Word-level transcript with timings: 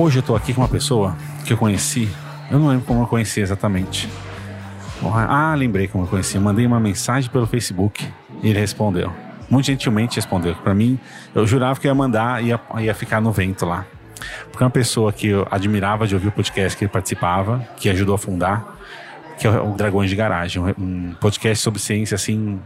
Hoje 0.00 0.16
eu 0.16 0.20
estou 0.20 0.34
aqui 0.34 0.54
com 0.54 0.62
uma 0.62 0.68
pessoa 0.68 1.14
que 1.44 1.52
eu 1.52 1.58
conheci, 1.58 2.08
eu 2.50 2.58
não 2.58 2.68
lembro 2.68 2.86
como 2.86 3.02
eu 3.02 3.06
conheci 3.06 3.42
exatamente. 3.42 4.08
Ah, 5.28 5.54
lembrei 5.54 5.88
como 5.88 6.04
eu 6.04 6.08
conheci. 6.08 6.38
mandei 6.38 6.64
uma 6.64 6.80
mensagem 6.80 7.30
pelo 7.30 7.46
Facebook 7.46 8.08
e 8.42 8.48
ele 8.48 8.58
respondeu. 8.58 9.12
Muito 9.50 9.66
gentilmente 9.66 10.16
respondeu. 10.16 10.54
Para 10.54 10.72
mim, 10.74 10.98
eu 11.34 11.46
jurava 11.46 11.78
que 11.78 11.86
ia 11.86 11.94
mandar 11.94 12.42
e 12.42 12.46
ia, 12.46 12.60
ia 12.78 12.94
ficar 12.94 13.20
no 13.20 13.30
vento 13.30 13.66
lá. 13.66 13.84
Porque 14.50 14.62
é 14.62 14.64
uma 14.64 14.70
pessoa 14.70 15.12
que 15.12 15.26
eu 15.26 15.46
admirava 15.50 16.06
de 16.06 16.14
ouvir 16.14 16.28
o 16.28 16.32
podcast 16.32 16.78
que 16.78 16.84
ele 16.84 16.90
participava, 16.90 17.58
que 17.76 17.90
ajudou 17.90 18.14
a 18.14 18.18
fundar, 18.18 18.78
que 19.38 19.46
é 19.46 19.50
o 19.50 19.74
Dragões 19.74 20.08
de 20.08 20.16
Garagem, 20.16 20.62
um 20.78 21.14
podcast 21.20 21.62
sobre 21.62 21.78
ciência 21.78 22.14
assim 22.14 22.58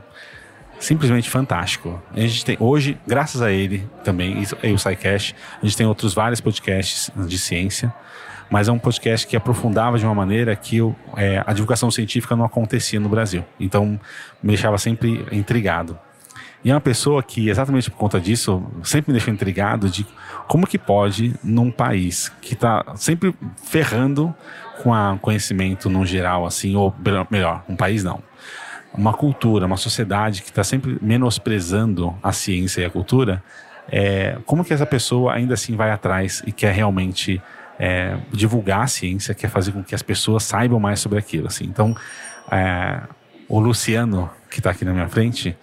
simplesmente 0.85 1.31
fantástico. 1.31 2.01
A 2.15 2.21
gente 2.21 2.45
tem 2.45 2.57
hoje, 2.61 2.99
graças 3.07 3.41
a 3.41 3.51
ele 3.51 3.89
também 4.05 4.43
e 4.63 4.73
o 4.73 4.79
SciCast, 4.79 5.35
a 5.61 5.65
gente 5.65 5.77
tem 5.77 5.87
outros 5.87 6.13
vários 6.13 6.41
podcasts 6.41 7.11
de 7.27 7.39
ciência, 7.39 7.93
mas 8.51 8.69
é 8.69 8.73
um 8.73 8.79
podcast 8.79 9.27
que 9.27 9.37
aprofundava 9.37 9.99
de 9.99 10.05
uma 10.05 10.15
maneira 10.15 10.55
que 10.55 10.79
é, 11.17 11.43
a 11.47 11.53
divulgação 11.53 11.91
científica 11.91 12.37
não 12.37 12.45
acontecia 12.45 13.01
no 13.01 13.09
Brasil. 13.09 13.45
Então 13.59 13.99
me 14.43 14.49
deixava 14.49 14.77
sempre 14.77 15.27
intrigado. 15.33 15.99
E 16.63 16.71
é 16.71 16.75
uma 16.75 16.81
pessoa 16.81 17.23
que, 17.23 17.51
exatamente 17.51 17.91
por 17.91 17.99
conta 17.99 18.19
disso, 18.19 18.63
sempre 18.83 19.13
me 19.13 19.19
deixou 19.19 19.33
intrigado 19.33 19.89
de 19.89 20.07
como 20.49 20.67
que 20.67 20.79
pode, 20.79 21.35
num 21.43 21.71
país 21.71 22.33
que 22.41 22.55
está 22.55 22.83
sempre 22.97 23.35
ferrando 23.63 24.35
com 24.83 24.91
o 24.91 25.19
conhecimento 25.19 25.91
no 25.91 26.07
geral, 26.07 26.47
assim, 26.47 26.75
ou 26.75 26.95
melhor, 27.31 27.63
um 27.69 27.77
país 27.77 28.03
não, 28.03 28.23
uma 28.97 29.13
cultura, 29.13 29.67
uma 29.67 29.77
sociedade 29.77 30.43
que 30.43 30.51
está 30.51 30.63
sempre 30.63 30.99
menosprezando 31.03 32.17
a 32.23 32.33
ciência 32.33 32.83
e 32.83 32.85
a 32.85 32.91
cultura, 32.91 33.43
é, 33.91 34.39
como 34.47 34.65
que 34.65 34.73
essa 34.73 34.87
pessoa 34.87 35.35
ainda 35.35 35.55
assim 35.55 35.77
vai 35.77 35.91
atrás 35.91 36.43
e 36.47 36.53
quer 36.53 36.73
realmente 36.73 37.43
é, 37.79 38.17
divulgar 38.33 38.83
a 38.83 38.87
ciência, 38.87 39.35
quer 39.35 39.49
fazer 39.49 39.73
com 39.73 39.83
que 39.83 39.95
as 39.95 40.03
pessoas 40.03 40.45
saibam 40.45 40.79
mais 40.79 41.01
sobre 41.01 41.19
aquilo, 41.19 41.47
assim. 41.49 41.65
Então, 41.65 41.95
é, 42.51 43.01
o 43.49 43.59
Luciano, 43.59 44.31
que 44.51 44.61
está 44.61 44.71
aqui 44.71 44.85
na 44.85 44.93
minha 44.93 45.09
frente, 45.09 45.57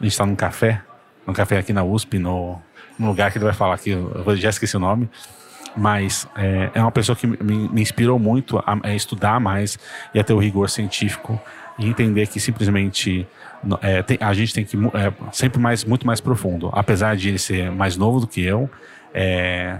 a 0.00 0.02
gente 0.02 0.12
está 0.12 0.24
num 0.24 0.36
café, 0.36 0.80
num 1.26 1.32
café 1.32 1.58
aqui 1.58 1.72
na 1.72 1.84
USP, 1.84 2.18
no, 2.18 2.60
lugar 2.98 3.30
que 3.30 3.38
ele 3.38 3.44
vai 3.44 3.54
falar 3.54 3.74
aqui, 3.74 3.90
eu 3.90 4.36
já 4.36 4.48
esqueci 4.48 4.76
o 4.76 4.80
nome, 4.80 5.08
mas 5.76 6.26
é, 6.34 6.70
é 6.74 6.80
uma 6.80 6.90
pessoa 6.90 7.14
que 7.14 7.26
me, 7.26 7.68
me 7.68 7.80
inspirou 7.80 8.18
muito 8.18 8.58
a, 8.58 8.78
a, 8.82 8.94
estudar 8.94 9.38
mais 9.38 9.78
e 10.12 10.18
a 10.18 10.24
ter 10.24 10.32
o 10.32 10.38
rigor 10.38 10.68
científico 10.68 11.40
e 11.78 11.88
entender 11.88 12.26
que 12.26 12.40
simplesmente 12.40 13.26
é, 13.80 14.02
tem, 14.02 14.18
a 14.20 14.32
gente 14.32 14.52
tem 14.52 14.64
que 14.64 14.76
é, 14.76 15.12
sempre 15.32 15.60
mais 15.60 15.84
muito 15.84 16.06
mais 16.06 16.20
profundo, 16.20 16.70
apesar 16.72 17.16
de 17.16 17.28
ele 17.28 17.38
ser 17.38 17.70
mais 17.70 17.96
novo 17.96 18.20
do 18.20 18.26
que 18.26 18.42
eu. 18.42 18.68
É, 19.14 19.78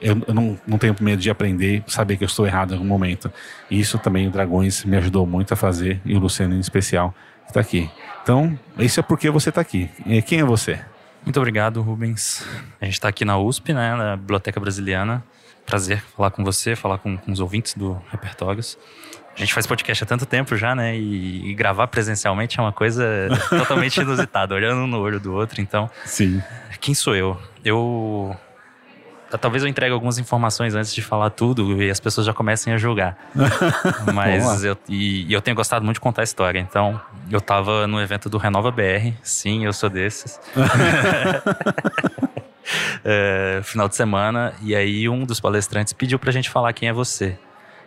eu, 0.00 0.22
eu 0.26 0.34
não, 0.34 0.58
não, 0.66 0.78
tenho 0.78 0.94
medo 1.00 1.20
de 1.20 1.30
aprender, 1.30 1.82
saber 1.86 2.16
que 2.16 2.24
eu 2.24 2.26
estou 2.26 2.46
errado 2.46 2.72
em 2.72 2.74
algum 2.74 2.86
momento. 2.86 3.32
E 3.70 3.80
isso 3.80 3.98
também 3.98 4.28
o 4.28 4.30
Dragões 4.30 4.84
me 4.84 4.96
ajudou 4.96 5.26
muito 5.26 5.52
a 5.52 5.56
fazer 5.56 6.00
e 6.04 6.14
o 6.14 6.18
Luciano 6.18 6.54
em 6.54 6.60
especial 6.60 7.14
que 7.44 7.50
está 7.50 7.60
aqui. 7.60 7.90
Então, 8.22 8.58
isso 8.78 9.00
é 9.00 9.02
porque 9.02 9.30
você 9.30 9.48
está 9.48 9.60
aqui. 9.60 9.90
Quem 10.26 10.40
é 10.40 10.44
você? 10.44 10.78
Muito 11.24 11.38
obrigado, 11.38 11.82
Rubens. 11.82 12.46
A 12.80 12.84
gente 12.84 12.94
está 12.94 13.08
aqui 13.08 13.24
na 13.24 13.38
USP, 13.38 13.72
né, 13.72 13.96
na 13.96 14.16
Biblioteca 14.16 14.60
Brasiliana. 14.60 15.24
Prazer 15.64 16.00
falar 16.16 16.30
com 16.30 16.44
você, 16.44 16.76
falar 16.76 16.98
com, 16.98 17.16
com 17.16 17.32
os 17.32 17.40
ouvintes 17.40 17.74
do 17.74 18.00
Repertórios. 18.10 18.78
A 19.36 19.40
gente 19.40 19.52
faz 19.52 19.66
podcast 19.66 20.02
há 20.02 20.06
tanto 20.06 20.24
tempo 20.24 20.56
já, 20.56 20.74
né? 20.74 20.96
E, 20.96 21.50
e 21.50 21.54
gravar 21.54 21.86
presencialmente 21.88 22.58
é 22.58 22.62
uma 22.62 22.72
coisa 22.72 23.28
totalmente 23.50 24.00
inusitada, 24.00 24.54
olhando 24.54 24.86
no 24.86 24.98
olho 24.98 25.20
do 25.20 25.34
outro. 25.34 25.60
Então, 25.60 25.90
sim. 26.06 26.42
Quem 26.80 26.94
sou 26.94 27.14
eu? 27.14 27.38
Eu 27.62 28.34
Talvez 29.40 29.62
eu 29.62 29.68
entregue 29.68 29.92
algumas 29.92 30.18
informações 30.18 30.74
antes 30.74 30.94
de 30.94 31.02
falar 31.02 31.30
tudo 31.30 31.82
e 31.82 31.90
as 31.90 31.98
pessoas 31.98 32.26
já 32.26 32.32
comecem 32.32 32.72
a 32.72 32.78
julgar. 32.78 33.18
Mas 34.14 34.64
eu, 34.64 34.76
e, 34.88 35.26
e, 35.26 35.32
eu 35.32 35.42
tenho 35.42 35.56
gostado 35.56 35.84
muito 35.84 35.96
de 35.96 36.00
contar 36.00 36.22
a 36.22 36.24
história. 36.24 36.60
Então, 36.60 37.00
eu 37.30 37.40
tava 37.40 37.86
no 37.86 38.00
evento 38.00 38.30
do 38.30 38.38
Renova 38.38 38.70
BR. 38.70 39.12
Sim, 39.22 39.64
eu 39.64 39.72
sou 39.72 39.90
desses. 39.90 40.40
é, 43.04 43.60
final 43.64 43.88
de 43.88 43.96
semana. 43.96 44.54
E 44.62 44.76
aí, 44.76 45.08
um 45.08 45.24
dos 45.24 45.40
palestrantes 45.40 45.92
pediu 45.92 46.18
pra 46.18 46.30
gente 46.30 46.48
falar 46.48 46.72
quem 46.72 46.88
é 46.88 46.92
você. 46.92 47.36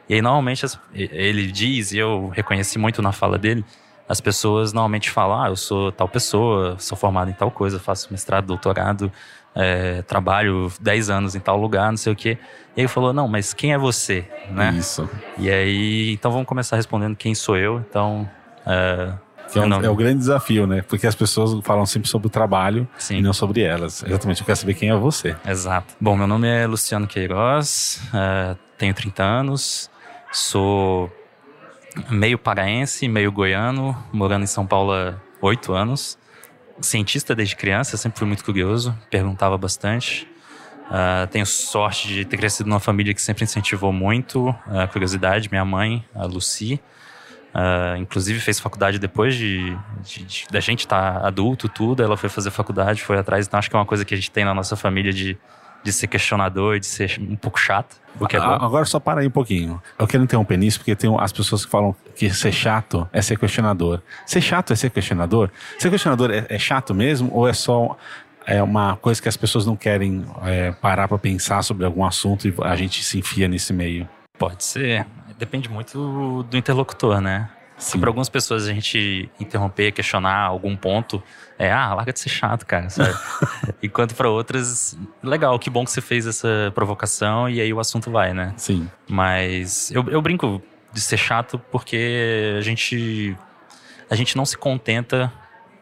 E 0.09 0.15
aí, 0.15 0.21
normalmente, 0.21 0.65
ele 0.93 1.51
diz, 1.51 1.91
e 1.91 1.99
eu 1.99 2.29
reconheci 2.29 2.79
muito 2.79 3.01
na 3.01 3.11
fala 3.11 3.37
dele, 3.37 3.63
as 4.07 4.19
pessoas 4.19 4.73
normalmente 4.73 5.11
falam: 5.11 5.39
ah, 5.39 5.49
eu 5.49 5.55
sou 5.55 5.91
tal 5.91 6.09
pessoa, 6.09 6.75
sou 6.79 6.97
formado 6.97 7.29
em 7.29 7.33
tal 7.33 7.51
coisa, 7.51 7.79
faço 7.79 8.11
mestrado, 8.11 8.47
doutorado 8.47 9.11
é, 9.55 10.01
trabalho 10.03 10.71
10 10.79 11.09
anos 11.09 11.35
em 11.35 11.39
tal 11.39 11.57
lugar, 11.59 11.89
não 11.89 11.97
sei 11.97 12.13
o 12.13 12.15
quê. 12.15 12.37
E 12.75 12.79
aí 12.79 12.83
ele 12.83 12.87
falou, 12.87 13.11
não, 13.11 13.27
mas 13.27 13.53
quem 13.53 13.73
é 13.73 13.77
você, 13.77 14.25
né? 14.51 14.73
Isso. 14.77 15.09
E 15.37 15.49
aí, 15.49 16.13
então 16.13 16.31
vamos 16.31 16.47
começar 16.47 16.75
respondendo 16.75 17.15
quem 17.15 17.35
sou 17.35 17.57
eu. 17.57 17.83
Então, 17.89 18.29
é, 18.65 19.13
é, 19.55 19.59
um, 19.59 19.83
é, 19.83 19.89
o 19.89 19.95
grande 19.95 20.19
desafio, 20.19 20.67
né? 20.67 20.81
Porque 20.81 21.07
as 21.07 21.15
pessoas 21.15 21.59
falam 21.65 21.85
sempre 21.85 22.07
sobre 22.07 22.27
o 22.27 22.29
trabalho 22.29 22.87
Sim. 22.97 23.17
e 23.17 23.21
não 23.21 23.33
sobre 23.33 23.61
elas. 23.61 24.03
Exatamente, 24.03 24.41
eu 24.41 24.45
quero 24.45 24.57
saber 24.57 24.73
quem 24.75 24.89
é 24.89 24.95
você. 24.95 25.35
Exato. 25.45 25.93
Bom, 25.99 26.15
meu 26.15 26.27
nome 26.27 26.47
é 26.47 26.65
Luciano 26.67 27.07
Queiroz, 27.07 28.01
é, 28.13 28.55
tenho 28.77 28.93
30 28.93 29.23
anos, 29.23 29.89
sou 30.31 31.11
meio 32.09 32.37
paraense, 32.37 33.07
meio 33.07 33.31
goiano, 33.31 33.97
morando 34.11 34.43
em 34.43 34.47
São 34.47 34.65
Paulo 34.65 34.93
há 34.93 35.15
8 35.41 35.73
anos 35.73 36.17
cientista 36.81 37.35
desde 37.35 37.55
criança, 37.55 37.97
sempre 37.97 38.19
fui 38.19 38.27
muito 38.27 38.43
curioso, 38.43 38.97
perguntava 39.09 39.57
bastante. 39.57 40.27
Uh, 40.87 41.27
tenho 41.27 41.45
sorte 41.45 42.07
de 42.07 42.25
ter 42.25 42.37
crescido 42.37 42.67
numa 42.67 42.79
família 42.79 43.13
que 43.13 43.21
sempre 43.21 43.43
incentivou 43.43 43.93
muito 43.93 44.55
a 44.67 44.87
curiosidade. 44.87 45.49
Minha 45.51 45.65
mãe, 45.65 46.03
a 46.15 46.25
Lucy, 46.25 46.81
uh, 47.53 47.97
inclusive 47.97 48.39
fez 48.39 48.59
faculdade 48.59 48.97
depois 48.97 49.35
de, 49.35 49.77
de, 50.01 50.23
de 50.23 50.47
da 50.51 50.59
gente 50.59 50.79
estar 50.79 51.19
tá 51.19 51.27
adulto, 51.27 51.69
tudo. 51.69 52.01
Ela 52.01 52.17
foi 52.17 52.29
fazer 52.29 52.49
faculdade, 52.49 53.03
foi 53.03 53.17
atrás. 53.17 53.45
Então 53.45 53.59
acho 53.59 53.69
que 53.69 53.75
é 53.75 53.79
uma 53.79 53.85
coisa 53.85 54.03
que 54.03 54.13
a 54.13 54.17
gente 54.17 54.31
tem 54.31 54.43
na 54.43 54.53
nossa 54.53 54.75
família 54.75 55.13
de 55.13 55.37
de 55.83 55.93
ser 55.93 56.07
questionador, 56.07 56.79
de 56.79 56.85
ser 56.85 57.17
um 57.19 57.35
pouco 57.35 57.59
chato. 57.59 57.97
O 58.19 58.27
que 58.27 58.35
é 58.35 58.39
bom. 58.39 58.45
Agora 58.45 58.85
só 58.85 58.99
para 58.99 59.21
aí 59.21 59.27
um 59.27 59.31
pouquinho. 59.31 59.81
Eu 59.97 60.07
quero 60.07 60.23
interromper 60.23 60.57
nisso 60.57 60.79
porque 60.79 60.95
tem 60.95 61.13
as 61.19 61.31
pessoas 61.31 61.65
que 61.65 61.71
falam 61.71 61.95
que 62.15 62.29
ser 62.29 62.51
chato 62.51 63.07
é 63.13 63.21
ser 63.21 63.37
questionador. 63.37 64.01
Ser 64.25 64.41
chato 64.41 64.73
é 64.73 64.75
ser 64.75 64.89
questionador? 64.89 65.49
Ser 65.77 65.89
questionador 65.89 66.31
é, 66.31 66.45
é 66.49 66.59
chato 66.59 66.93
mesmo 66.93 67.29
ou 67.33 67.47
é 67.47 67.53
só 67.53 67.97
é 68.45 68.63
uma 68.63 68.95
coisa 68.95 69.21
que 69.21 69.29
as 69.29 69.37
pessoas 69.37 69.65
não 69.65 69.75
querem 69.75 70.25
é, 70.43 70.71
parar 70.71 71.07
para 71.07 71.19
pensar 71.19 71.61
sobre 71.61 71.85
algum 71.85 72.03
assunto 72.03 72.47
e 72.47 72.53
a 72.63 72.75
gente 72.75 73.03
se 73.03 73.19
enfia 73.19 73.47
nesse 73.47 73.71
meio? 73.71 74.09
Pode 74.37 74.63
ser. 74.63 75.05
Depende 75.37 75.69
muito 75.69 76.43
do 76.43 76.57
interlocutor, 76.57 77.21
né? 77.21 77.49
Se 77.79 77.97
para 77.97 78.09
algumas 78.09 78.29
pessoas 78.29 78.67
a 78.67 78.73
gente 78.73 79.29
interromper, 79.39 79.91
questionar 79.91 80.41
algum 80.41 80.75
ponto, 80.75 81.23
é, 81.57 81.71
ah, 81.71 81.93
larga 81.93 82.13
de 82.13 82.19
ser 82.19 82.29
chato, 82.29 82.65
cara, 82.65 82.89
sabe? 82.89 83.17
Enquanto 83.81 84.13
para 84.15 84.29
outras, 84.29 84.97
legal, 85.23 85.57
que 85.57 85.69
bom 85.69 85.85
que 85.85 85.91
você 85.91 86.01
fez 86.01 86.27
essa 86.27 86.71
provocação 86.75 87.49
e 87.49 87.61
aí 87.61 87.73
o 87.73 87.79
assunto 87.79 88.11
vai, 88.11 88.33
né? 88.33 88.53
Sim. 88.57 88.89
Mas 89.07 89.89
eu, 89.91 90.07
eu 90.09 90.21
brinco 90.21 90.61
de 90.91 91.01
ser 91.01 91.17
chato 91.17 91.57
porque 91.71 92.55
a 92.57 92.61
gente 92.61 93.35
a 94.09 94.15
gente 94.15 94.35
não 94.35 94.45
se 94.45 94.57
contenta 94.57 95.31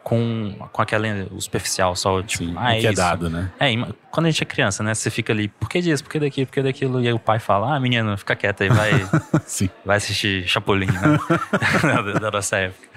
com, 0.08 0.54
com 0.72 0.80
aquela 0.80 1.06
superficial, 1.38 1.94
só 1.94 2.22
tipo, 2.22 2.44
Sim, 2.44 2.54
ah, 2.56 2.74
é 2.74 2.80
que 2.80 2.86
é 2.86 2.92
dado, 2.92 3.28
né? 3.28 3.52
É, 3.60 3.74
quando 4.10 4.24
a 4.24 4.30
gente 4.30 4.42
é 4.42 4.46
criança, 4.46 4.82
né? 4.82 4.94
Você 4.94 5.10
fica 5.10 5.34
ali, 5.34 5.48
por 5.48 5.68
que 5.68 5.82
disso, 5.82 6.02
por 6.02 6.10
que 6.10 6.18
daqui, 6.18 6.46
por 6.46 6.52
que 6.52 6.62
daquilo? 6.62 7.02
E 7.02 7.06
aí 7.06 7.12
o 7.12 7.18
pai 7.18 7.38
fala, 7.38 7.76
ah, 7.76 7.78
menino, 7.78 8.16
fica 8.16 8.34
quieta 8.34 8.64
aí, 8.64 8.70
vai, 8.70 8.90
vai 9.84 9.98
assistir 9.98 10.48
Chapolin, 10.48 10.86
né? 10.86 11.18
da, 12.22 12.30
nossa 12.30 12.56
época. 12.56 12.88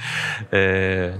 É, 0.53 1.15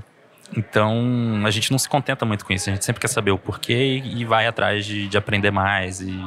então, 0.55 1.43
a 1.45 1.51
gente 1.51 1.69
não 1.71 1.77
se 1.77 1.89
contenta 1.89 2.25
muito 2.25 2.45
com 2.45 2.53
isso. 2.53 2.69
A 2.69 2.73
gente 2.73 2.85
sempre 2.85 3.01
quer 3.01 3.09
saber 3.09 3.31
o 3.31 3.37
porquê 3.37 4.01
e, 4.01 4.21
e 4.21 4.25
vai 4.25 4.47
atrás 4.47 4.85
de, 4.85 5.09
de 5.09 5.17
aprender 5.17 5.51
mais 5.51 5.99
e, 5.99 6.17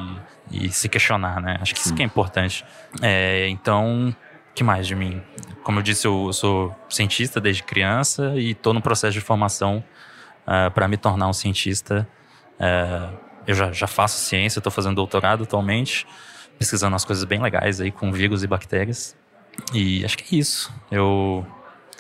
e, 0.51 0.69
se 0.69 0.91
questionar, 0.91 1.41
né? 1.41 1.57
Acho 1.63 1.73
que 1.73 1.81
Sim. 1.81 1.89
isso 1.89 1.97
que 1.97 2.03
é 2.03 2.05
importante. 2.05 2.67
É, 3.01 3.49
então, 3.49 4.15
que 4.55 4.63
mais 4.63 4.87
de 4.87 4.95
mim? 4.95 5.23
Como 5.63 5.79
eu 5.79 5.83
disse, 5.83 6.07
eu 6.07 6.33
sou 6.33 6.75
cientista 6.89 7.41
desde 7.41 7.63
criança 7.63 8.35
e 8.37 8.53
estou 8.53 8.73
no 8.73 8.81
processo 8.81 9.13
de 9.13 9.21
formação 9.21 9.83
uh, 10.47 10.71
para 10.71 10.87
me 10.87 10.97
tornar 10.97 11.29
um 11.29 11.33
cientista. 11.33 12.09
Uh, 12.55 13.17
eu 13.47 13.55
já, 13.55 13.73
já 13.73 13.87
faço 13.87 14.19
ciência, 14.19 14.61
estou 14.61 14.71
fazendo 14.71 14.95
doutorado 14.95 15.43
atualmente, 15.43 16.07
pesquisando 16.59 16.93
umas 16.93 17.05
coisas 17.05 17.25
bem 17.25 17.41
legais 17.41 17.81
aí 17.81 17.91
com 17.91 18.13
vírus 18.13 18.43
e 18.43 18.47
bactérias. 18.47 19.17
E 19.73 20.05
acho 20.05 20.17
que 20.17 20.35
é 20.35 20.39
isso. 20.39 20.73
Eu, 20.91 21.47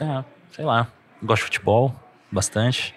é, 0.01 0.25
sei 0.53 0.65
lá, 0.65 0.89
gosto 1.23 1.41
de 1.41 1.45
futebol 1.45 1.95
bastante. 2.31 2.95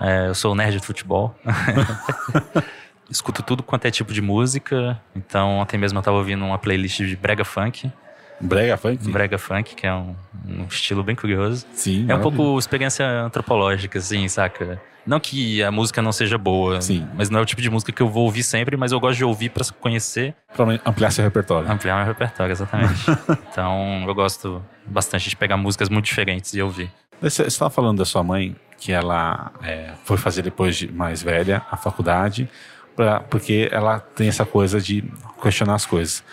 É, 0.00 0.28
eu 0.28 0.34
sou 0.34 0.54
nerd 0.54 0.78
de 0.78 0.84
futebol. 0.84 1.34
Escuto 3.10 3.42
tudo 3.42 3.62
quanto 3.62 3.84
é 3.84 3.90
tipo 3.90 4.12
de 4.12 4.22
música. 4.22 5.00
Então, 5.14 5.58
ontem 5.58 5.78
mesmo 5.78 5.98
eu 5.98 6.00
estava 6.00 6.16
ouvindo 6.16 6.44
uma 6.44 6.58
playlist 6.58 6.98
de 6.98 7.16
brega 7.16 7.44
funk. 7.44 7.92
Brega 8.40 8.76
funk? 8.76 9.10
Brega 9.10 9.38
funk, 9.38 9.74
que 9.74 9.86
é 9.86 9.94
um, 9.94 10.14
um 10.46 10.64
estilo 10.64 11.02
bem 11.02 11.14
curioso. 11.14 11.66
Sim. 11.72 12.06
É 12.08 12.14
um 12.14 12.20
pouco 12.20 12.58
experiência 12.58 13.06
antropológica, 13.22 13.98
assim, 13.98 14.26
saca? 14.28 14.80
Não 15.06 15.20
que 15.20 15.62
a 15.62 15.70
música 15.70 16.00
não 16.00 16.12
seja 16.12 16.38
boa, 16.38 16.80
Sim. 16.80 17.06
mas 17.14 17.28
não 17.28 17.38
é 17.38 17.42
o 17.42 17.44
tipo 17.44 17.60
de 17.60 17.68
música 17.68 17.92
que 17.92 18.00
eu 18.00 18.08
vou 18.08 18.24
ouvir 18.24 18.42
sempre, 18.42 18.76
mas 18.76 18.90
eu 18.90 18.98
gosto 18.98 19.18
de 19.18 19.24
ouvir 19.24 19.50
para 19.50 19.62
conhecer. 19.78 20.34
Para 20.56 20.80
ampliar 20.86 21.10
seu 21.10 21.22
repertório. 21.22 21.70
Ampliar 21.70 21.96
meu 21.96 22.06
repertório, 22.06 22.52
exatamente. 22.52 23.04
então 23.50 24.04
eu 24.06 24.14
gosto 24.14 24.64
bastante 24.86 25.28
de 25.28 25.36
pegar 25.36 25.58
músicas 25.58 25.90
muito 25.90 26.06
diferentes 26.06 26.54
e 26.54 26.62
ouvir. 26.62 26.90
Você 27.20 27.42
estava 27.42 27.70
falando 27.70 27.98
da 27.98 28.04
sua 28.06 28.22
mãe, 28.22 28.56
que 28.78 28.92
ela 28.92 29.52
é, 29.62 29.92
foi 30.04 30.16
fazer 30.16 30.42
depois 30.42 30.76
de 30.76 30.90
mais 30.90 31.22
velha 31.22 31.62
a 31.70 31.76
faculdade, 31.76 32.48
pra, 32.96 33.20
porque 33.20 33.68
ela 33.70 34.00
tem 34.00 34.28
essa 34.28 34.46
coisa 34.46 34.80
de 34.80 35.04
questionar 35.42 35.74
as 35.74 35.84
coisas. 35.84 36.24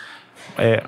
É, 0.56 0.82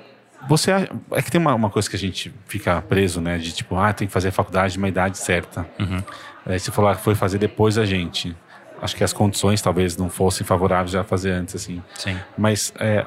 você 0.47 0.71
é 0.71 1.21
que 1.21 1.31
tem 1.31 1.39
uma, 1.39 1.53
uma, 1.55 1.69
coisa 1.69 1.89
que 1.89 1.95
a 1.95 1.99
gente 1.99 2.33
fica 2.47 2.81
preso, 2.81 3.19
né? 3.19 3.37
De 3.37 3.51
tipo, 3.51 3.75
ah, 3.75 3.91
tem 3.93 4.07
que 4.07 4.13
fazer 4.13 4.29
a 4.29 4.31
faculdade 4.31 4.79
na 4.79 4.87
idade 4.87 5.17
certa. 5.17 5.67
Uhum. 5.79 6.01
Aí 6.45 6.59
você 6.59 6.71
falou 6.71 6.93
que 6.95 7.01
foi 7.01 7.15
fazer 7.15 7.37
depois 7.37 7.77
a 7.77 7.85
gente. 7.85 8.35
Acho 8.81 8.95
que 8.95 9.03
as 9.03 9.13
condições 9.13 9.61
talvez 9.61 9.97
não 9.97 10.09
fossem 10.09 10.45
favoráveis 10.45 10.93
a 10.95 11.03
fazer 11.03 11.31
antes, 11.31 11.55
assim. 11.55 11.81
Sim. 11.95 12.19
Mas, 12.37 12.73
é, 12.79 13.05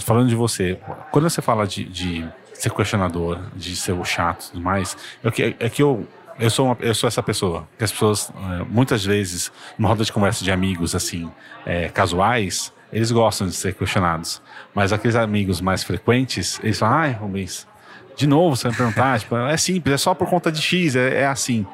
falando 0.00 0.28
de 0.28 0.34
você, 0.34 0.78
quando 1.10 1.28
você 1.28 1.42
fala 1.42 1.66
de, 1.66 1.84
de 1.84 2.26
ser 2.54 2.70
questionador, 2.70 3.38
de 3.54 3.74
ser 3.76 3.92
o 3.92 4.04
chato 4.04 4.44
e 4.44 4.50
tudo 4.52 4.62
mais, 4.62 4.96
é 5.22 5.30
que, 5.30 5.56
é 5.58 5.68
que 5.68 5.82
eu 5.82 6.06
eu 6.38 6.50
sou, 6.50 6.66
uma, 6.66 6.76
eu 6.80 6.94
sou 6.94 7.06
essa 7.06 7.22
pessoa. 7.22 7.68
Que 7.76 7.84
as 7.84 7.92
pessoas, 7.92 8.32
é, 8.34 8.64
muitas 8.64 9.04
vezes, 9.04 9.52
numa 9.78 9.88
roda 9.88 10.04
de 10.04 10.12
conversa 10.12 10.42
de 10.42 10.50
amigos, 10.50 10.94
assim, 10.94 11.30
é, 11.66 11.88
casuais, 11.88 12.72
eles 12.92 13.10
gostam 13.10 13.46
de 13.46 13.54
ser 13.54 13.74
questionados. 13.74 14.42
Mas 14.74 14.92
aqueles 14.92 15.16
amigos 15.16 15.60
mais 15.60 15.82
frequentes, 15.82 16.60
eles 16.62 16.78
falam, 16.78 16.96
ai, 16.96 17.12
Rubens, 17.12 17.66
de 18.14 18.26
novo 18.26 18.56
você 18.56 18.68
vai 18.68 18.76
perguntar, 18.76 19.18
tipo, 19.20 19.36
é 19.36 19.56
simples, 19.56 19.94
é 19.94 19.98
só 19.98 20.14
por 20.14 20.28
conta 20.28 20.52
de 20.52 20.60
X, 20.60 20.94
é, 20.94 21.22
é 21.22 21.26
assim. 21.26 21.66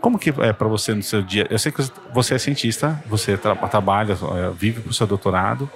Como 0.00 0.18
que 0.18 0.30
é 0.40 0.52
para 0.52 0.68
você 0.68 0.94
no 0.94 1.02
seu 1.02 1.22
dia? 1.22 1.46
Eu 1.48 1.58
sei 1.58 1.72
que 1.72 1.82
você 2.12 2.34
é 2.34 2.38
cientista, 2.38 3.02
você 3.06 3.36
tra 3.36 3.54
trabalha, 3.54 4.12
é, 4.12 4.50
vive 4.50 4.80
para 4.80 4.90
o 4.90 4.94
seu 4.94 5.06
doutorado. 5.06 5.70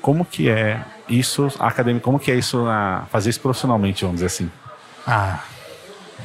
Como 0.00 0.24
que 0.24 0.48
é 0.48 0.82
isso 1.08 1.52
acadêmico? 1.58 2.04
Como 2.04 2.18
que 2.18 2.30
é 2.30 2.36
isso 2.36 2.64
na, 2.64 3.04
fazer 3.10 3.30
isso 3.30 3.40
profissionalmente, 3.40 4.02
vamos 4.04 4.16
dizer 4.16 4.26
assim? 4.26 4.50
Ah, 5.06 5.40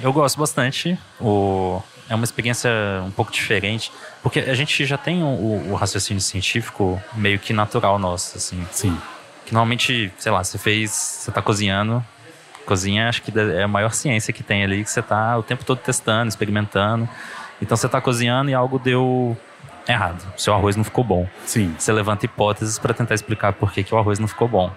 eu 0.01 0.13
gosto 0.13 0.39
bastante. 0.39 0.97
O, 1.19 1.81
é 2.11 2.15
uma 2.15 2.25
experiência 2.25 2.69
um 3.05 3.11
pouco 3.11 3.31
diferente, 3.31 3.89
porque 4.21 4.41
a 4.41 4.53
gente 4.53 4.85
já 4.85 4.97
tem 4.97 5.23
o, 5.23 5.71
o 5.71 5.75
raciocínio 5.75 6.21
científico 6.21 7.01
meio 7.13 7.39
que 7.39 7.53
natural 7.53 7.97
nosso, 7.97 8.37
assim. 8.37 8.67
Sim. 8.69 8.97
Que 9.45 9.53
normalmente, 9.53 10.11
sei 10.17 10.29
lá, 10.29 10.43
você 10.43 10.57
fez, 10.57 10.91
você 10.91 11.31
está 11.31 11.41
cozinhando, 11.41 12.05
cozinha 12.65 13.07
acho 13.07 13.21
que 13.21 13.31
é 13.39 13.63
a 13.63 13.67
maior 13.67 13.93
ciência 13.93 14.33
que 14.33 14.43
tem 14.43 14.61
ali, 14.61 14.83
que 14.83 14.89
você 14.89 14.99
está 14.99 15.37
o 15.37 15.41
tempo 15.41 15.63
todo 15.63 15.77
testando, 15.79 16.27
experimentando. 16.27 17.07
Então 17.61 17.77
você 17.77 17.85
está 17.85 18.01
cozinhando 18.01 18.51
e 18.51 18.53
algo 18.53 18.77
deu 18.77 19.37
errado. 19.87 20.21
Seu 20.35 20.53
arroz 20.53 20.75
não 20.75 20.83
ficou 20.83 21.05
bom. 21.05 21.25
Sim. 21.45 21.73
Você 21.79 21.93
levanta 21.93 22.25
hipóteses 22.25 22.77
para 22.77 22.93
tentar 22.93 23.15
explicar 23.15 23.53
por 23.53 23.71
que, 23.71 23.85
que 23.85 23.95
o 23.95 23.97
arroz 23.97 24.19
não 24.19 24.27
ficou 24.27 24.49
bom. 24.49 24.69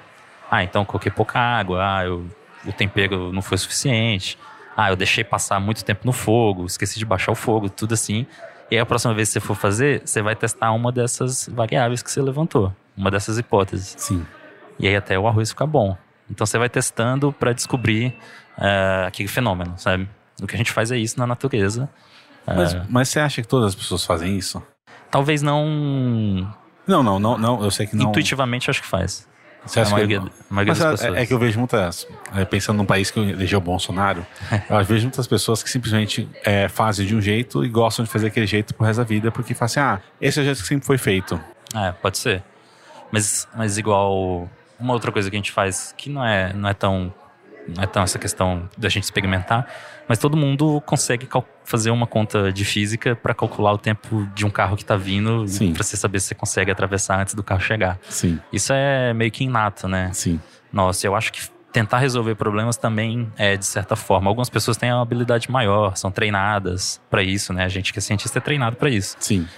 Ah, 0.49 0.63
então 0.63 0.85
coloquei 0.85 1.11
pouca 1.11 1.41
água. 1.41 1.81
Ah, 1.83 2.05
eu, 2.05 2.25
o 2.65 2.73
tempero 2.73 3.33
não 3.33 3.43
foi 3.43 3.59
suficiente. 3.59 4.39
Ah, 4.77 4.91
eu 4.91 4.97
deixei 4.97 5.23
passar 5.23 5.61
muito 5.61 5.85
tempo 5.85 6.03
no 6.05 6.13
fogo, 6.13 6.67
esqueci 6.67 6.99
de 6.99 7.05
baixar 7.05 7.33
o 7.33 7.35
fogo, 7.35 7.69
tudo 7.69 7.95
assim. 7.95 8.27
E 8.71 8.77
aí 8.77 8.81
a 8.81 8.87
próxima 8.87 9.15
vez 9.15 9.29
que 9.29 9.35
você 9.35 9.41
for 9.41 9.55
fazer, 9.55 10.03
você 10.05 10.21
vai 10.21 10.35
testar 10.35 10.73
uma 10.73 10.91
dessas 10.91 11.49
variáveis 11.53 12.03
que 12.03 12.11
você 12.11 12.21
levantou, 12.21 12.75
uma 12.97 13.11
dessas 13.11 13.39
hipóteses. 13.39 13.95
Sim. 13.99 14.27
E 14.79 14.89
aí 14.89 14.97
até 14.97 15.19
o 15.19 15.29
arroz 15.29 15.51
ficar 15.51 15.67
bom. 15.67 15.97
Então 16.31 16.47
você 16.47 16.59
vai 16.59 16.69
testando 16.69 17.33
para 17.33 17.53
descobrir 17.53 18.17
uh, 18.59 19.07
aquele 19.07 19.29
fenômeno, 19.29 19.75
sabe? 19.77 20.09
O 20.43 20.47
que 20.47 20.55
a 20.55 20.59
gente 20.59 20.73
faz 20.73 20.91
é 20.91 20.97
isso 20.97 21.19
na 21.19 21.27
natureza. 21.27 21.89
Mas, 22.47 22.75
uh, 22.75 22.83
mas 22.89 23.09
você 23.09 23.21
acha 23.21 23.43
que 23.43 23.49
todas 23.49 23.69
as 23.69 23.75
pessoas 23.75 24.05
fazem 24.05 24.37
isso? 24.37 24.63
Talvez 25.11 25.43
não. 25.43 26.53
Não, 26.87 27.03
não, 27.03 27.19
não, 27.21 27.39
não. 27.39 27.63
Eu 27.63 27.71
sei 27.71 27.87
que 27.87 27.95
não. 27.95 28.09
Intuitivamente 28.09 28.69
acho 28.69 28.83
que 28.83 28.89
faz. 28.89 29.29
Você 29.67 29.81
acha 29.81 29.91
a 29.91 29.95
maioria, 29.95 30.21
que... 30.21 30.27
a 30.27 30.55
maioria 30.55 30.75
das 30.75 30.83
é, 30.83 30.91
pessoas. 30.91 31.19
É, 31.19 31.27
que 31.27 31.35
eu 31.35 31.39
vejo 31.39 31.59
muitas. 31.59 32.07
É, 32.35 32.45
pensando 32.45 32.77
num 32.77 32.85
país 32.85 33.11
que 33.11 33.19
elegeu 33.19 33.59
o 33.59 33.63
Bolsonaro, 33.63 34.27
eu 34.69 34.85
vejo 34.85 35.05
muitas 35.05 35.27
pessoas 35.27 35.63
que 35.63 35.71
simplesmente 35.71 36.29
é, 36.45 36.69
fazem 36.69 37.07
de 37.07 37.15
um 37.15 37.21
jeito 37.21 37.65
e 37.65 37.69
gostam 37.69 38.05
de 38.05 38.11
fazer 38.11 38.29
aquele 38.29 38.47
jeito 38.47 38.75
pro 38.75 38.87
resto 38.87 38.99
da 38.99 39.05
vida, 39.05 39.31
porque 39.31 39.55
fazem 39.55 39.83
assim, 39.83 40.01
ah, 40.01 40.01
esse 40.21 40.39
é 40.39 40.43
o 40.43 40.45
jeito 40.45 40.61
que 40.61 40.69
sempre 40.69 40.87
foi 40.87 40.99
feito. 40.99 41.41
É, 41.75 41.93
pode 41.93 42.19
ser. 42.19 42.43
Mas, 43.11 43.49
mas 43.55 43.79
igual. 43.79 44.49
Uma 44.79 44.93
outra 44.93 45.13
coisa 45.13 45.31
que 45.31 45.37
a 45.37 45.39
gente 45.39 45.53
faz 45.53 45.95
que 45.97 46.11
não 46.11 46.25
é, 46.25 46.53
não 46.53 46.69
é 46.69 46.75
tão. 46.75 47.13
Não 47.67 47.83
é 47.83 47.87
tão 47.87 48.03
essa 48.03 48.19
questão 48.19 48.69
da 48.77 48.91
gente 48.91 49.05
experimentar, 49.05 49.67
mas 50.09 50.19
todo 50.19 50.37
mundo 50.37 50.83
consegue 50.87 51.29
fazer 51.65 51.91
uma 51.91 52.07
conta 52.07 52.53
de 52.53 52.65
física 52.65 53.17
para 53.17 53.35
calcular 53.35 53.73
o 53.73 53.79
tempo 53.79 54.29
de 54.35 54.45
um 54.45 54.51
carro 54.51 54.77
que 54.77 54.83
está 54.83 54.97
vindo, 54.97 55.45
para 55.73 55.83
você 55.83 55.97
saber 55.97 56.21
se 56.21 56.29
você 56.29 56.35
consegue 56.35 56.71
atravessar 56.71 57.21
antes 57.21 57.35
do 57.35 57.43
carro 57.43 57.61
chegar. 57.61 57.99
Sim. 58.09 58.39
Isso 58.53 58.73
é 58.73 59.15
meio 59.15 59.31
que 59.31 59.45
inato, 59.45 59.89
né? 59.89 60.11
Sim. 60.13 60.41
Nossa, 60.73 61.07
eu 61.07 61.15
acho 61.15 61.33
que 61.33 61.41
tentar 61.73 61.99
resolver 61.99 62.37
problemas 62.37 62.77
também 62.77 63.31
é 63.37 63.57
de 63.57 63.67
certa 63.67 63.97
forma. 63.97 64.31
Algumas 64.31 64.49
pessoas 64.49 64.77
têm 64.77 64.93
uma 64.93 65.03
habilidade 65.03 65.51
maior, 65.51 65.97
são 65.97 66.11
treinadas 66.11 67.01
para 67.11 67.23
isso, 67.23 67.53
né? 67.53 67.65
A 67.65 67.69
gente 67.69 67.93
que 67.93 67.99
é 67.99 68.03
cientista 68.03 68.39
é 68.39 68.41
treinado 68.41 68.77
para 68.77 68.89
isso. 68.89 69.17
Sim. 69.19 69.49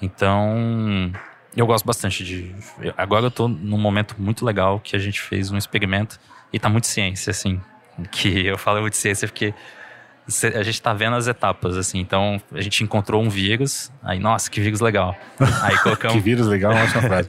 Então, 0.00 1.12
eu 1.56 1.66
gosto 1.66 1.84
bastante 1.84 2.24
de. 2.24 2.54
Agora 2.96 3.26
eu 3.26 3.30
tô 3.30 3.46
num 3.48 3.78
momento 3.78 4.14
muito 4.18 4.44
legal 4.44 4.80
que 4.80 4.96
a 4.96 4.98
gente 4.98 5.20
fez 5.20 5.50
um 5.50 5.56
experimento 5.56 6.18
e 6.52 6.58
tá 6.58 6.68
muito 6.68 6.86
ciência, 6.86 7.30
assim. 7.30 7.60
Que 8.10 8.46
eu 8.46 8.58
falo 8.58 8.80
muito 8.80 8.96
ciência 8.96 9.26
porque 9.28 9.54
a 10.54 10.62
gente 10.62 10.82
tá 10.82 10.92
vendo 10.92 11.14
as 11.14 11.28
etapas, 11.28 11.76
assim. 11.76 12.00
Então, 12.00 12.40
a 12.52 12.60
gente 12.60 12.82
encontrou 12.82 13.22
um 13.22 13.28
vírus, 13.28 13.92
aí, 14.02 14.18
nossa, 14.18 14.50
que 14.50 14.60
vírus 14.60 14.80
legal. 14.80 15.16
Aí 15.62 15.78
colocamos. 15.78 16.14
que 16.16 16.20
vírus 16.20 16.46
legal, 16.46 16.72
é 16.72 16.82
ótima 16.82 17.02
frase. 17.02 17.28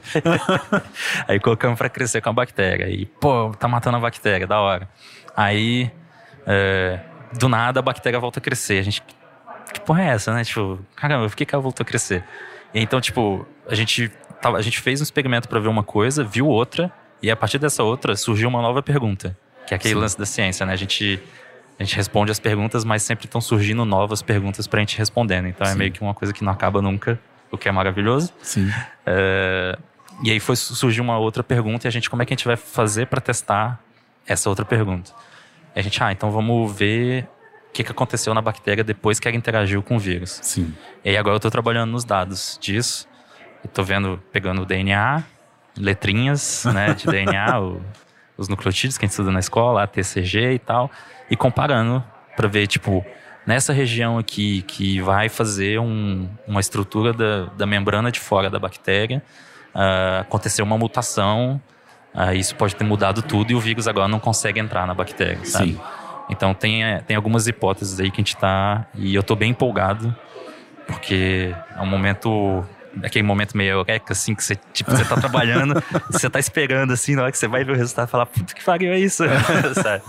aí 1.28 1.38
colocamos 1.38 1.78
pra 1.78 1.88
crescer 1.88 2.20
com 2.20 2.30
a 2.30 2.32
bactéria. 2.32 2.88
E, 2.88 3.06
pô, 3.06 3.52
tá 3.58 3.68
matando 3.68 3.98
a 3.98 4.00
bactéria, 4.00 4.46
da 4.46 4.60
hora. 4.60 4.88
Aí, 5.36 5.90
é, 6.46 6.98
do 7.38 7.48
nada, 7.48 7.78
a 7.78 7.82
bactéria 7.82 8.18
volta 8.18 8.40
a 8.40 8.42
crescer. 8.42 8.80
A 8.80 8.82
gente, 8.82 9.02
que 9.72 9.80
porra 9.80 10.02
é 10.02 10.06
essa, 10.08 10.34
né? 10.34 10.42
Tipo, 10.42 10.80
caramba, 10.96 11.28
por 11.28 11.36
que, 11.36 11.46
que 11.46 11.54
ela 11.54 11.62
voltou 11.62 11.84
a 11.84 11.86
crescer? 11.86 12.24
Então, 12.74 13.00
tipo, 13.00 13.46
a 13.68 13.74
gente, 13.74 14.10
a 14.42 14.60
gente 14.60 14.80
fez 14.80 15.00
um 15.00 15.04
experimento 15.04 15.48
para 15.48 15.60
ver 15.60 15.68
uma 15.68 15.84
coisa, 15.84 16.24
viu 16.24 16.46
outra, 16.46 16.92
e 17.22 17.30
a 17.30 17.36
partir 17.36 17.58
dessa 17.58 17.82
outra 17.82 18.16
surgiu 18.16 18.48
uma 18.48 18.62
nova 18.62 18.82
pergunta, 18.82 19.36
que 19.66 19.74
é 19.74 19.76
aquele 19.76 19.94
Sim. 19.94 20.00
lance 20.00 20.18
da 20.18 20.26
ciência, 20.26 20.66
né? 20.66 20.72
A 20.72 20.76
gente, 20.76 21.20
a 21.78 21.84
gente 21.84 21.94
responde 21.94 22.32
as 22.32 22.40
perguntas, 22.40 22.84
mas 22.84 23.02
sempre 23.02 23.26
estão 23.26 23.40
surgindo 23.40 23.84
novas 23.84 24.20
perguntas 24.20 24.66
pra 24.66 24.80
gente 24.80 24.98
respondendo. 24.98 25.46
Então 25.46 25.64
é 25.64 25.70
Sim. 25.70 25.76
é 25.76 25.78
meio 25.78 25.92
que 25.92 26.00
uma 26.00 26.12
coisa 26.12 26.34
que 26.34 26.42
não 26.42 26.52
acaba 26.52 26.82
nunca, 26.82 27.18
o 27.50 27.56
que 27.56 27.68
é 27.68 27.72
maravilhoso. 27.72 28.32
Sim. 28.42 28.68
É, 29.06 29.78
e 30.22 30.32
aí 30.32 30.40
foi 30.40 30.56
surgiu 30.56 31.04
uma 31.04 31.18
outra 31.18 31.44
pergunta 31.44 31.86
e 31.86 31.88
a 31.88 31.90
gente, 31.90 32.10
como 32.10 32.20
é 32.20 32.26
que 32.26 32.32
a 32.32 32.36
gente 32.36 32.46
vai 32.46 32.56
fazer 32.56 33.06
para 33.06 33.20
testar 33.20 33.80
essa 34.26 34.48
outra 34.48 34.64
pergunta? 34.64 35.12
E 35.76 35.78
a 35.78 35.82
gente, 35.82 36.02
ah, 36.02 36.10
então 36.10 36.32
vamos 36.32 36.76
ver 36.76 37.28
o 37.68 37.72
que, 37.72 37.84
que 37.84 37.92
aconteceu 37.92 38.34
na 38.34 38.42
bactéria 38.42 38.82
depois 38.82 39.20
que 39.20 39.28
ela 39.28 39.36
interagiu 39.36 39.80
com 39.80 39.96
o 39.96 39.98
vírus. 40.00 40.40
Sim. 40.42 40.74
E 41.04 41.10
aí 41.10 41.16
agora 41.16 41.34
eu 41.34 41.38
estou 41.38 41.50
trabalhando 41.50 41.92
nos 41.92 42.04
dados 42.04 42.58
disso. 42.60 43.06
Estou 43.64 43.84
vendo, 43.84 44.20
pegando 44.32 44.62
o 44.62 44.66
DNA, 44.66 45.22
letrinhas 45.76 46.64
né, 46.64 46.92
de 46.94 47.06
DNA, 47.06 47.60
o, 47.62 47.80
os 48.36 48.48
nucleotídeos 48.48 48.98
que 48.98 49.04
a 49.04 49.06
gente 49.06 49.12
estuda 49.12 49.30
na 49.30 49.38
escola, 49.38 49.84
a 49.84 49.86
TCG 49.86 50.54
e 50.54 50.58
tal, 50.58 50.90
e 51.30 51.36
comparando 51.36 52.02
para 52.36 52.48
ver, 52.48 52.66
tipo, 52.66 53.04
nessa 53.46 53.72
região 53.72 54.18
aqui 54.18 54.62
que 54.62 55.00
vai 55.00 55.28
fazer 55.28 55.80
um, 55.80 56.28
uma 56.46 56.60
estrutura 56.60 57.12
da, 57.12 57.46
da, 57.56 57.66
membrana 57.66 58.12
de 58.12 58.20
fora 58.20 58.50
da 58.50 58.58
bactéria, 58.58 59.22
uh, 59.74 60.20
aconteceu 60.20 60.64
uma 60.64 60.78
mutação, 60.78 61.60
uh, 62.14 62.32
isso 62.34 62.54
pode 62.54 62.76
ter 62.76 62.84
mudado 62.84 63.22
tudo 63.22 63.50
e 63.52 63.54
o 63.54 63.60
vírus 63.60 63.88
agora 63.88 64.08
não 64.08 64.20
consegue 64.20 64.60
entrar 64.60 64.86
na 64.86 64.94
bactéria, 64.94 65.44
sabe? 65.44 65.72
Sim. 65.72 65.80
Então 66.30 66.52
tem, 66.52 66.84
é, 66.84 67.00
tem 67.00 67.16
algumas 67.16 67.46
hipóteses 67.46 67.98
aí 67.98 68.10
que 68.10 68.20
a 68.20 68.22
gente 68.22 68.34
está 68.34 68.86
e 68.94 69.14
eu 69.14 69.20
estou 69.20 69.36
bem 69.36 69.50
empolgado 69.50 70.14
porque 70.86 71.54
é 71.76 71.80
um 71.80 71.86
momento 71.86 72.64
aquele 73.02 73.22
momento 73.22 73.56
meio 73.56 73.72
eureka, 73.72 74.12
assim, 74.12 74.34
que 74.34 74.42
você, 74.42 74.56
tipo, 74.72 74.90
você 74.90 75.04
tá 75.04 75.14
trabalhando, 75.20 75.82
você 76.10 76.28
tá 76.28 76.38
esperando, 76.38 76.92
assim, 76.92 77.14
na 77.14 77.22
hora 77.22 77.32
que 77.32 77.38
você 77.38 77.46
vai 77.46 77.62
ver 77.62 77.72
o 77.72 77.76
resultado, 77.76 78.08
falar, 78.08 78.26
puta 78.26 78.54
que 78.54 78.64
pariu 78.64 78.92
é 78.92 78.98
isso, 78.98 79.24
sabe? 79.80 80.02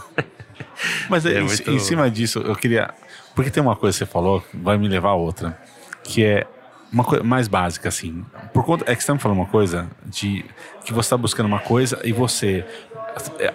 Mas 1.09 1.25
É 1.25 1.39
em, 1.39 1.43
muito- 1.43 1.71
em 1.71 1.79
cima 1.79 2.09
disso, 2.09 2.39
eu 2.39 2.55
queria. 2.55 2.93
Porque 3.35 3.49
tem 3.49 3.61
uma 3.61 3.75
coisa 3.75 3.95
que 3.97 4.05
você 4.05 4.11
falou 4.11 4.41
que 4.41 4.57
vai 4.57 4.77
me 4.77 4.87
levar 4.87 5.09
a 5.09 5.15
outra, 5.15 5.57
que 6.03 6.23
é 6.23 6.45
uma 6.91 7.03
coisa 7.03 7.23
mais 7.23 7.47
básica, 7.47 7.87
assim. 7.89 8.25
Por 8.53 8.63
conta. 8.65 8.83
É 8.91 8.95
que 8.95 9.01
você 9.01 9.07
tá 9.07 9.13
me 9.13 9.19
falando 9.19 9.37
uma 9.37 9.45
coisa 9.47 9.89
de 10.05 10.43
que 10.83 10.91
você 10.93 11.07
está 11.07 11.17
buscando 11.17 11.45
uma 11.45 11.59
coisa 11.59 11.99
e 12.03 12.11
você. 12.11 12.65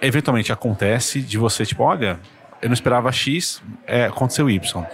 Eventualmente 0.01 0.51
acontece 0.51 1.21
de 1.21 1.37
você, 1.37 1.65
tipo, 1.65 1.83
olha, 1.83 2.19
eu 2.61 2.69
não 2.69 2.73
esperava 2.73 3.11
X, 3.11 3.61
é, 3.85 4.05
aconteceu 4.05 4.49
Y. 4.49 4.85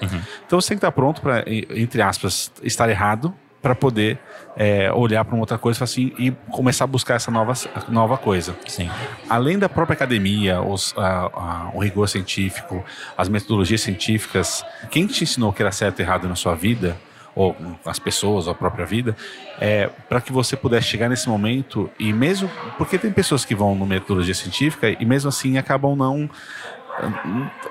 Então 0.46 0.60
você 0.60 0.70
tem 0.70 0.77
que 0.77 0.80
estar 0.80 0.91
pronto 0.91 1.22
para, 1.22 1.44
entre 1.48 2.01
aspas, 2.01 2.51
estar 2.63 2.89
errado 2.89 3.34
para 3.62 3.75
poder 3.75 4.18
é, 4.58 4.91
olhar 4.91 5.24
para 5.24 5.36
uma 5.36 5.41
outra 5.41 5.58
coisa 5.58 5.84
assim, 5.84 6.12
e 6.18 6.32
começar 6.51 6.84
a 6.84 6.88
buscar 6.88 7.15
essa 7.15 7.30
nova, 7.32 7.53
nova 7.88 8.18
coisa 8.18 8.56
Sim. 8.68 8.89
além 9.30 9.58
da 9.60 9.70
própria 9.70 9.94
academia, 9.94 10.62
os, 10.62 10.94
a- 10.98 11.30
a- 11.34 11.72
o 11.74 11.80
rigor 11.80 12.10
científico, 12.10 12.84
as 13.18 13.30
metodologias 13.30 13.82
científicas, 13.82 14.65
quem 14.89 15.06
te 15.08 15.24
ensinou 15.24 15.53
que 15.53 15.62
era 15.62 15.72
certo 15.72 16.00
e 16.00 16.01
errado 16.01 16.27
na 16.27 16.36
sua 16.36 16.56
vida, 16.56 16.98
ou 17.34 17.56
as 17.86 17.98
pessoas, 17.98 18.46
ou 18.46 18.51
a 18.51 18.56
própria 18.56 18.86
vida, 18.86 19.15
é, 19.58 19.89
para 20.10 20.20
que 20.20 20.34
você 20.34 20.58
pudesse 20.58 20.88
chegar 20.88 21.08
nesse 21.08 21.30
momento 21.30 21.89
e 21.98 22.12
mesmo. 22.12 22.50
Porque 22.77 22.98
tem 22.98 23.10
pessoas 23.10 23.46
que 23.46 23.56
vão 23.56 23.74
no 23.74 23.86
metodologia 23.86 24.34
científica 24.34 24.89
e 24.89 25.06
mesmo 25.06 25.30
assim 25.30 25.58
acabam 25.58 25.96
não. 25.96 26.30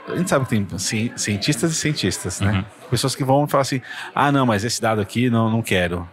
A 0.08 0.16
gente 0.16 0.28
sabe 0.30 0.44
que 0.46 0.50
tem 0.50 0.78
ci- 0.78 1.12
cientistas 1.16 1.72
e 1.72 1.74
cientistas, 1.74 2.40
né? 2.40 2.64
Pessoas 2.90 3.14
que 3.14 3.22
vão 3.24 3.46
falam 3.46 3.62
assim: 3.62 3.80
ah, 4.14 4.30
não, 4.32 4.44
mas 4.46 4.64
esse 4.64 4.80
dado 4.80 5.00
aqui 5.00 5.30
não, 5.30 5.50
não 5.50 5.62
quero. 5.62 6.08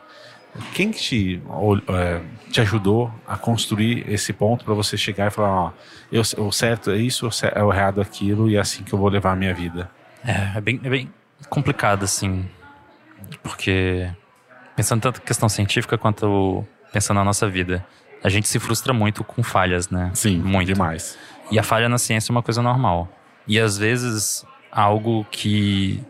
Quem 0.74 0.90
que 0.92 1.00
te, 1.00 1.42
é, 1.90 2.22
te 2.52 2.62
ajudou 2.62 3.12
a 3.28 3.38
construir 3.38 4.04
esse 4.12 4.34
ponto 4.34 4.66
para 4.66 4.74
você 4.74 4.98
chegar 4.98 5.28
e 5.28 5.30
falar, 5.30 5.50
ó, 5.66 5.72
eu, 6.12 6.22
o 6.38 6.52
certo 6.52 6.90
é 6.90 6.98
isso, 6.98 7.30
é 7.54 7.64
o 7.64 7.72
errado 7.72 8.00
é 8.00 8.04
aquilo 8.04 8.50
e 8.50 8.56
é 8.56 8.60
assim 8.60 8.84
que 8.84 8.92
eu 8.94 8.98
vou 8.98 9.08
levar 9.10 9.34
a 9.34 9.36
minha 9.36 9.54
vida? 9.54 9.90
É, 10.26 10.58
é 10.58 10.62
bem, 10.62 10.80
é 10.84 10.90
bem 10.90 11.14
complicado, 11.50 12.04
assim. 12.04 12.46
Porque 13.44 14.10
pensando 14.76 15.02
tanto 15.02 15.20
em 15.22 15.26
questão 15.26 15.48
científica 15.50 15.98
quanto 15.98 16.66
pensando 16.92 17.18
na 17.18 17.24
nossa 17.24 17.48
vida, 17.48 17.86
a 18.24 18.30
gente 18.30 18.48
se 18.48 18.60
frustra 18.60 18.94
muito 18.94 19.24
com 19.24 19.44
falhas, 19.44 19.90
né? 19.90 20.10
Sim, 20.14 20.40
muito. 20.40 20.68
demais. 20.68 21.18
E 21.52 21.58
a 21.58 21.64
falha 21.64 21.88
na 21.88 21.98
ciência 21.98 22.32
é 22.32 22.34
uma 22.34 22.44
coisa 22.44 22.62
normal. 22.62 23.10
E 23.48 23.60
às 23.60 23.78
vezes 23.78 24.46
algo 24.72 25.26
que 25.32 26.04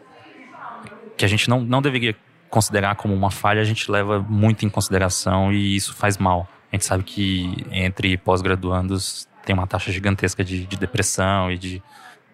que 1.16 1.26
a 1.26 1.28
gente 1.28 1.50
não, 1.50 1.62
não 1.62 1.82
deveria 1.82 2.16
considerar 2.50 2.96
como 2.96 3.14
uma 3.14 3.32
falha, 3.32 3.60
a 3.60 3.66
gente 3.66 3.90
leva 3.90 4.20
muito 4.20 4.66
em 4.66 4.70
consideração 4.70 5.52
e 5.52 5.76
isso 5.76 5.96
faz 5.96 6.18
mal. 6.18 6.48
A 6.72 6.76
gente 6.76 6.86
sabe 6.86 7.04
que 7.04 7.66
entre 7.72 8.18
pós-graduandos 8.18 9.28
tem 9.44 9.56
uma 9.56 9.66
taxa 9.66 9.92
gigantesca 9.92 10.44
de, 10.44 10.66
de 10.66 10.78
depressão 10.78 11.52
e 11.52 11.58
de 11.58 11.82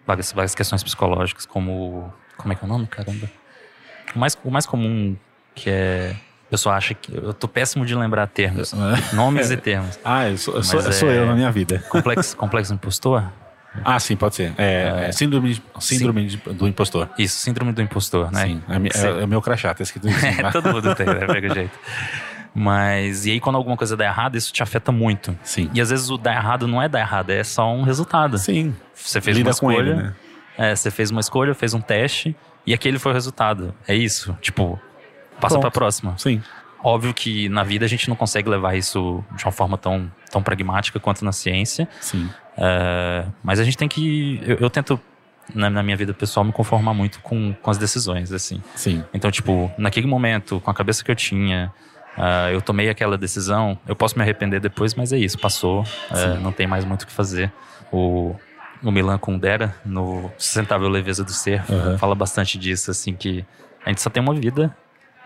várias, 0.06 0.32
várias 0.32 0.54
questões 0.54 0.82
psicológicas, 0.82 1.46
como. 1.46 2.12
Como 2.36 2.52
é 2.52 2.56
que 2.56 2.64
é 2.64 2.66
o 2.66 2.68
nome, 2.68 2.86
caramba? 2.88 3.30
O 4.14 4.18
mais, 4.18 4.36
o 4.44 4.50
mais 4.50 4.66
comum 4.66 5.16
que 5.54 5.70
é. 5.70 6.16
A 6.54 6.56
pessoa 6.56 6.74
acha 6.76 6.94
que. 6.94 7.14
Eu 7.16 7.34
tô 7.34 7.48
péssimo 7.48 7.84
de 7.84 7.94
lembrar 7.94 8.26
termos. 8.28 8.72
Nomes 9.12 9.50
e 9.52 9.56
termos. 9.56 9.98
Ah, 10.04 10.28
eu 10.28 10.38
sou, 10.38 10.54
eu 10.54 10.62
sou, 10.62 10.82
Mas 10.82 10.94
sou 10.94 11.10
é- 11.10 11.18
eu 11.18 11.26
na 11.26 11.34
minha 11.34 11.50
vida. 11.50 11.78
Complexo, 11.88 12.36
complexo 12.38 12.72
impostor? 12.72 13.24
Ah, 13.84 13.98
sim, 13.98 14.14
pode 14.16 14.36
ser. 14.36 14.54
É, 14.56 15.06
é 15.08 15.12
síndrome, 15.12 15.54
de- 15.54 15.62
síndrome 15.80 16.26
de- 16.28 16.36
do 16.36 16.68
impostor. 16.68 17.08
Isso, 17.18 17.38
síndrome 17.38 17.72
do 17.72 17.82
impostor, 17.82 18.30
né? 18.30 18.42
Sim, 18.46 18.62
é, 18.68 18.96
Sim. 18.96 19.06
é, 19.06 19.10
é 19.22 19.24
o 19.24 19.28
meu 19.28 19.42
crachá, 19.42 19.74
tá 19.74 19.82
escrito 19.82 20.06
em 20.08 20.12
cima. 20.12 20.46
É, 20.48 20.52
todo 20.52 20.70
mundo 20.72 20.94
tem, 20.94 21.06
né? 21.06 21.26
Pega 21.26 21.50
o 21.50 21.54
jeito. 21.54 21.76
Mas, 22.54 23.26
e 23.26 23.32
aí 23.32 23.40
quando 23.40 23.56
alguma 23.56 23.76
coisa 23.76 23.96
dá 23.96 24.04
errado, 24.04 24.36
isso 24.36 24.52
te 24.52 24.62
afeta 24.62 24.92
muito. 24.92 25.36
Sim. 25.42 25.68
E 25.74 25.80
às 25.80 25.90
vezes 25.90 26.08
o 26.08 26.16
dar 26.16 26.36
errado 26.36 26.68
não 26.68 26.80
é 26.80 26.88
dar 26.88 27.00
errado, 27.00 27.30
é 27.30 27.42
só 27.42 27.72
um 27.74 27.82
resultado. 27.82 28.38
Sim. 28.38 28.74
Você 28.94 29.20
fez 29.20 29.36
Lida 29.36 29.50
uma 29.50 29.56
com 29.56 29.72
escolha, 29.72 29.90
ele, 29.90 30.02
né? 30.02 30.14
é, 30.56 30.76
você 30.76 30.90
fez 30.90 31.10
uma 31.10 31.20
escolha, 31.20 31.52
fez 31.52 31.74
um 31.74 31.80
teste, 31.80 32.36
e 32.64 32.72
aquele 32.72 32.98
foi 33.00 33.10
o 33.10 33.14
resultado. 33.14 33.74
É 33.88 33.94
isso. 33.94 34.38
Tipo, 34.40 34.78
passa 35.44 35.54
Pronto. 35.54 35.62
pra 35.62 35.70
próxima. 35.70 36.14
Sim. 36.18 36.42
Óbvio 36.82 37.14
que 37.14 37.48
na 37.48 37.62
vida 37.64 37.84
a 37.84 37.88
gente 37.88 38.08
não 38.08 38.16
consegue 38.16 38.48
levar 38.48 38.74
isso 38.76 39.24
de 39.36 39.44
uma 39.44 39.52
forma 39.52 39.78
tão, 39.78 40.10
tão 40.30 40.42
pragmática 40.42 41.00
quanto 41.00 41.24
na 41.24 41.32
ciência. 41.32 41.88
Sim. 42.00 42.28
É, 42.58 43.24
mas 43.42 43.58
a 43.58 43.64
gente 43.64 43.76
tem 43.76 43.88
que. 43.88 44.40
Eu, 44.46 44.58
eu 44.60 44.70
tento, 44.70 45.00
na, 45.54 45.70
na 45.70 45.82
minha 45.82 45.96
vida 45.96 46.12
pessoal, 46.12 46.44
me 46.44 46.52
conformar 46.52 46.92
muito 46.94 47.20
com, 47.20 47.54
com 47.54 47.70
as 47.70 47.78
decisões, 47.78 48.32
assim. 48.32 48.62
Sim. 48.74 49.02
Então, 49.14 49.30
tipo, 49.30 49.70
naquele 49.78 50.06
momento, 50.06 50.60
com 50.60 50.70
a 50.70 50.74
cabeça 50.74 51.02
que 51.02 51.10
eu 51.10 51.16
tinha, 51.16 51.72
ah, 52.18 52.50
eu 52.52 52.60
tomei 52.60 52.88
aquela 52.90 53.16
decisão. 53.16 53.78
Eu 53.88 53.96
posso 53.96 54.16
me 54.18 54.22
arrepender 54.22 54.60
depois, 54.60 54.94
mas 54.94 55.10
é 55.12 55.18
isso, 55.18 55.38
passou. 55.38 55.84
ah, 56.10 56.38
não 56.40 56.52
tem 56.52 56.66
mais 56.66 56.84
muito 56.84 57.02
o 57.02 57.06
que 57.06 57.12
fazer. 57.12 57.50
O, 57.90 58.34
o 58.82 58.90
Milan 58.90 59.16
Kundera, 59.16 59.74
no 59.86 60.30
Sustentável 60.36 60.88
Leveza 60.88 61.24
do 61.24 61.32
Ser, 61.32 61.62
Uhum. 61.68 61.96
fala 61.96 62.14
bastante 62.14 62.58
disso, 62.58 62.90
assim, 62.90 63.14
que 63.14 63.42
a 63.84 63.88
gente 63.88 64.02
só 64.02 64.10
tem 64.10 64.22
uma 64.22 64.34
vida. 64.34 64.76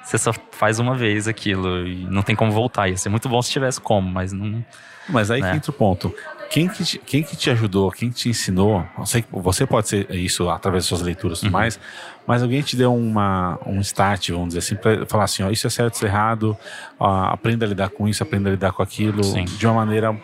Você 0.03 0.17
só 0.19 0.33
faz 0.53 0.79
uma 0.79 0.95
vez 0.95 1.29
aquilo 1.29 1.87
e 1.87 2.05
não 2.05 2.23
tem 2.23 2.35
como 2.35 2.51
voltar. 2.51 2.89
Ia 2.89 2.97
ser 2.97 3.09
muito 3.09 3.29
bom 3.29 3.41
se 3.43 3.51
tivesse 3.51 3.81
como, 3.81 4.09
mas 4.09 4.33
não. 4.33 4.65
Mas 5.09 5.31
aí 5.31 5.41
né? 5.41 5.51
que 5.51 5.57
entra 5.59 5.71
o 5.71 5.75
ponto. 5.75 6.15
Quem 6.51 6.67
que, 6.67 6.83
te, 6.83 6.99
quem 6.99 7.23
que 7.23 7.37
te 7.37 7.51
ajudou, 7.51 7.91
quem 7.91 8.09
te 8.09 8.31
ensinou, 8.31 8.87
sei 9.05 9.21
que 9.21 9.29
você 9.33 9.67
pode 9.67 9.87
ser 9.87 10.11
isso 10.15 10.49
através 10.49 10.85
das 10.85 10.89
suas 10.89 11.03
leituras 11.03 11.41
e 11.41 11.43
Uhum. 11.43 11.49
tudo 11.51 11.53
mais, 11.53 11.79
mas 12.27 12.43
alguém 12.43 12.63
te 12.63 12.75
deu 12.75 12.95
uma, 12.95 13.59
um 13.67 13.81
start, 13.83 14.31
vamos 14.31 14.49
dizer 14.55 14.61
assim, 14.61 14.75
pra 14.75 15.05
falar 15.05 15.25
assim, 15.25 15.43
ó, 15.43 15.51
isso 15.51 15.67
é 15.67 15.71
certo, 15.71 15.95
isso 15.97 16.07
é 16.07 16.09
errado, 16.09 16.57
ó, 16.99 17.25
aprenda 17.25 17.67
a 17.67 17.69
lidar 17.69 17.91
com 17.91 18.09
isso, 18.09 18.23
aprenda 18.23 18.49
a 18.49 18.53
lidar 18.53 18.73
com 18.73 18.83
aquilo, 18.83 19.23
Sim. 19.23 19.45
de 19.45 19.67
uma 19.67 19.75
maneira 19.75 20.19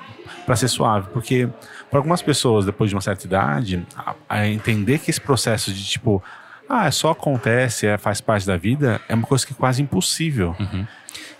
para 0.46 0.56
ser 0.56 0.68
suave, 0.68 1.08
porque 1.12 1.46
para 1.90 1.98
algumas 1.98 2.22
pessoas, 2.22 2.64
depois 2.64 2.88
de 2.88 2.96
uma 2.96 3.02
certa 3.02 3.26
idade, 3.26 3.86
a, 3.94 4.14
a 4.26 4.48
entender 4.48 5.00
que 5.00 5.10
esse 5.10 5.20
processo 5.20 5.74
de 5.74 5.84
tipo, 5.84 6.22
ah, 6.74 6.90
só 6.90 7.10
acontece, 7.10 7.86
é, 7.86 7.96
faz 7.98 8.20
parte 8.20 8.46
da 8.46 8.56
vida, 8.56 9.00
é 9.08 9.14
uma 9.14 9.26
coisa 9.26 9.46
que 9.46 9.52
é 9.52 9.56
quase 9.56 9.80
impossível. 9.82 10.54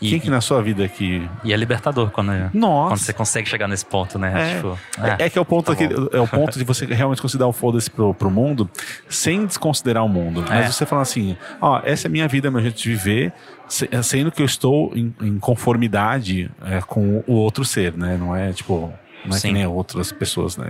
E, 0.00 0.10
Quem 0.10 0.20
que 0.20 0.28
na 0.28 0.40
sua 0.40 0.60
vida 0.60 0.86
que... 0.88 1.26
e 1.44 1.52
é 1.52 1.56
libertador 1.56 2.10
quando, 2.10 2.30
Nossa! 2.52 2.88
quando 2.90 2.98
você 2.98 3.12
consegue 3.12 3.48
chegar 3.48 3.66
nesse 3.68 3.86
ponto, 3.86 4.18
né? 4.18 4.32
É. 4.52 4.56
Tipo, 4.56 4.78
É, 5.00 5.24
é 5.26 5.30
que 5.30 5.38
é 5.38 5.40
o 5.40 5.44
ponto 5.44 5.74
tá 5.74 5.86
bom. 5.86 6.08
é 6.12 6.20
o 6.20 6.28
ponto 6.28 6.58
de 6.58 6.64
você 6.64 6.84
realmente 6.84 7.22
considerar 7.22 7.46
o 7.48 7.52
foda-se 7.52 7.90
pro, 7.90 8.12
pro 8.12 8.30
mundo 8.30 8.68
sem 9.08 9.46
desconsiderar 9.46 10.04
o 10.04 10.08
mundo. 10.08 10.44
Mas 10.48 10.66
É. 10.66 10.68
você 10.70 10.84
fala 10.84 11.02
assim, 11.02 11.36
ó, 11.60 11.80
essa 11.84 12.06
é 12.06 12.08
a 12.08 12.12
minha 12.12 12.28
vida, 12.28 12.50
meu 12.50 12.60
jeito 12.60 12.76
de 12.76 12.88
viver, 12.90 13.32
se- 13.68 13.88
sendo 14.02 14.30
que 14.30 14.42
eu 14.42 14.46
estou 14.46 14.92
em, 14.94 15.14
em 15.22 15.38
conformidade 15.38 16.50
é, 16.64 16.80
com 16.82 17.22
o 17.26 17.32
outro 17.34 17.64
ser, 17.64 17.94
né? 17.96 18.16
Não 18.18 18.34
é 18.36 18.52
tipo, 18.52 18.92
não 19.24 19.34
é 19.34 19.38
Sim. 19.40 19.48
que 19.48 19.54
nem 19.54 19.66
outras 19.66 20.12
pessoas, 20.12 20.56
né? 20.56 20.66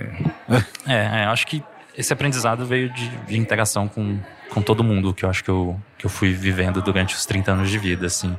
É, 0.87 1.23
é, 1.23 1.25
eu 1.25 1.30
acho 1.30 1.47
que 1.47 1.62
esse 1.97 2.13
aprendizado 2.13 2.67
veio 2.67 2.91
de, 2.91 3.09
de 3.09 3.39
interação 3.39 3.89
com, 3.89 4.19
com 4.51 4.63
todo 4.63 4.83
mundo, 4.83 5.15
que 5.15 5.25
eu 5.25 5.31
acho 5.31 5.43
que 5.45 5.51
eu, 5.51 5.81
que 5.99 6.07
eu 6.07 6.11
fui 6.11 6.33
vivendo 6.33 6.83
durante 6.83 7.15
os 7.15 7.25
30 7.25 7.53
anos 7.53 7.71
de 7.71 7.79
vida, 7.79 8.07
assim. 8.07 8.37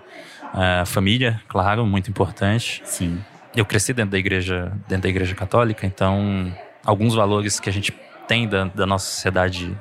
É, 0.54 0.86
família, 0.86 1.42
claro, 1.48 1.86
muito 1.86 2.10
importante. 2.10 2.82
Sim. 2.86 3.24
Eu 3.56 3.66
cresci 3.66 3.94
dentro 3.94 4.12
da 4.12 4.18
igreja, 4.18 4.72
dentro 4.88 5.04
da 5.04 5.10
igreja 5.10 5.34
católica, 5.34 5.86
então 5.86 6.54
alguns 6.86 7.16
valores 7.16 7.60
que 7.60 7.70
a 7.70 7.74
gente 7.74 7.92
tem 8.28 8.48
da, 8.48 8.66
da 8.66 8.86
nossa 8.86 9.06
sociedade 9.06 9.76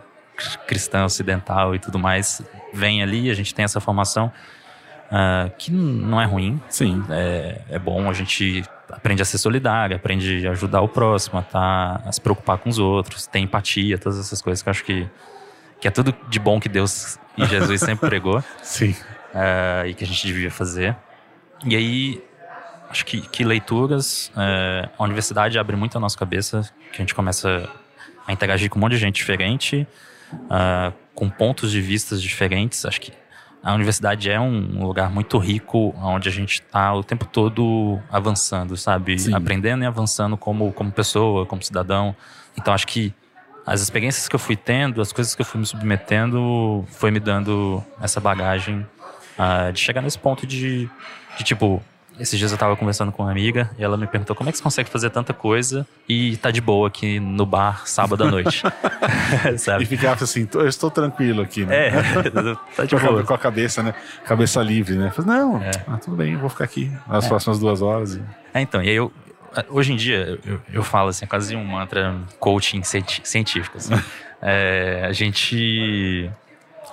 cristã 0.66 1.04
ocidental 1.04 1.75
e 1.75 1.78
tudo 1.78 1.99
mais 1.99 2.43
vem 2.73 3.02
ali, 3.02 3.31
a 3.31 3.35
gente 3.35 3.54
tem 3.54 3.64
essa 3.64 3.81
formação 3.81 4.33
ah, 5.11 5.50
que 5.59 5.71
não 5.71 6.21
é 6.21 6.25
ruim, 6.25 6.61
Sim. 6.69 7.04
é, 7.11 7.61
é 7.71 7.78
bom, 7.78 8.09
a 8.09 8.12
gente 8.12 8.64
aprende 8.90 9.22
a 9.22 9.24
ser 9.24 9.38
solidário, 9.38 9.96
aprende 9.96 10.46
a 10.46 10.50
ajudar 10.52 10.80
o 10.80 10.88
próximo, 10.88 11.38
a, 11.38 11.42
tá, 11.42 12.02
a 12.04 12.12
se 12.12 12.20
preocupar 12.20 12.58
com 12.58 12.68
os 12.68 12.78
outros, 12.78 13.26
ter 13.26 13.38
empatia, 13.38 13.98
todas 13.98 14.18
essas 14.18 14.40
coisas 14.42 14.62
que 14.62 14.68
eu 14.68 14.70
acho 14.70 14.84
que, 14.84 15.08
que 15.80 15.88
é 15.88 15.90
tudo 15.90 16.14
de 16.28 16.38
bom 16.38 16.60
que 16.60 16.68
Deus 16.68 17.18
e 17.36 17.44
Jesus 17.46 17.80
sempre 17.80 18.08
pregou 18.08 18.42
Sim. 18.62 18.94
é, 19.34 19.84
e 19.88 19.94
que 19.94 20.04
a 20.04 20.06
gente 20.06 20.26
devia 20.26 20.50
fazer. 20.50 20.96
E 21.64 21.74
aí, 21.74 22.22
acho 22.90 23.04
que, 23.04 23.20
que 23.20 23.44
leituras, 23.44 24.30
é, 24.36 24.88
a 24.98 25.04
universidade 25.04 25.58
abre 25.58 25.76
muito 25.76 25.96
a 25.96 26.00
nossa 26.00 26.16
cabeça, 26.16 26.62
que 26.92 26.96
a 26.96 27.02
gente 27.02 27.14
começa 27.14 27.68
a 28.26 28.32
interagir 28.32 28.70
com 28.70 28.78
um 28.78 28.80
monte 28.80 28.92
de 28.92 28.98
gente 28.98 29.16
diferente, 29.16 29.86
é, 30.50 30.92
com 31.14 31.28
pontos 31.28 31.70
de 31.70 31.80
vistas 31.80 32.22
diferentes. 32.22 32.84
Acho 32.84 33.00
que 33.00 33.12
a 33.64 33.73
universidade 33.73 34.30
é 34.30 34.38
um 34.38 34.85
lugar 34.87 35.11
muito 35.11 35.38
rico, 35.38 35.94
onde 35.97 36.28
a 36.28 36.33
gente 36.33 36.61
está 36.61 36.92
o 36.94 37.02
tempo 37.02 37.25
todo 37.25 37.99
avançando, 38.11 38.76
sabe? 38.76 39.18
Sim. 39.18 39.35
Aprendendo 39.35 39.83
e 39.83 39.87
avançando 39.87 40.37
como, 40.37 40.71
como 40.71 40.92
pessoa, 40.92 41.47
como 41.47 41.62
cidadão. 41.62 42.14
Então, 42.59 42.75
acho 42.75 42.87
que 42.87 43.14
as 43.66 43.80
experiências 43.80 44.28
que 44.28 44.35
eu 44.35 44.38
fui 44.38 44.54
tendo, 44.54 45.00
as 45.00 45.12
coisas 45.12 45.35
que 45.35 45.40
eu 45.40 45.47
fui 45.47 45.59
me 45.59 45.66
submetendo, 45.66 46.85
foi 46.88 47.11
me 47.11 47.18
dando 47.18 47.83
essa 48.02 48.21
bagagem 48.21 48.87
ah, 49.38 49.71
de 49.71 49.80
chegar 49.80 50.02
nesse 50.02 50.18
ponto 50.18 50.47
de, 50.47 50.87
de 51.38 51.44
tipo. 51.44 51.83
Esses 52.18 52.38
dias 52.38 52.52
eu 52.52 52.59
tava 52.59 52.76
conversando 52.76 53.11
com 53.11 53.25
uma 53.25 53.30
amiga 53.33 53.68
e 53.76 53.83
ela 53.83 53.97
me 53.97 54.06
perguntou 54.06 54.37
como 54.37 54.49
é 54.49 54.52
que 54.52 54.59
você 54.59 54.62
consegue 54.64 54.88
fazer 54.88 55.11
tanta 55.11 55.33
coisa 55.35 55.85
e 56.09 56.37
tá 56.37 56.50
de 56.52 56.61
boa 56.61 56.87
aqui 56.87 57.18
no 57.18 57.44
bar 57.44 57.87
sábado 57.88 58.23
à 58.25 58.30
noite. 58.30 58.62
E 59.80 59.85
ficava 59.85 60.23
assim, 60.23 60.47
"Tô- 60.47 60.61
eu 60.61 60.68
estou 60.68 60.90
tranquilo 60.90 61.42
aqui, 61.42 61.64
né? 61.64 61.88
É, 61.88 61.90
tá 62.76 62.85
de 62.85 62.94
Com 62.97 62.97
a, 63.04 63.09
boa. 63.11 63.23
com 63.25 63.35
a 63.35 63.38
cabeça, 63.38 63.83
né? 63.83 63.94
Cabeça 64.25 64.62
livre, 64.62 64.94
né? 64.97 65.11
Falei, 65.11 65.30
não, 65.38 65.61
É. 65.62 65.71
ah, 65.88 65.97
tudo 65.97 66.16
bem, 66.16 66.35
eu 66.35 66.38
vou 66.38 66.49
ficar 66.49 66.64
aqui 66.64 66.90
as 67.09 67.26
próximas 67.26 67.59
duas 67.59 67.83
horas. 67.83 68.14
e- 68.14 68.23
É, 68.52 68.61
então, 68.61 68.83
e 68.83 68.88
aí 68.88 68.94
eu, 68.97 69.12
hoje 69.68 69.92
em 69.92 69.97
dia, 69.97 70.38
eu, 70.44 70.61
eu 70.73 70.83
falo 70.85 71.09
assim, 71.09 71.25
é 71.25 71.28
quase 71.28 71.56
um 71.56 71.64
mantra 71.64 72.14
coaching 72.38 72.83
científico. 72.85 73.76
Assim. 73.78 73.94
é, 74.40 75.04
a 75.09 75.12
gente. 75.12 76.30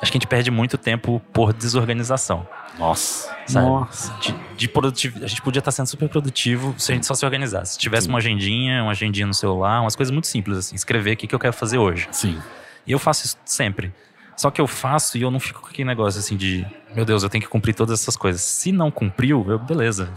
Acho 0.02 0.12
que 0.12 0.18
a 0.18 0.20
gente 0.20 0.28
perde 0.28 0.50
muito 0.50 0.80
tempo 0.80 1.22
por 1.32 1.54
desorganização. 1.54 2.48
Nossa. 2.80 3.30
Sabe? 3.46 3.68
Nossa. 3.68 4.12
De, 4.20 4.34
de 4.62 4.68
produtivo, 4.68 5.24
a 5.24 5.28
gente 5.28 5.42
podia 5.42 5.58
estar 5.58 5.72
sendo 5.72 5.88
super 5.88 6.08
produtivo 6.08 6.76
se 6.78 6.92
a 6.92 6.96
gente 6.96 7.08
só 7.08 7.16
se 7.16 7.26
organizasse. 7.26 7.74
Se 7.74 7.80
tivesse 7.80 8.06
Sim. 8.06 8.10
uma 8.12 8.20
agendinha, 8.20 8.84
uma 8.84 8.92
agendinha 8.92 9.26
no 9.26 9.34
celular, 9.34 9.82
umas 9.82 9.96
coisas 9.96 10.12
muito 10.12 10.28
simples, 10.28 10.56
assim. 10.56 10.76
Escrever 10.76 11.14
o 11.14 11.18
que, 11.18 11.26
que 11.26 11.34
eu 11.34 11.40
quero 11.40 11.54
fazer 11.54 11.80
hoje. 11.80 12.08
Sim. 12.12 12.40
E 12.86 12.92
eu 12.92 13.00
faço 13.00 13.26
isso 13.26 13.38
sempre. 13.44 13.92
Só 14.38 14.52
que 14.52 14.62
eu 14.62 14.68
faço 14.68 15.18
e 15.18 15.24
eu 15.24 15.32
não 15.32 15.40
fico 15.40 15.62
com 15.62 15.68
aquele 15.68 15.88
negócio 15.88 16.20
assim 16.20 16.38
de, 16.38 16.64
meu 16.96 17.04
Deus, 17.04 17.24
eu 17.24 17.30
tenho 17.30 17.44
que 17.44 17.50
cumprir 17.50 17.74
todas 17.74 18.00
essas 18.00 18.16
coisas. 18.16 18.42
Se 18.42 18.72
não 18.72 18.92
cumpriu, 18.92 19.44
eu, 19.50 19.58
beleza. 19.58 20.14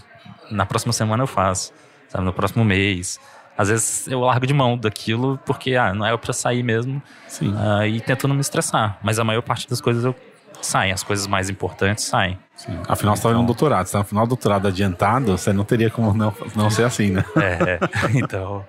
Na 0.50 0.66
próxima 0.66 0.92
semana 0.92 1.22
eu 1.22 1.26
faço, 1.26 1.72
sabe? 2.08 2.22
No 2.22 2.32
próximo 2.32 2.66
mês. 2.66 3.18
Às 3.56 3.70
vezes 3.70 4.08
eu 4.08 4.20
largo 4.20 4.46
de 4.46 4.52
mão 4.52 4.76
daquilo 4.76 5.40
porque, 5.46 5.74
ah, 5.74 5.94
não 5.94 6.04
é 6.04 6.14
pra 6.18 6.34
sair 6.34 6.62
mesmo. 6.62 7.02
Sim. 7.28 7.54
ah, 7.56 7.86
e 7.86 7.98
tento 7.98 8.28
não 8.28 8.34
me 8.34 8.42
estressar. 8.42 8.98
Mas 9.02 9.18
a 9.18 9.24
maior 9.24 9.40
parte 9.40 9.68
das 9.70 9.80
coisas 9.80 10.04
eu 10.04 10.14
saem. 10.60 10.92
As 10.92 11.02
coisas 11.02 11.26
mais 11.26 11.48
importantes 11.48 12.04
saem. 12.04 12.38
Sim. 12.56 12.78
Afinal, 12.88 13.16
você 13.16 13.20
estava 13.20 13.34
no 13.34 13.44
doutorado. 13.44 13.86
Você 13.86 13.98
no 13.98 14.04
final 14.04 14.26
do 14.26 14.28
doutorado 14.30 14.68
adiantado, 14.68 15.36
você 15.36 15.52
não 15.52 15.64
teria 15.64 15.90
como 15.90 16.14
não, 16.14 16.32
não 16.54 16.70
ser 16.70 16.84
assim, 16.84 17.10
né? 17.10 17.24
É, 17.36 17.72
é. 17.72 17.80
então. 18.14 18.64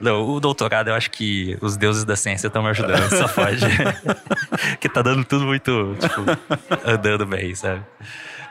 Não, 0.00 0.22
o 0.28 0.40
doutorado, 0.40 0.88
eu 0.88 0.94
acho 0.94 1.10
que 1.10 1.58
os 1.60 1.76
deuses 1.76 2.04
da 2.04 2.16
ciência 2.16 2.46
estão 2.46 2.62
me 2.62 2.70
ajudando, 2.70 3.08
só 3.10 3.26
pode. 3.28 3.66
que 4.78 4.88
tá 4.88 5.02
dando 5.02 5.24
tudo 5.24 5.44
muito, 5.44 5.96
tipo, 6.00 6.22
andando 6.88 7.26
bem, 7.26 7.54
sabe? 7.54 7.82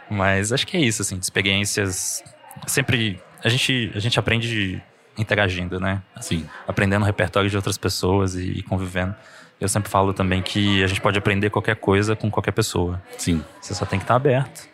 Mas 0.10 0.52
acho 0.52 0.68
que 0.68 0.75
é 0.75 0.82
isso, 0.82 1.02
assim, 1.02 1.18
de 1.18 1.24
experiências. 1.24 2.24
Sempre. 2.68 3.22
A 3.44 3.50
gente, 3.50 3.92
a 3.96 4.00
gente 4.00 4.20
aprende 4.20 4.82
interagindo, 5.18 5.80
né? 5.80 6.02
Sim. 6.20 6.46
Aprendendo 6.68 7.04
o 7.04 7.06
repertório 7.06 7.50
de 7.50 7.56
outras 7.56 7.78
pessoas 7.78 8.36
e, 8.36 8.60
e 8.60 8.63
convivendo. 8.63 9.16
Eu 9.60 9.70
sempre 9.70 9.90
falo 9.90 10.13
também 10.13 10.42
que 10.42 10.84
a 10.84 10.88
gente 10.88 11.00
pode 11.00 11.18
aprender 11.18 11.50
qualquer 11.50 11.78
coisa 11.78 12.16
com 12.16 12.30
qualquer 12.30 12.52
pessoa. 12.52 13.02
Sim. 13.18 13.44
Você 13.62 13.74
só 13.74 13.86
tem 13.86 13.98
que 13.98 14.04
estar 14.04 14.16
aberto. 14.16 14.73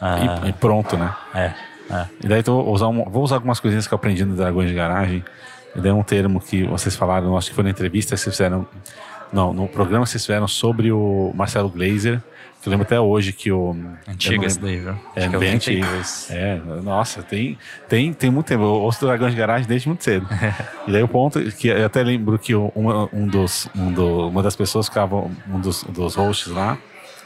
Ah, 0.00 0.42
E, 0.44 0.48
e 0.50 0.52
pronto, 0.52 0.96
né? 0.96 1.14
é, 1.34 1.52
é. 1.90 2.06
E 2.24 2.28
daí 2.28 2.42
vou 2.42 2.72
usar, 2.72 2.88
um- 2.88 3.04
vou 3.04 3.22
usar 3.22 3.36
algumas 3.36 3.60
coisinhas 3.60 3.86
que 3.86 3.94
eu 3.94 3.96
aprendi 3.96 4.24
no 4.24 4.34
Dragões 4.36 4.68
de 4.68 4.74
Garagem. 4.74 5.24
E 5.74 5.80
daí 5.80 5.92
um 5.92 6.02
termo 6.02 6.40
que 6.40 6.64
vocês 6.64 6.96
falaram, 6.96 7.36
acho 7.36 7.48
que 7.50 7.54
foi 7.54 7.64
na 7.64 7.70
entrevista 7.70 8.14
que 8.14 8.20
vocês 8.20 8.34
fizeram. 8.34 8.66
Não, 9.32 9.52
no 9.52 9.66
programa 9.68 10.04
que 10.04 10.10
vocês 10.10 10.24
fizeram 10.24 10.46
sobre 10.48 10.92
o 10.92 11.32
Marcelo 11.34 11.68
Glazer. 11.68 12.20
Que 12.62 12.68
eu 12.68 12.70
lembro 12.70 12.86
até 12.86 12.98
hoje 12.98 13.32
que 13.32 13.52
o. 13.52 13.68
eu 13.68 13.74
não 13.74 13.96
Antiga 14.14 14.46
esse 14.46 14.58
lembro- 14.60 14.84
daí, 14.86 14.94
viu? 14.96 15.02
É, 15.14 15.28
que 15.28 15.36
bem 15.36 15.48
eu 15.50 15.54
antigo. 15.56 15.86
É, 16.30 16.60
nossa, 16.82 17.22
tem, 17.22 17.56
tem, 17.88 18.12
tem 18.12 18.30
muito 18.30 18.46
tempo. 18.46 18.62
Eu 18.64 18.68
ouço 18.82 19.04
Dragões 19.06 19.32
de 19.32 19.38
Garagem 19.38 19.66
desde 19.68 19.86
muito 19.88 20.02
cedo. 20.02 20.26
e 20.88 20.90
daí 20.92 21.02
o 21.02 21.08
ponto 21.08 21.40
que 21.52 21.68
eu 21.68 21.86
até 21.86 22.02
lembro 22.02 22.38
que 22.38 22.54
uma, 22.54 23.08
um 23.12 23.26
dos, 23.28 23.68
um 23.76 23.92
do, 23.92 24.28
uma 24.28 24.42
das 24.42 24.56
pessoas 24.56 24.88
que 24.88 24.94
ficava, 24.94 25.16
um 25.48 25.60
dos, 25.60 25.84
dos 25.84 26.14
hosts 26.16 26.48
lá, 26.52 26.76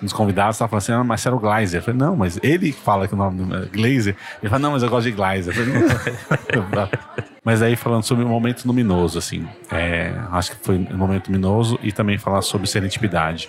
um 0.00 0.04
dos 0.04 0.12
convidados, 0.12 0.56
estava 0.56 0.68
falando 0.68 0.82
assim, 0.82 0.92
ah, 0.92 1.04
Marcelo 1.04 1.38
Gleiser. 1.38 1.80
Eu 1.80 1.84
falei, 1.84 1.98
não, 2.00 2.16
mas 2.16 2.38
ele 2.42 2.72
fala 2.72 3.06
que 3.06 3.14
o 3.14 3.16
nome 3.16 3.42
do 3.44 3.54
é 3.56 3.66
Glazer. 3.66 4.16
Ele 4.42 4.48
fala, 4.48 4.58
não, 4.58 4.72
mas 4.72 4.82
eu 4.82 4.88
gosto 4.88 5.04
de 5.04 5.12
Gleiser. 5.12 5.54
Falei, 5.54 5.72
"Não." 5.74 6.88
mas 7.44 7.62
aí 7.62 7.76
falando 7.76 8.02
sobre 8.02 8.24
o 8.24 8.28
momento 8.28 8.64
luminoso, 8.66 9.18
assim, 9.18 9.46
é, 9.70 10.12
acho 10.32 10.52
que 10.52 10.64
foi 10.64 10.76
um 10.76 10.96
momento 10.96 11.28
luminoso 11.28 11.78
e 11.82 11.92
também 11.92 12.18
falar 12.18 12.42
sobre 12.42 12.66
serendipidade. 12.66 13.48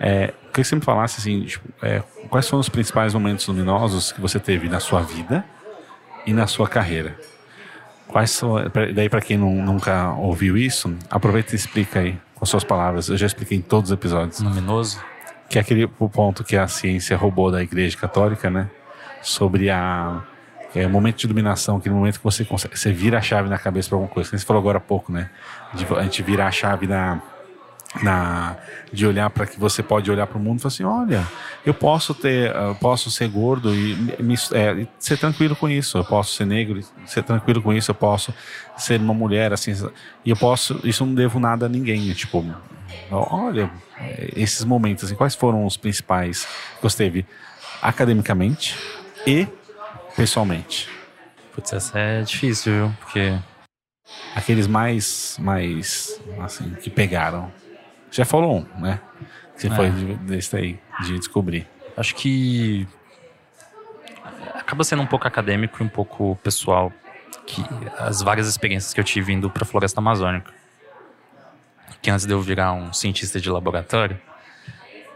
É, 0.00 0.24
eu 0.24 0.28
queria 0.28 0.34
que 0.52 0.64
você 0.64 0.74
me 0.76 0.82
falasse 0.82 1.20
assim, 1.20 1.42
tipo, 1.44 1.68
é, 1.82 2.02
quais 2.28 2.48
foram 2.48 2.60
os 2.60 2.68
principais 2.68 3.14
momentos 3.14 3.46
luminosos 3.46 4.12
que 4.12 4.20
você 4.20 4.38
teve 4.40 4.68
na 4.68 4.80
sua 4.80 5.00
vida 5.02 5.44
e 6.26 6.32
na 6.32 6.46
sua 6.46 6.68
carreira? 6.68 7.16
Quais 8.08 8.30
são, 8.30 8.54
pra- 8.70 8.92
daí 8.92 9.08
para 9.08 9.20
quem 9.22 9.38
não- 9.38 9.54
nunca 9.64 10.10
ouviu 10.18 10.56
isso, 10.56 10.94
aproveita 11.10 11.52
e 11.54 11.56
explica 11.56 12.00
aí 12.00 12.18
com 12.34 12.44
suas 12.44 12.64
palavras. 12.64 13.08
Eu 13.08 13.16
já 13.16 13.26
expliquei 13.26 13.56
em 13.56 13.62
todos 13.62 13.90
os 13.90 13.94
episódios, 13.94 14.40
Luminoso? 14.40 15.00
Que 15.52 15.58
é 15.58 15.60
aquele 15.60 15.86
ponto 15.86 16.42
que 16.42 16.56
a 16.56 16.66
ciência 16.66 17.14
roubou 17.14 17.52
da 17.52 17.62
Igreja 17.62 17.94
Católica, 17.98 18.48
né? 18.48 18.70
Sobre 19.20 19.68
a 19.68 20.22
é, 20.74 20.86
momento 20.86 21.18
de 21.18 21.26
iluminação, 21.26 21.76
aquele 21.76 21.94
momento 21.94 22.16
que 22.16 22.24
você 22.24 22.42
consegue, 22.42 22.78
você 22.78 22.90
vira 22.90 23.18
a 23.18 23.20
chave 23.20 23.50
na 23.50 23.58
cabeça 23.58 23.90
para 23.90 23.96
alguma 23.96 24.10
coisa. 24.10 24.30
Você 24.30 24.46
falou 24.46 24.62
agora 24.62 24.78
há 24.78 24.80
pouco, 24.80 25.12
né? 25.12 25.28
De, 25.74 25.84
a 25.94 26.02
gente 26.04 26.22
virar 26.22 26.46
a 26.46 26.50
chave 26.50 26.86
na 26.86 27.20
na 28.00 28.56
de 28.92 29.06
olhar 29.06 29.28
para 29.30 29.46
que 29.46 29.58
você 29.58 29.82
pode 29.82 30.10
olhar 30.10 30.26
para 30.26 30.38
o 30.38 30.40
mundo 30.40 30.58
e 30.58 30.62
falar 30.62 30.72
assim, 30.72 30.84
olha, 30.84 31.26
eu 31.64 31.74
posso 31.74 32.14
ter, 32.14 32.54
eu 32.54 32.74
posso 32.74 33.10
ser 33.10 33.28
gordo 33.28 33.74
e 33.74 33.94
me- 34.22 34.34
é, 34.52 34.86
ser 34.98 35.16
tranquilo 35.16 35.56
com 35.56 35.68
isso. 35.68 35.98
Eu 35.98 36.04
posso 36.04 36.34
ser 36.34 36.44
negro 36.46 36.78
e 36.78 36.84
ser 37.08 37.22
tranquilo 37.22 37.60
com 37.62 37.72
isso. 37.72 37.90
Eu 37.90 37.94
posso 37.94 38.32
ser 38.76 39.00
uma 39.00 39.14
mulher 39.14 39.52
assim 39.52 39.72
e 40.24 40.30
eu 40.30 40.36
posso. 40.36 40.80
Isso 40.84 41.02
eu 41.02 41.06
não 41.06 41.14
devo 41.14 41.38
nada 41.40 41.66
a 41.66 41.68
ninguém. 41.68 42.12
Tipo, 42.12 42.44
olha, 43.10 43.70
esses 44.34 44.64
momentos, 44.64 45.04
assim, 45.04 45.14
quais 45.14 45.34
foram 45.34 45.64
os 45.66 45.76
principais 45.76 46.44
que 46.76 46.82
você 46.82 46.96
teve 46.98 47.26
academicamente 47.82 48.76
e 49.26 49.46
pessoalmente? 50.16 50.88
Putz, 51.54 51.72
essa 51.72 51.98
é 51.98 52.22
difícil, 52.22 52.72
viu? 52.72 52.92
Porque 53.00 53.38
Aqueles 54.34 54.66
mais, 54.66 55.36
mais, 55.38 56.18
assim, 56.40 56.74
que 56.82 56.88
pegaram. 56.88 57.52
Já 58.12 58.24
falou 58.24 58.58
um, 58.58 58.80
né? 58.80 59.00
Que 59.58 59.66
É. 59.66 59.70
foi 59.70 59.90
de- 59.90 60.14
desse 60.16 60.56
aí, 60.56 60.78
de 61.00 61.18
descobrir. 61.18 61.66
acho 61.96 62.14
que 62.14 62.86
acaba 64.54 64.82
sendo 64.84 65.02
um 65.02 65.06
pouco 65.06 65.26
acadêmico 65.28 65.82
e 65.82 65.86
um 65.86 65.88
pouco 65.88 66.36
pessoal 66.42 66.90
que 67.46 67.62
as 67.98 68.22
várias 68.22 68.46
experiências 68.48 68.94
que 68.94 69.00
eu 69.00 69.04
tive 69.04 69.32
indo 69.32 69.50
para 69.50 69.64
a 69.64 69.66
floresta 69.66 70.00
amazônica. 70.00 70.50
Que 72.00 72.10
antes 72.10 72.24
de 72.26 72.32
eu 72.32 72.40
virar 72.40 72.72
um 72.72 72.92
cientista 72.92 73.38
de 73.40 73.50
laboratório, 73.50 74.18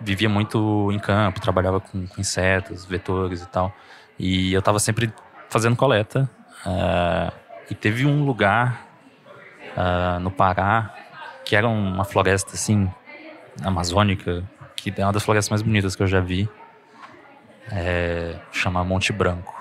vivia 0.00 0.28
muito 0.28 0.90
em 0.92 0.98
campo, 0.98 1.40
trabalhava 1.40 1.80
com, 1.80 2.06
com 2.06 2.20
insetos, 2.20 2.84
vetores 2.84 3.42
e 3.42 3.46
tal. 3.48 3.74
E 4.18 4.52
eu 4.52 4.58
estava 4.58 4.78
sempre 4.78 5.12
fazendo 5.48 5.76
coleta. 5.76 6.28
ah, 6.64 7.32
e 7.70 7.74
teve 7.74 8.04
um 8.06 8.24
lugar 8.24 8.86
ah, 9.76 10.18
no 10.20 10.30
Pará 10.30 10.94
que 11.46 11.54
era 11.54 11.68
uma 11.68 12.04
floresta 12.04 12.54
assim 12.54 12.90
amazônica, 13.64 14.42
que 14.74 14.92
é 14.94 15.04
uma 15.04 15.12
das 15.12 15.22
florestas 15.22 15.48
mais 15.48 15.62
bonitas 15.62 15.94
que 15.94 16.02
eu 16.02 16.06
já 16.08 16.20
vi. 16.20 16.48
É, 17.70 18.34
chama 18.50 18.84
Monte 18.84 19.12
Branco. 19.12 19.54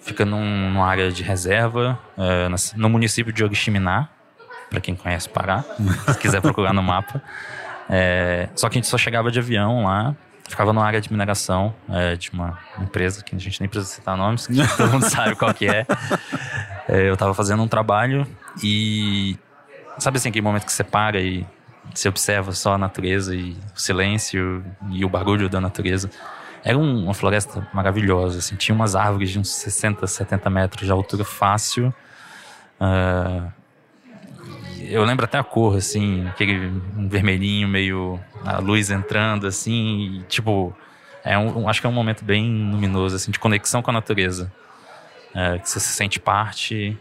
Fica 0.00 0.24
num, 0.24 0.70
numa 0.70 0.86
área 0.86 1.12
de 1.12 1.22
reserva, 1.22 1.98
é, 2.16 2.48
no 2.74 2.88
município 2.88 3.30
de 3.30 3.44
Oriximiná, 3.44 4.08
para 4.70 4.80
quem 4.80 4.96
conhece 4.96 5.28
Pará, 5.28 5.62
se 6.12 6.18
quiser 6.18 6.40
procurar 6.40 6.72
no 6.72 6.82
mapa. 6.82 7.22
É, 7.88 8.48
só 8.56 8.68
que 8.70 8.78
a 8.78 8.80
gente 8.80 8.88
só 8.88 8.96
chegava 8.96 9.30
de 9.30 9.38
avião 9.38 9.84
lá, 9.84 10.16
ficava 10.48 10.72
numa 10.72 10.86
área 10.86 11.00
de 11.00 11.12
mineração 11.12 11.74
é, 11.90 12.16
de 12.16 12.30
uma 12.30 12.58
empresa 12.78 13.22
que 13.22 13.36
a 13.36 13.38
gente 13.38 13.60
nem 13.60 13.68
precisa 13.68 13.92
citar 13.92 14.16
nomes, 14.16 14.46
que 14.46 14.54
todo 14.78 14.92
mundo 14.92 15.10
sabe 15.10 15.36
qual 15.36 15.52
que 15.52 15.68
é. 15.68 15.86
É, 16.88 17.02
eu 17.08 17.16
tava 17.18 17.34
fazendo 17.34 17.62
um 17.62 17.68
trabalho 17.68 18.26
e 18.62 19.38
sabe 20.00 20.16
assim 20.18 20.28
aquele 20.30 20.42
momento 20.44 20.64
que 20.66 20.72
você 20.72 20.82
para 20.84 21.20
e 21.20 21.46
você 21.94 22.08
observa 22.08 22.52
só 22.52 22.74
a 22.74 22.78
natureza 22.78 23.34
e 23.34 23.56
o 23.74 23.80
silêncio 23.80 24.64
e 24.90 25.04
o 25.04 25.08
barulho 25.08 25.48
da 25.48 25.60
natureza. 25.60 26.10
Era 26.64 26.76
um- 26.76 27.04
uma 27.04 27.14
floresta 27.14 27.66
maravilhosa, 27.72 28.38
assim, 28.38 28.54
tinha 28.56 28.74
umas 28.74 28.94
árvores 28.94 29.30
de 29.30 29.38
uns 29.38 29.48
60, 29.50 30.06
70 30.06 30.50
metros 30.50 30.84
de 30.84 30.92
altura 30.92 31.24
fácil. 31.24 31.92
Ah, 32.78 33.48
eu 34.80 35.04
lembro 35.04 35.24
até 35.24 35.38
a 35.38 35.44
cor, 35.44 35.76
assim, 35.76 36.26
aquele 36.28 36.66
um 36.96 37.08
vermelhinho, 37.08 37.68
meio 37.68 38.18
a 38.44 38.58
luz 38.58 38.90
entrando, 38.90 39.46
assim, 39.46 40.20
e, 40.20 40.22
tipo, 40.24 40.74
é 41.24 41.36
um, 41.38 41.68
acho 41.68 41.80
que 41.80 41.86
é 41.86 41.90
um 41.90 41.92
momento 41.92 42.24
bem 42.24 42.70
luminoso, 42.70 43.16
assim, 43.16 43.30
de 43.30 43.38
conexão 43.38 43.82
com 43.82 43.90
a 43.90 43.94
natureza. 43.94 44.52
É, 45.34 45.58
que 45.58 45.68
você 45.68 45.78
se 45.78 45.92
sente 45.92 46.18
parte, 46.18 46.98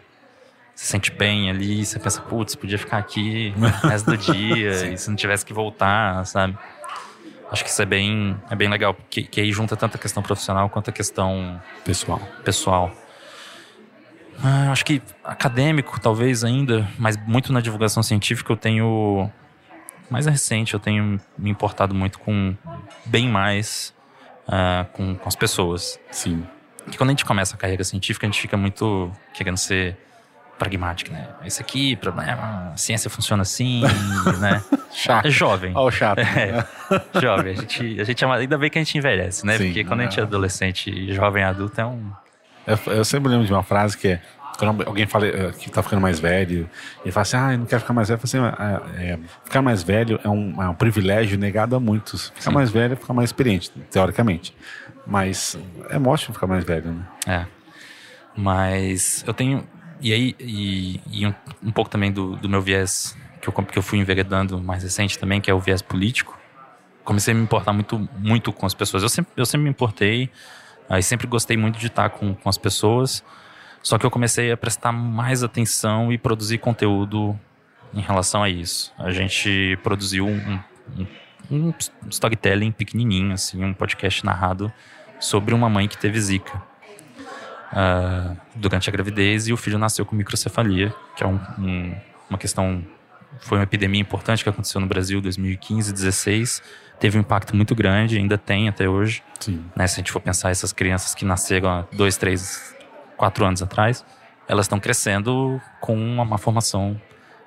se 0.79 0.85
sente 0.85 1.11
bem 1.11 1.49
ali, 1.49 1.85
você 1.85 1.99
pensa, 1.99 2.21
putz, 2.21 2.55
podia 2.55 2.77
ficar 2.77 2.99
aqui 2.99 3.53
o 3.83 3.87
resto 3.89 4.11
do 4.11 4.17
dia, 4.17 4.71
e 4.93 4.97
se 4.97 5.09
não 5.09 5.15
tivesse 5.17 5.45
que 5.45 5.51
voltar, 5.51 6.25
sabe? 6.25 6.57
Acho 7.51 7.65
que 7.65 7.69
isso 7.69 7.81
é 7.81 7.85
bem, 7.85 8.39
é 8.49 8.55
bem 8.55 8.69
legal, 8.69 8.93
porque 8.93 9.23
que 9.23 9.41
aí 9.41 9.51
junta 9.51 9.75
tanto 9.75 9.97
a 9.97 9.99
questão 9.99 10.23
profissional 10.23 10.69
quanto 10.69 10.89
a 10.89 10.93
questão 10.93 11.61
Pessoal. 11.83 12.21
pessoal. 12.45 12.91
Ah, 14.41 14.71
acho 14.71 14.85
que 14.85 15.01
acadêmico, 15.21 15.99
talvez 15.99 16.45
ainda, 16.45 16.87
mas 16.97 17.17
muito 17.27 17.51
na 17.51 17.59
divulgação 17.59 18.01
científica 18.01 18.53
eu 18.53 18.55
tenho. 18.55 19.29
Mais 20.09 20.27
recente, 20.27 20.73
eu 20.73 20.79
tenho 20.79 21.19
me 21.37 21.49
importado 21.49 21.93
muito 21.93 22.19
com. 22.19 22.55
bem 23.05 23.27
mais 23.27 23.93
ah, 24.47 24.85
com, 24.93 25.13
com 25.15 25.27
as 25.27 25.35
pessoas. 25.35 25.99
Sim. 26.09 26.47
Que 26.89 26.97
quando 26.97 27.09
a 27.09 27.11
gente 27.11 27.25
começa 27.25 27.55
a 27.55 27.57
carreira 27.57 27.83
científica, 27.83 28.25
a 28.25 28.29
gente 28.29 28.39
fica 28.39 28.55
muito 28.55 29.11
querendo 29.33 29.57
ser 29.57 29.97
pragmático, 30.59 31.11
né? 31.11 31.27
Esse 31.43 31.61
aqui, 31.61 31.95
problema, 31.95 32.71
a 32.73 32.77
ciência 32.77 33.09
funciona 33.09 33.41
assim, 33.41 33.81
né? 34.39 34.61
Chato. 34.91 35.25
É 35.27 35.31
jovem. 35.31 35.71
Ó, 35.73 35.87
o 35.87 35.91
chato. 35.91 36.19
É, 36.19 36.65
jovem, 37.19 37.53
a 37.53 37.55
gente, 37.61 38.01
a 38.01 38.03
gente 38.03 38.25
ama- 38.25 38.35
ainda 38.35 38.57
bem 38.57 38.69
que 38.69 38.77
a 38.77 38.83
gente 38.83 38.97
envelhece, 38.97 39.45
né? 39.45 39.57
Sim, 39.57 39.65
Porque 39.65 39.83
quando 39.85 40.01
a 40.01 40.03
gente 40.03 40.19
é 40.19 40.21
é. 40.21 40.25
adolescente, 40.25 41.13
jovem 41.13 41.43
adulto 41.43 41.79
é 41.79 41.85
um. 41.85 42.11
Eu, 42.67 42.77
eu 42.93 43.05
sempre 43.05 43.29
lembro 43.31 43.47
de 43.47 43.53
uma 43.53 43.63
frase 43.63 43.97
que 43.97 44.09
é: 44.09 44.21
quando 44.59 44.85
alguém 44.85 45.07
fala 45.07 45.25
eh, 45.25 45.51
que 45.57 45.71
tá 45.71 45.81
ficando 45.81 46.01
mais 46.01 46.19
velho, 46.19 46.69
e 47.05 47.11
fala 47.11 47.21
assim, 47.21 47.37
ah, 47.37 47.53
eu 47.53 47.59
não 47.59 47.65
quero 47.65 47.81
ficar 47.81 47.93
mais 47.93 48.09
velho, 48.09 48.19
eu 48.21 48.27
falo 48.27 48.45
assim, 48.51 48.97
é, 48.99 49.11
é, 49.11 49.19
ficar 49.45 49.61
mais 49.61 49.81
velho 49.81 50.19
é 50.23 50.29
um, 50.29 50.61
é 50.61 50.67
um, 50.67 50.73
privilégio 50.73 51.37
negado 51.37 51.75
a 51.75 51.79
muitos. 51.79 52.29
Ficar 52.35 52.51
Sim. 52.51 52.55
mais 52.55 52.69
velho 52.69 52.93
é 52.93 52.95
ficar 52.97 53.13
mais 53.13 53.29
experiente, 53.29 53.71
teoricamente. 53.89 54.53
Mas 55.07 55.57
é 55.89 55.97
ótimo 55.97 56.33
ficar 56.33 56.47
mais 56.47 56.63
velho, 56.65 56.91
né? 56.91 57.03
É. 57.25 57.45
Mas 58.35 59.23
eu 59.25 59.33
tenho. 59.33 59.65
E 60.01 60.13
aí, 60.13 60.35
e, 60.39 61.01
e 61.11 61.27
um, 61.27 61.33
um, 61.63 61.71
pouco 61.71 61.89
também 61.89 62.11
do, 62.11 62.35
do 62.37 62.47
meu 62.47 62.61
viés 62.61 63.17
que 63.41 63.49
eu, 63.49 63.53
que 63.53 63.77
eu 63.77 63.83
fui 63.83 63.99
enveredando 63.99 64.59
mais 64.61 64.83
recente 64.83 65.19
também, 65.19 65.41
que 65.41 65.51
é 65.51 65.53
o 65.53 65.59
viés 65.59 65.81
político. 65.81 66.37
Comecei 67.03 67.33
a 67.33 67.37
me 67.37 67.43
importar 67.43 67.73
muito, 67.73 68.07
muito 68.17 68.53
com 68.53 68.65
as 68.65 68.73
pessoas. 68.73 69.03
Eu 69.03 69.09
sempre, 69.09 69.31
eu 69.35 69.45
sempre 69.45 69.65
me 69.65 69.69
importei, 69.69 70.29
aí 70.87 71.03
sempre 71.03 71.27
gostei 71.27 71.57
muito 71.57 71.79
de 71.79 71.87
estar 71.87 72.09
com, 72.11 72.33
com 72.33 72.49
as 72.49 72.57
pessoas. 72.57 73.23
Só 73.81 73.97
que 73.97 74.05
eu 74.05 74.11
comecei 74.11 74.51
a 74.51 74.57
prestar 74.57 74.91
mais 74.91 75.43
atenção 75.43 76.11
e 76.11 76.17
produzir 76.17 76.59
conteúdo 76.59 77.37
em 77.93 78.01
relação 78.01 78.43
a 78.43 78.49
isso. 78.49 78.93
A 78.97 79.11
gente 79.11 79.77
produziu 79.83 80.27
um, 80.27 80.59
um, 81.49 81.67
um 81.69 81.73
storytelling 82.09 82.71
pequenininho, 82.71 83.33
assim, 83.33 83.63
um 83.63 83.73
podcast 83.73 84.25
narrado 84.25 84.71
sobre 85.19 85.53
uma 85.53 85.69
mãe 85.69 85.87
que 85.87 85.97
teve 85.97 86.19
zika 86.19 86.68
uh, 87.71 88.37
durante 88.55 88.89
a 88.89 88.91
gravidez 88.91 89.47
e 89.47 89.53
o 89.53 89.57
filho 89.57 89.77
nasceu 89.77 90.05
com 90.05 90.15
microcefalia, 90.15 90.93
que 91.15 91.23
é 91.23 91.27
um, 91.27 91.39
um, 91.57 91.95
uma 92.29 92.37
questão, 92.37 92.83
foi 93.41 93.57
uma 93.57 93.63
epidemia 93.63 94.01
importante 94.01 94.43
que 94.43 94.49
aconteceu 94.49 94.79
no 94.81 94.87
Brasil 94.87 95.19
em 95.19 95.21
2015, 95.21 95.91
2016. 95.91 96.61
Teve 96.99 97.17
um 97.17 97.21
impacto 97.21 97.55
muito 97.55 97.73
grande, 97.73 98.17
ainda 98.17 98.37
tem 98.37 98.67
até 98.67 98.89
hoje. 98.89 99.23
Né, 99.75 99.87
se 99.87 99.95
a 99.95 99.97
gente 99.97 100.11
for 100.11 100.19
pensar 100.19 100.51
essas 100.51 100.73
crianças 100.73 101.15
que 101.15 101.23
nasceram 101.23 101.69
há 101.69 101.85
dois, 101.93 102.17
três 102.17 102.75
quatro 103.15 103.45
anos 103.45 103.61
atrás, 103.61 104.05
elas 104.47 104.65
estão 104.65 104.79
crescendo 104.79 105.61
com 105.79 105.95
uma 105.95 106.25
má 106.25 106.37
formação 106.37 106.99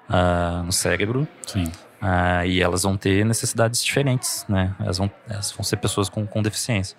uh, 0.08 0.62
no 0.62 0.72
cérebro. 0.72 1.28
Sim. 1.46 1.64
Uh, 2.02 2.44
e 2.46 2.60
elas 2.60 2.82
vão 2.82 2.96
ter 2.96 3.24
necessidades 3.24 3.82
diferentes, 3.82 4.44
né? 4.48 4.74
Elas 4.80 4.98
vão, 4.98 5.10
elas 5.28 5.52
vão 5.52 5.62
ser 5.62 5.76
pessoas 5.76 6.08
com, 6.08 6.26
com 6.26 6.42
deficiência. 6.42 6.96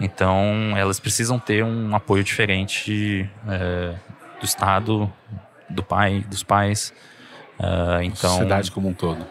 Então, 0.00 0.74
elas 0.76 1.00
precisam 1.00 1.38
ter 1.38 1.64
um 1.64 1.94
apoio 1.94 2.22
diferente 2.22 3.28
uh, 3.44 3.98
do 4.38 4.44
Estado, 4.44 5.12
do 5.68 5.82
pai, 5.82 6.24
dos 6.28 6.42
pais. 6.42 6.92
Uh, 7.58 8.02
então, 8.02 8.30
Sociedade 8.30 8.70
como 8.70 8.88
um 8.88 8.94
todo. 8.94 9.26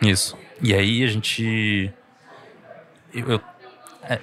Isso. 0.00 0.36
E 0.60 0.74
aí 0.74 1.02
a 1.02 1.08
gente. 1.08 1.92
Eu, 3.12 3.32
eu, 3.32 3.40
é, 4.04 4.18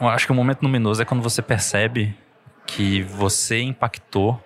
eu 0.00 0.08
acho 0.08 0.26
que 0.26 0.32
o 0.32 0.34
momento 0.34 0.62
luminoso 0.62 1.02
é 1.02 1.04
quando 1.04 1.22
você 1.22 1.42
percebe 1.42 2.16
que 2.66 3.02
você 3.02 3.60
impactou 3.60 4.42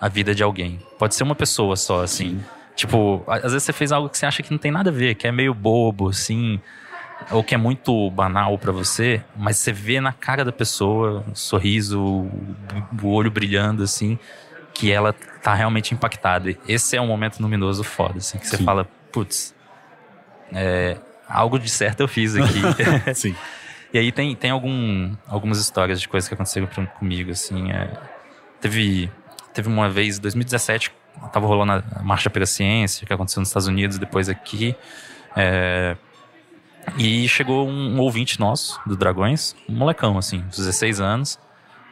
a 0.00 0.08
vida 0.08 0.34
de 0.34 0.42
alguém. 0.42 0.78
Pode 0.98 1.14
ser 1.14 1.22
uma 1.22 1.34
pessoa 1.34 1.76
só, 1.76 2.02
assim. 2.02 2.30
Sim. 2.30 2.44
Tipo, 2.74 3.24
às 3.26 3.52
vezes 3.52 3.62
você 3.62 3.72
fez 3.72 3.90
algo 3.90 4.10
que 4.10 4.18
você 4.18 4.26
acha 4.26 4.42
que 4.42 4.50
não 4.50 4.58
tem 4.58 4.70
nada 4.70 4.90
a 4.90 4.92
ver, 4.92 5.14
que 5.14 5.26
é 5.26 5.32
meio 5.32 5.54
bobo, 5.54 6.10
assim, 6.10 6.60
ou 7.30 7.42
que 7.42 7.54
é 7.54 7.58
muito 7.58 8.10
banal 8.10 8.56
para 8.58 8.72
você, 8.72 9.22
mas 9.36 9.56
você 9.56 9.72
vê 9.72 10.00
na 10.00 10.12
cara 10.12 10.44
da 10.44 10.52
pessoa, 10.52 11.24
um 11.28 11.34
sorriso, 11.34 12.00
o 12.00 13.08
olho 13.08 13.30
brilhando, 13.30 13.82
assim, 13.82 14.18
que 14.72 14.92
ela 14.92 15.12
tá 15.42 15.54
realmente 15.54 15.94
impactada. 15.94 16.54
Esse 16.68 16.96
é 16.96 17.00
um 17.00 17.06
momento 17.06 17.40
luminoso 17.40 17.82
foda, 17.82 18.18
assim, 18.18 18.38
que 18.38 18.46
você 18.46 18.58
Sim. 18.58 18.64
fala, 18.64 18.86
putz, 19.10 19.54
é, 20.52 20.98
algo 21.28 21.58
de 21.58 21.68
certo 21.68 22.00
eu 22.00 22.08
fiz 22.08 22.36
aqui. 22.36 22.60
Sim. 23.14 23.34
E 23.92 23.98
aí 23.98 24.12
tem, 24.12 24.34
tem 24.34 24.50
algum, 24.50 25.14
algumas 25.26 25.58
histórias 25.58 26.00
de 26.00 26.08
coisas 26.08 26.28
que 26.28 26.34
aconteceram 26.34 26.66
comigo, 26.98 27.30
assim. 27.30 27.70
É, 27.70 27.88
teve, 28.60 29.10
teve 29.54 29.68
uma 29.68 29.88
vez, 29.88 30.18
em 30.18 30.20
2017, 30.20 30.92
tava 31.32 31.46
rolando 31.46 31.84
a 31.94 32.02
Marcha 32.02 32.28
pela 32.28 32.44
Ciência, 32.44 33.06
que 33.06 33.12
aconteceu 33.12 33.40
nos 33.40 33.48
Estados 33.48 33.68
Unidos, 33.68 33.96
depois 33.96 34.28
aqui. 34.28 34.76
É, 35.34 35.96
e 36.96 37.28
chegou 37.28 37.68
um, 37.68 37.98
ouvinte 38.00 38.38
nosso, 38.38 38.80
do 38.86 38.96
Dragões, 38.96 39.54
um 39.68 39.74
molecão, 39.74 40.16
assim, 40.18 40.44
16 40.50 41.00
anos, 41.00 41.38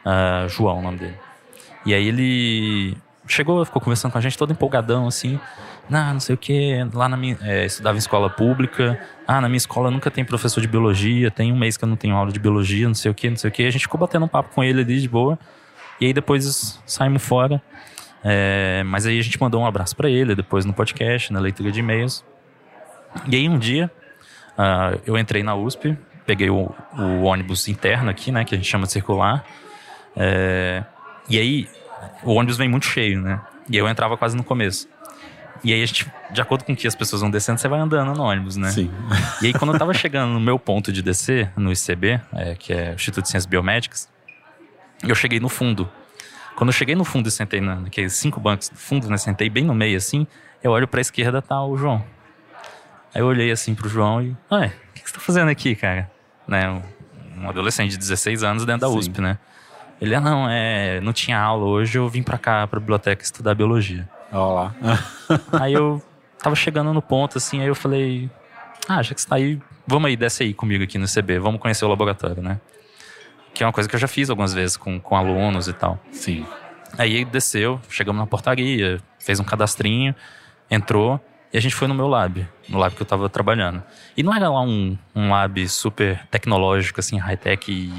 uh, 0.05 0.47
João, 0.49 0.79
o 0.79 0.81
nome 0.81 0.97
dele. 0.97 1.17
E 1.85 1.93
aí 1.93 2.07
ele 2.07 2.97
chegou, 3.27 3.63
ficou 3.65 3.81
conversando 3.81 4.11
com 4.11 4.17
a 4.17 4.21
gente 4.21 4.37
todo 4.37 4.51
empolgadão, 4.51 5.07
assim 5.07 5.39
não, 5.89 6.13
não 6.13 6.19
sei 6.19 6.35
o 6.35 6.37
que, 6.37 6.75
lá 6.93 7.07
na 7.07 7.15
minha, 7.15 7.37
é, 7.41 7.65
estudava 7.65 7.95
em 7.95 7.99
escola 7.99 8.29
pública, 8.29 8.99
ah, 9.27 9.39
na 9.39 9.47
minha 9.47 9.57
escola 9.57 9.91
nunca 9.91 10.09
tem 10.09 10.25
professor 10.25 10.59
de 10.59 10.67
biologia, 10.67 11.29
tem 11.29 11.51
um 11.51 11.57
mês 11.57 11.77
que 11.77 11.83
eu 11.83 11.89
não 11.89 11.95
tenho 11.95 12.15
aula 12.15 12.31
de 12.31 12.39
biologia, 12.39 12.87
não 12.87 12.95
sei 12.95 13.11
o 13.11 13.13
que, 13.13 13.29
não 13.29 13.37
sei 13.37 13.49
o 13.49 13.53
que, 13.53 13.65
a 13.65 13.69
gente 13.69 13.81
ficou 13.81 13.99
batendo 13.99 14.25
um 14.25 14.27
papo 14.27 14.49
com 14.53 14.63
ele 14.63 14.81
ali 14.81 14.99
de 14.99 15.07
boa, 15.07 15.37
e 16.01 16.07
aí 16.07 16.13
depois 16.13 16.81
saímos 16.85 17.23
fora, 17.23 17.61
é, 18.23 18.83
mas 18.85 19.05
aí 19.05 19.19
a 19.19 19.21
gente 19.21 19.39
mandou 19.39 19.61
um 19.61 19.65
abraço 19.65 19.95
para 19.95 20.09
ele, 20.09 20.33
depois 20.33 20.65
no 20.65 20.73
podcast, 20.73 21.31
na 21.31 21.39
leitura 21.39 21.71
de 21.71 21.79
e-mails, 21.79 22.25
e 23.27 23.35
aí 23.35 23.47
um 23.47 23.59
dia, 23.59 23.91
uh, 24.57 25.01
eu 25.05 25.17
entrei 25.17 25.43
na 25.43 25.55
USP, 25.55 25.97
peguei 26.25 26.49
o, 26.49 26.73
o, 26.97 27.23
ônibus 27.23 27.67
interno 27.67 28.09
aqui, 28.09 28.31
né, 28.31 28.43
que 28.43 28.55
a 28.55 28.57
gente 28.57 28.69
chama 28.69 28.85
de 28.85 28.91
circular, 28.91 29.45
é, 30.15 30.83
e 31.29 31.37
aí 31.37 31.69
o 32.23 32.33
ônibus 32.33 32.57
vem 32.57 32.67
muito 32.67 32.85
cheio, 32.85 33.21
né, 33.21 33.39
e 33.69 33.77
eu 33.77 33.87
entrava 33.87 34.17
quase 34.17 34.35
no 34.35 34.43
começo. 34.43 34.87
E 35.63 35.73
aí 35.73 35.81
a 35.81 35.85
gente, 35.85 36.05
de 36.31 36.41
acordo 36.41 36.63
com 36.63 36.75
que 36.75 36.87
as 36.87 36.95
pessoas 36.95 37.21
vão 37.21 37.31
descendo, 37.31 37.59
você 37.59 37.67
vai 37.67 37.79
andando 37.79 38.15
no 38.15 38.23
ônibus, 38.23 38.55
né? 38.55 38.69
Sim. 38.69 38.91
E 39.41 39.47
aí 39.47 39.53
quando 39.53 39.73
eu 39.73 39.79
tava 39.79 39.93
chegando 39.93 40.31
no 40.31 40.39
meu 40.39 40.59
ponto 40.59 40.91
de 40.91 41.01
descer, 41.01 41.51
no 41.55 41.71
ICB, 41.71 42.21
é, 42.33 42.55
que 42.55 42.73
é 42.73 42.91
o 42.91 42.95
Instituto 42.95 43.23
de 43.23 43.29
Ciências 43.29 43.45
Biomédicas, 43.47 44.07
eu 45.03 45.15
cheguei 45.15 45.39
no 45.39 45.49
fundo. 45.49 45.89
Quando 46.55 46.69
eu 46.69 46.73
cheguei 46.73 46.95
no 46.95 47.03
fundo 47.03 47.27
e 47.27 47.31
sentei 47.31 47.61
naqueles 47.61 48.13
cinco 48.13 48.39
bancos 48.39 48.69
do 48.69 48.77
fundo, 48.77 49.09
né? 49.09 49.17
Sentei 49.17 49.49
bem 49.49 49.63
no 49.63 49.73
meio 49.73 49.97
assim, 49.97 50.27
eu 50.63 50.71
olho 50.71 50.87
pra 50.87 51.01
esquerda, 51.01 51.41
tá 51.41 51.63
o 51.63 51.77
João. 51.77 52.03
Aí 53.15 53.21
eu 53.21 53.27
olhei 53.27 53.49
assim 53.49 53.73
pro 53.73 53.87
João 53.87 54.21
e, 54.21 54.35
ué, 54.51 54.67
o 54.89 54.93
que, 54.93 55.01
que 55.01 55.09
você 55.09 55.15
tá 55.15 55.21
fazendo 55.21 55.47
aqui, 55.47 55.73
cara? 55.73 56.11
Né? 56.45 56.81
Um 57.37 57.47
adolescente 57.47 57.91
de 57.91 57.97
16 57.97 58.43
anos 58.43 58.65
dentro 58.65 58.81
da 58.81 58.89
Sim. 58.89 58.97
USP, 58.97 59.21
né? 59.21 59.37
Ele, 60.01 60.13
ah, 60.13 60.19
não, 60.19 60.49
é, 60.49 60.99
não 60.99 61.13
tinha 61.13 61.39
aula 61.39 61.65
hoje, 61.65 61.97
eu 61.97 62.09
vim 62.09 62.21
pra 62.21 62.37
cá, 62.37 62.67
pra 62.67 62.77
biblioteca, 62.77 63.23
estudar 63.23 63.55
biologia. 63.55 64.07
Olha 64.33 64.53
lá. 64.53 64.75
aí 65.61 65.71
eu 65.71 66.03
tava 66.43 66.57
chegando 66.57 66.91
no 66.91 67.01
ponto, 67.01 67.37
assim, 67.37 67.61
aí 67.61 67.67
eu 67.67 67.75
falei, 67.75 68.29
ah, 68.89 69.01
já 69.01 69.15
que 69.15 69.21
você 69.21 69.27
tá 69.29 69.35
aí, 69.35 69.61
vamos 69.87 70.09
aí, 70.09 70.17
desce 70.17 70.43
aí 70.43 70.53
comigo 70.53 70.83
aqui 70.83 70.97
no 70.97 71.07
CB, 71.07 71.39
vamos 71.39 71.61
conhecer 71.61 71.85
o 71.85 71.87
laboratório, 71.87 72.43
né? 72.43 72.59
Que 73.53 73.63
é 73.63 73.65
uma 73.65 73.71
coisa 73.71 73.87
que 73.87 73.95
eu 73.95 73.99
já 73.99 74.09
fiz 74.09 74.29
algumas 74.29 74.53
vezes 74.53 74.75
com, 74.75 74.99
com 74.99 75.15
alunos 75.15 75.69
e 75.69 75.73
tal. 75.73 75.97
Sim. 76.11 76.45
Aí 76.97 77.23
desceu, 77.23 77.79
chegamos 77.89 78.19
na 78.19 78.27
portaria, 78.27 78.99
fez 79.17 79.39
um 79.39 79.45
cadastrinho, 79.45 80.13
entrou 80.69 81.21
e 81.55 81.57
a 81.57 81.61
gente 81.61 81.73
foi 81.73 81.87
no 81.87 81.95
meu 81.95 82.09
lab, 82.09 82.45
no 82.67 82.77
lab 82.77 82.93
que 82.93 83.01
eu 83.01 83.05
tava 83.05 83.29
trabalhando. 83.29 83.81
E 84.17 84.21
não 84.21 84.35
era 84.35 84.49
lá 84.49 84.61
um, 84.61 84.97
um 85.15 85.29
lab 85.29 85.69
super 85.69 86.19
tecnológico, 86.29 86.99
assim, 86.99 87.17
high-tech 87.17 87.71
e 87.71 87.93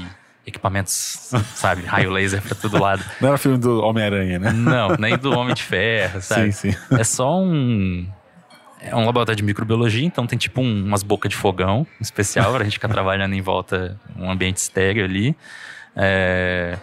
equipamentos, 0.45 0.93
sabe, 1.55 1.81
raio 1.81 2.11
laser 2.11 2.39
pra 2.39 2.53
todo 2.53 2.79
lado. 2.79 3.03
Não 3.19 3.29
era 3.29 3.37
filme 3.39 3.57
do 3.57 3.81
Homem-Aranha, 3.81 4.37
né? 4.37 4.51
Não, 4.53 4.89
nem 4.99 5.17
do 5.17 5.31
Homem 5.31 5.55
de 5.55 5.63
Ferro, 5.63 6.21
sabe? 6.21 6.51
Sim, 6.51 6.71
sim. 6.71 6.77
É 6.91 7.03
só 7.03 7.39
um. 7.39 8.07
É 8.79 8.95
um 8.95 9.07
laboratório 9.07 9.35
de 9.37 9.43
microbiologia, 9.43 10.05
então 10.05 10.27
tem 10.27 10.37
tipo 10.37 10.61
um, 10.61 10.85
umas 10.85 11.01
bocas 11.01 11.31
de 11.31 11.35
fogão 11.35 11.87
especial 11.99 12.53
pra 12.53 12.63
gente 12.63 12.73
ficar 12.73 12.89
trabalhando 12.89 13.33
em 13.33 13.41
volta, 13.41 13.99
um 14.15 14.29
ambiente 14.29 14.57
estéreo 14.57 15.03
ali. 15.03 15.35
É, 15.95 16.77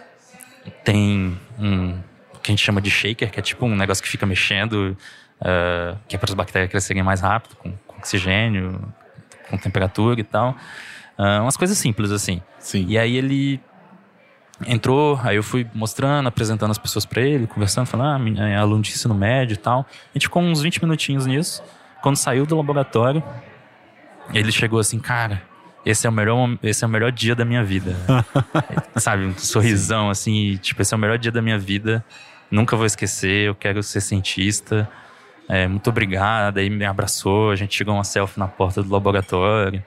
tem 0.83 1.39
um 1.57 1.97
que 2.43 2.51
a 2.51 2.53
gente 2.53 2.63
chama 2.63 2.81
de 2.81 2.91
shaker, 2.91 3.31
que 3.31 3.39
é 3.39 3.41
tipo 3.41 3.65
um 3.65 3.75
negócio 3.75 4.03
que 4.03 4.09
fica 4.09 4.25
mexendo, 4.25 4.95
uh, 5.41 5.97
que 6.07 6.15
é 6.15 6.19
para 6.19 6.29
as 6.29 6.35
bactérias 6.35 6.69
crescerem 6.69 7.03
mais 7.03 7.21
rápido, 7.21 7.55
com, 7.55 7.71
com 7.87 7.97
oxigênio, 7.97 8.81
com 9.49 9.57
temperatura 9.57 10.19
e 10.19 10.23
tal. 10.23 10.55
Uh, 11.17 11.41
umas 11.41 11.57
coisas 11.57 11.77
simples, 11.77 12.11
assim. 12.11 12.41
Sim. 12.59 12.85
E 12.87 12.97
aí 12.97 13.15
ele 13.15 13.59
entrou, 14.65 15.19
aí 15.23 15.35
eu 15.35 15.43
fui 15.43 15.67
mostrando, 15.73 16.27
apresentando 16.27 16.71
as 16.71 16.77
pessoas 16.77 17.05
para 17.05 17.21
ele, 17.21 17.47
conversando, 17.47 17.85
falando, 17.85 18.39
ah, 18.39 18.49
é 18.49 18.55
aluno 18.55 18.81
de 18.81 18.91
ensino 18.91 19.13
médio 19.13 19.53
e 19.53 19.57
tal. 19.57 19.85
A 19.89 20.13
gente 20.13 20.23
ficou 20.23 20.41
uns 20.41 20.61
20 20.61 20.81
minutinhos 20.83 21.25
nisso. 21.25 21.63
Quando 22.01 22.15
saiu 22.15 22.45
do 22.45 22.55
laboratório, 22.55 23.23
ele 24.33 24.51
chegou 24.51 24.79
assim, 24.79 24.99
cara, 24.99 25.41
esse 25.85 26.07
é 26.07 26.09
o 26.09 26.13
melhor, 26.13 26.57
esse 26.63 26.83
é 26.83 26.87
o 26.87 26.89
melhor 26.89 27.11
dia 27.11 27.35
da 27.35 27.45
minha 27.45 27.63
vida. 27.63 27.95
Sabe, 28.97 29.25
um 29.25 29.37
sorrisão, 29.37 30.05
Sim. 30.05 30.11
assim, 30.11 30.57
tipo, 30.57 30.81
esse 30.81 30.93
é 30.93 30.97
o 30.97 30.99
melhor 30.99 31.17
dia 31.17 31.31
da 31.31 31.41
minha 31.41 31.57
vida. 31.57 32.03
Nunca 32.49 32.75
vou 32.75 32.85
esquecer, 32.85 33.47
eu 33.47 33.55
quero 33.55 33.81
ser 33.83 34.01
cientista. 34.01 34.89
É, 35.47 35.67
muito 35.67 35.89
obrigado. 35.89 36.57
Aí 36.57 36.69
me 36.69 36.85
abraçou, 36.85 37.51
a 37.51 37.55
gente 37.55 37.75
chegou 37.75 37.93
uma 37.93 38.03
selfie 38.03 38.39
na 38.39 38.47
porta 38.47 38.81
do 38.81 38.91
laboratório. 38.91 39.83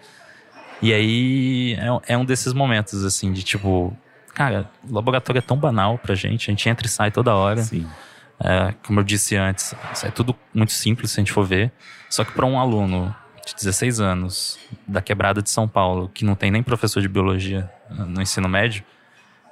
E 0.80 0.92
aí 0.92 1.74
é, 1.74 2.14
é 2.14 2.18
um 2.18 2.24
desses 2.24 2.52
momentos, 2.52 3.04
assim, 3.04 3.32
de 3.32 3.42
tipo, 3.42 3.96
cara, 4.34 4.70
o 4.88 4.94
laboratório 4.94 5.38
é 5.38 5.42
tão 5.42 5.56
banal 5.56 5.98
pra 5.98 6.14
gente, 6.14 6.50
a 6.50 6.52
gente 6.52 6.68
entra 6.68 6.86
e 6.86 6.90
sai 6.90 7.10
toda 7.10 7.34
hora. 7.34 7.62
Sim. 7.62 7.86
É, 8.40 8.72
como 8.86 9.00
eu 9.00 9.04
disse 9.04 9.34
antes, 9.34 9.74
é 10.04 10.10
tudo 10.10 10.34
muito 10.54 10.72
simples 10.72 11.10
se 11.10 11.20
a 11.20 11.22
gente 11.22 11.32
for 11.32 11.44
ver. 11.44 11.72
Só 12.08 12.24
que 12.24 12.32
para 12.32 12.46
um 12.46 12.58
aluno 12.58 13.14
de 13.44 13.54
16 13.56 14.00
anos, 14.00 14.58
da 14.86 15.02
quebrada 15.02 15.42
de 15.42 15.50
São 15.50 15.66
Paulo, 15.66 16.08
que 16.14 16.24
não 16.24 16.36
tem 16.36 16.50
nem 16.50 16.62
professor 16.62 17.00
de 17.00 17.08
biologia 17.08 17.68
no 17.90 18.22
ensino 18.22 18.48
médio, 18.48 18.84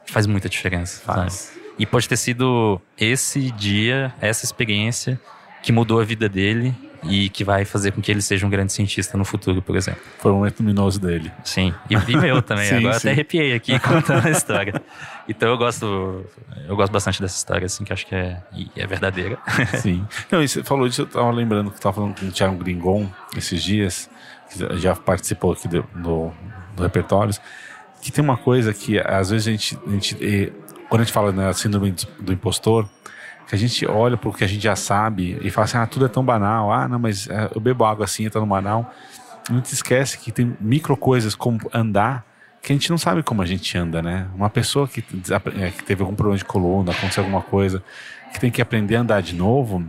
faz 0.04 0.26
muita 0.26 0.48
diferença. 0.48 1.02
Faz. 1.02 1.58
E 1.78 1.84
pode 1.84 2.08
ter 2.08 2.16
sido 2.16 2.80
esse 2.96 3.50
dia, 3.50 4.14
essa 4.20 4.44
experiência 4.44 5.20
que 5.66 5.72
mudou 5.72 5.98
a 5.98 6.04
vida 6.04 6.28
dele 6.28 6.72
e 7.02 7.28
que 7.28 7.42
vai 7.42 7.64
fazer 7.64 7.90
com 7.90 8.00
que 8.00 8.08
ele 8.08 8.22
seja 8.22 8.46
um 8.46 8.48
grande 8.48 8.72
cientista 8.72 9.18
no 9.18 9.24
futuro, 9.24 9.60
por 9.60 9.74
exemplo. 9.74 10.00
Foi 10.20 10.30
um 10.30 10.36
momento 10.36 10.60
luminoso 10.60 11.00
dele. 11.00 11.32
Sim, 11.42 11.74
e, 11.90 11.94
e 11.94 12.16
meu 12.16 12.40
também. 12.40 12.66
sim, 12.70 12.76
Agora 12.76 12.92
sim. 12.92 13.08
até 13.08 13.10
arrepiei 13.10 13.52
aqui 13.52 13.76
contando 13.82 14.24
a 14.24 14.30
história. 14.30 14.80
Então 15.28 15.48
eu 15.48 15.58
gosto, 15.58 16.24
eu 16.68 16.76
gosto 16.76 16.92
bastante 16.92 17.20
dessa 17.20 17.36
história, 17.36 17.66
assim, 17.66 17.82
que 17.82 17.92
acho 17.92 18.06
que 18.06 18.14
é, 18.14 18.40
é 18.76 18.86
verdadeira. 18.86 19.38
Sim. 19.82 20.06
Não, 20.30 20.40
e 20.40 20.46
você 20.46 20.62
falou 20.62 20.88
disso, 20.88 21.02
eu 21.02 21.06
tava 21.06 21.32
lembrando 21.32 21.68
que 21.68 21.78
eu 21.78 21.80
tava 21.80 21.96
falando 21.96 22.16
com 22.16 22.26
o 22.26 22.30
Thiago 22.30 22.56
Gringon 22.58 23.08
esses 23.36 23.60
dias, 23.60 24.08
que 24.48 24.78
já 24.78 24.94
participou 24.94 25.52
aqui 25.52 25.66
do, 25.66 25.82
do, 25.96 26.32
do 26.76 26.82
Repertórios, 26.84 27.40
que 28.00 28.12
tem 28.12 28.22
uma 28.22 28.36
coisa 28.36 28.72
que 28.72 29.00
às 29.00 29.30
vezes 29.30 29.48
a 29.48 29.50
gente, 29.50 29.76
a 29.84 29.90
gente 29.90 30.52
quando 30.88 31.00
a 31.00 31.04
gente 31.04 31.12
fala 31.12 31.32
né, 31.32 31.52
síndrome 31.52 31.92
do 32.20 32.32
impostor, 32.32 32.88
que 33.46 33.54
a 33.54 33.58
gente 33.58 33.86
olha 33.86 34.16
para 34.16 34.28
o 34.28 34.32
que 34.32 34.44
a 34.44 34.46
gente 34.46 34.62
já 34.62 34.76
sabe 34.76 35.38
e 35.40 35.50
fala 35.50 35.64
assim, 35.64 35.78
ah, 35.78 35.86
tudo 35.86 36.06
é 36.06 36.08
tão 36.08 36.24
banal, 36.24 36.72
ah, 36.72 36.88
não, 36.88 36.98
mas 36.98 37.28
é, 37.28 37.50
eu 37.54 37.60
bebo 37.60 37.84
água 37.84 38.04
assim, 38.04 38.28
tá 38.28 38.40
no 38.40 38.46
banal. 38.46 38.92
A 39.48 39.52
gente 39.52 39.72
esquece 39.72 40.18
que 40.18 40.32
tem 40.32 40.56
micro 40.60 40.96
coisas 40.96 41.34
como 41.34 41.60
andar 41.72 42.24
que 42.66 42.72
a 42.72 42.74
gente 42.74 42.90
não 42.90 42.98
sabe 42.98 43.22
como 43.22 43.40
a 43.42 43.46
gente 43.46 43.78
anda, 43.78 44.02
né? 44.02 44.26
Uma 44.34 44.50
pessoa 44.50 44.88
que, 44.88 44.98
é, 45.60 45.70
que 45.70 45.84
teve 45.84 46.02
algum 46.02 46.16
problema 46.16 46.36
de 46.36 46.44
coluna, 46.44 46.90
aconteceu 46.90 47.22
alguma 47.22 47.40
coisa, 47.40 47.80
que 48.32 48.40
tem 48.40 48.50
que 48.50 48.60
aprender 48.60 48.96
a 48.96 49.02
andar 49.02 49.22
de 49.22 49.36
novo, 49.36 49.84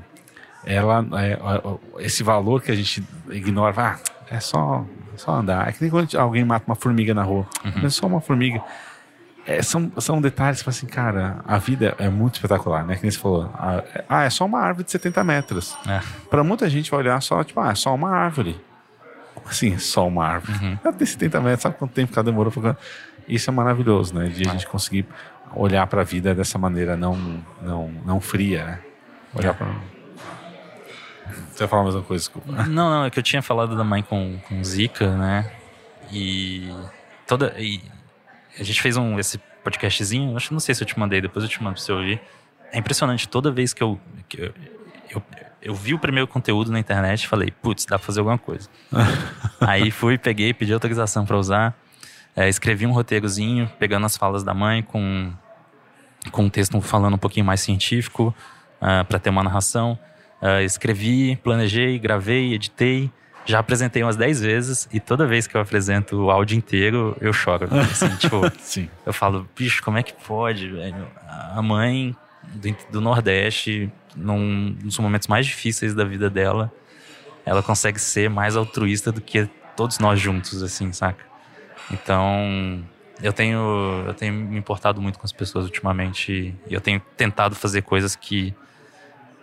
ela, 0.64 1.04
é, 1.20 2.06
esse 2.06 2.22
valor 2.22 2.62
que 2.62 2.72
a 2.72 2.76
gente 2.76 3.04
ignora, 3.32 3.74
ah, 3.76 4.00
é 4.30 4.40
só, 4.40 4.86
só 5.16 5.32
andar. 5.32 5.68
É 5.68 5.72
que 5.72 5.82
nem 5.82 5.90
quando 5.90 6.14
alguém 6.16 6.46
mata 6.46 6.66
uma 6.68 6.76
formiga 6.76 7.16
na 7.16 7.24
rua, 7.24 7.48
uhum. 7.66 7.84
é 7.84 7.90
só 7.90 8.06
uma 8.06 8.22
formiga. 8.22 8.62
É, 9.48 9.62
são, 9.62 9.90
são 9.98 10.20
detalhes 10.20 10.62
que, 10.62 10.70
assim, 10.70 10.86
cara, 10.86 11.40
a 11.48 11.58
vida 11.58 11.96
é 11.98 12.10
muito 12.10 12.36
espetacular, 12.36 12.86
né? 12.86 12.98
Que 12.98 13.04
nem 13.04 13.12
você 13.12 13.18
falou. 13.18 13.50
Ah, 14.10 14.24
é 14.24 14.30
só 14.30 14.46
uma 14.46 14.60
árvore 14.60 14.84
de 14.84 14.92
70 14.92 15.24
metros. 15.24 15.78
É. 15.88 16.02
Para 16.30 16.44
muita 16.44 16.70
gente 16.70 16.92
vai 16.92 17.00
olhar 17.00 17.22
só, 17.22 17.42
tipo, 17.46 17.60
ah, 17.62 17.72
é 17.72 17.76
só 17.76 17.96
uma 17.96 18.10
árvore. 18.10 18.60
Como 19.34 19.48
assim, 19.48 19.74
é 19.74 19.78
só 19.78 20.06
uma 20.06 20.26
árvore? 20.26 20.58
Uhum. 20.60 20.78
Ela 20.84 20.94
tem 20.94 21.08
70 21.08 21.40
metros, 21.40 21.62
sabe 21.62 21.76
quanto 21.78 21.94
tempo 21.94 22.12
que 22.12 22.20
ela 22.20 22.26
demorou 22.26 22.52
pra... 22.52 22.76
Isso 23.26 23.50
é 23.50 23.54
maravilhoso, 23.54 24.14
né? 24.14 24.28
De 24.28 24.48
a 24.48 24.52
gente 24.52 24.68
conseguir 24.68 25.06
olhar 25.56 25.88
para 25.88 26.02
a 26.02 26.04
vida 26.04 26.36
dessa 26.36 26.58
maneira 26.58 26.98
não, 26.98 27.16
não, 27.62 27.90
não 28.06 28.20
fria, 28.20 28.66
né? 28.66 28.80
Olhar 29.34 29.54
para. 29.54 29.68
Você 31.52 31.60
vai 31.60 31.68
falar 31.68 31.84
mais 31.84 31.96
uma 31.96 32.04
coisa, 32.04 32.22
desculpa. 32.24 32.52
Não, 32.52 32.90
não, 32.90 33.06
é 33.06 33.10
que 33.10 33.20
eu 33.20 33.24
tinha 33.24 33.42
falado 33.42 33.76
da 33.76 33.84
mãe 33.84 34.02
com, 34.02 34.40
com 34.48 34.64
Zika, 34.64 35.16
né? 35.16 35.52
E 36.12 36.74
toda. 37.26 37.54
E 37.58 37.82
a 38.60 38.64
gente 38.64 38.82
fez 38.82 38.98
um, 38.98 39.20
esse 39.20 39.38
podcastzinho, 39.64 40.36
acho 40.36 40.54
não 40.54 40.60
sei 40.60 40.74
se 40.74 40.84
eu 40.84 40.88
te 40.88 40.98
mandei, 40.98 41.22
depois 41.22 41.44
eu 41.44 41.50
te 41.50 41.62
mando 41.62 41.76
pra 41.76 41.84
você 41.84 41.92
ouvir. 41.92 42.22
É 42.72 42.78
impressionante, 42.78 43.28
toda 43.28 43.52
vez 43.52 43.74
que 43.74 43.82
eu, 43.82 44.00
que 44.28 44.42
eu, 44.42 44.54
eu, 45.10 45.24
eu 45.62 45.76
vi 45.76 45.94
o 45.94 46.00
primeiro 46.00 46.28
conteúdo 46.28 46.72
na 46.72 46.80
internet 46.80 47.28
falei, 47.28 47.52
putz, 47.52 47.86
dá 47.86 47.98
pra 47.98 48.06
fazer 48.06 48.20
alguma 48.20 48.38
coisa. 48.38 48.70
Aí 49.62 49.92
fui, 49.92 50.18
peguei, 50.18 50.54
pedi 50.54 50.74
autorização 50.74 51.26
para 51.26 51.38
usar, 51.38 51.78
é, 52.36 52.48
escrevi 52.48 52.86
um 52.86 52.92
roteirozinho, 52.92 53.72
pegando 53.80 54.06
as 54.06 54.18
falas 54.18 54.44
da 54.44 54.54
mãe 54.54 54.84
com, 54.84 55.32
com 56.32 56.44
um 56.44 56.50
texto 56.50 56.80
falando 56.82 57.16
um 57.16 57.20
pouquinho 57.20 57.46
mais 57.46 57.62
científico, 57.62 58.28
uh, 58.28 58.34
ah, 58.82 59.04
para 59.04 59.20
ter 59.20 59.30
uma 59.30 59.44
narração. 59.44 59.98
Uh, 60.42 60.62
escrevi, 60.62 61.36
planejei, 61.38 61.98
gravei, 61.98 62.54
editei, 62.54 63.12
já 63.48 63.60
apresentei 63.60 64.04
umas 64.04 64.18
10 64.18 64.42
vezes 64.42 64.90
e 64.92 65.00
toda 65.00 65.26
vez 65.26 65.48
que 65.48 65.56
eu 65.56 65.62
apresento 65.62 66.18
o 66.18 66.30
áudio 66.30 66.58
inteiro, 66.58 67.16
eu 67.22 67.32
choro. 67.32 67.68
Assim, 67.72 68.14
tipo, 68.18 68.42
Sim. 68.60 68.90
Eu 69.06 69.14
falo, 69.14 69.48
bicho, 69.56 69.82
como 69.82 69.98
é 69.98 70.04
que 70.04 70.14
pode, 70.14 70.70
velho? 70.70 71.08
A 71.56 71.62
mãe 71.62 72.16
do, 72.44 72.76
do 72.92 73.02
Nordeste, 73.02 73.90
num, 74.16 74.76
nos 74.84 75.00
momentos 75.00 75.30
mais 75.30 75.46
difíceis 75.46 75.94
da 75.94 76.04
vida 76.04 76.30
dela, 76.30 76.72
ela 77.46 77.64
consegue 77.64 78.00
ser 78.00 78.30
mais 78.30 78.58
altruísta 78.58 79.12
do 79.14 79.22
que 79.22 79.50
todos 79.78 79.98
nós 80.00 80.20
juntos, 80.20 80.62
assim, 80.62 80.92
saca? 80.92 81.26
Então, 81.90 82.84
eu 83.22 83.32
tenho, 83.32 84.04
eu 84.06 84.14
tenho 84.14 84.34
me 84.34 84.58
importado 84.58 85.02
muito 85.02 85.18
com 85.18 85.26
as 85.26 85.32
pessoas 85.32 85.64
ultimamente 85.66 86.54
e 86.68 86.74
eu 86.74 86.82
tenho 86.82 87.02
tentado 87.16 87.56
fazer 87.56 87.82
coisas 87.82 88.14
que 88.14 88.54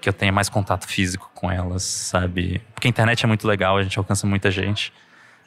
que 0.05 0.09
eu 0.11 0.13
tenha 0.13 0.31
mais 0.31 0.51
contato 0.51 0.87
físico 0.87 1.31
com 1.35 1.51
elas, 1.51 1.83
sabe? 1.83 2.61
Porque 2.75 2.87
a 2.87 2.91
internet 2.91 3.25
é 3.25 3.27
muito 3.27 3.49
legal, 3.49 3.79
a 3.79 3.83
gente 3.83 3.99
alcança 3.99 4.27
muita 4.27 4.51
gente, 4.51 4.93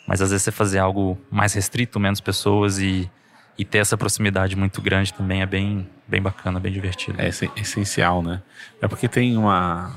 mas 0.07 0.19
às 0.19 0.31
vezes 0.31 0.45
você 0.45 0.51
fazer 0.51 0.79
algo 0.79 1.15
mais 1.29 1.53
restrito, 1.53 1.99
menos 1.99 2.19
pessoas 2.19 2.79
e, 2.79 3.07
e 3.55 3.63
ter 3.63 3.77
essa 3.77 3.95
proximidade 3.95 4.55
muito 4.55 4.81
grande 4.81 5.13
também 5.13 5.43
é 5.43 5.45
bem, 5.45 5.87
bem 6.07 6.19
bacana, 6.19 6.59
bem 6.59 6.71
divertido. 6.73 7.21
É 7.21 7.29
essencial, 7.55 8.23
né? 8.23 8.41
É 8.81 8.87
porque 8.87 9.07
tem 9.07 9.37
uma. 9.37 9.95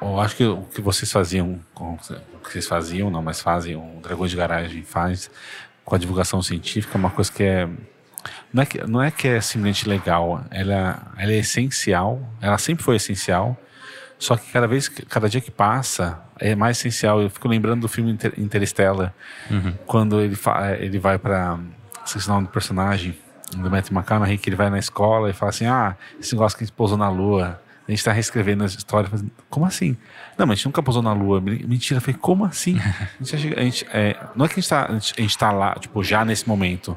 Eu 0.00 0.18
acho 0.18 0.34
que 0.34 0.46
o 0.46 0.62
que 0.62 0.80
vocês 0.80 1.12
faziam, 1.12 1.60
o 1.78 1.98
que 2.42 2.52
vocês 2.52 2.66
faziam, 2.66 3.10
não, 3.10 3.20
mas 3.20 3.42
fazem, 3.42 3.76
o 3.76 4.00
Dragões 4.02 4.30
de 4.30 4.36
Garagem 4.38 4.82
faz 4.82 5.30
com 5.84 5.94
a 5.94 5.98
divulgação 5.98 6.40
científica, 6.40 6.96
é 6.96 6.98
uma 6.98 7.10
coisa 7.10 7.30
que 7.30 7.42
é 7.42 7.68
não 8.52 8.62
é 8.62 8.66
que, 8.66 8.86
não 8.86 9.02
é, 9.02 9.10
que 9.10 9.28
é 9.28 9.40
simplesmente 9.40 9.88
legal, 9.88 10.44
ela, 10.50 11.12
ela 11.16 11.32
é 11.32 11.36
essencial, 11.36 12.20
ela 12.40 12.58
sempre 12.58 12.84
foi 12.84 12.96
essencial, 12.96 13.58
só 14.18 14.36
que 14.36 14.52
cada 14.52 14.68
vez, 14.68 14.88
cada 14.88 15.28
dia 15.28 15.40
que 15.40 15.50
passa, 15.50 16.22
é 16.38 16.54
mais 16.54 16.78
essencial. 16.78 17.20
Eu 17.20 17.28
fico 17.28 17.48
lembrando 17.48 17.80
do 17.80 17.88
filme 17.88 18.12
Inter, 18.12 18.32
Interstellar, 18.38 19.12
uhum. 19.50 19.74
quando 19.84 20.20
ele, 20.20 20.38
ele 20.78 20.98
vai 20.98 21.18
para. 21.18 21.58
Esqueci 22.04 22.28
o 22.28 22.32
nome 22.32 22.46
do 22.46 22.52
personagem, 22.52 23.16
do 23.56 23.70
Matthew 23.70 23.96
McConaughey, 23.96 24.38
que 24.38 24.48
ele 24.48 24.56
vai 24.56 24.70
na 24.70 24.78
escola 24.78 25.28
e 25.30 25.32
fala 25.32 25.50
assim: 25.50 25.66
Ah, 25.66 25.96
esse 26.20 26.34
negócio 26.34 26.56
que 26.56 26.62
a 26.62 26.66
gente 26.66 26.74
pousou 26.74 26.96
na 26.96 27.08
lua. 27.08 27.60
A 27.86 27.90
gente 27.90 27.98
está 27.98 28.12
reescrevendo 28.12 28.62
a 28.62 28.66
história. 28.66 29.10
Como 29.50 29.66
assim? 29.66 29.96
Não, 30.38 30.46
mas 30.46 30.52
a 30.52 30.54
gente 30.54 30.66
nunca 30.66 30.82
pousou 30.84 31.02
na 31.02 31.12
lua. 31.12 31.40
Mentira. 31.40 31.98
Eu 31.98 32.00
falei, 32.00 32.16
como 32.16 32.44
assim? 32.44 32.78
A 33.20 33.24
gente, 33.24 33.58
a 33.58 33.60
gente 33.60 33.86
é, 33.92 34.16
não 34.36 34.46
é 34.46 34.48
que 34.48 34.60
a 34.60 34.62
gente 35.00 35.20
está 35.26 35.48
tá 35.48 35.52
lá, 35.52 35.74
tipo, 35.74 36.02
já 36.04 36.24
nesse 36.24 36.48
momento. 36.48 36.96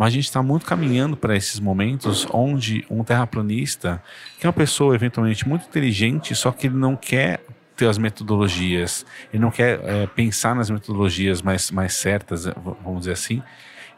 Mas 0.00 0.06
a 0.06 0.10
gente 0.12 0.24
está 0.24 0.42
muito 0.42 0.64
caminhando 0.64 1.14
para 1.14 1.36
esses 1.36 1.60
momentos 1.60 2.26
onde 2.32 2.86
um 2.88 3.04
terraplanista, 3.04 4.02
que 4.38 4.46
é 4.46 4.48
uma 4.48 4.52
pessoa 4.54 4.94
eventualmente 4.94 5.46
muito 5.46 5.66
inteligente, 5.66 6.34
só 6.34 6.50
que 6.50 6.68
ele 6.68 6.76
não 6.76 6.96
quer 6.96 7.44
ter 7.76 7.86
as 7.86 7.98
metodologias, 7.98 9.04
ele 9.30 9.42
não 9.42 9.50
quer 9.50 9.78
é, 9.84 10.06
pensar 10.06 10.54
nas 10.54 10.70
metodologias 10.70 11.42
mais, 11.42 11.70
mais 11.70 11.92
certas, 11.92 12.46
vamos 12.82 13.00
dizer 13.00 13.12
assim, 13.12 13.42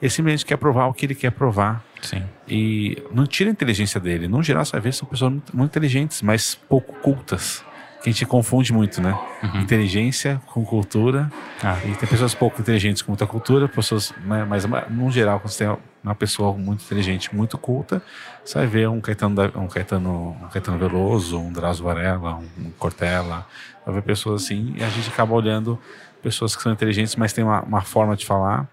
ele 0.00 0.10
simplesmente 0.10 0.44
quer 0.44 0.56
provar 0.56 0.88
o 0.88 0.92
que 0.92 1.06
ele 1.06 1.14
quer 1.14 1.30
provar. 1.30 1.84
Sim. 2.00 2.24
E 2.48 3.00
não 3.12 3.24
tira 3.24 3.48
a 3.48 3.52
inteligência 3.52 4.00
dele. 4.00 4.26
No 4.26 4.42
geral, 4.42 4.64
você 4.64 4.72
vai 4.72 4.80
ver, 4.80 4.94
são 4.94 5.06
pessoas 5.06 5.30
muito, 5.30 5.56
muito 5.56 5.70
inteligentes, 5.70 6.20
mas 6.20 6.56
pouco 6.68 6.94
cultas 6.94 7.64
que 8.02 8.10
a 8.10 8.12
gente 8.12 8.26
confunde 8.26 8.72
muito, 8.72 9.00
né? 9.00 9.16
Uhum. 9.42 9.60
Inteligência 9.60 10.40
com 10.46 10.64
cultura. 10.64 11.30
Ah. 11.62 11.78
E 11.84 11.94
tem 11.94 12.08
pessoas 12.08 12.34
pouco 12.34 12.60
inteligentes 12.60 13.00
com 13.00 13.12
muita 13.12 13.26
cultura, 13.26 13.68
pessoas, 13.68 14.12
né? 14.24 14.44
mas 14.44 14.64
no 14.90 15.10
geral, 15.10 15.38
quando 15.38 15.50
você 15.52 15.64
tem 15.64 15.76
uma 16.02 16.14
pessoa 16.14 16.52
muito 16.52 16.84
inteligente, 16.84 17.34
muito 17.34 17.56
culta, 17.56 18.02
você 18.44 18.58
vai 18.58 18.66
ver 18.66 18.88
um 18.88 19.00
Caetano, 19.00 19.52
um 19.54 19.68
Caetano, 19.68 20.36
um 20.42 20.48
Caetano 20.48 20.78
Veloso, 20.78 21.38
um 21.38 21.52
Drauzio 21.52 21.84
Varela, 21.84 22.40
um 22.58 22.70
Cortella, 22.76 23.46
vai 23.86 23.94
ver 23.94 24.02
pessoas 24.02 24.44
assim, 24.44 24.74
e 24.76 24.82
a 24.82 24.88
gente 24.88 25.08
acaba 25.08 25.32
olhando 25.32 25.78
pessoas 26.20 26.56
que 26.56 26.62
são 26.62 26.72
inteligentes, 26.72 27.14
mas 27.14 27.32
tem 27.32 27.44
uma, 27.44 27.62
uma 27.62 27.82
forma 27.82 28.16
de 28.16 28.26
falar 28.26 28.68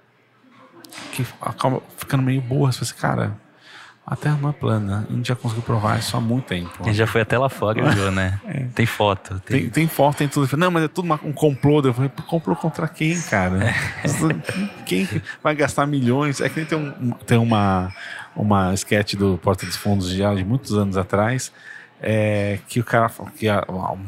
que 1.11 1.25
acaba 1.41 1.81
ficando 1.97 2.23
meio 2.23 2.41
burra. 2.41 2.71
Você 2.71 2.79
fala 2.79 2.91
assim, 2.91 3.01
cara, 3.01 3.37
a 4.09 4.15
Terra 4.15 4.39
não 4.41 4.49
é 4.49 4.51
plana. 4.51 5.05
A 5.07 5.13
gente 5.13 5.27
já 5.27 5.35
conseguiu 5.35 5.61
provar 5.61 5.99
isso 5.99 6.17
há 6.17 6.19
muito 6.19 6.45
tempo. 6.45 6.71
A 6.79 6.83
gente 6.85 6.95
já 6.95 7.05
foi 7.05 7.21
até 7.21 7.37
lá 7.37 7.47
fora, 7.47 7.91
viu, 7.91 8.11
né? 8.11 8.39
É. 8.49 8.65
Tem 8.73 8.85
foto. 8.85 9.39
Tem... 9.45 9.61
Tem, 9.61 9.69
tem... 9.69 9.87
foto, 9.87 10.17
tem 10.17 10.27
tudo. 10.27 10.57
Não, 10.57 10.71
mas 10.71 10.85
é 10.85 10.87
tudo 10.87 11.05
uma, 11.05 11.19
um 11.23 11.31
complô. 11.31 11.79
Eu 11.81 11.93
falei, 11.93 12.09
complô 12.25 12.55
contra 12.55 12.87
quem, 12.87 13.21
cara? 13.21 13.65
É. 13.65 13.73
Quem 14.87 15.07
vai 15.43 15.53
gastar 15.53 15.85
milhões? 15.85 16.41
É 16.41 16.49
que 16.49 16.65
tem, 16.65 16.77
um, 16.77 17.11
tem 17.11 17.37
uma, 17.37 17.93
uma 18.35 18.73
sketch 18.73 19.13
do 19.13 19.37
Porta 19.37 19.67
dos 19.67 19.75
Fundos 19.75 20.09
já 20.09 20.33
de 20.33 20.43
muitos 20.43 20.73
anos 20.73 20.97
atrás. 20.97 21.51
É, 22.01 22.57
que 22.67 22.79
o 22.79 22.83
cara, 22.83 23.11
que 23.37 23.45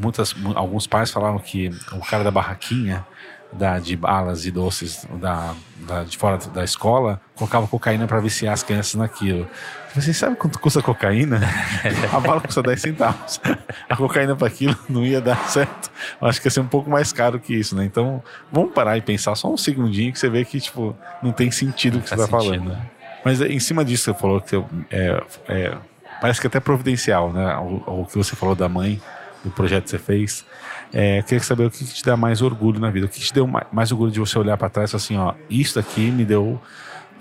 muitas, 0.02 0.34
alguns 0.56 0.88
pais 0.88 1.12
falaram 1.12 1.38
que 1.38 1.70
o 1.92 2.00
cara 2.00 2.24
da 2.24 2.32
barraquinha 2.32 3.06
da, 3.54 3.80
de 3.80 3.96
balas 3.96 4.46
e 4.46 4.52
doces 4.52 5.06
da, 5.20 5.54
da, 5.88 6.04
de 6.04 6.18
fora 6.18 6.38
da 6.38 6.64
escola 6.64 7.22
colocava 7.36 7.68
cocaína 7.68 8.08
para 8.08 8.20
viciar 8.20 8.54
as 8.54 8.64
crianças 8.64 8.96
naquilo. 8.96 9.48
Você 9.94 10.14
sabe 10.14 10.36
quanto 10.38 10.58
custa 10.60 10.82
cocaína? 10.82 11.42
a 12.14 12.20
bala 12.20 12.40
custa 12.40 12.62
10 12.62 12.82
centavos. 12.82 13.42
A 13.90 13.96
cocaína 13.96 14.36
para 14.36 14.48
aquilo 14.48 14.76
não 14.88 15.06
ia 15.06 15.20
dar 15.20 15.50
certo. 15.50 15.92
Eu 16.22 16.28
acho 16.28 16.40
que 16.40 16.48
ia 16.48 16.52
ser 16.52 16.62
um 16.62 16.68
pouco 16.68 16.90
mais 16.90 17.12
caro 17.12 17.40
que 17.40 17.54
isso, 17.54 17.76
né? 17.76 17.84
Então, 17.84 18.24
vamos 18.52 18.74
parar 18.74 18.98
e 18.98 19.02
pensar 19.02 19.36
só 19.36 19.52
um 19.52 19.58
segundinho 19.58 20.14
que 20.14 20.20
você 20.20 20.30
vê 20.30 20.46
que, 20.46 20.60
tipo, 20.60 20.96
não 21.22 21.32
tem 21.32 21.52
sentido 21.52 21.98
o 21.98 22.02
que 22.02 22.08
você 22.08 22.16
está 22.16 22.28
falando. 22.28 22.70
Né? 22.70 22.82
Mas 23.24 23.42
em 23.42 23.60
cima 23.60 23.84
disso 23.84 24.06
você 24.06 24.14
falou 24.14 24.40
que 24.40 24.56
é, 24.90 25.24
é, 25.48 25.78
parece 26.22 26.40
que 26.40 26.48
é 26.48 26.50
até 26.50 26.60
providencial, 26.60 27.32
né? 27.34 27.56
O, 27.58 28.02
o 28.02 28.06
que 28.06 28.18
você 28.18 28.36
falou 28.36 28.56
da 28.56 28.70
mãe, 28.70 29.02
do 29.44 29.52
projeto 29.52 29.86
que 29.86 29.90
você 29.90 30.00
fez. 30.00 30.46
É, 30.94 31.20
eu 31.20 31.24
queria 31.24 31.44
saber 31.44 31.66
o 31.66 31.72
que 31.72 31.84
te 31.86 32.04
dá 32.04 32.16
mais 32.16 32.42
orgulho 32.42 32.80
na 32.80 32.90
vida. 32.90 33.06
O 33.06 33.10
que 33.10 33.20
te 33.20 33.34
deu 33.34 33.48
mais 33.72 33.92
orgulho 33.92 34.12
de 34.12 34.20
você 34.20 34.38
olhar 34.40 34.58
para 34.58 34.70
trás 34.70 34.92
e 34.94 34.96
assim, 34.96 35.18
ó, 35.18 35.34
isso 35.50 35.80
aqui 35.80 36.12
me 36.12 36.26
deu 36.26 36.62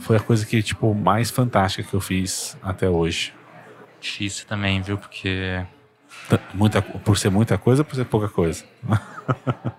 foi 0.00 0.16
a 0.16 0.20
coisa 0.20 0.44
que 0.44 0.62
tipo 0.62 0.94
mais 0.94 1.30
fantástica 1.30 1.88
que 1.88 1.94
eu 1.94 2.00
fiz 2.00 2.56
até 2.62 2.88
hoje. 2.88 3.32
Difícil 4.00 4.46
também, 4.46 4.80
viu? 4.80 4.98
Porque. 4.98 5.64
Muita, 6.54 6.80
por 6.80 7.18
ser 7.18 7.30
muita 7.30 7.58
coisa 7.58 7.82
ou 7.82 7.84
por 7.84 7.94
ser 7.94 8.04
pouca 8.04 8.28
coisa? 8.28 8.64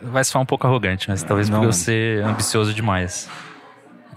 Vai 0.00 0.22
se 0.22 0.30
falar 0.30 0.42
um 0.42 0.46
pouco 0.46 0.66
arrogante, 0.66 1.08
mas 1.08 1.22
talvez 1.22 1.48
não. 1.48 1.58
porque 1.58 1.68
eu 1.68 1.72
ser 1.72 2.22
ambicioso 2.22 2.74
demais. 2.74 3.28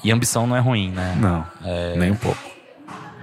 E 0.04 0.12
ambição 0.12 0.46
não 0.46 0.56
é 0.56 0.60
ruim, 0.60 0.92
né? 0.92 1.16
Não, 1.20 1.46
é... 1.64 1.96
nem 1.96 2.12
um 2.12 2.16
pouco. 2.16 2.40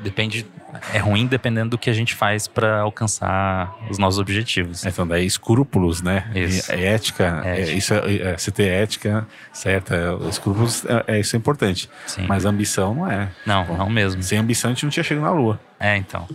Depende 0.02 0.46
é 0.92 0.98
ruim 0.98 1.26
dependendo 1.26 1.70
do 1.70 1.78
que 1.78 1.90
a 1.90 1.92
gente 1.92 2.14
faz 2.14 2.46
para 2.46 2.80
alcançar 2.80 3.74
os 3.90 3.98
nossos 3.98 4.18
objetivos. 4.18 4.84
Então, 4.84 5.06
daí 5.06 5.26
escrúpulos, 5.26 6.02
né? 6.02 6.30
Isso. 6.34 6.72
É 6.72 6.84
ética, 6.86 7.42
é, 7.44 7.60
é 7.60 7.72
isso 7.72 7.94
é, 7.94 8.16
é, 8.16 8.38
você 8.38 8.50
ter 8.50 8.68
ética 8.68 9.26
certa, 9.52 10.18
escrúpulos, 10.28 10.84
é, 10.86 11.16
é, 11.16 11.20
isso 11.20 11.36
é 11.36 11.38
importante. 11.38 11.90
Sim. 12.06 12.26
Mas 12.26 12.44
ambição 12.44 12.94
não 12.94 13.10
é. 13.10 13.30
Não, 13.44 13.64
Bom, 13.64 13.76
não 13.76 13.90
mesmo. 13.90 14.22
Sem 14.22 14.38
ambição 14.38 14.70
a 14.70 14.74
gente 14.74 14.84
não 14.84 14.90
tinha 14.90 15.04
chegado 15.04 15.24
na 15.24 15.30
Lua. 15.30 15.60
É, 15.78 15.96
então. 15.96 16.26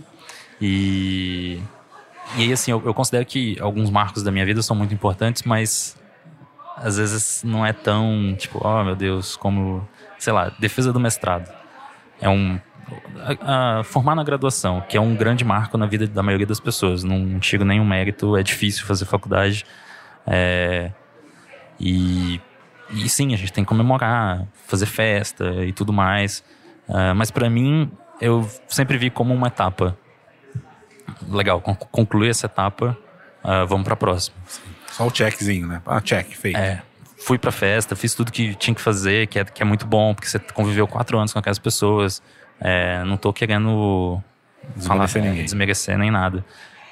E... 0.60 1.60
E 2.34 2.44
aí, 2.44 2.52
assim, 2.52 2.70
eu, 2.70 2.80
eu 2.86 2.94
considero 2.94 3.26
que 3.26 3.58
alguns 3.60 3.90
marcos 3.90 4.22
da 4.22 4.30
minha 4.30 4.46
vida 4.46 4.62
são 4.62 4.74
muito 4.74 4.94
importantes, 4.94 5.42
mas 5.42 6.00
às 6.76 6.96
vezes 6.96 7.42
não 7.44 7.64
é 7.64 7.72
tão, 7.72 8.34
tipo, 8.38 8.60
oh 8.66 8.82
meu 8.84 8.96
Deus, 8.96 9.36
como, 9.36 9.86
sei 10.18 10.32
lá, 10.32 10.50
defesa 10.58 10.92
do 10.92 11.00
mestrado. 11.00 11.52
É 12.20 12.28
um 12.28 12.58
a, 13.40 13.80
a 13.80 13.84
formar 13.84 14.14
na 14.14 14.24
graduação, 14.24 14.80
que 14.88 14.96
é 14.96 15.00
um 15.00 15.14
grande 15.14 15.44
marco 15.44 15.76
na 15.76 15.86
vida 15.86 16.06
da 16.06 16.22
maioria 16.22 16.46
das 16.46 16.60
pessoas. 16.60 17.02
Não 17.04 17.40
chega 17.40 17.64
nenhum 17.64 17.84
mérito, 17.84 18.36
é 18.36 18.42
difícil 18.42 18.84
fazer 18.84 19.04
faculdade. 19.04 19.64
É, 20.26 20.90
e, 21.78 22.40
e 22.90 23.08
sim, 23.08 23.34
a 23.34 23.36
gente 23.36 23.52
tem 23.52 23.64
que 23.64 23.68
comemorar, 23.68 24.46
fazer 24.66 24.86
festa 24.86 25.64
e 25.64 25.72
tudo 25.72 25.92
mais. 25.92 26.44
Uh, 26.88 27.14
mas 27.14 27.30
para 27.30 27.48
mim, 27.48 27.90
eu 28.20 28.48
sempre 28.68 28.96
vi 28.98 29.10
como 29.10 29.34
uma 29.34 29.48
etapa. 29.48 29.96
Legal, 31.28 31.60
concluir 31.60 32.30
essa 32.30 32.46
etapa, 32.46 32.96
uh, 33.44 33.66
vamos 33.66 33.84
para 33.84 33.94
a 33.94 33.96
próxima. 33.96 34.36
Só 34.90 35.06
o 35.06 35.10
checkzinho, 35.10 35.66
né? 35.66 35.82
Ah, 35.86 36.00
check, 36.00 36.32
feito. 36.32 36.56
É, 36.56 36.82
fui 37.18 37.38
pra 37.38 37.50
festa, 37.50 37.96
fiz 37.96 38.14
tudo 38.14 38.30
que 38.30 38.54
tinha 38.54 38.74
que 38.74 38.80
fazer, 38.80 39.26
que 39.26 39.38
é, 39.38 39.44
que 39.44 39.62
é 39.62 39.64
muito 39.64 39.86
bom, 39.86 40.14
porque 40.14 40.28
você 40.28 40.38
conviveu 40.38 40.86
quatro 40.86 41.18
anos 41.18 41.32
com 41.32 41.38
aquelas 41.38 41.58
pessoas. 41.58 42.22
É, 42.62 43.02
não 43.04 43.16
tô 43.16 43.32
querendo 43.32 44.22
falar, 44.78 45.06
desmerecer, 45.06 45.22
ninguém. 45.22 45.44
desmerecer 45.44 45.98
nem 45.98 46.10
nada. 46.10 46.44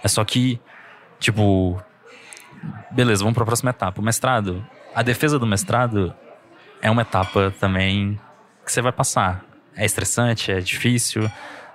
É 0.02 0.08
só 0.08 0.24
que, 0.24 0.60
tipo, 1.18 1.80
beleza, 2.90 3.22
vamos 3.22 3.34
para 3.34 3.44
a 3.44 3.46
próxima 3.46 3.70
etapa. 3.70 4.00
O 4.00 4.04
mestrado, 4.04 4.66
a 4.94 5.02
defesa 5.02 5.38
do 5.38 5.46
mestrado 5.46 6.12
é 6.82 6.90
uma 6.90 7.02
etapa 7.02 7.54
também 7.60 8.18
que 8.64 8.72
você 8.72 8.82
vai 8.82 8.92
passar. 8.92 9.44
É 9.76 9.84
estressante, 9.84 10.50
é 10.50 10.60
difícil. 10.60 11.30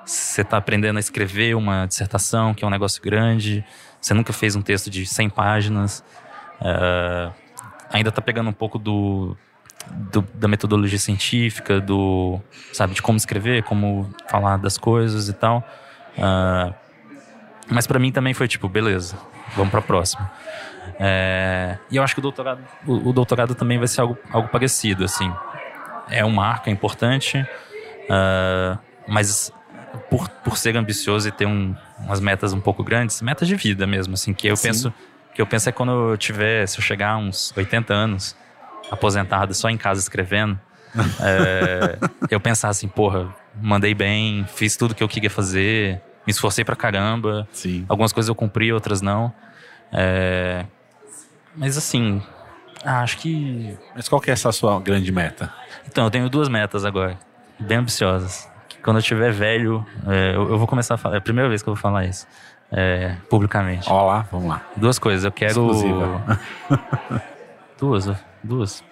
Você 0.06 0.42
está 0.42 0.58
aprendendo 0.58 0.98
a 0.98 1.00
escrever 1.00 1.56
uma 1.56 1.86
dissertação, 1.86 2.54
que 2.54 2.64
é 2.64 2.68
um 2.68 2.72
negócio 2.72 3.02
grande. 3.02 3.66
Você 4.02 4.14
nunca 4.14 4.34
fez 4.34 4.56
um 4.56 4.62
texto 4.62 4.90
de 4.90 5.06
100 5.06 5.30
páginas. 5.30 6.04
Uh, 6.60 7.34
ainda 7.90 8.10
está 8.10 8.22
pegando 8.22 8.50
um 8.50 8.54
pouco 8.54 8.78
do, 8.78 9.36
do, 10.12 10.22
da 10.34 10.48
metodologia 10.48 11.00
científica, 11.00 11.80
do 11.80 12.40
sabe 12.74 12.94
de 12.94 13.02
como 13.02 13.18
escrever, 13.18 13.64
como 13.64 14.10
falar 14.28 14.58
das 14.58 14.78
coisas 14.78 15.30
e 15.30 15.34
tal. 15.34 15.64
Uh, 16.18 16.74
mas 17.68 17.88
para 17.88 18.00
mim 18.00 18.12
também 18.12 18.34
foi 18.34 18.48
tipo, 18.48 18.70
beleza, 18.70 19.18
vamos 19.56 19.72
para 19.72 19.80
a 19.80 19.84
próxima. 19.84 20.32
É, 21.00 21.78
e 21.92 21.98
eu 21.98 22.04
acho 22.04 22.14
que 22.14 22.20
o 22.20 22.22
doutorado, 22.22 22.62
o, 22.86 23.10
o, 23.10 23.14
doutorado 23.14 23.54
também 23.54 23.78
vai 23.78 23.88
ser 23.88 24.02
algo, 24.02 24.18
algo 24.32 24.48
parecido, 24.48 25.04
assim. 25.04 25.32
É 26.10 26.24
um 26.24 26.30
marco, 26.30 26.70
é 26.70 26.72
importante, 26.72 27.40
uh, 27.40 28.78
mas 29.08 29.52
por, 30.10 30.30
por 30.30 30.58
ser 30.58 30.78
ambicioso 30.78 31.28
e 31.28 31.32
ter 31.32 31.48
um, 31.48 31.76
umas 32.00 32.20
metas 32.20 32.54
um 32.54 32.62
pouco 32.62 32.84
grandes, 32.84 33.22
metas 33.22 33.48
de 33.48 33.56
vida 33.56 33.86
mesmo, 33.88 34.14
assim, 34.14 34.34
que 34.34 34.48
eu 34.48 34.56
Sim. 34.56 34.68
penso 34.68 34.94
que 35.34 35.42
eu 35.42 35.46
penso 35.46 35.68
é 35.68 35.72
quando 35.74 35.92
eu 35.92 36.18
tiver, 36.18 36.66
se 36.66 36.80
eu 36.80 36.82
chegar 36.82 37.10
a 37.10 37.18
uns 37.18 37.54
80 37.58 37.94
anos, 37.94 38.38
aposentado, 38.92 39.54
só 39.54 39.70
em 39.70 39.78
casa 39.78 40.00
escrevendo, 40.00 40.60
é, 41.22 41.98
eu 42.30 42.40
pensar 42.40 42.70
assim, 42.70 42.88
porra, 42.88 43.34
mandei 43.62 43.94
bem, 43.94 44.46
fiz 44.48 44.78
tudo 44.78 44.96
que 44.96 45.04
eu 45.04 45.08
queria 45.08 45.30
fazer, 45.30 46.02
me 46.26 46.32
esforcei 46.32 46.64
pra 46.64 46.76
caramba. 46.76 47.48
Sim. 47.52 47.86
Algumas 47.88 48.12
coisas 48.12 48.28
eu 48.30 48.36
cumpri, 48.36 48.72
outras 48.72 49.02
não. 49.02 49.34
É, 49.92 50.66
mas 51.56 51.78
assim, 51.78 52.22
acho 52.84 53.18
que. 53.18 53.78
Mas 53.96 54.10
qual 54.10 54.20
que 54.20 54.30
é 54.30 54.34
essa 54.34 54.52
sua 54.52 54.80
grande 54.80 55.12
meta? 55.12 55.54
Então, 55.88 56.06
eu 56.06 56.12
tenho 56.12 56.30
duas 56.30 56.50
metas 56.50 56.84
agora, 56.84 57.18
bem 57.60 57.78
ambiciosas. 57.78 58.50
Quando 58.84 58.98
eu 58.98 59.04
tiver 59.04 59.32
velho, 59.32 59.86
é, 60.08 60.36
eu, 60.36 60.50
eu, 60.50 60.58
vou 60.58 60.68
começar 60.68 60.96
a 60.96 60.98
falar. 60.98 61.16
É 61.16 61.18
a 61.18 61.22
primeira 61.22 61.50
vez 61.50 61.64
que 61.64 61.70
eu 61.70 61.74
vou 61.74 61.82
falar 61.82 62.06
isso. 62.06 62.28
É, 62.72 63.16
publicamente. 63.30 63.90
Ó 63.90 64.06
lá, 64.08 64.28
vamos 64.32 64.48
lá. 64.48 64.62
Duas 64.76 65.00
coisas. 65.00 65.24
Eu 65.24 65.32
quero. 65.32 65.72
Duas. 67.78 68.10
Duas. 68.44 68.84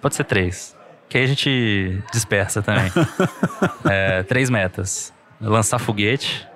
Pode 0.00 0.14
ser 0.14 0.24
três. 0.24 0.76
Que 1.08 1.18
aí 1.18 1.24
a 1.24 1.26
gente 1.26 2.02
dispersa 2.12 2.62
também. 2.62 2.90
é, 3.88 4.22
três 4.22 4.50
metas: 4.50 5.12
lançar 5.40 5.78
foguete, 5.78 6.46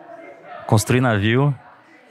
construir 0.66 1.00
navio 1.00 1.54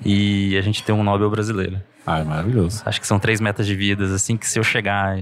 e 0.04 0.58
a 0.58 0.62
gente 0.62 0.84
ter 0.84 0.92
um 0.92 1.04
Nobel 1.04 1.30
brasileiro. 1.30 1.82
Ah, 2.06 2.20
é 2.20 2.24
maravilhoso. 2.24 2.82
Acho 2.86 3.02
que 3.02 3.08
são 3.08 3.20
três 3.20 3.42
metas 3.42 3.68
de 3.68 3.76
vidas, 3.76 4.12
assim, 4.14 4.38
que 4.38 4.48
se 4.48 4.58
eu 4.58 4.64
chegar 4.64 5.20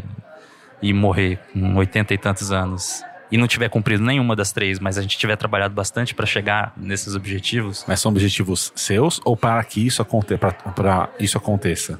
e 0.82 0.94
morrer 0.94 1.40
com 1.52 1.76
oitenta 1.76 2.14
e 2.14 2.18
tantos 2.18 2.52
anos 2.52 3.04
e 3.32 3.38
não 3.38 3.48
tiver 3.48 3.70
cumprido 3.70 4.04
nenhuma 4.04 4.36
das 4.36 4.52
três, 4.52 4.80
mas 4.80 4.98
a 4.98 5.02
gente 5.02 5.18
tiver 5.18 5.36
trabalhado 5.36 5.74
bastante 5.74 6.14
para 6.14 6.26
chegar 6.26 6.74
nesses 6.78 7.16
objetivos. 7.16 7.84
Mas 7.88 8.00
são 8.00 8.12
objetivos 8.12 8.72
seus 8.76 9.20
ou 9.26 9.36
para 9.36 9.64
que 9.64 9.86
isso, 9.86 10.02
aconte 10.02 10.38
para 10.38 11.10
isso 11.20 11.38
aconteça? 11.38 12.00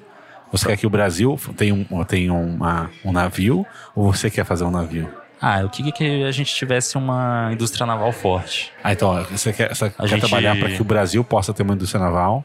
Você 0.52 0.66
quer 0.68 0.78
que 0.78 0.88
o 0.88 0.90
Brasil 0.90 1.40
tenha, 1.56 1.74
um, 1.74 2.04
tenha 2.04 2.34
uma, 2.34 2.90
um 3.04 3.12
navio 3.12 3.66
ou 3.96 4.14
você 4.14 4.30
quer 4.30 4.46
fazer 4.46 4.64
um 4.64 4.72
navio? 4.72 5.10
Ah, 5.42 5.62
eu 5.62 5.70
queria 5.70 5.92
que 5.92 6.24
a 6.24 6.32
gente 6.32 6.54
tivesse 6.56 6.98
uma 6.98 7.50
indústria 7.52 7.86
naval 7.86 8.12
forte. 8.12 8.72
Ah, 8.84 8.94
então, 8.94 9.24
você 9.26 9.52
quer, 9.52 9.76
você 9.76 9.90
quer 9.90 10.08
gente... 10.08 10.20
trabalhar 10.22 10.58
para 10.58 10.70
que 10.70 10.82
o 10.82 10.86
Brasil 10.86 11.24
possa 11.24 11.54
ter 11.54 11.64
uma 11.64 11.74
indústria 11.74 12.02
naval, 12.02 12.44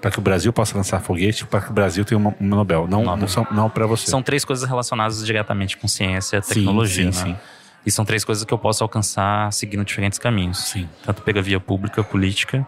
para 0.00 0.10
que 0.10 0.18
o 0.18 0.22
Brasil 0.22 0.52
possa 0.52 0.76
lançar 0.76 1.00
foguete, 1.00 1.46
para 1.46 1.60
que 1.60 1.70
o 1.70 1.72
Brasil 1.72 2.04
tenha 2.04 2.18
uma 2.18 2.34
Nobel, 2.40 2.88
não, 2.88 3.04
Nobel. 3.04 3.28
não, 3.36 3.56
não 3.56 3.70
para 3.70 3.86
você. 3.86 4.10
São 4.10 4.22
três 4.22 4.44
coisas 4.44 4.68
relacionadas 4.68 5.24
diretamente 5.24 5.76
com 5.76 5.86
ciência, 5.86 6.40
tecnologia, 6.40 7.12
sim, 7.12 7.12
sim, 7.12 7.28
né? 7.30 7.34
sim. 7.36 7.40
E 7.84 7.90
são 7.90 8.04
três 8.04 8.24
coisas 8.24 8.44
que 8.44 8.52
eu 8.52 8.58
posso 8.58 8.82
alcançar 8.82 9.52
seguindo 9.52 9.84
diferentes 9.84 10.18
caminhos. 10.18 10.58
Sim. 10.58 10.88
Tanto 11.04 11.22
pela 11.22 11.40
via 11.40 11.58
pública, 11.58 12.02
política, 12.02 12.66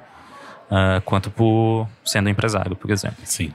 uh, 0.70 1.00
quanto 1.04 1.30
por 1.30 1.86
sendo 2.04 2.28
empresário, 2.28 2.74
por 2.76 2.90
exemplo. 2.90 3.18
Sim. 3.24 3.52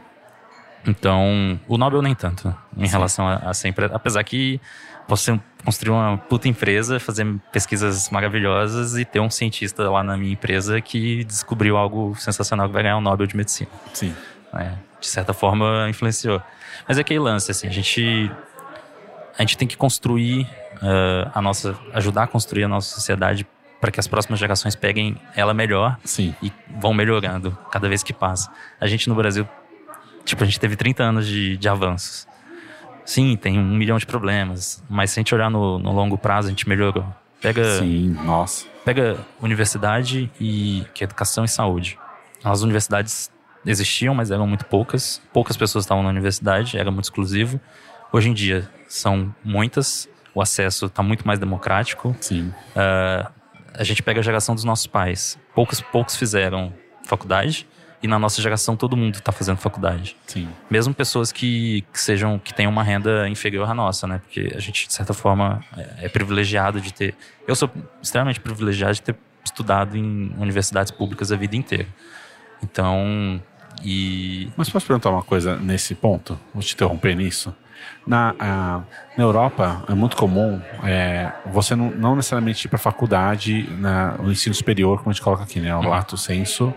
Então, 0.85 1.59
o 1.67 1.77
Nobel 1.77 2.01
nem 2.01 2.15
tanto 2.15 2.53
em 2.75 2.85
Sim. 2.85 2.91
relação 2.91 3.27
a, 3.27 3.35
a 3.35 3.53
sempre. 3.53 3.85
Apesar 3.85 4.23
que 4.23 4.59
posso 5.07 5.39
construir 5.63 5.91
uma 5.91 6.17
puta 6.17 6.47
empresa, 6.47 6.99
fazer 6.99 7.25
pesquisas 7.51 8.09
maravilhosas 8.09 8.97
e 8.97 9.05
ter 9.05 9.19
um 9.19 9.29
cientista 9.29 9.89
lá 9.89 10.03
na 10.03 10.17
minha 10.17 10.33
empresa 10.33 10.79
que 10.81 11.23
descobriu 11.23 11.77
algo 11.77 12.15
sensacional 12.15 12.67
que 12.67 12.73
vai 12.73 12.83
ganhar 12.83 12.95
o 12.95 12.99
um 12.99 13.01
Nobel 13.01 13.25
de 13.25 13.35
Medicina. 13.35 13.69
Sim. 13.93 14.13
É, 14.53 14.73
de 14.99 15.07
certa 15.07 15.33
forma, 15.33 15.87
influenciou. 15.89 16.41
Mas 16.87 16.97
é 16.97 17.01
aquele 17.01 17.19
lance, 17.19 17.51
assim, 17.51 17.67
a 17.67 17.71
gente, 17.71 18.31
a 19.37 19.41
gente 19.41 19.57
tem 19.57 19.67
que 19.67 19.77
construir 19.77 20.47
uh, 20.75 21.31
a 21.33 21.41
nossa. 21.41 21.77
ajudar 21.93 22.23
a 22.23 22.27
construir 22.27 22.63
a 22.63 22.67
nossa 22.67 22.93
sociedade 22.93 23.45
para 23.79 23.91
que 23.91 23.99
as 23.99 24.07
próximas 24.07 24.39
gerações 24.39 24.75
peguem 24.75 25.15
ela 25.35 25.53
melhor 25.53 25.97
Sim. 26.03 26.33
e 26.41 26.51
vão 26.79 26.93
melhorando 26.93 27.55
cada 27.71 27.87
vez 27.87 28.01
que 28.01 28.11
passa. 28.11 28.51
A 28.79 28.87
gente 28.87 29.07
no 29.07 29.15
Brasil 29.15 29.47
Tipo, 30.27 30.43
a 30.43 30.45
gente 30.45 30.59
teve 30.59 30.75
30 30.75 31.03
anos 31.03 31.25
de, 31.25 31.55
de 31.55 31.69
avanços. 31.69 32.27
Sim, 33.05 33.37
tem 33.37 33.57
um 33.57 33.77
milhão 33.77 33.97
de 33.97 34.05
problemas, 34.05 34.83
mas 34.89 35.11
se 35.11 35.19
a 35.19 35.21
gente 35.21 35.33
olhar 35.33 35.49
no, 35.49 35.79
no 35.79 35.93
longo 35.93 36.17
prazo, 36.17 36.47
a 36.47 36.49
gente 36.49 36.67
melhorou. 36.67 37.05
Pega. 37.41 37.79
Sim, 37.79 38.09
nossa. 38.25 38.65
Pega 38.83 39.17
universidade 39.41 40.29
e 40.39 40.85
que 40.93 41.01
é 41.01 41.05
educação 41.05 41.45
e 41.45 41.47
saúde. 41.47 41.97
As 42.43 42.61
universidades 42.61 43.31
existiam, 43.65 44.13
mas 44.13 44.29
eram 44.29 44.45
muito 44.45 44.65
poucas. 44.65 45.21
Poucas 45.31 45.55
pessoas 45.55 45.85
estavam 45.85 46.03
na 46.03 46.09
universidade, 46.09 46.77
era 46.77 46.91
muito 46.91 47.05
exclusivo. 47.05 47.57
Hoje 48.11 48.29
em 48.29 48.33
dia 48.33 48.69
são 48.85 49.33
muitas, 49.45 50.09
o 50.35 50.41
acesso 50.41 50.87
está 50.87 51.01
muito 51.01 51.25
mais 51.25 51.39
democrático. 51.39 52.13
Sim. 52.19 52.53
Uh, 52.75 53.31
a 53.73 53.83
gente 53.85 54.03
pega 54.03 54.19
a 54.19 54.23
geração 54.23 54.53
dos 54.53 54.65
nossos 54.65 54.87
pais. 54.87 55.39
Poucos, 55.55 55.79
poucos 55.79 56.17
fizeram 56.17 56.73
faculdade 57.05 57.65
e 58.01 58.07
na 58.07 58.19
nossa 58.19 58.41
geração 58.41 58.75
todo 58.75 58.95
mundo 58.95 59.15
está 59.15 59.31
fazendo 59.31 59.57
faculdade. 59.57 60.15
Sim. 60.27 60.47
Mesmo 60.69 60.93
pessoas 60.93 61.31
que, 61.31 61.83
que, 61.91 61.99
sejam 61.99 62.37
que 62.37 62.53
tenham 62.53 62.71
uma 62.71 62.83
renda 62.83 63.27
inferior 63.27 63.69
à 63.69 63.73
nossa, 63.73 64.05
né? 64.05 64.19
Porque 64.19 64.53
a 64.55 64.59
gente 64.59 64.87
de 64.87 64.93
certa 64.93 65.13
forma 65.13 65.63
é, 65.75 66.05
é 66.05 66.09
privilegiado 66.09 66.79
de 66.79 66.93
ter. 66.93 67.15
Eu 67.47 67.55
sou 67.55 67.69
extremamente 68.01 68.39
privilegiado 68.39 68.93
de 68.93 69.01
ter 69.01 69.15
estudado 69.43 69.97
em 69.97 70.31
universidades 70.37 70.91
públicas 70.91 71.31
a 71.31 71.35
vida 71.35 71.55
inteira. 71.55 71.87
Então, 72.61 73.41
e 73.83 74.49
Mas 74.55 74.69
posso 74.69 74.85
perguntar 74.85 75.09
uma 75.09 75.23
coisa 75.23 75.55
nesse 75.57 75.95
ponto? 75.95 76.39
Vou 76.53 76.61
te 76.61 76.73
interromper 76.73 77.15
nisso. 77.15 77.55
Na, 78.05 78.33
a, 78.39 78.81
na 79.17 79.23
Europa 79.23 79.83
é 79.87 79.93
muito 79.93 80.17
comum 80.17 80.61
é, 80.83 81.31
você 81.45 81.75
não, 81.75 81.91
não 81.91 82.15
necessariamente 82.15 82.65
ir 82.65 82.69
para 82.69 82.77
a 82.77 82.79
faculdade, 82.79 83.69
na, 83.79 84.15
o 84.19 84.31
ensino 84.31 84.55
superior, 84.55 84.99
como 84.99 85.09
a 85.09 85.13
gente 85.13 85.21
coloca 85.21 85.43
aqui, 85.43 85.59
né? 85.59 85.75
O 85.75 85.79
uhum. 85.79 85.89
lato 85.89 86.17
senso, 86.17 86.73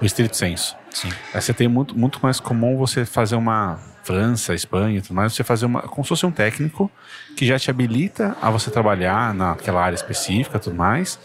o 0.00 0.04
estrito 0.04 0.36
senso. 0.36 0.76
Sim. 0.90 1.10
Aí 1.32 1.40
você 1.40 1.52
tem 1.52 1.68
muito, 1.68 1.98
muito 1.98 2.18
mais 2.22 2.40
comum 2.40 2.76
você 2.76 3.04
fazer 3.04 3.36
uma 3.36 3.78
França, 4.02 4.54
Espanha 4.54 4.98
e 4.98 5.02
tudo 5.02 5.14
mais, 5.14 5.34
você 5.34 5.44
fazer 5.44 5.66
uma, 5.66 5.82
como 5.82 6.02
se 6.02 6.08
fosse 6.08 6.24
um 6.24 6.30
técnico 6.30 6.90
que 7.36 7.46
já 7.46 7.58
te 7.58 7.70
habilita 7.70 8.36
a 8.40 8.50
você 8.50 8.70
trabalhar 8.70 9.34
naquela 9.34 9.82
área 9.82 9.94
específica 9.94 10.58
tudo 10.58 10.76
mais. 10.76 11.18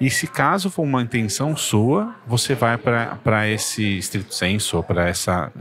E 0.00 0.08
se 0.10 0.26
caso 0.26 0.70
for 0.70 0.82
uma 0.82 1.02
intenção 1.02 1.56
sua, 1.56 2.14
você 2.26 2.54
vai 2.54 2.78
para 2.78 3.48
esse 3.48 3.98
estrito 3.98 4.32
senso, 4.32 4.82
para 4.82 5.08
essa 5.08 5.52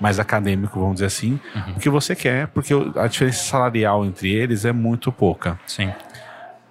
mais 0.00 0.18
acadêmico, 0.18 0.80
vamos 0.80 0.96
dizer 0.96 1.06
assim, 1.06 1.38
uhum. 1.54 1.74
o 1.76 1.80
que 1.80 1.90
você 1.90 2.16
quer, 2.16 2.46
porque 2.48 2.72
a 2.96 3.06
diferença 3.06 3.44
salarial 3.44 4.04
entre 4.04 4.32
eles 4.32 4.64
é 4.64 4.72
muito 4.72 5.12
pouca. 5.12 5.58
Sim. 5.66 5.92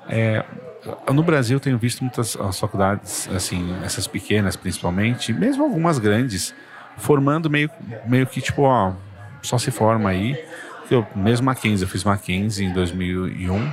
É, 0.08 0.44
no 1.14 1.24
Brasil 1.24 1.58
eu 1.58 1.60
tenho 1.60 1.78
visto 1.78 2.02
muitas 2.02 2.38
faculdades, 2.58 3.30
assim, 3.34 3.76
essas 3.84 4.08
pequenas 4.08 4.56
principalmente, 4.56 5.34
mesmo 5.34 5.64
algumas 5.64 6.00
grandes, 6.00 6.54
formando 6.98 7.50
meio, 7.50 7.70
meio 8.06 8.26
que 8.26 8.42
tipo, 8.42 8.64
ó, 8.64 8.94
só 9.42 9.58
se 9.58 9.72
forma 9.72 10.10
aí. 10.10 10.38
Eu, 10.90 11.06
mesmo 11.16 11.46
Mackenzie, 11.46 11.86
eu 11.86 11.90
fiz 11.90 12.04
Mackenzie 12.04 12.66
em 12.66 12.74
2001, 12.74 13.72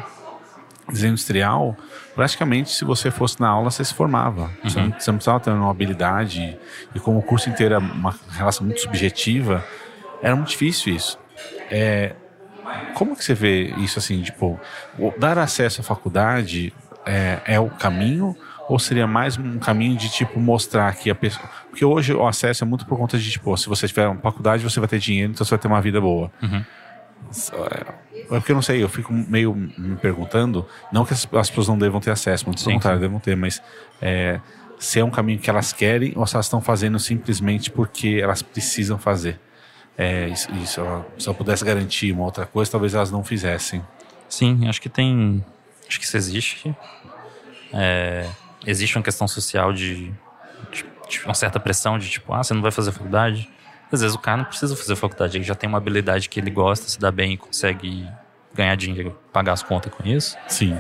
desenho 0.91 1.13
industrial, 1.13 1.77
praticamente 2.15 2.71
se 2.71 2.85
você 2.85 3.11
fosse 3.11 3.41
na 3.41 3.49
aula 3.49 3.71
você 3.71 3.85
se 3.85 3.95
formava. 3.95 4.43
Uhum. 4.43 4.71
Você, 4.71 4.81
não, 4.81 4.93
você, 4.93 5.11
não, 5.11 5.17
precisava 5.17 5.41
ter 5.41 5.51
uma 5.51 5.71
habilidade 5.71 6.59
e 6.95 7.01
como 7.01 7.19
o 7.19 7.23
curso 7.23 7.49
inteiro 7.49 7.75
é 7.75 7.79
uma 7.79 8.15
relação 8.31 8.67
muito 8.67 8.81
subjetiva, 8.81 9.65
era 10.23 10.35
muito 10.37 10.49
difícil 10.49 10.95
isso. 10.95 11.19
É, 11.71 12.15
como 12.95 13.17
que 13.17 13.25
você 13.25 13.35
vê 13.35 13.75
isso 13.79 13.99
assim, 13.99 14.23
tipo, 14.23 14.59
dar 15.19 15.39
acesso 15.39 15.81
à 15.81 15.85
faculdade 15.85 16.73
é, 17.07 17.41
é 17.47 17.61
o 17.61 17.71
caminho 17.71 18.37
ou 18.69 18.79
seria 18.79 19.07
mais 19.07 19.39
um 19.39 19.59
caminho 19.59 19.97
de 19.97 20.09
tipo 20.11 20.41
mostrar 20.41 20.93
que 20.97 21.09
a 21.09 21.15
pessoa. 21.15 21.49
Porque 21.71 21.85
hoje 21.85 22.13
o 22.13 22.27
acesso 22.27 22.65
é 22.65 22.67
muito 22.67 22.85
por 22.85 22.99
conta 22.99 23.17
de 23.17 23.31
tipo, 23.31 23.57
se 23.57 23.69
você 23.69 23.87
tiver 23.87 24.09
uma 24.09 24.21
faculdade, 24.21 24.63
você 24.63 24.81
vai 24.81 24.89
ter 24.89 24.99
dinheiro, 24.99 25.33
então 25.33 25.45
você 25.45 25.51
vai 25.51 25.59
ter 25.59 25.69
uma 25.69 25.81
vida 25.81 26.01
boa. 26.01 26.31
Uhum. 26.43 26.65
É, 27.53 27.95
é 28.37 28.41
porque 28.41 28.53
eu 28.53 28.57
não 28.57 28.63
sei, 28.63 28.83
eu 28.83 28.89
fico 28.89 29.13
meio 29.13 29.55
me 29.55 29.97
perguntando, 29.97 30.67
não 30.93 31.05
que 31.05 31.13
as, 31.13 31.29
as 31.33 31.49
pessoas 31.49 31.69
não 31.69 31.79
devam 31.79 32.01
ter 32.01 32.11
acesso, 32.11 32.45
muito 32.47 32.63
pelo 32.63 32.75
contrário, 32.75 33.01
devam 33.01 33.21
ter, 33.21 33.37
mas 33.37 33.63
é, 34.03 34.41
se 34.79 34.99
é 35.01 35.05
um 35.05 35.11
caminho 35.11 35.39
que 35.39 35.49
elas 35.49 35.73
querem 35.73 36.13
ou 36.17 36.27
se 36.27 36.35
elas 36.35 36.47
estão 36.47 36.61
fazendo 36.61 36.99
simplesmente 36.99 37.71
porque 37.71 38.19
elas 38.23 38.43
precisam 38.43 38.99
fazer. 38.99 39.41
É, 39.97 40.29
isso, 40.29 40.53
isso, 40.57 40.83
se 41.19 41.27
eu 41.27 41.35
pudesse 41.35 41.65
garantir 41.65 42.13
uma 42.13 42.25
outra 42.25 42.45
coisa, 42.45 42.71
talvez 42.71 42.95
elas 42.95 43.11
não 43.11 43.25
fizessem. 43.25 43.83
Sim, 44.29 44.69
acho 44.69 44.81
que 44.81 44.89
tem. 44.89 45.45
Acho 45.89 45.99
que 45.99 46.05
isso 46.05 46.17
existe. 46.17 46.77
É, 47.73 48.29
existe 48.67 48.97
uma 48.97 49.03
questão 49.03 49.29
social 49.29 49.73
de, 49.73 50.13
de, 50.71 50.85
de, 51.09 51.25
uma 51.25 51.35
certa 51.35 51.61
pressão 51.61 51.99
de 51.99 52.09
tipo, 52.09 52.33
ah, 52.33 52.43
você 52.43 52.55
não 52.55 52.63
vai 52.63 52.71
fazer 52.71 52.93
faculdade. 52.93 53.49
Às 53.91 54.01
vezes 54.01 54.17
o 54.17 54.19
cara 54.19 54.39
não 54.39 54.45
precisa 54.45 54.75
fazer 54.75 54.97
faculdade, 54.97 55.37
ele 55.37 55.45
já 55.45 55.55
tem 55.55 55.69
uma 55.69 55.79
habilidade 55.79 56.29
que 56.29 56.41
ele 56.41 56.51
gosta, 56.51 56.89
se 56.89 56.99
dá 56.99 57.11
bem 57.11 57.35
e 57.35 57.37
consegue 57.37 58.09
ganhar 58.53 58.75
dinheiro, 58.75 59.17
pagar 59.33 59.53
as 59.53 59.63
contas 59.63 59.93
com 59.95 60.07
isso. 60.09 60.37
Sim. 60.49 60.77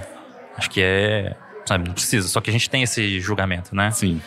Acho 0.57 0.71
que 0.71 0.81
é, 0.83 1.37
sabe, 1.65 1.87
não 1.87 1.95
precisa. 1.95 2.27
Só 2.27 2.41
que 2.41 2.51
a 2.51 2.53
gente 2.53 2.69
tem 2.69 2.83
esse 2.83 3.21
julgamento, 3.21 3.75
né? 3.77 3.91
Sim. 3.93 4.21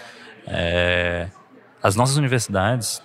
É, 0.47 1.27
as 1.84 1.95
nossas 1.95 2.15
universidades, 2.17 3.01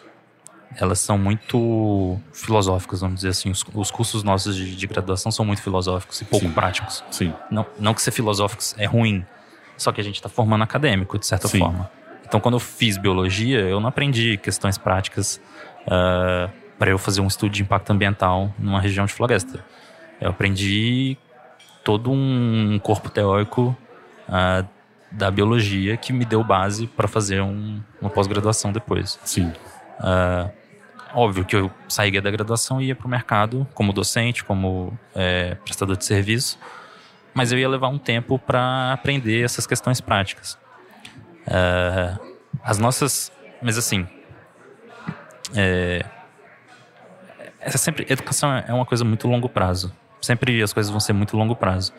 elas 0.79 1.01
são 1.01 1.16
muito 1.16 2.18
filosóficas, 2.33 3.01
vamos 3.01 3.16
dizer 3.16 3.29
assim. 3.29 3.51
Os, 3.51 3.64
os 3.75 3.91
cursos 3.91 4.22
nossos 4.22 4.57
de, 4.57 4.75
de, 4.75 4.87
graduação 4.87 5.31
são 5.31 5.45
muito 5.45 5.62
filosóficos 5.62 6.20
e 6.20 6.25
pouco 6.25 6.47
Sim. 6.47 6.53
práticos. 6.53 7.05
Sim. 7.11 7.33
Não, 7.51 7.66
não 7.79 7.95
que 7.95 8.03
ser 8.03 8.11
filosóficos 8.11 8.75
é 8.79 8.87
ruim, 8.87 9.25
só 9.77 9.93
que 9.93 10.01
a 10.01 10.05
gente 10.05 10.16
está 10.16 10.29
formando 10.29 10.62
acadêmico, 10.62 11.18
de 11.18 11.27
certa 11.27 11.49
Sim. 11.49 11.59
forma. 11.59 11.91
Então, 12.27 12.41
quando 12.41 12.55
eu 12.55 12.61
fiz 12.61 12.97
biologia, 12.97 13.61
eu 13.61 13.79
não 13.81 13.89
aprendi 13.89 14.37
questões 14.39 14.77
práticas 14.79 15.41
uh, 15.87 15.91
ah, 15.91 16.51
para 16.79 16.91
eu 16.91 16.99
fazer 16.99 17.20
um 17.20 17.27
estudo 17.27 17.53
de 17.53 17.62
impacto 17.62 17.91
ambiental 17.91 18.53
numa 18.59 18.81
região 18.81 19.07
de 19.07 19.12
floresta. 19.12 19.64
Eu 20.20 20.31
aprendi 20.31 21.16
todo 21.85 22.11
um 22.11 22.81
corpo 22.83 23.11
teórico 23.11 23.77
uh, 24.29 24.66
da 25.12 25.31
biologia 25.31 25.97
que 25.97 26.12
me 26.12 26.25
deu 26.25 26.43
base 26.43 26.87
para 26.87 27.07
fazer 27.07 27.41
um, 27.41 27.81
uma 28.01 28.11
pós-graduação 28.11 28.72
depois. 28.72 29.18
Sim. 29.25 29.53
Uh, 30.01 30.51
óbvio 31.15 31.45
que 31.45 31.57
eu 31.57 31.71
saía 31.89 32.21
da 32.21 32.31
graduação 32.31 32.81
e 32.81 32.87
ia 32.87 32.97
para 32.97 33.07
o 33.07 33.11
mercado 33.11 33.67
como 33.75 33.93
docente, 33.93 34.45
como 34.45 34.99
é, 35.15 35.55
prestador 35.65 35.97
de 35.97 36.05
serviço 36.05 36.59
mas 37.35 37.51
eu 37.51 37.59
ia 37.59 37.69
levar 37.69 37.89
um 37.89 37.99
tempo 37.99 38.39
para 38.39 38.93
aprender 38.93 39.45
essas 39.45 39.67
questões 39.67 40.01
práticas. 40.01 40.57
Uh, 41.47 42.35
as 42.62 42.79
nossas. 42.79 43.33
Mas 43.61 43.77
assim. 43.77 44.07
É, 45.53 46.05
essa 47.61 47.79
sempre, 47.79 48.07
educação 48.09 48.53
é 48.55 48.73
uma 48.73 48.87
coisa 48.87 49.05
muito 49.05 49.27
longo 49.27 49.49
prazo. 49.49 49.93
Sempre 50.21 50.62
as 50.62 50.73
coisas 50.73 50.91
vão 50.91 51.01
ser 51.01 51.12
muito 51.12 51.37
longo 51.37 51.57
prazo. 51.57 51.93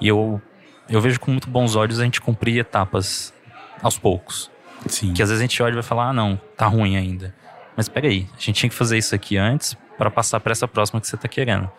E 0.00 0.08
eu, 0.08 0.42
eu 0.88 1.00
vejo 1.00 1.20
com 1.20 1.30
muito 1.30 1.48
bons 1.48 1.76
olhos 1.76 2.00
a 2.00 2.04
gente 2.04 2.20
cumprir 2.20 2.58
etapas 2.58 3.32
aos 3.80 3.96
poucos. 3.96 4.50
Sim. 4.88 5.12
Que 5.14 5.22
às 5.22 5.28
vezes 5.28 5.40
a 5.40 5.44
gente 5.44 5.62
olha 5.62 5.72
e 5.72 5.74
vai 5.74 5.82
falar: 5.82 6.08
ah, 6.08 6.12
não, 6.12 6.40
tá 6.56 6.66
ruim 6.66 6.96
ainda. 6.96 7.34
Mas 7.76 7.88
peraí, 7.88 8.28
a 8.32 8.40
gente 8.40 8.52
tinha 8.52 8.70
que 8.70 8.76
fazer 8.76 8.98
isso 8.98 9.14
aqui 9.14 9.36
antes 9.36 9.76
para 9.98 10.10
passar 10.10 10.40
para 10.40 10.52
essa 10.52 10.68
próxima 10.68 11.00
que 11.00 11.06
você 11.06 11.16
está 11.16 11.28
querendo. 11.28 11.70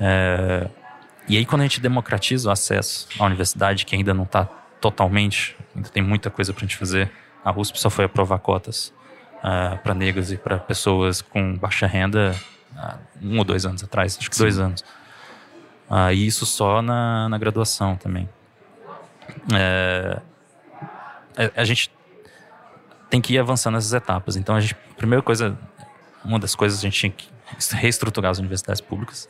É, 0.00 0.68
e 1.28 1.36
aí, 1.36 1.46
quando 1.46 1.60
a 1.60 1.64
gente 1.64 1.80
democratiza 1.80 2.48
o 2.48 2.52
acesso 2.52 3.06
à 3.18 3.24
universidade, 3.24 3.86
que 3.86 3.94
ainda 3.94 4.12
não 4.12 4.24
está 4.24 4.46
totalmente, 4.80 5.56
ainda 5.76 5.88
tem 5.88 6.02
muita 6.02 6.30
coisa 6.30 6.52
para 6.52 6.64
a 6.64 6.66
gente 6.66 6.76
fazer, 6.76 7.10
a 7.44 7.52
USP 7.56 7.78
só 7.78 7.88
foi 7.88 8.06
aprovar 8.06 8.38
cotas 8.38 8.88
uh, 8.88 9.74
ah, 9.74 9.78
para 9.82 9.94
negros 9.94 10.32
e 10.32 10.36
para 10.36 10.58
pessoas 10.58 11.22
com 11.22 11.56
baixa 11.56 11.86
renda 11.86 12.34
uh, 12.74 12.98
um 13.22 13.38
ou 13.38 13.44
dois 13.44 13.64
anos 13.64 13.84
atrás, 13.84 14.16
acho 14.18 14.28
que 14.28 14.36
Sim. 14.36 14.42
dois 14.42 14.58
anos. 14.58 14.80
Uh, 15.88 16.12
e 16.12 16.26
isso 16.26 16.44
só 16.46 16.82
na, 16.82 17.28
na 17.28 17.38
graduação 17.38 17.96
também. 17.96 18.28
É, 19.54 20.20
a, 21.36 21.60
a 21.60 21.64
gente 21.64 21.90
tem 23.10 23.20
que 23.20 23.34
ir 23.34 23.38
avançando 23.38 23.74
nessas 23.74 23.92
etapas. 23.92 24.36
Então, 24.36 24.54
a, 24.54 24.60
gente, 24.60 24.76
a 24.92 24.94
primeira 24.94 25.20
coisa, 25.20 25.58
uma 26.24 26.38
das 26.38 26.54
coisas 26.54 26.78
a 26.78 26.82
gente 26.82 26.98
tinha 26.98 27.12
que 27.12 27.28
reestruturar 27.76 28.30
as 28.30 28.38
universidades 28.38 28.80
públicas. 28.80 29.28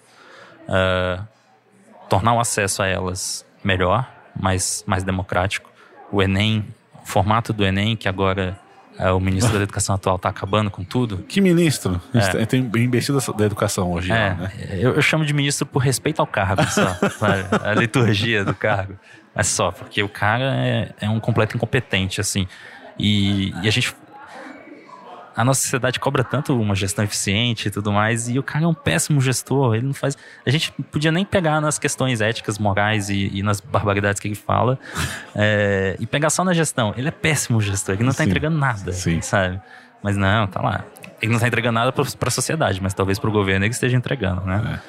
Uh, 0.69 1.25
tornar 2.09 2.35
o 2.35 2.41
acesso 2.41 2.83
a 2.83 2.87
elas 2.87 3.45
melhor, 3.65 4.09
mais, 4.39 4.85
mais 4.87 5.03
democrático. 5.03 5.71
O 6.13 6.23
Enem, 6.23 6.65
o 7.03 7.07
formato 7.07 7.53
do 7.53 7.65
Enem, 7.65 7.97
que 7.97 8.09
agora 8.09 8.59
é, 8.99 9.11
o 9.11 9.19
ministro 9.19 9.57
da 9.57 9.63
Educação 9.65 9.95
atual 9.95 10.17
está 10.17 10.29
acabando 10.29 10.71
com 10.71 10.85
tudo. 10.85 11.19
Que 11.19 11.41
ministro? 11.41 12.01
É. 12.13 12.45
Tem 12.45 12.61
imbecil 12.61 13.19
da 13.35 13.47
educação 13.47 13.91
hoje. 13.93 14.13
É, 14.13 14.35
né? 14.35 14.53
eu, 14.73 14.95
eu, 14.95 15.03
chamo 15.03 15.25
de 15.25 15.33
ministro 15.33 15.65
por 15.65 15.79
respeito 15.79 16.21
ao 16.21 16.27
cargo 16.27 16.63
só. 16.65 16.97
a 17.65 17.73
liturgia 17.75 18.45
do 18.45 18.55
cargo. 18.55 18.99
Mas 19.35 19.47
só, 19.47 19.71
porque 19.71 20.03
o 20.03 20.09
cara 20.09 20.55
é, 20.57 20.91
é 21.01 21.09
um 21.09 21.21
completo 21.21 21.57
incompetente, 21.57 22.21
assim. 22.21 22.47
E, 23.01 23.55
e 23.63 23.69
a 23.69 23.71
gente 23.71 23.95
a 25.37 25.45
nossa 25.45 25.63
sociedade 25.63 25.99
cobra 25.99 26.23
tanto 26.23 26.59
uma 26.61 26.75
gestão 26.75 27.05
eficiente 27.05 27.69
e 27.69 27.71
tudo 27.71 27.91
mais, 27.91 28.29
e 28.29 28.39
o 28.39 28.43
cara 28.43 28.65
é 28.65 28.69
um 28.69 28.75
péssimo 28.75 29.21
gestor, 29.21 29.75
ele 29.75 29.87
não 29.87 29.95
faz. 29.95 30.19
A 30.45 30.51
gente 30.51 30.71
podia 30.91 31.11
nem 31.11 31.25
pegar 31.25 31.61
nas 31.63 31.79
questões 31.79 32.21
éticas, 32.21 32.59
morais 32.59 33.09
e, 33.09 33.31
e 33.33 33.43
nas 33.43 33.59
barbaridades 33.59 34.21
que 34.21 34.29
ele 34.29 34.35
fala, 34.35 34.79
é, 35.35 35.97
e 35.99 36.07
pegar 36.07 36.29
só 36.29 36.45
na 36.45 36.53
gestão. 36.53 36.93
Ele 36.97 37.09
é 37.09 37.11
péssimo 37.11 37.61
gestor, 37.61 37.95
ele 37.95 38.03
não 38.05 38.11
está 38.11 38.25
entregando 38.25 38.59
nada, 38.59 38.93
sim. 38.93 39.21
sabe? 39.23 39.61
Mas 40.03 40.17
não, 40.17 40.47
tá 40.47 40.61
lá. 40.61 40.85
Ele 41.23 41.31
não 41.31 41.37
está 41.37 41.47
entregando 41.47 41.75
nada 41.75 41.93
para 41.93 42.05
a 42.05 42.31
sociedade, 42.31 42.81
mas 42.83 42.93
talvez 42.93 43.19
para 43.19 43.31
o 43.31 43.33
governo 43.33 43.65
ele 43.65 43.73
esteja 43.73 43.97
entregando, 43.97 44.43
né? 44.43 44.81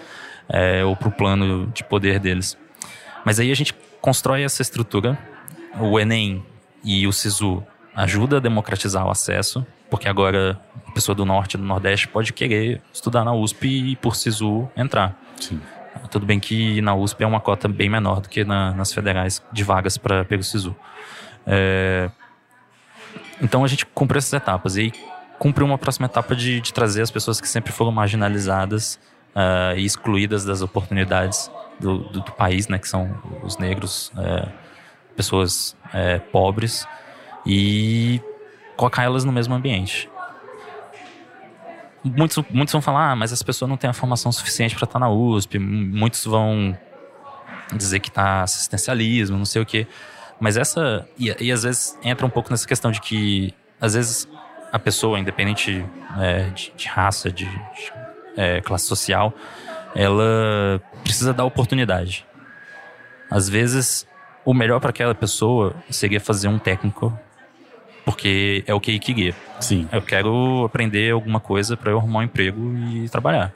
É. 0.49 0.79
É, 0.79 0.85
ou 0.85 0.97
para 0.97 1.07
o 1.07 1.11
plano 1.11 1.67
de 1.73 1.83
poder 1.83 2.19
deles. 2.19 2.57
Mas 3.23 3.39
aí 3.39 3.51
a 3.51 3.55
gente 3.55 3.73
constrói 4.01 4.43
essa 4.43 4.61
estrutura, 4.61 5.17
o 5.79 5.97
Enem 5.97 6.43
e 6.83 7.07
o 7.07 7.13
SISU 7.13 7.63
ajuda 7.95 8.37
a 8.37 8.39
democratizar 8.39 9.05
o 9.05 9.09
acesso 9.09 9.65
porque 9.91 10.07
agora 10.07 10.57
a 10.87 10.91
pessoa 10.91 11.13
do 11.13 11.25
norte 11.25 11.55
e 11.55 11.57
do 11.57 11.65
nordeste 11.65 12.07
pode 12.07 12.31
querer 12.31 12.81
estudar 12.93 13.25
na 13.25 13.33
USP 13.33 13.91
e 13.91 13.95
por 13.97 14.15
SISU 14.15 14.69
entrar. 14.75 15.13
Sim. 15.37 15.59
Tudo 16.09 16.25
bem 16.25 16.39
que 16.39 16.81
na 16.81 16.95
USP 16.95 17.21
é 17.21 17.27
uma 17.27 17.41
cota 17.41 17.67
bem 17.67 17.89
menor 17.89 18.21
do 18.21 18.29
que 18.29 18.45
na, 18.45 18.71
nas 18.71 18.93
federais 18.93 19.43
de 19.51 19.63
vagas 19.65 19.97
para 19.97 20.23
pelo 20.23 20.41
SISU. 20.43 20.73
É... 21.45 22.09
Então 23.41 23.65
a 23.65 23.67
gente 23.67 23.85
cumpre 23.85 24.17
essas 24.17 24.31
etapas 24.31 24.77
e 24.77 24.93
cumpre 25.37 25.61
uma 25.61 25.77
próxima 25.77 26.05
etapa 26.05 26.35
de, 26.35 26.61
de 26.61 26.71
trazer 26.71 27.01
as 27.01 27.11
pessoas 27.11 27.41
que 27.41 27.49
sempre 27.49 27.73
foram 27.73 27.91
marginalizadas 27.91 28.97
uh, 29.35 29.75
e 29.75 29.83
excluídas 29.83 30.45
das 30.45 30.61
oportunidades 30.61 31.51
do, 31.79 31.97
do, 31.97 32.21
do, 32.21 32.31
país, 32.31 32.67
né, 32.67 32.77
que 32.77 32.87
são 32.87 33.19
os 33.43 33.57
negros, 33.57 34.11
uh, 34.15 34.49
pessoas 35.17 35.75
uh, 35.87 36.21
pobres, 36.31 36.87
e 37.45 38.21
colocar 38.75 39.03
elas 39.03 39.23
no 39.23 39.31
mesmo 39.31 39.53
ambiente. 39.53 40.09
muitos, 42.03 42.43
muitos 42.49 42.71
vão 42.71 42.81
falar, 42.81 43.11
ah, 43.11 43.15
mas 43.15 43.31
as 43.31 43.43
pessoas 43.43 43.69
não 43.69 43.77
têm 43.77 43.89
a 43.89 43.93
formação 43.93 44.31
suficiente 44.31 44.75
para 44.75 44.85
estar 44.85 44.99
na 44.99 45.09
USP. 45.09 45.59
Muitos 45.59 46.25
vão 46.25 46.77
dizer 47.73 47.99
que 47.99 48.11
tá 48.11 48.41
assistencialismo, 48.43 49.37
não 49.37 49.45
sei 49.45 49.61
o 49.61 49.65
quê. 49.65 49.87
Mas 50.39 50.57
essa. 50.57 51.07
E, 51.17 51.35
e 51.39 51.51
às 51.51 51.63
vezes 51.63 51.97
entra 52.03 52.25
um 52.25 52.29
pouco 52.29 52.49
nessa 52.49 52.67
questão 52.67 52.91
de 52.91 52.99
que, 52.99 53.53
às 53.79 53.93
vezes, 53.93 54.27
a 54.71 54.79
pessoa, 54.79 55.19
independente 55.19 55.85
é, 56.19 56.49
de, 56.49 56.73
de, 56.75 56.87
raça, 56.87 57.31
de, 57.31 57.45
de 57.45 57.93
é, 58.35 58.61
classe 58.61 58.85
social, 58.85 59.33
ela 59.93 60.81
precisa 61.03 61.33
dar 61.33 61.45
oportunidade. 61.45 62.25
Às 63.29 63.47
vezes, 63.47 64.07
o 64.43 64.53
melhor 64.53 64.79
para 64.79 64.89
aquela 64.89 65.13
pessoa 65.13 65.75
seria 65.89 66.19
fazer 66.19 66.47
um 66.47 66.57
técnico, 66.57 67.17
porque 68.05 68.63
é 68.67 68.73
o 68.73 68.79
que 68.79 68.97
queria. 68.99 69.35
Sim. 69.59 69.87
Eu 69.91 70.01
quero 70.01 70.63
aprender 70.65 71.11
alguma 71.11 71.39
coisa 71.39 71.77
para 71.77 71.91
eu 71.91 71.97
arrumar 71.97 72.19
um 72.19 72.23
emprego 72.23 72.73
e 72.75 73.09
trabalhar. 73.09 73.53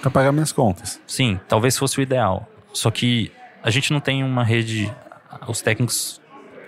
Para 0.00 0.10
pagar 0.10 0.32
minhas 0.32 0.52
contas. 0.52 1.00
Sim, 1.06 1.38
talvez 1.48 1.76
fosse 1.76 1.98
o 1.98 2.02
ideal. 2.02 2.48
Só 2.72 2.90
que 2.90 3.30
a 3.62 3.70
gente 3.70 3.92
não 3.92 4.00
tem 4.00 4.24
uma 4.24 4.44
rede. 4.44 4.90
Os 5.46 5.60
técnicos 5.60 6.20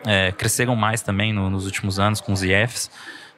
é, 0.07 0.33
cresceram 0.33 0.77
mais 0.77 1.03
também 1.03 1.33
no, 1.33 1.49
nos 1.49 1.65
últimos 1.67 1.99
anos 1.99 2.21
com 2.21 2.33
os 2.33 2.43
IFs, 2.43 2.91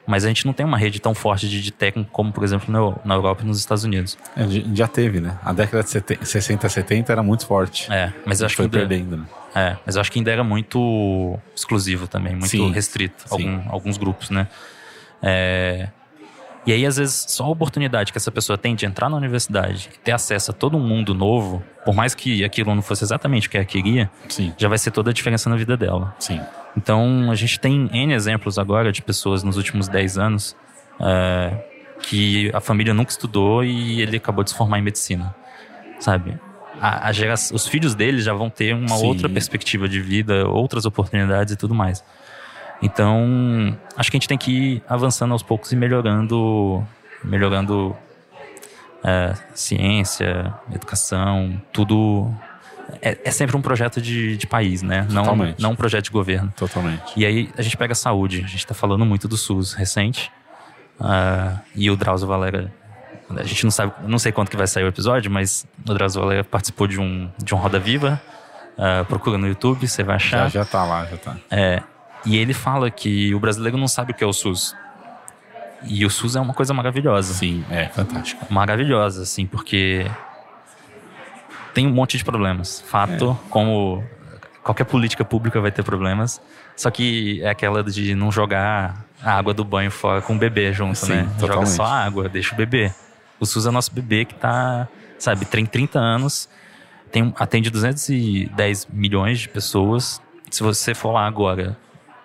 mas 0.05 0.23
a 0.25 0.27
gente 0.27 0.45
não 0.45 0.53
tem 0.53 0.65
uma 0.65 0.77
rede 0.77 0.99
tão 0.99 1.13
forte 1.13 1.49
de, 1.49 1.61
de 1.61 1.71
técnico 1.71 2.09
como, 2.11 2.31
por 2.31 2.43
exemplo, 2.43 2.71
no, 2.71 2.99
na 3.03 3.15
Europa 3.15 3.43
e 3.43 3.45
nos 3.45 3.59
Estados 3.59 3.83
Unidos. 3.83 4.17
É, 4.35 4.45
já 4.73 4.87
teve, 4.87 5.19
né? 5.19 5.37
A 5.43 5.51
década 5.51 5.83
de 5.83 5.89
70, 5.89 6.25
60, 6.25 6.69
70 6.69 7.11
era 7.11 7.23
muito 7.23 7.45
forte. 7.45 7.91
É, 7.91 8.13
mas 8.25 8.41
acho 8.41 8.55
foi 8.55 8.69
que 8.69 8.77
ainda, 8.77 8.87
perdendo. 8.87 9.17
Né? 9.17 9.25
É, 9.55 9.77
mas 9.85 9.95
eu 9.95 10.01
acho 10.01 10.11
que 10.11 10.19
ainda 10.19 10.31
era 10.31 10.43
muito 10.43 11.39
exclusivo 11.55 12.07
também, 12.07 12.33
muito 12.33 12.47
sim, 12.47 12.71
restrito, 12.71 13.25
algum, 13.29 13.61
alguns 13.69 13.97
grupos, 13.97 14.29
né? 14.29 14.47
É, 15.21 15.87
e 16.65 16.73
aí, 16.73 16.85
às 16.85 16.97
vezes, 16.97 17.25
só 17.29 17.43
a 17.45 17.49
oportunidade 17.49 18.11
que 18.11 18.17
essa 18.17 18.31
pessoa 18.31 18.57
tem 18.57 18.75
de 18.75 18.87
entrar 18.87 19.07
na 19.07 19.15
universidade 19.15 19.89
e 19.93 19.99
ter 19.99 20.11
acesso 20.11 20.49
a 20.49 20.53
todo 20.53 20.75
um 20.75 20.79
mundo 20.79 21.13
novo, 21.13 21.63
por 21.85 21.93
mais 21.93 22.15
que 22.15 22.43
aquilo 22.43 22.73
não 22.73 22.81
fosse 22.81 23.03
exatamente 23.03 23.47
o 23.47 23.51
que 23.51 23.57
ela 23.57 23.65
queria, 23.65 24.09
Sim. 24.27 24.51
já 24.57 24.67
vai 24.67 24.79
ser 24.79 24.89
toda 24.89 25.11
a 25.11 25.13
diferença 25.13 25.47
na 25.47 25.55
vida 25.55 25.77
dela. 25.77 26.15
Sim. 26.17 26.41
Então, 26.77 27.31
a 27.31 27.35
gente 27.35 27.59
tem 27.59 27.89
N 27.91 28.13
exemplos 28.13 28.59
agora 28.59 28.91
de 28.91 29.01
pessoas 29.01 29.43
nos 29.43 29.57
últimos 29.57 29.87
10 29.87 30.17
anos 30.17 30.55
é, 30.99 31.57
que 32.01 32.51
a 32.53 32.59
família 32.59 32.93
nunca 32.93 33.11
estudou 33.11 33.63
e 33.63 34.01
ele 34.01 34.17
acabou 34.17 34.43
de 34.43 34.51
se 34.51 34.57
formar 34.57 34.79
em 34.79 34.81
medicina, 34.81 35.35
sabe? 35.99 36.37
A, 36.79 37.07
a 37.07 37.11
geração, 37.11 37.55
os 37.55 37.67
filhos 37.67 37.95
dele 37.95 38.19
já 38.19 38.33
vão 38.33 38.49
ter 38.49 38.73
uma 38.73 38.97
Sim. 38.97 39.05
outra 39.05 39.29
perspectiva 39.29 39.87
de 39.87 40.01
vida, 40.01 40.47
outras 40.47 40.85
oportunidades 40.85 41.53
e 41.53 41.57
tudo 41.57 41.73
mais. 41.73 42.03
Então, 42.81 43.77
acho 43.95 44.11
que 44.11 44.17
a 44.17 44.19
gente 44.19 44.27
tem 44.27 44.37
que 44.37 44.51
ir 44.51 44.83
avançando 44.87 45.31
aos 45.31 45.41
poucos 45.41 45.71
e 45.71 45.75
melhorando, 45.75 46.85
melhorando 47.23 47.95
é, 49.03 49.33
ciência, 49.53 50.53
educação, 50.73 51.61
tudo. 51.71 52.33
É, 53.01 53.17
é, 53.23 53.31
sempre 53.31 53.55
um 53.55 53.61
projeto 53.61 54.01
de, 54.01 54.37
de 54.37 54.47
país, 54.47 54.81
né? 54.81 55.07
Não, 55.09 55.35
não 55.57 55.71
um 55.71 55.75
projeto 55.75 56.05
de 56.05 56.11
governo. 56.11 56.53
Totalmente. 56.55 57.13
E 57.17 57.25
aí 57.25 57.49
a 57.57 57.61
gente 57.61 57.77
pega 57.77 57.93
a 57.93 57.95
saúde. 57.95 58.37
A 58.37 58.47
gente 58.47 58.57
está 58.57 58.73
falando 58.73 59.05
muito 59.05 59.27
do 59.27 59.37
SUS 59.37 59.73
recente. 59.73 60.31
Uh, 60.99 61.59
e 61.75 61.89
o 61.91 61.95
Drauzio 61.95 62.27
Valera 62.27 62.71
a 63.29 63.43
gente 63.43 63.63
não 63.63 63.71
sabe, 63.71 63.93
não 64.03 64.19
sei 64.19 64.31
quanto 64.31 64.51
que 64.51 64.57
vai 64.57 64.67
sair 64.67 64.83
o 64.83 64.87
episódio, 64.87 65.31
mas 65.31 65.65
o 65.87 65.93
Drauzio 65.93 66.21
Valera 66.21 66.43
participou 66.43 66.87
de 66.87 66.99
um, 66.99 67.29
de 67.43 67.55
um 67.55 67.57
Roda 67.57 67.79
Viva. 67.79 68.21
Uh, 68.77 69.05
procura 69.05 69.37
no 69.37 69.47
YouTube, 69.47 69.87
você 69.87 70.03
vai 70.03 70.17
achar. 70.17 70.49
Já, 70.49 70.63
já 70.63 70.65
tá 70.65 70.83
lá, 70.83 71.05
já 71.05 71.17
tá. 71.17 71.35
É, 71.49 71.81
e 72.25 72.37
ele 72.37 72.53
fala 72.53 72.91
que 72.91 73.33
o 73.33 73.39
brasileiro 73.39 73.77
não 73.77 73.87
sabe 73.87 74.11
o 74.11 74.15
que 74.15 74.23
é 74.23 74.27
o 74.27 74.33
SUS. 74.33 74.75
E 75.83 76.05
o 76.05 76.09
SUS 76.09 76.35
é 76.35 76.41
uma 76.41 76.53
coisa 76.53 76.73
maravilhosa. 76.73 77.33
Sim, 77.33 77.63
é 77.69 77.85
fantástico. 77.87 78.45
Maravilhosa, 78.51 79.23
assim, 79.23 79.45
porque 79.45 80.05
tem 81.75 81.85
um 81.85 81.91
monte 81.91 82.17
de 82.17 82.25
problemas. 82.25 82.81
Fato, 82.87 83.37
é. 83.39 83.49
como 83.51 84.03
qualquer 84.63 84.85
política 84.85 85.23
pública 85.23 85.61
vai 85.61 85.71
ter 85.71 85.83
problemas. 85.83 86.41
Só 86.75 86.89
que 86.89 87.41
é 87.43 87.49
aquela 87.49 87.83
de 87.83 88.15
não 88.15 88.31
jogar 88.31 89.05
a 89.21 89.37
água 89.37 89.53
do 89.53 89.63
banho 89.63 89.91
fora 89.91 90.21
com 90.21 90.35
o 90.35 90.39
bebê 90.39 90.73
junto, 90.73 90.97
Sim, 90.97 91.13
né? 91.13 91.29
Totalmente. 91.39 91.53
Joga 91.53 91.65
só 91.67 91.83
a 91.83 92.03
água, 92.03 92.27
deixa 92.27 92.55
o 92.55 92.57
bebê. 92.57 92.91
O 93.39 93.45
SUS 93.45 93.67
é 93.67 93.71
nosso 93.71 93.93
bebê 93.93 94.25
que 94.25 94.33
tá, 94.33 94.87
sabe, 95.19 95.45
tem 95.45 95.65
30 95.65 95.99
anos, 95.99 96.49
tem, 97.11 97.33
atende 97.37 97.69
210 97.69 98.87
milhões 98.91 99.39
de 99.39 99.49
pessoas. 99.49 100.21
Se 100.49 100.63
você 100.63 100.93
for 100.93 101.11
lá 101.11 101.27
agora 101.27 101.77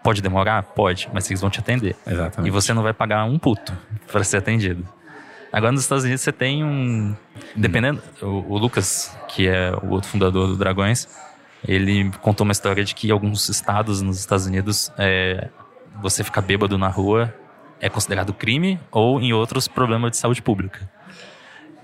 Pode 0.02 0.22
demorar? 0.22 0.62
Pode, 0.62 1.08
mas 1.12 1.28
eles 1.30 1.40
vão 1.40 1.50
te 1.50 1.60
atender. 1.60 1.94
Exatamente. 2.06 2.48
E 2.48 2.50
você 2.50 2.72
não 2.72 2.82
vai 2.82 2.92
pagar 2.92 3.24
um 3.24 3.38
puto 3.38 3.76
para 4.10 4.24
ser 4.24 4.38
atendido. 4.38 4.86
Agora 5.52 5.72
nos 5.72 5.82
Estados 5.82 6.04
Unidos 6.04 6.22
você 6.22 6.32
tem 6.32 6.64
um. 6.64 7.14
Dependendo. 7.56 8.02
O, 8.22 8.54
o, 8.54 8.58
Lucas, 8.58 9.16
que 9.28 9.48
é 9.48 9.72
o 9.82 9.90
outro 9.90 10.08
fundador 10.08 10.46
do 10.46 10.56
Dragões, 10.56 11.08
ele 11.66 12.10
contou 12.22 12.44
uma 12.44 12.52
história 12.52 12.84
de 12.84 12.94
que 12.94 13.10
alguns 13.10 13.48
estados 13.48 14.00
nos 14.00 14.18
Estados 14.18 14.46
Unidos 14.46 14.92
é, 14.96 15.48
você 16.00 16.22
ficar 16.22 16.40
bêbado 16.40 16.78
na 16.78 16.88
rua 16.88 17.34
é 17.80 17.88
considerado 17.88 18.32
crime 18.32 18.78
ou 18.90 19.20
em 19.20 19.32
outros 19.32 19.66
problemas 19.66 20.12
de 20.12 20.16
saúde 20.18 20.40
pública. 20.40 20.88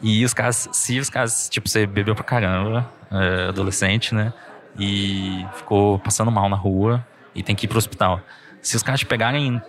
E 0.02 0.24
os 0.24 0.34
caras, 0.34 0.68
se 0.72 0.98
os 0.98 1.08
caras, 1.08 1.48
tipo, 1.48 1.68
você 1.68 1.86
bebeu 1.86 2.14
pra 2.14 2.22
caramba, 2.22 2.88
é, 3.10 3.48
adolescente, 3.48 4.14
né? 4.14 4.32
E 4.78 5.44
ficou 5.54 5.98
passando 5.98 6.30
mal 6.30 6.50
na 6.50 6.56
rua, 6.56 7.04
e 7.36 7.42
tem 7.42 7.54
que 7.54 7.66
ir 7.66 7.68
pro 7.68 7.78
hospital. 7.78 8.20
Se 8.62 8.74
os 8.74 8.82
caras 8.82 8.98
te 8.98 9.06
pegarem 9.06 9.60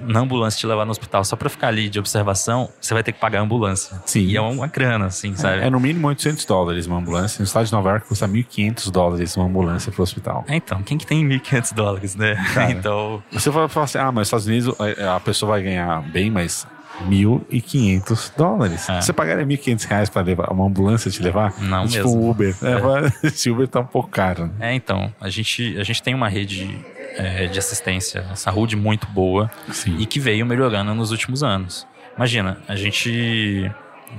na 0.00 0.20
ambulância 0.20 0.58
te 0.58 0.66
levar 0.66 0.84
no 0.84 0.90
hospital 0.90 1.24
só 1.24 1.36
pra 1.36 1.48
ficar 1.48 1.68
ali 1.68 1.88
de 1.88 1.98
observação, 1.98 2.68
você 2.80 2.94
vai 2.94 3.02
ter 3.02 3.12
que 3.12 3.20
pagar 3.20 3.40
a 3.40 3.42
ambulância. 3.42 4.00
Sim. 4.06 4.26
E 4.26 4.36
é 4.36 4.40
uma 4.40 4.66
grana, 4.66 5.06
assim, 5.06 5.34
sabe? 5.34 5.60
É, 5.62 5.66
é 5.66 5.70
no 5.70 5.80
mínimo 5.80 6.08
800 6.08 6.44
dólares 6.44 6.86
uma 6.86 6.98
ambulância. 6.98 7.40
No 7.40 7.44
estado 7.44 7.66
de 7.66 7.72
Nova 7.72 7.90
York 7.90 8.08
custa 8.08 8.28
1.500 8.28 8.90
dólares 8.90 9.36
uma 9.36 9.46
ambulância 9.46 9.90
pro 9.92 10.02
hospital. 10.02 10.44
É, 10.48 10.56
então, 10.56 10.82
quem 10.82 10.98
que 10.98 11.06
tem 11.06 11.26
1.500 11.26 11.74
dólares, 11.74 12.16
né? 12.16 12.34
Cara, 12.54 12.70
então... 12.72 13.22
Você 13.32 13.50
vai 13.50 13.68
falar 13.68 13.84
assim, 13.84 13.98
ah, 13.98 14.12
mas 14.12 14.14
nos 14.14 14.28
Estados 14.28 14.46
Unidos 14.46 14.74
a 15.00 15.20
pessoa 15.20 15.52
vai 15.52 15.62
ganhar 15.62 16.02
bem, 16.10 16.30
mas 16.30 16.66
1.500 17.02 18.32
dólares. 18.36 18.88
É. 18.88 19.00
Você 19.00 19.12
pagaria 19.12 19.44
1.500 19.44 19.86
reais 19.86 20.10
para 20.10 20.22
levar 20.22 20.52
uma 20.52 20.66
ambulância 20.66 21.10
te 21.10 21.22
levar? 21.22 21.54
Não 21.60 21.86
tipo 21.86 22.04
mesmo. 22.04 22.22
um 22.22 22.30
Uber. 22.30 22.56
É. 22.62 23.24
É, 23.24 23.26
esse 23.28 23.50
Uber 23.50 23.66
tá 23.66 23.80
um 23.80 23.86
pouco 23.86 24.08
caro. 24.08 24.50
É, 24.60 24.74
então. 24.74 25.12
A 25.20 25.28
gente, 25.28 25.76
a 25.78 25.82
gente 25.82 26.02
tem 26.02 26.14
uma 26.14 26.28
rede 26.28 26.84
é, 27.14 27.46
de 27.46 27.58
assistência 27.58 28.26
à 28.30 28.36
saúde 28.36 28.76
muito 28.76 29.06
boa 29.06 29.50
Sim. 29.70 29.96
e 29.98 30.06
que 30.06 30.20
veio 30.20 30.44
melhorando 30.44 30.94
nos 30.94 31.10
últimos 31.10 31.42
anos. 31.42 31.86
Imagina, 32.16 32.58
a 32.68 32.76
gente... 32.76 33.70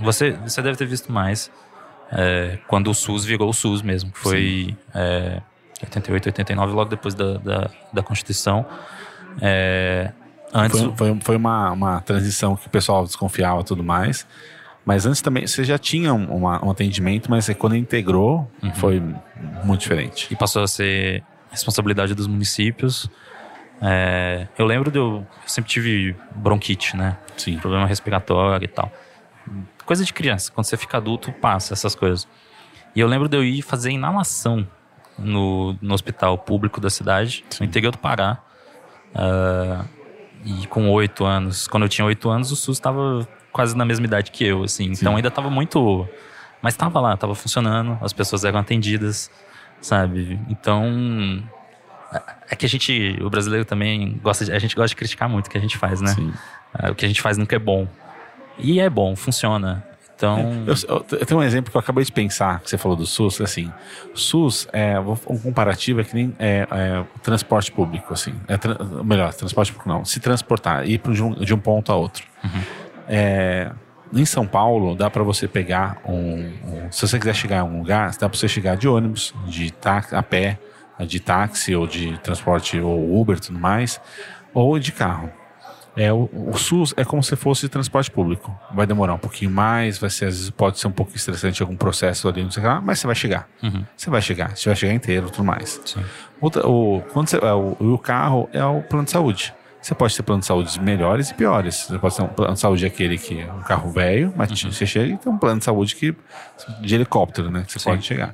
Você, 0.01 0.31
você 0.31 0.61
deve 0.61 0.77
ter 0.77 0.85
visto 0.85 1.11
mais 1.11 1.49
é, 2.11 2.57
quando 2.67 2.89
o 2.89 2.93
SUS 2.93 3.23
virou 3.23 3.49
o 3.49 3.53
SUS 3.53 3.81
mesmo, 3.81 4.11
que 4.11 4.19
foi 4.19 4.77
88, 5.81 6.27
89, 6.27 6.73
logo 6.73 6.89
depois 6.89 7.13
da, 7.13 7.37
da, 7.37 7.69
da 7.93 8.03
Constituição. 8.03 8.65
É, 9.41 10.11
Antes... 10.53 10.79
Foi, 10.79 10.93
foi, 10.95 11.19
foi 11.21 11.35
uma, 11.35 11.71
uma 11.71 12.01
transição 12.01 12.55
que 12.55 12.67
o 12.67 12.69
pessoal 12.69 13.03
desconfiava 13.03 13.59
e 13.59 13.63
tudo 13.65 13.83
mais. 13.83 14.25
Mas 14.85 15.05
antes 15.05 15.21
também, 15.21 15.45
você 15.45 15.63
já 15.63 15.77
tinha 15.77 16.13
um, 16.13 16.43
um 16.43 16.71
atendimento, 16.71 17.29
mas 17.29 17.49
quando 17.57 17.75
integrou, 17.75 18.49
uhum. 18.61 18.73
foi 18.75 19.03
muito 19.63 19.81
diferente. 19.81 20.27
E 20.31 20.35
passou 20.35 20.63
a 20.63 20.67
ser 20.67 21.23
responsabilidade 21.55 22.13
dos 22.13 22.27
municípios. 22.27 23.09
É, 23.81 24.47
eu 24.57 24.65
lembro 24.65 24.91
de 24.91 24.97
eu, 24.97 25.25
eu, 25.43 25.47
sempre 25.49 25.69
tive 25.69 26.15
bronquite, 26.35 26.95
né? 26.95 27.17
Sim. 27.37 27.57
Problema 27.57 27.85
respiratório 27.85 28.65
e 28.65 28.67
tal. 28.67 28.91
Coisa 29.85 30.03
de 30.03 30.13
criança. 30.13 30.51
Quando 30.51 30.65
você 30.65 30.77
fica 30.77 30.97
adulto, 30.97 31.31
passa 31.31 31.73
essas 31.73 31.95
coisas. 31.95 32.27
E 32.95 32.99
eu 32.99 33.07
lembro 33.07 33.27
de 33.27 33.37
eu 33.37 33.43
ir 33.43 33.61
fazer 33.61 33.91
inalação 33.91 34.67
no, 35.17 35.75
no 35.81 35.93
hospital 35.93 36.37
público 36.37 36.79
da 36.79 36.89
cidade, 36.89 37.43
Sim. 37.49 37.63
no 37.63 37.65
interior 37.69 37.91
do 37.91 37.97
Pará. 37.97 38.39
Uh, 39.13 39.85
e 40.43 40.67
com 40.67 40.89
oito 40.91 41.25
anos, 41.25 41.67
quando 41.67 41.83
eu 41.83 41.89
tinha 41.89 42.05
oito 42.05 42.29
anos, 42.29 42.51
o 42.51 42.55
SUS 42.55 42.77
estava 42.77 43.27
quase 43.51 43.75
na 43.75 43.85
mesma 43.85 44.05
idade 44.05 44.31
que 44.31 44.45
eu, 44.45 44.63
assim. 44.63 44.93
Sim. 44.93 45.01
Então 45.01 45.15
ainda 45.15 45.27
estava 45.29 45.49
muito. 45.49 46.07
Mas 46.61 46.73
estava 46.73 46.99
lá, 46.99 47.13
estava 47.13 47.35
funcionando, 47.35 47.97
as 48.01 48.13
pessoas 48.13 48.43
eram 48.43 48.59
atendidas, 48.59 49.29
sabe? 49.85 50.39
Então. 50.49 51.43
É, 52.11 52.21
é 52.51 52.55
que 52.55 52.65
a 52.65 52.69
gente, 52.69 53.17
o 53.21 53.29
brasileiro 53.29 53.65
também 53.65 54.19
gosta 54.21 54.45
de, 54.45 54.51
a 54.51 54.59
gente 54.59 54.75
gosta 54.75 54.89
de 54.89 54.95
criticar 54.95 55.29
muito 55.29 55.47
o 55.47 55.49
que 55.49 55.57
a 55.57 55.61
gente 55.61 55.77
faz, 55.77 56.01
né? 56.01 56.13
Sim. 56.13 56.33
É, 56.77 56.89
o 56.89 56.95
que 56.95 57.05
a 57.05 57.07
gente 57.07 57.21
faz 57.21 57.37
nunca 57.37 57.55
é 57.55 57.59
bom. 57.59 57.87
E 58.57 58.79
é 58.79 58.89
bom, 58.89 59.15
funciona. 59.15 59.85
Então. 60.15 60.63
Eu, 60.65 60.73
eu, 60.87 61.05
eu, 61.19 61.25
tenho 61.25 61.39
um 61.39 61.43
exemplo 61.43 61.69
que 61.69 61.77
eu 61.77 61.79
acabei 61.79 62.03
de 62.03 62.11
pensar, 62.11 62.61
que 62.61 62.69
você 62.69 62.77
falou 62.77 62.97
do 62.97 63.05
SUS, 63.05 63.41
assim. 63.41 63.71
O 64.13 64.17
SUS, 64.17 64.67
é, 64.71 64.97
um 64.99 65.37
comparativo 65.37 65.99
é 65.99 66.03
que 66.03 66.15
nem 66.15 66.33
é, 66.39 66.65
é 66.71 67.03
transporte 67.21 67.71
público, 67.71 68.13
assim. 68.13 68.33
É 68.47 68.57
melhor, 69.03 69.33
transporte 69.33 69.71
público 69.73 69.89
não. 69.89 70.05
Se 70.05 70.19
transportar, 70.19 70.87
ir 70.87 70.99
de 70.99 71.21
um, 71.21 71.33
de 71.33 71.53
um 71.53 71.59
ponto 71.59 71.91
a 71.91 71.95
outro. 71.95 72.25
Uhum. 72.43 72.61
É, 73.09 73.71
em 74.13 74.25
São 74.25 74.45
Paulo, 74.45 74.95
dá 74.95 75.09
para 75.09 75.23
você 75.23 75.47
pegar 75.47 75.97
um, 76.05 76.13
um, 76.13 76.91
Se 76.91 77.07
você 77.07 77.17
quiser 77.19 77.35
chegar 77.35 77.61
a 77.61 77.63
um 77.63 77.79
lugar, 77.79 78.11
dá 78.11 78.29
para 78.29 78.37
você 78.37 78.47
chegar 78.47 78.77
de 78.77 78.87
ônibus, 78.87 79.33
de 79.47 79.71
táxi, 79.71 80.15
a 80.15 80.23
pé, 80.23 80.59
de 81.07 81.19
táxi 81.19 81.75
ou 81.75 81.87
de 81.87 82.17
transporte 82.19 82.79
ou 82.79 83.19
Uber 83.19 83.39
tudo 83.39 83.59
mais, 83.59 83.99
ou 84.53 84.79
de 84.79 84.91
carro. 84.91 85.31
É, 85.97 86.11
o, 86.11 86.29
o, 86.33 86.57
SUS 86.57 86.93
é 86.97 87.05
como 87.05 87.23
se 87.23 87.35
fosse 87.37 87.69
transporte 87.69 88.11
público. 88.11 88.53
Vai 88.73 88.85
demorar 88.85 89.13
um 89.13 89.17
pouquinho 89.17 89.49
mais, 89.49 89.97
vai 89.97 90.09
ser, 90.09 90.25
às 90.25 90.35
vezes 90.35 90.49
pode 90.49 90.77
ser 90.77 90.87
um 90.87 90.91
pouco 90.91 91.15
estressante 91.15 91.61
algum 91.61 91.75
processo 91.75 92.27
ali, 92.27 92.43
não 92.43 92.51
sei 92.51 92.63
lá, 92.63 92.81
mas 92.81 92.99
você 92.99 93.07
vai 93.07 93.15
chegar. 93.15 93.47
Uhum. 93.63 93.85
Você 93.95 94.09
vai 94.09 94.21
chegar, 94.21 94.57
você 94.57 94.67
vai 94.67 94.75
chegar 94.75 94.93
inteiro 94.93 95.29
tudo 95.29 95.45
mais. 95.45 95.81
Outra, 96.41 96.67
o, 96.67 97.01
quando 97.13 97.29
você, 97.29 97.37
é, 97.37 97.53
o, 97.53 97.77
o 97.79 97.97
carro 97.97 98.49
é 98.51 98.63
o 98.63 98.81
plano 98.81 99.05
de 99.05 99.11
saúde. 99.11 99.53
Você 99.85 99.93
pode 99.93 100.15
ter 100.17 100.23
plano 100.23 100.39
de 100.39 100.47
saúde 100.47 100.81
melhores 100.81 101.29
e 101.29 101.35
piores. 101.35 101.85
Você 101.87 101.99
pode 101.99 102.15
ter 102.15 102.23
um 102.23 102.27
plano 102.27 102.55
de 102.55 102.59
saúde 102.59 102.87
aquele 102.87 103.19
que 103.19 103.41
é 103.41 103.53
um 103.53 103.61
carro 103.61 103.91
velho, 103.91 104.33
mas 104.35 104.49
uhum. 104.49 104.71
você 104.71 104.83
chega 104.83 105.13
e 105.13 105.17
tem 105.19 105.31
um 105.31 105.37
plano 105.37 105.59
de 105.59 105.65
saúde 105.65 105.95
que, 105.95 106.15
de 106.81 106.95
helicóptero, 106.95 107.51
né? 107.51 107.63
Que 107.67 107.73
você 107.73 107.77
Sim. 107.77 107.91
pode 107.91 108.03
chegar. 108.03 108.33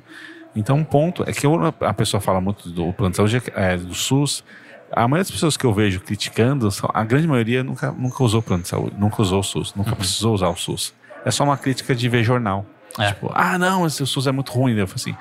Então, 0.56 0.78
um 0.78 0.84
ponto 0.84 1.22
é 1.28 1.32
que 1.32 1.46
a 1.80 1.92
pessoa 1.92 2.22
fala 2.22 2.40
muito 2.40 2.70
do 2.70 2.90
plano 2.94 3.10
de 3.10 3.18
saúde, 3.18 3.42
é, 3.54 3.76
do 3.76 3.92
SUS, 3.92 4.42
a 4.90 5.06
maioria 5.06 5.24
das 5.24 5.30
pessoas 5.30 5.54
que 5.58 5.66
eu 5.66 5.74
vejo 5.74 6.00
criticando, 6.00 6.70
a 6.94 7.04
grande 7.04 7.28
maioria 7.28 7.62
nunca, 7.62 7.92
nunca 7.92 8.24
usou 8.24 8.40
plano 8.40 8.62
de 8.62 8.70
saúde, 8.70 8.96
nunca 8.98 9.20
usou 9.20 9.40
o 9.40 9.44
SUS, 9.44 9.74
nunca 9.74 9.90
uhum. 9.90 9.96
precisou 9.96 10.32
usar 10.32 10.48
o 10.48 10.56
SUS. 10.56 10.94
É 11.22 11.30
só 11.30 11.44
uma 11.44 11.58
crítica 11.58 11.94
de 11.94 12.08
ver 12.08 12.24
jornal. 12.24 12.64
É. 12.98 13.08
Tipo, 13.08 13.30
ah, 13.34 13.58
não, 13.58 13.86
esse, 13.86 14.02
o 14.02 14.06
SUS 14.06 14.26
é 14.26 14.32
muito 14.32 14.50
ruim. 14.52 14.72
Eu 14.72 14.86
falo 14.86 14.96
assim, 14.96 15.14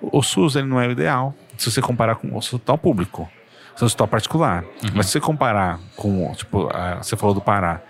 o, 0.00 0.20
o 0.20 0.22
SUS 0.22 0.56
ele 0.56 0.66
não 0.66 0.80
é 0.80 0.88
o 0.88 0.92
ideal 0.92 1.34
se 1.58 1.70
você 1.70 1.82
comparar 1.82 2.14
com 2.14 2.28
o 2.28 2.38
hospital 2.38 2.78
público, 2.78 3.28
se 3.76 3.82
o 3.82 3.86
hospital 3.86 4.08
particular. 4.08 4.62
Uhum. 4.62 4.90
Mas 4.94 5.06
se 5.06 5.12
você 5.12 5.20
comparar 5.20 5.78
com, 5.96 6.32
tipo, 6.34 6.68
a, 6.72 6.96
você 7.02 7.16
falou 7.16 7.34
do 7.34 7.40
Pará, 7.40 7.80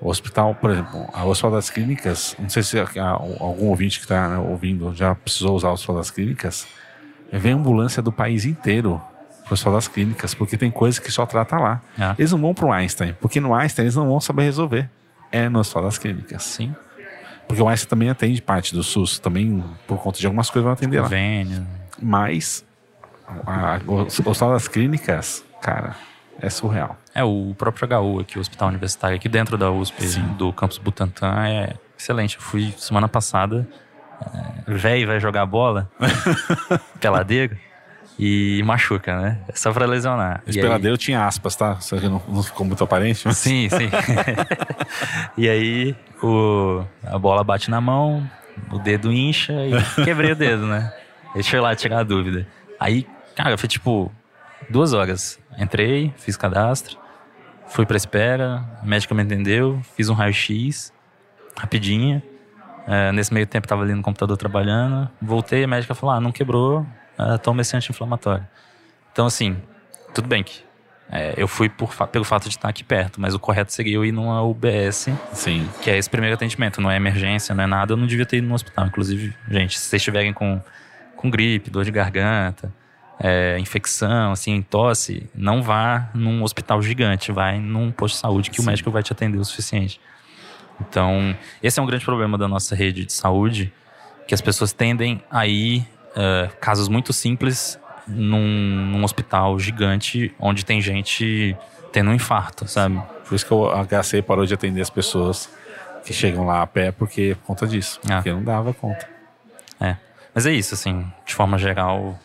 o 0.00 0.08
hospital, 0.08 0.54
por 0.54 0.70
exemplo, 0.70 1.06
o 1.12 1.28
Hospital 1.28 1.50
das 1.50 1.68
Clínicas, 1.68 2.34
não 2.38 2.48
sei 2.48 2.62
se 2.62 2.78
algum 2.78 3.66
ouvinte 3.66 3.98
que 3.98 4.06
está 4.06 4.28
né, 4.28 4.38
ouvindo 4.38 4.94
já 4.94 5.14
precisou 5.14 5.54
usar 5.54 5.68
o 5.68 5.72
Hospital 5.72 5.96
das 5.96 6.10
Clínicas, 6.10 6.66
vem 7.30 7.52
ambulância 7.52 8.02
do 8.02 8.10
país 8.10 8.46
inteiro 8.46 9.00
para 9.44 9.50
o 9.50 9.54
Hospital 9.54 9.74
das 9.74 9.88
Clínicas, 9.88 10.32
porque 10.32 10.56
tem 10.56 10.70
coisas 10.70 10.98
que 10.98 11.12
só 11.12 11.26
trata 11.26 11.58
lá. 11.58 11.82
É. 11.98 12.14
Eles 12.18 12.32
não 12.32 12.40
vão 12.40 12.54
para 12.54 12.64
o 12.64 12.72
Einstein, 12.72 13.14
porque 13.20 13.40
no 13.40 13.54
Einstein 13.54 13.84
eles 13.84 13.96
não 13.96 14.08
vão 14.08 14.20
saber 14.20 14.44
resolver. 14.44 14.88
É 15.30 15.48
no 15.48 15.58
Hospital 15.58 15.82
das 15.82 15.98
Clínicas. 15.98 16.42
Sim. 16.44 16.74
Porque 17.46 17.60
o 17.60 17.68
Einstein 17.68 17.88
também 17.88 18.08
atende 18.08 18.40
parte 18.40 18.74
do 18.74 18.82
SUS, 18.82 19.18
também 19.18 19.62
por 19.86 19.98
conta 19.98 20.18
de 20.18 20.26
algumas 20.26 20.48
coisas 20.48 20.64
vão 20.64 20.72
atender 20.72 21.02
Convênio. 21.02 21.58
lá. 21.58 21.66
Mas 22.00 22.64
a, 23.46 23.80
o 23.86 24.02
Hospital 24.02 24.52
das 24.52 24.68
Clínicas, 24.68 25.44
cara, 25.60 25.96
é 26.40 26.48
surreal. 26.50 26.96
É, 27.14 27.24
o 27.24 27.54
próprio 27.56 27.88
HU 27.88 28.20
aqui, 28.20 28.38
o 28.38 28.40
Hospital 28.40 28.68
Universitário, 28.68 29.16
aqui 29.16 29.28
dentro 29.28 29.58
da 29.58 29.70
USP, 29.70 30.02
Sim. 30.02 30.22
do 30.38 30.52
campus 30.52 30.78
Butantã, 30.78 31.44
é 31.46 31.74
excelente. 31.98 32.36
Eu 32.36 32.42
fui 32.42 32.72
semana 32.78 33.08
passada, 33.08 33.68
é, 34.20 34.72
velho 34.72 35.06
vai 35.06 35.20
jogar 35.20 35.44
bola, 35.46 35.90
peladeiro, 37.00 37.56
e 38.18 38.62
machuca, 38.64 39.18
né? 39.18 39.38
É 39.48 39.56
só 39.56 39.72
pra 39.72 39.86
lesionar. 39.86 40.42
Esse 40.46 40.60
peladeiro 40.60 40.94
aí... 40.94 40.98
tinha 40.98 41.24
aspas, 41.26 41.56
tá? 41.56 41.80
Só 41.80 41.96
que 41.96 42.06
não, 42.06 42.22
não 42.28 42.42
ficou 42.42 42.66
muito 42.66 42.84
aparente. 42.84 43.22
Mas... 43.24 43.38
Sim, 43.38 43.68
sim. 43.70 43.88
e 45.38 45.48
aí 45.48 45.96
o, 46.22 46.84
a 47.02 47.18
bola 47.18 47.42
bate 47.42 47.70
na 47.70 47.80
mão, 47.80 48.28
o 48.70 48.78
dedo 48.78 49.10
incha 49.10 49.54
e 49.54 50.04
quebrei 50.04 50.32
o 50.32 50.36
dedo, 50.36 50.66
né? 50.66 50.92
Deixa 51.32 51.56
eu 51.56 51.60
ir 51.60 51.62
lá 51.62 51.74
tirar 51.74 52.00
a 52.00 52.02
dúvida. 52.02 52.46
Aí, 52.78 53.06
cara, 53.42 53.56
foi 53.56 53.68
tipo 53.68 54.12
duas 54.68 54.92
horas. 54.92 55.38
Entrei, 55.58 56.12
fiz 56.16 56.36
cadastro, 56.36 56.98
fui 57.66 57.86
pra 57.86 57.96
espera, 57.96 58.64
a 58.82 58.84
médica 58.84 59.14
me 59.14 59.22
entendeu, 59.22 59.80
fiz 59.96 60.08
um 60.08 60.14
raio-x, 60.14 60.92
rapidinho. 61.56 62.22
É, 62.86 63.12
nesse 63.12 63.32
meio 63.32 63.46
tempo 63.46 63.68
tava 63.68 63.82
ali 63.82 63.94
no 63.94 64.02
computador 64.02 64.36
trabalhando. 64.36 65.08
Voltei, 65.20 65.64
a 65.64 65.66
médica 65.66 65.94
falou: 65.94 66.14
ah, 66.14 66.20
não 66.20 66.32
quebrou, 66.32 66.86
é, 67.18 67.38
toma 67.38 67.62
esse 67.62 67.76
anti-inflamatório. 67.76 68.46
Então, 69.12 69.26
assim, 69.26 69.56
tudo 70.14 70.28
bem 70.28 70.42
que 70.42 70.62
é, 71.10 71.34
eu 71.36 71.48
fui 71.48 71.68
por, 71.68 71.92
pelo 72.08 72.24
fato 72.24 72.44
de 72.44 72.56
estar 72.56 72.68
aqui 72.68 72.84
perto, 72.84 73.20
mas 73.20 73.34
o 73.34 73.38
correto 73.38 73.72
seria 73.72 73.96
eu 73.96 74.04
ir 74.04 74.12
numa 74.12 74.42
UBS, 74.42 75.08
Sim. 75.32 75.68
que 75.82 75.90
é 75.90 75.98
esse 75.98 76.08
primeiro 76.08 76.34
atendimento, 76.34 76.80
não 76.80 76.90
é 76.90 76.96
emergência, 76.96 77.54
não 77.54 77.64
é 77.64 77.66
nada, 77.66 77.92
eu 77.92 77.96
não 77.96 78.06
devia 78.06 78.24
ter 78.24 78.36
ido 78.36 78.46
no 78.46 78.54
hospital. 78.54 78.86
Inclusive, 78.86 79.34
gente, 79.48 79.78
se 79.78 79.86
vocês 79.86 80.00
estiverem 80.00 80.32
com, 80.32 80.60
com 81.16 81.28
gripe, 81.28 81.68
dor 81.68 81.84
de 81.84 81.90
garganta, 81.90 82.72
é, 83.22 83.58
infecção, 83.58 84.32
assim, 84.32 84.62
tosse, 84.62 85.28
não 85.34 85.62
vá 85.62 86.08
num 86.14 86.42
hospital 86.42 86.80
gigante, 86.80 87.30
vai 87.30 87.58
num 87.58 87.92
posto 87.92 88.14
de 88.14 88.20
saúde 88.20 88.50
que 88.50 88.56
Sim. 88.56 88.62
o 88.62 88.66
médico 88.66 88.90
vai 88.90 89.02
te 89.02 89.12
atender 89.12 89.38
o 89.38 89.44
suficiente. 89.44 90.00
Então, 90.80 91.36
esse 91.62 91.78
é 91.78 91.82
um 91.82 91.86
grande 91.86 92.04
problema 92.04 92.38
da 92.38 92.48
nossa 92.48 92.74
rede 92.74 93.04
de 93.04 93.12
saúde, 93.12 93.70
que 94.26 94.32
as 94.32 94.40
pessoas 94.40 94.72
tendem 94.72 95.22
a 95.30 95.46
ir 95.46 95.86
uh, 96.10 96.50
casos 96.60 96.88
muito 96.88 97.12
simples 97.12 97.78
num, 98.08 98.86
num, 98.86 99.04
hospital 99.04 99.58
gigante 99.58 100.34
onde 100.38 100.64
tem 100.64 100.80
gente 100.80 101.54
tendo 101.92 102.10
um 102.10 102.14
infarto, 102.14 102.66
sabe? 102.66 103.00
Por 103.28 103.34
isso 103.34 103.44
que 103.44 103.52
o 103.52 103.68
HC 103.84 104.22
parou 104.22 104.46
de 104.46 104.54
atender 104.54 104.80
as 104.80 104.88
pessoas 104.88 105.50
que 106.04 106.12
chegam 106.14 106.46
lá 106.46 106.62
a 106.62 106.66
pé 106.66 106.90
porque 106.90 107.36
por 107.40 107.48
conta 107.48 107.66
disso, 107.66 108.00
ah. 108.08 108.16
porque 108.16 108.32
não 108.32 108.42
dava 108.42 108.72
conta. 108.72 109.06
É. 109.78 109.96
Mas 110.34 110.46
é 110.46 110.52
isso, 110.52 110.74
assim, 110.74 111.06
de 111.26 111.34
forma 111.34 111.58
geral, 111.58 112.18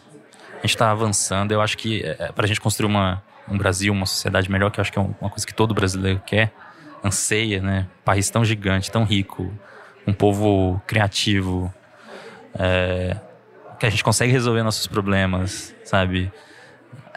a 0.58 0.62
gente 0.62 0.76
está 0.76 0.92
avançando. 0.92 1.52
Eu 1.52 1.62
acho 1.62 1.78
que 1.78 2.04
é, 2.04 2.32
para 2.32 2.46
a 2.46 2.48
gente 2.48 2.62
construir 2.62 2.88
uma, 2.88 3.24
um 3.48 3.58
Brasil, 3.58 3.94
uma 3.94 4.06
sociedade 4.06 4.50
melhor, 4.50 4.72
que 4.72 4.80
eu 4.80 4.82
acho 4.82 4.92
que 4.92 5.00
é 5.00 5.02
uma 5.02 5.30
coisa 5.30 5.46
que 5.46 5.54
todo 5.54 5.74
brasileiro 5.74 6.22
quer, 6.26 6.52
anseia, 7.04 7.62
né? 7.62 7.88
Um 8.02 8.04
país 8.04 8.30
tão 8.30 8.44
gigante, 8.44 8.92
tão 8.92 9.04
rico, 9.04 9.54
um 10.08 10.14
povo 10.14 10.82
criativo, 10.88 11.74
é, 12.58 13.18
que 13.80 13.86
a 13.86 13.90
gente 13.90 14.04
consegue 14.04 14.32
resolver 14.32 14.64
nossos 14.64 14.88
problemas, 14.88 15.76
sabe? 15.84 16.32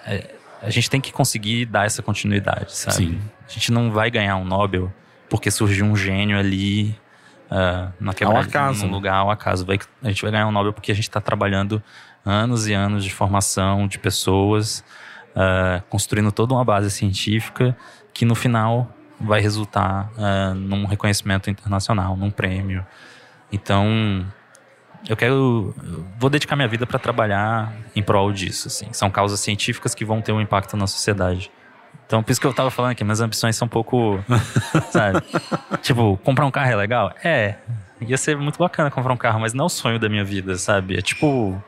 É, 0.05 0.34
a 0.61 0.70
gente 0.70 0.91
tem 0.91 1.01
que 1.01 1.12
conseguir 1.12 1.66
dar 1.66 1.86
essa 1.86 2.03
continuidade, 2.03 2.74
sabe? 2.74 2.97
Sim. 2.97 3.20
A 3.47 3.51
gente 3.51 3.72
não 3.72 3.91
vai 3.91 4.11
ganhar 4.11 4.36
um 4.36 4.45
Nobel 4.45 4.93
porque 5.28 5.51
surgiu 5.51 5.84
um 5.84 5.97
gênio 5.97 6.39
ali 6.39 6.99
uh, 7.51 7.93
naquele 8.01 8.34
acaso. 8.34 8.86
num 8.86 8.93
lugar 8.93 9.14
ao 9.14 9.30
acaso. 9.30 9.64
Vai, 9.64 9.78
a 10.03 10.09
gente 10.09 10.22
vai 10.22 10.30
ganhar 10.30 10.47
um 10.47 10.53
Nobel 10.53 10.72
porque 10.72 10.91
a 10.91 10.95
gente 10.95 11.09
está 11.09 11.20
trabalhando 11.20 11.82
anos 12.25 12.69
e 12.69 12.75
anos 12.75 13.05
de 13.05 13.12
formação 13.12 13.87
de 13.87 13.99
pessoas, 13.99 14.85
uh, 15.35 15.83
construindo 15.89 16.31
toda 16.33 16.55
uma 16.55 16.64
base 16.64 16.91
científica 16.91 17.77
que 18.12 18.25
no 18.25 18.35
final 18.35 18.93
vai 19.21 19.41
resultar 19.41 20.11
uh, 20.16 20.55
num 20.55 20.85
reconhecimento 20.87 21.51
internacional, 21.51 22.16
num 22.16 22.31
prêmio. 22.31 22.87
Então, 23.51 24.25
eu 25.09 25.16
quero, 25.16 25.75
vou 26.19 26.31
dedicar 26.31 26.57
minha 26.57 26.69
vida 26.69 26.87
para 26.87 26.99
trabalhar 26.99 27.73
em 27.95 28.03
prol 28.03 28.33
disso. 28.33 28.69
Assim. 28.69 28.93
São 28.93 29.11
causas 29.11 29.41
científicas 29.41 29.95
que 29.95 30.05
vão 30.05 30.21
ter 30.21 30.33
um 30.33 30.41
impacto 30.41 30.77
na 30.77 30.87
sociedade. 30.87 31.51
Então, 32.07 32.23
por 32.23 32.33
isso 32.33 32.41
que 32.41 32.47
eu 32.47 32.55
tava 32.55 32.71
falando 32.71 32.95
que 32.95 33.05
minhas 33.05 33.21
ambições 33.21 33.55
são 33.55 33.66
um 33.66 33.69
pouco, 33.69 34.19
sabe? 34.91 35.23
tipo, 35.83 36.16
comprar 36.25 36.47
um 36.47 36.51
carro 36.51 36.71
é 36.71 36.77
legal? 36.77 37.12
É. 37.23 37.57
Ia 38.01 38.16
ser 38.16 38.37
muito 38.37 38.59
bacana 38.59 38.91
comprar 38.91 39.12
um 39.12 39.16
carro, 39.16 39.41
mas 39.41 39.53
não 39.53 39.64
é 39.64 39.66
o 39.66 39.69
sonho 39.69 39.99
da 39.99 40.09
minha 40.09 40.25
vida, 40.25 40.57
sabe? 40.57 40.97
É 40.97 41.03
tipo, 41.03 41.61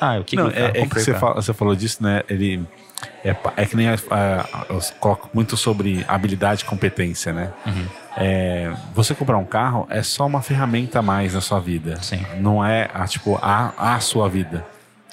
ah, 0.00 0.18
o 0.18 0.24
que 0.24 0.36
Não, 0.36 0.50
que 0.50 0.58
é, 0.58 0.82
é 0.82 0.86
que 0.86 0.94
você, 0.94 1.14
fala, 1.14 1.34
você 1.34 1.52
falou 1.52 1.74
disso, 1.74 2.02
né? 2.02 2.22
Ele 2.28 2.66
é, 3.24 3.36
é 3.56 3.66
que 3.66 3.76
nem 3.76 3.88
a, 3.88 3.94
a, 4.10 4.66
eu 4.68 4.80
coloco 4.98 5.30
muito 5.32 5.56
sobre 5.56 6.04
habilidade 6.08 6.62
e 6.62 6.64
competência, 6.64 7.32
né? 7.32 7.52
Uhum. 7.66 7.86
É, 8.16 8.72
você 8.94 9.14
comprar 9.14 9.38
um 9.38 9.44
carro 9.44 9.86
é 9.90 10.02
só 10.02 10.26
uma 10.26 10.42
ferramenta 10.42 10.98
a 10.98 11.02
mais 11.02 11.34
na 11.34 11.40
sua 11.40 11.60
vida. 11.60 12.00
Sim. 12.02 12.24
Não 12.40 12.64
é 12.64 12.90
a, 12.92 13.06
tipo 13.06 13.38
a, 13.42 13.72
a 13.76 14.00
sua 14.00 14.28
vida. 14.28 14.64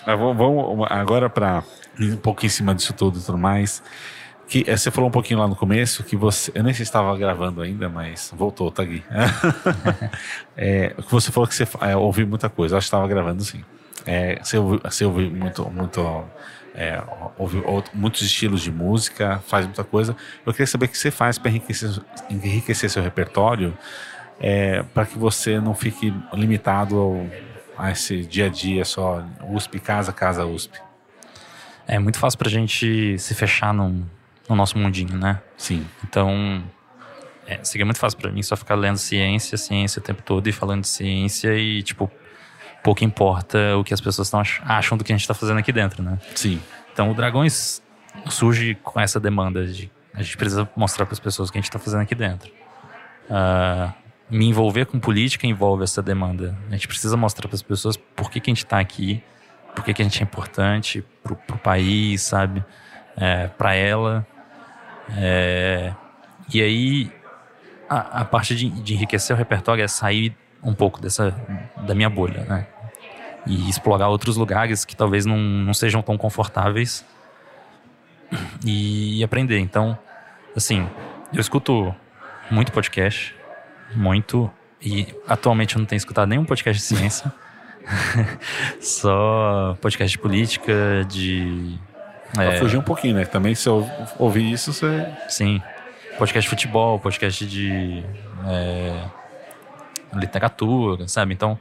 Vamos 0.06 0.88
agora 0.90 1.30
para 1.30 1.64
um 2.00 2.16
pouco 2.16 2.46
em 2.46 2.50
cima 2.50 2.74
disso 2.74 2.94
tudo 2.94 3.20
e 3.20 3.22
tudo 3.22 3.38
mais. 3.38 3.84
Que 4.48 4.64
é, 4.66 4.78
você 4.78 4.90
falou 4.90 5.10
um 5.10 5.12
pouquinho 5.12 5.40
lá 5.42 5.48
no 5.48 5.56
começo 5.56 6.04
que 6.06 6.16
você, 6.16 6.50
eu 6.56 6.64
nem 6.64 6.74
sei 6.74 6.86
se 6.86 6.90
estava 6.90 7.16
gravando 7.18 7.62
ainda, 7.62 7.90
mas 7.90 8.32
voltou, 8.34 8.72
tá 8.72 8.84
aqui. 8.84 9.04
é, 10.56 10.96
que 10.96 11.12
você 11.12 11.30
falou 11.34 11.48
que 11.48 11.54
você 11.54 11.68
é, 11.82 11.98
ouviu 11.98 12.26
muita 12.26 12.48
coisa. 12.48 12.76
Eu 12.76 12.78
acho 12.78 12.86
que 12.86 12.96
estava 12.96 13.08
gravando 13.10 13.44
sim. 13.44 13.62
É, 14.06 14.40
você, 14.42 14.58
ouve, 14.58 14.80
você 14.84 15.06
ouve 15.06 15.30
muito, 15.30 15.70
muito 15.70 16.26
é, 16.76 17.02
ouve 17.38 17.64
muitos 17.94 18.22
estilos 18.22 18.62
de 18.62 18.72
música, 18.72 19.42
faz 19.48 19.66
muita 19.66 19.84
coisa. 19.84 20.16
Eu 20.46 20.54
queria 20.54 20.68
saber 20.68 20.86
o 20.86 20.90
que 20.90 20.98
você 20.98 21.10
faz 21.10 21.38
para 21.38 21.50
enriquecer, 21.50 21.90
enriquecer 22.30 22.90
seu 22.90 23.02
repertório, 23.02 23.76
é, 24.40 24.84
para 24.94 25.06
que 25.06 25.18
você 25.18 25.60
não 25.60 25.74
fique 25.74 26.14
limitado 26.34 26.98
ao, 26.98 27.28
a 27.78 27.92
esse 27.92 28.24
dia 28.24 28.46
a 28.46 28.50
dia 28.50 28.86
só 28.86 29.24
USP, 29.50 29.80
casa, 29.80 30.14
casa, 30.14 30.46
USP. 30.46 30.80
É 31.88 31.98
muito 31.98 32.20
fácil 32.20 32.38
para 32.38 32.48
a 32.48 32.52
gente 32.52 33.18
se 33.18 33.34
fechar 33.34 33.74
num, 33.74 34.06
no 34.48 34.56
nosso 34.56 34.78
mundinho, 34.78 35.18
né? 35.18 35.42
Sim. 35.58 35.86
Então, 36.04 36.64
é, 37.48 37.64
seria 37.64 37.86
muito 37.86 38.00
fácil 38.00 38.20
para 38.20 38.30
mim 38.30 38.44
só 38.44 38.56
ficar 38.56 38.76
lendo 38.76 38.98
ciência, 38.98 39.58
ciência 39.58 40.00
o 40.00 40.04
tempo 40.04 40.22
todo 40.22 40.46
e 40.48 40.52
falando 40.52 40.82
de 40.82 40.90
ciência 40.90 41.58
e, 41.58 41.82
tipo, 41.82 42.12
pouco 42.84 43.04
importa 43.04 43.78
o 43.78 43.84
que 43.84 43.94
as 43.94 44.02
pessoas 44.02 44.30
tão, 44.30 44.42
acham 44.64 44.98
do 44.98 45.04
que 45.04 45.12
a 45.12 45.16
gente 45.16 45.24
está 45.24 45.34
fazendo 45.34 45.58
aqui 45.58 45.72
dentro, 45.72 46.02
né? 46.02 46.18
Sim. 46.36 46.62
Então 46.94 47.12
o 47.12 47.14
Dragões 47.14 47.82
surge 48.30 48.76
com 48.84 49.00
essa 49.00 49.20
demanda 49.20 49.66
de 49.66 49.92
a 50.18 50.24
gente 50.24 50.36
precisa 50.36 50.68
mostrar 50.76 51.06
para 51.06 51.14
as 51.14 51.20
pessoas 51.20 51.50
o 51.50 51.52
que 51.52 51.60
a 51.60 51.62
gente 51.62 51.70
está 51.70 51.78
fazendo 51.78 52.02
aqui 52.02 52.16
dentro. 52.16 52.52
Uh, 53.30 53.94
me 54.30 54.48
envolver 54.48 54.86
com 54.86 55.00
política 55.00 55.46
envolve 55.46 55.84
essa 55.84 56.02
demanda. 56.02 56.58
A 56.70 56.72
gente 56.72 56.88
precisa 56.88 57.16
mostrar 57.16 57.48
para 57.48 57.56
as 57.56 57.62
pessoas 57.62 57.96
por 57.96 58.32
que, 58.32 58.40
que 58.40 58.50
a 58.50 58.54
gente 58.54 58.66
está 58.66 58.80
aqui, 58.80 59.24
por 59.76 59.86
que, 59.86 59.94
que 59.94 60.02
a 60.02 60.06
gente 60.06 60.20
é 60.20 60.24
importante 60.24 61.06
para 61.24 61.34
o 61.34 61.60
país, 61.60 62.24
sabe? 62.24 62.66
É, 63.16 63.48
para 63.48 63.76
ela. 63.76 64.26
É, 65.16 65.94
E 66.52 66.62
aí, 66.62 67.12
a, 67.88 68.22
a 68.22 68.26
parte 68.26 68.56
de, 68.56 68.70
de, 68.70 68.96
enriquecer 68.96 69.36
o 69.36 69.38
repertório 69.38 69.84
é 69.84 69.88
sair 69.88 70.36
um 70.68 70.74
pouco 70.74 71.02
dessa 71.02 71.34
da 71.88 71.96
minha 71.96 72.10
bolha, 72.10 72.44
né? 72.44 72.68
E 73.46 73.70
explorar 73.70 74.10
outros 74.10 74.36
lugares 74.36 74.84
que 74.84 74.96
talvez 74.96 75.26
não, 75.26 75.38
não 75.38 75.74
sejam 75.74 76.02
tão 76.02 76.18
confortáveis 76.18 77.06
e 78.66 79.24
aprender. 79.24 79.60
Então, 79.60 79.98
assim, 80.54 80.86
eu 81.34 81.40
escuto 81.40 81.96
muito 82.52 82.74
podcast, 82.74 83.34
muito. 83.96 84.52
E 84.82 85.08
atualmente 85.28 85.76
eu 85.76 85.80
não 85.80 85.86
tenho 85.86 85.98
escutado 85.98 86.28
nenhum 86.28 86.44
podcast 86.44 86.82
de 86.82 86.98
ciência. 86.98 87.32
Só 88.82 89.78
podcast 89.82 90.12
de 90.12 90.22
política, 90.22 91.06
de. 91.08 91.80
Pra 92.34 92.44
é, 92.44 92.60
fugir 92.60 92.78
um 92.78 92.84
pouquinho, 92.84 93.16
né? 93.16 93.24
Também 93.24 93.56
se 93.56 93.70
eu 93.70 93.90
ouvir 94.20 94.52
isso, 94.52 94.74
você. 94.74 95.08
Sim. 95.30 95.62
Podcast 96.18 96.42
de 96.42 96.50
futebol, 96.50 97.00
podcast 97.00 97.46
de. 97.48 98.04
É, 98.46 99.04
literatura, 100.14 101.08
sabe? 101.08 101.34
Então, 101.34 101.60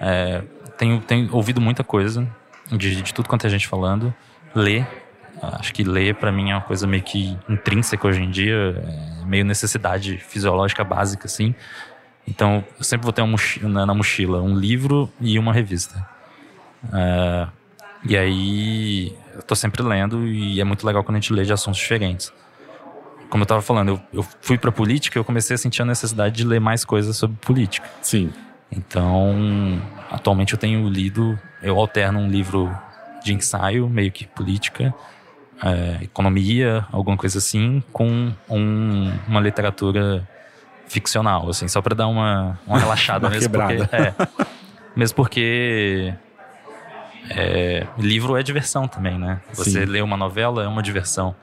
é, 0.00 0.42
tenho, 0.76 1.00
tenho 1.00 1.34
ouvido 1.34 1.60
muita 1.60 1.82
coisa 1.82 2.26
de, 2.70 3.02
de 3.02 3.14
tudo 3.14 3.28
quanto 3.28 3.46
é 3.46 3.50
gente 3.50 3.66
falando. 3.66 4.14
Ler. 4.54 4.86
Acho 5.40 5.72
que 5.72 5.84
ler, 5.84 6.16
para 6.16 6.32
mim, 6.32 6.50
é 6.50 6.54
uma 6.54 6.60
coisa 6.60 6.86
meio 6.86 7.02
que 7.02 7.36
intrínseca 7.48 8.08
hoje 8.08 8.20
em 8.22 8.30
dia, 8.30 8.82
é 9.22 9.24
meio 9.24 9.44
necessidade 9.44 10.18
fisiológica 10.18 10.82
básica, 10.82 11.26
assim. 11.26 11.54
Então, 12.26 12.64
eu 12.76 12.84
sempre 12.84 13.04
vou 13.04 13.12
ter 13.12 13.22
uma 13.22 13.30
mochila, 13.30 13.86
na 13.86 13.94
mochila 13.94 14.42
um 14.42 14.56
livro 14.56 15.10
e 15.20 15.38
uma 15.38 15.52
revista. 15.52 16.04
Uh, 16.84 17.48
e 18.04 18.16
aí, 18.16 19.16
eu 19.34 19.42
tô 19.42 19.54
sempre 19.54 19.82
lendo 19.82 20.26
e 20.26 20.60
é 20.60 20.64
muito 20.64 20.84
legal 20.84 21.04
quando 21.04 21.16
a 21.16 21.20
gente 21.20 21.32
lê 21.32 21.44
de 21.44 21.52
assuntos 21.52 21.80
diferentes. 21.80 22.32
Como 23.28 23.42
eu 23.42 23.46
tava 23.46 23.62
falando, 23.62 23.90
eu, 23.90 24.00
eu 24.12 24.26
fui 24.40 24.56
pra 24.56 24.72
política 24.72 25.18
e 25.18 25.20
eu 25.20 25.24
comecei 25.24 25.54
a 25.54 25.58
sentir 25.58 25.82
a 25.82 25.84
necessidade 25.84 26.36
de 26.36 26.44
ler 26.44 26.60
mais 26.60 26.84
coisas 26.84 27.16
sobre 27.16 27.36
política. 27.36 27.88
Sim. 28.00 28.32
Então, 28.70 29.80
atualmente 30.10 30.52
eu 30.52 30.58
tenho 30.58 30.88
lido, 30.88 31.38
eu 31.62 31.78
alterno 31.78 32.20
um 32.20 32.28
livro 32.28 32.74
de 33.24 33.34
ensaio, 33.34 33.88
meio 33.88 34.12
que 34.12 34.26
política, 34.26 34.94
é, 35.62 36.04
economia, 36.04 36.86
alguma 36.92 37.16
coisa 37.16 37.38
assim, 37.38 37.82
com 37.92 38.32
um, 38.48 39.12
uma 39.26 39.40
literatura 39.40 40.26
ficcional, 40.86 41.48
assim, 41.48 41.68
só 41.68 41.82
para 41.82 41.94
dar 41.94 42.06
uma, 42.06 42.58
uma 42.66 42.78
relaxada 42.80 43.26
uma 43.26 43.30
mesmo. 43.30 43.50
Quebrada. 43.50 43.86
Porque, 43.86 43.96
é, 43.96 44.14
mesmo 44.94 45.16
porque 45.16 46.14
é, 47.30 47.86
livro 47.98 48.36
é 48.36 48.42
diversão 48.42 48.86
também, 48.88 49.18
né? 49.18 49.40
Você 49.54 49.84
lê 49.84 50.00
uma 50.00 50.16
novela 50.16 50.64
é 50.64 50.68
uma 50.68 50.82
diversão. 50.82 51.34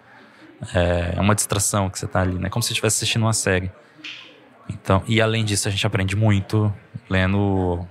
É, 0.74 1.14
é 1.18 1.22
uma 1.22 1.36
distração 1.36 1.90
que 1.90 2.00
você 2.00 2.08
tá 2.08 2.22
ali, 2.22 2.38
né? 2.38 2.50
Como 2.50 2.64
se 2.64 2.72
estivesse 2.72 2.98
assistindo 2.98 3.24
uma 3.24 3.34
série. 3.34 3.72
Então, 4.70 5.04
e 5.08 5.22
além 5.22 5.46
disso, 5.46 5.68
a 5.68 5.72
gente 5.72 5.86
aprende 5.86 6.16
muito 6.16 6.74
lendo. 7.10 7.86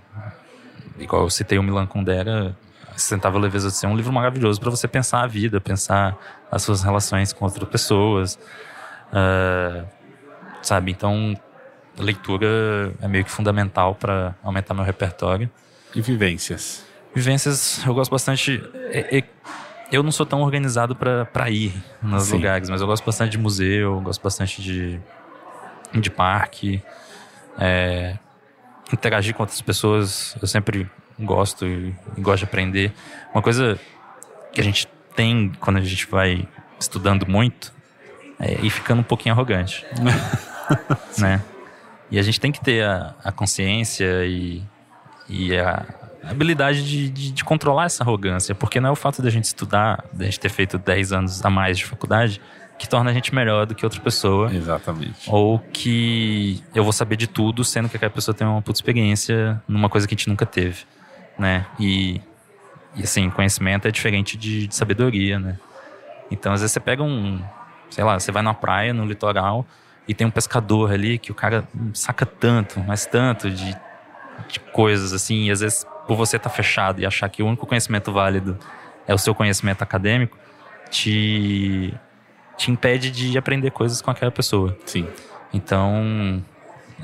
Igual 0.99 1.23
eu 1.23 1.31
citei 1.31 1.59
o 1.59 1.62
Milan 1.62 1.87
Kundera, 1.87 2.57
Sustentável 2.97 3.41
Leveza 3.41 3.69
de 3.69 3.75
Ser, 3.75 3.87
um 3.87 3.97
livro 3.97 4.12
maravilhoso 4.12 4.61
para 4.61 4.71
você 4.71 4.87
pensar 4.87 5.23
a 5.23 5.27
vida, 5.27 5.61
pensar 5.61 6.17
as 6.51 6.62
suas 6.62 6.83
relações 6.83 7.33
com 7.33 7.45
outras 7.45 7.69
pessoas. 7.69 8.39
Uh, 9.12 9.87
sabe? 10.62 10.91
Então, 10.91 11.37
leitura 11.99 12.93
é 13.01 13.09
meio 13.09 13.25
que 13.25 13.31
fundamental 13.31 13.95
para 13.95 14.35
aumentar 14.43 14.75
meu 14.75 14.85
repertório. 14.85 15.51
E 15.95 16.01
vivências? 16.01 16.85
Vivências, 17.15 17.85
eu 17.87 17.95
gosto 17.95 18.11
bastante. 18.11 18.62
É, 18.91 19.19
é, 19.19 19.25
eu 19.91 20.03
não 20.03 20.11
sou 20.11 20.26
tão 20.26 20.41
organizado 20.43 20.97
para 20.97 21.51
ir 21.51 21.72
nos 22.03 22.24
Sim. 22.24 22.37
lugares, 22.37 22.68
mas 22.68 22.80
eu 22.80 22.87
gosto 22.87 23.05
bastante 23.05 23.32
de 23.32 23.39
museu, 23.39 24.01
gosto 24.01 24.22
bastante 24.22 24.62
de, 24.62 25.01
de 25.93 26.11
parque. 26.11 26.82
É, 27.59 28.18
interagir 28.93 29.35
com 29.35 29.43
outras 29.43 29.61
pessoas, 29.61 30.37
eu 30.41 30.49
sempre 30.49 30.91
gosto 31.18 31.66
e, 31.66 31.95
e 32.16 32.20
gosto 32.20 32.39
de 32.41 32.45
aprender. 32.45 32.93
Uma 33.32 33.43
coisa 33.43 33.78
que 34.53 34.61
a 34.61 34.64
gente 34.64 34.89
tem 35.14 35.53
quando 35.61 35.76
a 35.78 35.80
gente 35.80 36.07
vai 36.09 36.49
estudando 36.78 37.26
muito 37.26 37.72
é 38.39 38.55
ir 38.61 38.70
ficando 38.70 39.01
um 39.01 39.05
pouquinho 39.05 39.35
arrogante. 39.35 39.87
né? 41.18 41.43
E 42.11 42.18
a 42.18 42.22
gente 42.22 42.41
tem 42.41 42.53
que 42.53 42.61
ter 42.61 42.85
a, 42.85 43.14
a 43.24 43.32
consciência 43.32 44.24
e, 44.24 44.62
e 45.28 45.57
a 45.57 45.85
habilidade 46.31 46.85
de, 46.89 47.09
de, 47.09 47.33
de, 47.33 47.45
controlar 47.45 47.85
essa 47.87 48.03
arrogância, 48.03 48.55
porque 48.55 48.81
não 48.81 48.91
é 48.91 48.93
o 48.93 48.97
fato 48.97 49.22
da 49.22 49.31
gente 49.31 49.45
estudar, 49.45 50.05
da 50.12 50.25
gente 50.25 50.41
ter 50.41 50.49
feito 50.49 50.79
10 50.79 51.12
anos 51.12 51.45
a 51.45 51.51
mais 51.51 51.79
de 51.79 51.85
faculdade, 51.85 52.41
que 52.79 52.89
torna 52.89 53.11
a 53.11 53.14
gente 53.14 53.35
melhor 53.35 53.66
do 53.66 53.75
que 53.75 53.85
outra 53.85 54.01
pessoa. 54.01 54.53
Exatamente. 54.53 55.29
Ou 55.29 55.59
que 55.59 56.62
eu 56.75 56.83
vou 56.83 56.93
saber 56.93 57.16
de 57.16 57.27
tudo, 57.27 57.64
sendo 57.64 57.89
que 57.89 57.97
aquela 57.97 58.11
pessoa 58.11 58.35
tem 58.35 58.47
uma 58.47 58.61
puta 58.61 58.79
experiência 58.79 59.62
numa 59.68 59.89
coisa 59.89 60.07
que 60.09 60.14
a 60.14 60.16
gente 60.16 60.29
nunca 60.29 60.45
teve, 60.45 60.85
né? 61.39 61.66
E, 61.79 62.20
e 62.97 63.03
assim, 63.03 63.31
conhecimento 63.31 63.87
é 63.87 63.91
diferente 63.91 64.37
de, 64.37 64.66
de 64.66 64.75
sabedoria, 64.75 65.39
né? 65.39 65.59
Então, 66.31 66.53
às 66.53 66.61
vezes 66.61 66.72
você 66.72 66.81
pega 66.81 67.03
um, 67.03 67.41
sei 67.91 68.03
lá, 68.03 68.18
você 68.18 68.33
vai 68.33 68.43
na 68.43 68.55
praia, 68.55 68.93
no 68.93 69.05
litoral, 69.05 69.64
e 70.07 70.14
tem 70.14 70.27
um 70.27 70.31
pescador 70.31 70.93
ali 70.93 71.18
que 71.18 71.31
o 71.31 71.35
cara 71.35 71.66
saca 71.93 72.27
tanto, 72.27 72.81
mas 72.81 73.07
tanto 73.07 73.51
de, 73.51 73.77
de 74.49 74.61
coisas 74.72 75.12
assim, 75.12 75.45
e 75.45 75.51
às 75.51 75.61
vezes 75.61 75.87
por 76.07 76.17
você 76.17 76.37
estar 76.37 76.51
tá 76.51 76.55
fechado 76.55 77.01
e 77.01 77.07
achar 77.07 77.29
que 77.29 77.43
o 77.43 77.47
único 77.47 77.67
conhecimento 77.67 78.13
válido 78.13 78.59
é 79.07 79.15
o 79.15 79.19
seu 79.19 79.35
conhecimento 79.35 79.83
acadêmico, 79.83 80.39
te, 80.91 81.93
te 82.57 82.71
impede 82.71 83.11
de 83.11 83.37
aprender 83.37 83.71
coisas 83.71 84.01
com 84.01 84.11
aquela 84.11 84.31
pessoa. 84.31 84.77
Sim. 84.87 85.07
Então, 85.53 86.43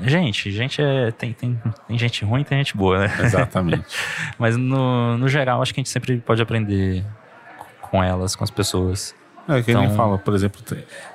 gente, 0.01 0.51
gente 0.51 0.81
é, 0.81 1.11
tem, 1.11 1.33
tem, 1.33 1.61
tem 1.87 1.97
gente 1.97 2.25
ruim 2.25 2.41
e 2.41 2.45
tem 2.45 2.57
gente 2.57 2.75
boa, 2.75 2.99
né? 2.99 3.13
Exatamente. 3.21 3.85
Mas 4.37 4.57
no, 4.57 5.17
no 5.17 5.27
geral, 5.27 5.61
acho 5.61 5.73
que 5.73 5.79
a 5.79 5.83
gente 5.83 5.91
sempre 5.91 6.17
pode 6.17 6.41
aprender 6.41 7.05
com 7.81 8.03
elas, 8.03 8.35
com 8.35 8.43
as 8.43 8.51
pessoas. 8.51 9.15
É 9.55 9.61
que 9.61 9.71
então... 9.71 9.83
ele 9.83 9.95
fala, 9.95 10.17
por 10.17 10.33
exemplo, 10.33 10.61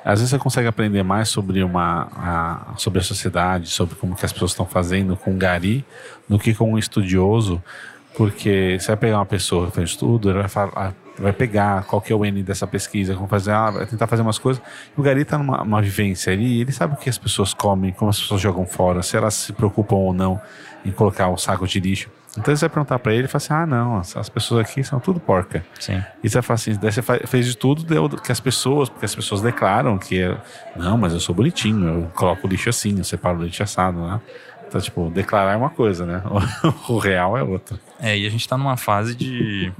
às 0.05 0.20
vezes 0.20 0.30
você 0.30 0.39
consegue 0.39 0.68
aprender 0.68 1.03
mais 1.03 1.28
sobre 1.28 1.62
uma 1.62 2.09
a, 2.12 2.74
sobre 2.76 3.01
a 3.01 3.03
sociedade, 3.03 3.68
sobre 3.68 3.95
como 3.95 4.14
que 4.14 4.24
as 4.24 4.32
pessoas 4.32 4.53
estão 4.53 4.66
fazendo 4.66 5.16
com 5.16 5.37
gari, 5.37 5.84
do 6.28 6.39
que 6.39 6.55
com 6.55 6.72
um 6.72 6.78
estudioso, 6.78 7.62
porque 8.16 8.78
você 8.80 8.89
vai 8.89 8.97
pegar 8.97 9.18
uma 9.18 9.26
pessoa 9.26 9.66
que 9.66 9.74
fez 9.74 9.91
estudo, 9.91 10.30
ele 10.30 10.39
vai 10.39 10.49
falar, 10.49 10.95
vai 11.18 11.32
pegar 11.32 11.84
qual 11.84 12.01
que 12.01 12.12
é 12.12 12.16
o 12.16 12.24
N 12.24 12.43
dessa 12.43 12.66
pesquisa, 12.66 13.14
como 13.14 13.26
fazer, 13.26 13.53
ah, 13.53 13.70
vai 13.70 13.87
tentar 13.87 14.07
fazer 14.07 14.22
umas 14.22 14.39
coisas. 14.39 14.62
O 14.97 15.03
Gari 15.03 15.22
está 15.22 15.39
numa 15.39 15.82
vivência 15.82 16.32
ali, 16.32 16.61
ele 16.61 16.72
sabe 16.72 16.95
o 16.95 16.97
que 16.97 17.09
as 17.09 17.18
pessoas 17.18 17.53
comem, 17.55 17.93
como 17.93 18.11
as 18.11 18.18
pessoas 18.18 18.41
jogam 18.41 18.66
fora, 18.66 19.03
se 19.03 19.16
elas 19.16 19.34
se 19.34 19.53
preocupam 19.53 19.97
ou 19.97 20.12
não 20.12 20.41
em 20.84 20.91
colocar 20.91 21.28
um 21.28 21.37
saco 21.37 21.66
de 21.66 21.80
lixo. 21.80 22.11
Então 22.39 22.55
você 22.55 22.66
vai 22.66 22.70
perguntar 22.70 22.99
para 22.99 23.14
ele 23.14 23.24
e 23.24 23.28
fala 23.28 23.37
assim: 23.37 23.55
ah, 23.55 23.66
não, 23.66 23.99
as 23.99 24.28
pessoas 24.28 24.61
aqui 24.61 24.82
são 24.84 25.01
tudo 25.01 25.18
porca. 25.18 25.64
Sim. 25.78 26.03
E 26.22 26.28
você 26.28 26.34
vai 26.34 26.43
falar 26.43 26.55
assim: 26.57 26.74
daí 26.74 26.93
você 26.93 27.03
fez 27.26 27.47
de 27.47 27.57
tudo 27.57 27.82
deu 27.82 28.09
que 28.09 28.30
as 28.30 28.41
pessoas, 28.41 28.89
porque 28.89 29.05
as 29.05 29.14
pessoas 29.14 29.41
declaram 29.41 29.99
que 29.99 30.20
é, 30.20 30.37
não, 30.76 30.97
mas 30.99 31.12
eu 31.12 31.20
sou 31.20 31.34
bonitinho, 31.34 31.89
eu 31.89 32.11
coloco 32.14 32.47
o 32.47 32.51
lixo 32.51 32.68
assim, 32.68 32.97
eu 32.99 33.05
separo 33.05 33.39
o 33.39 33.45
lixo 33.45 33.62
assado, 33.62 33.99
né? 33.99 34.20
Então, 34.68 34.80
tipo, 34.80 35.11
declarar 35.11 35.53
é 35.53 35.57
uma 35.57 35.70
coisa, 35.70 36.05
né? 36.05 36.22
o 36.89 36.99
real 36.99 37.37
é 37.37 37.43
outra. 37.43 37.78
É, 38.01 38.18
e 38.18 38.26
a 38.26 38.30
gente 38.30 38.49
tá 38.49 38.59
numa 38.59 38.76
fase 38.76 39.14
de. 39.14 39.72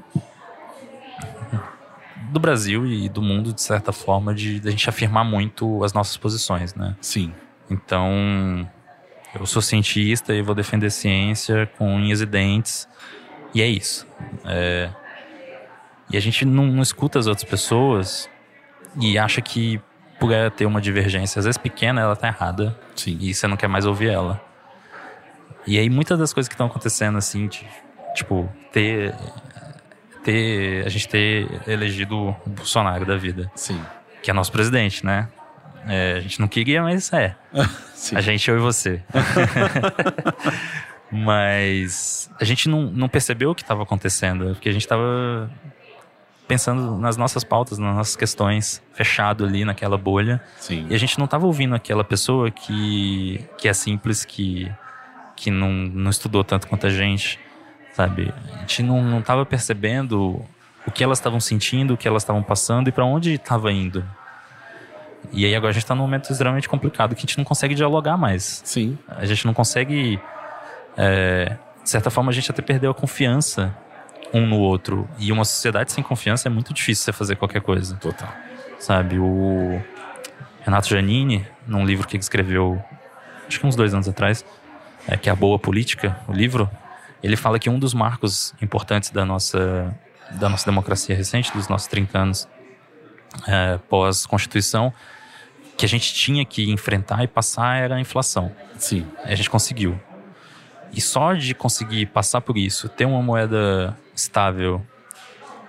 do 2.31 2.41
Brasil 2.41 2.87
e 2.87 3.09
do 3.09 3.21
mundo, 3.21 3.53
de 3.53 3.61
certa 3.61 3.93
forma, 3.93 4.35
de, 4.35 4.61
de 4.61 4.69
a 4.69 4.71
gente 4.71 4.89
afirmar 4.89 5.25
muito 5.25 5.83
as 5.85 5.93
nossas 5.93 6.17
posições, 6.17 6.75
né? 6.75 6.97
Sim. 7.01 7.33
Então, 7.69 8.69
eu 9.39 9.47
sou 9.47 9.61
cientista 9.61 10.35
e 10.35 10.43
vou 10.43 10.55
defender 10.55 10.91
ciência 10.91 11.71
com 11.77 11.95
unhas 11.95 12.21
e 12.21 12.27
dentes. 12.27 12.89
E 13.55 13.63
é 13.63 13.67
isso. 13.67 14.07
É... 14.45 14.91
E 16.11 16.17
a 16.17 16.21
gente 16.21 16.45
não, 16.45 16.67
não, 16.67 16.83
escuta 16.83 17.19
as 17.19 17.27
outras 17.27 17.49
pessoas 17.49 18.31
e 19.01 19.19
acha 19.19 19.41
que 19.41 19.81
por 20.21 20.33
ela 20.33 20.51
ter 20.51 20.65
uma 20.65 20.81
divergência, 20.81 21.39
às 21.39 21.45
vezes 21.45 21.59
pequena, 21.59 22.01
ela 22.01 22.17
tá 22.17 22.29
errada. 22.29 22.79
Sim. 22.95 23.19
E 23.21 23.35
você 23.35 23.47
não 23.47 23.57
quer 23.57 23.69
mais 23.69 23.85
ouvir 23.85 24.11
ela. 24.11 24.41
E 25.67 25.79
aí 25.79 25.91
muitas 25.91 26.19
das 26.19 26.33
coisas 26.33 26.49
que 26.49 26.55
estão 26.55 26.69
acontecendo, 26.69 27.19
assim, 27.19 27.49
de, 27.49 27.67
tipo, 28.15 28.49
ter, 28.73 29.15
ter. 30.23 30.87
A 30.87 30.89
gente 30.89 31.09
ter 31.09 31.49
elegido 31.67 32.17
o 32.17 32.51
Bolsonaro 32.51 33.05
da 33.05 33.17
vida. 33.17 33.51
Sim. 33.55 33.81
Que 34.23 34.31
é 34.31 34.35
nosso 34.35 34.53
presidente, 34.53 35.05
né? 35.05 35.29
É, 35.87 36.17
a 36.17 36.21
gente 36.21 36.41
não 36.41 36.49
queria, 36.49 36.83
mas 36.83 37.13
é. 37.13 37.37
a 38.15 38.21
gente, 38.21 38.51
eu 38.51 38.57
e 38.57 38.61
você. 38.61 39.03
mas 41.11 42.31
a 42.41 42.45
gente 42.45 42.69
não, 42.69 42.83
não 42.83 43.09
percebeu 43.09 43.51
o 43.51 43.55
que 43.55 43.63
estava 43.63 43.83
acontecendo, 43.83 44.55
porque 44.55 44.69
a 44.69 44.73
gente 44.73 44.83
estava 44.83 45.51
pensando 46.47 46.97
nas 46.97 47.17
nossas 47.17 47.45
pautas, 47.45 47.79
nas 47.79 47.95
nossas 47.95 48.17
questões, 48.17 48.83
fechado 48.93 49.45
ali 49.45 49.65
naquela 49.65 49.99
bolha. 49.99 50.41
Sim. 50.59 50.87
E 50.89 50.95
a 50.95 50.99
gente 50.99 51.19
não 51.19 51.25
estava 51.25 51.47
ouvindo 51.47 51.75
aquela 51.75 52.05
pessoa 52.05 52.51
que, 52.51 53.45
que 53.59 53.69
é 53.69 53.73
simples, 53.73 54.25
que, 54.25 54.71
que 55.37 55.51
não, 55.51 55.71
não 55.71 56.11
estudou 56.11 56.45
tanto 56.45 56.69
quanto 56.69 56.87
a 56.87 56.91
gente, 56.91 57.39
sabe? 57.93 58.33
A 58.55 58.59
gente 58.61 58.83
não, 58.83 59.03
não 59.03 59.23
tava 59.23 59.45
percebendo 59.45 60.45
o 60.87 60.91
que 60.91 61.03
elas 61.03 61.19
estavam 61.19 61.41
sentindo, 61.41 61.95
o 61.95 61.97
que 61.97 62.07
elas 62.07 62.23
estavam 62.23 62.43
passando 62.43 62.89
e 62.89 62.93
para 62.93 63.05
onde 63.05 63.35
estava 63.35 63.73
indo. 63.73 64.05
E 65.33 65.45
aí 65.45 65.55
agora 65.55 65.71
a 65.71 65.73
gente 65.73 65.85
está 65.85 65.95
num 65.95 66.03
momento 66.03 66.31
extremamente 66.31 66.69
complicado 66.69 67.15
que 67.15 67.21
a 67.21 67.23
gente 67.23 67.39
não 67.39 67.45
consegue 67.45 67.75
dialogar 67.75 68.17
mais. 68.17 68.63
Sim. 68.65 68.99
A 69.09 69.25
gente 69.25 69.47
não 69.47 69.55
consegue. 69.55 70.21
É, 70.97 71.57
de 71.83 71.91
certa 71.91 72.11
forma, 72.11 72.31
a 72.31 72.35
gente 72.35 72.51
até 72.51 72.63
perdeu 72.63 72.91
a 72.91 72.95
confiança 72.95 73.75
um 74.33 74.47
no 74.47 74.59
outro. 74.59 75.09
E 75.19 75.31
uma 75.31 75.45
sociedade 75.45 75.93
sem 75.93 76.03
confiança 76.03 76.49
é 76.49 76.51
muito 76.51 76.73
difícil 76.73 77.05
você 77.05 77.13
fazer 77.13 77.37
qualquer 77.37 77.61
coisa. 77.61 77.97
Total. 77.97 78.29
Sabe? 78.79 79.19
O 79.19 79.81
Renato 80.63 80.89
Giannini, 80.89 81.47
num 81.67 81.85
livro 81.85 82.07
que 82.07 82.17
ele 82.17 82.23
escreveu, 82.23 82.83
acho 83.47 83.61
que 83.61 83.67
uns 83.67 83.77
dois 83.77 83.95
anos 83.95 84.09
atrás, 84.09 84.45
é, 85.07 85.17
que 85.17 85.29
é 85.29 85.33
A 85.33 85.37
Boa 85.37 85.59
Política, 85.59 86.19
o 86.27 86.33
livro, 86.33 86.69
ele 87.23 87.37
fala 87.37 87.59
que 87.59 87.71
um 87.71 87.79
dos 87.79 87.95
marcos 87.95 88.55
importantes 88.61 89.11
da 89.11 89.25
nossa, 89.25 89.97
da 90.33 90.49
nossa 90.49 90.67
democracia 90.67 91.15
recente, 91.15 91.53
dos 91.53 91.69
nossos 91.69 91.87
30 91.89 92.19
anos 92.19 92.49
é, 93.47 93.79
pós-Constituição, 93.89 94.93
que 95.77 95.85
a 95.85 95.89
gente 95.89 96.15
tinha 96.15 96.45
que 96.45 96.71
enfrentar 96.71 97.23
e 97.23 97.29
passar 97.29 97.77
era 97.77 97.97
a 97.97 98.01
inflação. 98.01 98.51
Sim. 98.79 99.07
A 99.25 99.35
gente 99.35 99.51
conseguiu. 99.51 99.99
E 100.93 101.01
só 101.01 101.35
de 101.35 101.55
conseguir 101.55 102.07
passar 102.07 102.41
por 102.41 102.57
isso, 102.57 102.89
ter 102.89 103.05
uma 103.05 103.21
moeda 103.21 103.97
estável, 104.15 104.85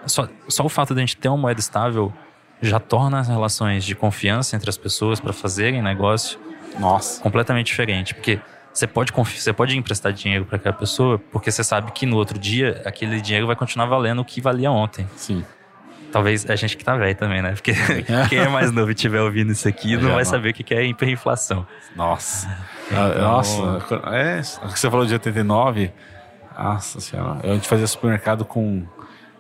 só, 0.06 0.28
só 0.48 0.66
o 0.66 0.70
fato 0.70 0.94
de 0.94 1.02
a 1.02 1.06
gente 1.06 1.18
ter 1.18 1.28
uma 1.28 1.38
moeda 1.38 1.60
estável 1.60 2.14
já 2.62 2.80
torna 2.80 3.20
as 3.20 3.28
relações 3.28 3.84
de 3.84 3.96
confiança 3.96 4.56
entre 4.56 4.70
as 4.70 4.78
pessoas 4.78 5.20
para 5.20 5.34
fazerem 5.34 5.82
negócio 5.82 6.40
Nossa. 6.80 7.22
completamente 7.22 7.68
diferente. 7.68 8.14
Porque 8.14 8.40
você 8.74 8.88
pode, 8.88 9.12
você 9.12 9.54
pode 9.54 9.78
emprestar 9.78 10.14
dinheiro 10.14 10.46
para 10.46 10.56
aquela 10.56 10.76
pessoa 10.76 11.20
porque 11.32 11.52
você 11.52 11.64
sabe 11.64 11.92
que 11.92 12.06
no 12.06 12.16
outro 12.16 12.40
dia 12.40 12.82
aquele 12.86 13.20
dinheiro 13.22 13.48
vai 13.48 13.56
continuar 13.56 13.88
valendo 13.88 14.22
o 14.22 14.26
que 14.26 14.40
valia 14.40 14.72
ontem. 14.72 15.08
Sim. 15.16 15.44
Talvez 16.18 16.50
a 16.50 16.56
gente 16.56 16.76
que 16.76 16.84
tá 16.84 16.96
velho 16.98 17.16
também, 17.16 17.42
né? 17.44 17.52
Porque 17.52 17.74
quem 18.30 18.40
é 18.40 18.50
mais 18.50 18.72
novo 18.72 18.90
e 18.90 18.94
estiver 18.94 19.22
ouvindo 19.22 19.52
isso 19.52 19.68
aqui 19.68 19.96
não 19.98 20.14
vai 20.16 20.26
saber 20.26 20.50
o 20.50 20.54
que 20.54 20.74
é 20.74 20.84
hiperinflação. 20.84 21.66
Nossa. 21.96 22.48
Então- 22.88 23.04
Ah, 23.04 23.20
Nossa. 23.20 23.62
É, 24.14 24.42
você 24.42 24.90
falou 24.90 25.06
de 25.06 25.14
89. 25.14 25.92
Nossa 26.58 27.00
senhora. 27.00 27.40
A 27.44 27.54
gente 27.54 27.68
fazia 27.68 27.86
supermercado 27.86 28.44
com. 28.46 28.84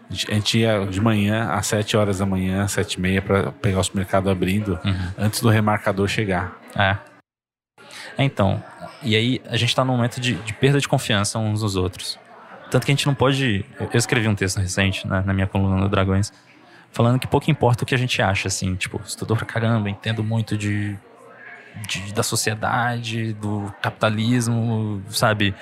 A 0.09 0.13
gente 0.13 0.59
ia 0.59 0.85
de 0.85 1.01
manhã 1.01 1.49
às 1.51 1.65
7 1.67 1.97
horas 1.97 2.19
da 2.19 2.25
manhã, 2.25 2.67
7 2.67 2.93
e 2.93 3.01
meia, 3.01 3.21
pra 3.21 3.51
pegar 3.51 3.79
o 3.79 3.83
supermercado 3.83 4.29
abrindo 4.29 4.79
Uhum. 4.85 5.11
antes 5.17 5.41
do 5.41 5.49
remarcador 5.49 6.07
chegar. 6.07 6.53
É. 6.75 6.95
É, 8.17 8.23
Então, 8.23 8.63
e 9.01 9.15
aí 9.15 9.41
a 9.49 9.57
gente 9.57 9.75
tá 9.75 9.83
num 9.83 9.93
momento 9.95 10.21
de, 10.21 10.35
de 10.35 10.53
perda 10.53 10.79
de 10.79 10.87
confiança 10.87 11.37
uns 11.39 11.61
nos 11.63 11.75
outros. 11.75 12.17
Tanto 12.69 12.85
que 12.85 12.91
a 12.91 12.95
gente 12.95 13.07
não 13.07 13.15
pode. 13.15 13.65
Eu 13.79 13.89
eu 13.93 13.97
escrevi 13.97 14.27
um 14.27 14.35
texto 14.35 14.59
recente 14.59 15.07
né, 15.07 15.23
na 15.25 15.33
minha 15.33 15.47
coluna 15.47 15.81
do 15.81 15.89
Dragões, 15.89 16.31
falando 16.97 17.19
que 17.19 17.27
pouco 17.27 17.51
importa 17.51 17.83
o 17.83 17.85
que 17.87 17.93
a 17.93 17.97
gente 17.97 18.19
acha, 18.23 18.47
assim, 18.47 18.73
tipo, 18.73 18.99
estudou 19.05 19.37
pra 19.37 19.45
caramba, 19.45 19.87
entendo 19.87 20.23
muito 20.23 20.57
de, 20.57 20.97
de- 21.87 22.11
da 22.11 22.23
sociedade, 22.23 23.33
do 23.33 23.71
capitalismo, 23.83 24.99
sabe, 25.09 25.53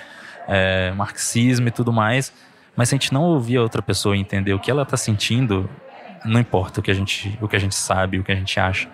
é, 0.48 0.92
marxismo 0.94 1.68
e 1.68 1.72
tudo 1.72 1.92
mais. 1.92 2.32
Mas 2.74 2.88
se 2.88 2.96
a 2.96 2.98
gente 2.98 3.14
não 3.14 3.24
ouvir 3.24 3.58
a 3.58 3.62
outra 3.62 3.82
pessoa 3.82 4.16
e 4.16 4.20
entender 4.22 4.54
o 4.54 4.60
que 4.60 4.72
ela 4.72 4.86
tá 4.86 4.96
sentindo, 4.96 5.70
não 6.24 6.40
importa 6.40 6.80
o 6.80 6.84
que 6.84 6.90
a 6.90 6.94
gente, 6.94 7.38
o 7.42 7.50
que 7.50 7.56
a 7.58 7.60
gente 7.60 7.76
sabe, 7.76 8.18
o 8.18 8.24
que 8.24 8.32
a 8.32 8.36
gente 8.36 8.58
acha. 8.58 8.88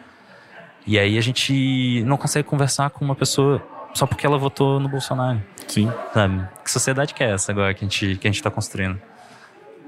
E 0.88 0.98
aí 0.98 1.20
a 1.20 1.22
gente 1.22 2.04
não 2.08 2.18
consegue 2.18 2.48
conversar 2.48 2.90
com 2.90 3.06
uma 3.06 3.16
pessoa 3.16 3.62
só 3.94 4.08
porque 4.08 4.26
ela 4.26 4.38
votou 4.40 4.80
no 4.80 4.90
Bolsonaro, 4.90 5.40
Sim. 5.68 5.92
sabe? 6.12 6.44
Que 6.64 6.72
sociedade 6.72 7.14
que 7.14 7.24
é 7.24 7.30
essa 7.32 7.52
agora 7.52 7.72
que 7.76 7.86
a 7.86 7.88
gente, 7.88 8.16
que 8.18 8.28
a 8.28 8.32
gente 8.32 8.42
tá 8.42 8.50
construindo? 8.50 9.00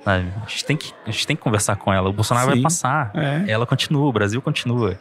Sabe? 0.03 0.27
A, 0.45 0.49
gente 0.49 0.65
tem 0.65 0.77
que, 0.77 0.93
a 1.07 1.11
gente 1.11 1.27
tem 1.27 1.35
que 1.35 1.41
conversar 1.41 1.75
com 1.77 1.93
ela. 1.93 2.09
O 2.09 2.13
Bolsonaro 2.13 2.47
vai 2.47 2.57
Sim. 2.57 2.61
passar. 2.63 3.11
É. 3.13 3.45
Ela 3.49 3.65
continua, 3.65 4.05
o 4.05 4.11
Brasil 4.11 4.41
continua. 4.41 4.97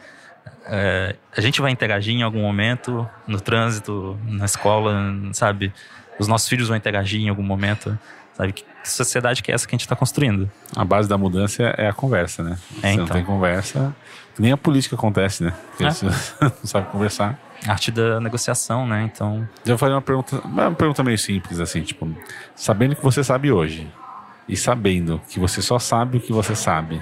É, 0.65 1.15
a 1.35 1.41
gente 1.41 1.61
vai 1.61 1.71
interagir 1.71 2.13
em 2.13 2.23
algum 2.23 2.41
momento, 2.41 3.07
no 3.27 3.39
trânsito, 3.39 4.17
na 4.25 4.45
escola, 4.45 4.93
sabe? 5.33 5.73
Os 6.17 6.27
nossos 6.27 6.47
filhos 6.47 6.67
vão 6.69 6.77
interagir 6.77 7.19
em 7.21 7.29
algum 7.29 7.43
momento. 7.43 7.97
Sabe? 8.33 8.53
Que 8.53 8.63
sociedade 8.83 9.43
que 9.43 9.51
é 9.51 9.55
essa 9.55 9.67
que 9.67 9.75
a 9.75 9.77
gente 9.77 9.87
tá 9.87 9.95
construindo? 9.95 10.49
A 10.75 10.83
base 10.83 11.07
da 11.07 11.17
mudança 11.17 11.63
é 11.77 11.87
a 11.87 11.93
conversa, 11.93 12.43
né? 12.43 12.57
É, 12.81 12.91
Se 12.91 12.97
não 12.97 13.03
então. 13.03 13.15
tem 13.17 13.23
conversa, 13.25 13.95
nem 14.39 14.51
a 14.51 14.57
política 14.57 14.95
acontece, 14.95 15.43
né? 15.43 15.53
Porque 15.71 15.83
É. 15.85 15.91
você 15.91 16.05
não 16.41 16.51
sabe 16.63 16.87
conversar. 16.89 17.37
Arte 17.67 17.91
da 17.91 18.19
negociação, 18.19 18.87
né? 18.87 19.09
Então, 19.13 19.47
Eu 19.65 19.77
falei 19.77 19.95
uma 19.95 20.01
pergunta, 20.01 20.41
uma 20.45 20.71
pergunta 20.71 21.03
meio 21.03 21.17
simples, 21.17 21.59
assim, 21.59 21.81
tipo, 21.81 22.09
sabendo 22.55 22.95
que 22.95 23.03
você 23.03 23.23
sabe 23.23 23.51
hoje 23.51 23.87
e 24.47 24.57
sabendo 24.57 25.21
que 25.29 25.39
você 25.39 25.61
só 25.61 25.79
sabe 25.79 26.17
o 26.17 26.21
que 26.21 26.33
você 26.33 26.55
sabe 26.55 27.01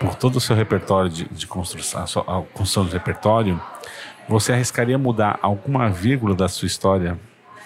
por 0.00 0.14
todo 0.14 0.36
o 0.36 0.40
seu 0.40 0.56
repertório 0.56 1.08
de, 1.08 1.24
de 1.28 1.46
construção, 1.46 2.02
a, 2.26 2.42
construção 2.42 2.84
do 2.84 2.92
repertório, 2.92 3.60
você 4.28 4.52
arriscaria 4.52 4.98
mudar 4.98 5.38
alguma 5.40 5.88
vírgula 5.88 6.34
da 6.34 6.48
sua 6.48 6.66
história 6.66 7.18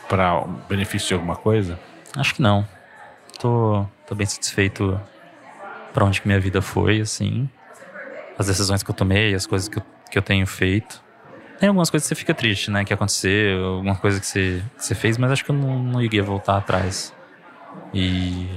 para 0.09 0.43
benefício 0.69 1.09
de 1.09 1.15
alguma 1.15 1.37
coisa? 1.37 1.79
Acho 2.17 2.35
que 2.35 2.43
não. 2.43 2.67
Tô, 3.39 3.87
tô 4.07 4.15
bem 4.15 4.27
satisfeito 4.27 5.01
pra 5.93 6.05
onde 6.05 6.21
que 6.21 6.27
minha 6.27 6.41
vida 6.41 6.61
foi, 6.61 7.01
assim. 7.01 7.49
As 8.39 8.47
decisões 8.47 8.83
que 8.83 8.91
eu 8.91 8.95
tomei, 8.95 9.35
as 9.35 9.47
coisas 9.47 9.69
que 9.69 9.79
eu, 9.79 9.83
que 10.11 10.19
eu 10.19 10.23
tenho 10.23 10.47
feito. 10.47 11.03
Tem 11.59 11.69
algumas 11.69 11.91
coisas 11.91 12.09
que 12.09 12.15
você 12.15 12.19
fica 12.19 12.35
triste, 12.35 12.71
né? 12.71 12.85
Que 12.85 12.95
aconteceu, 12.95 13.65
alguma 13.65 13.97
coisa 13.97 14.21
que 14.21 14.27
você, 14.27 14.63
que 14.77 14.85
você 14.85 14.95
fez, 14.95 15.19
mas 15.19 15.33
acho 15.33 15.45
que 15.45 15.51
eu 15.51 15.57
não, 15.57 15.79
não 15.79 16.03
iria 16.03 16.23
voltar 16.23 16.57
atrás. 16.57 17.13
E, 17.93 18.49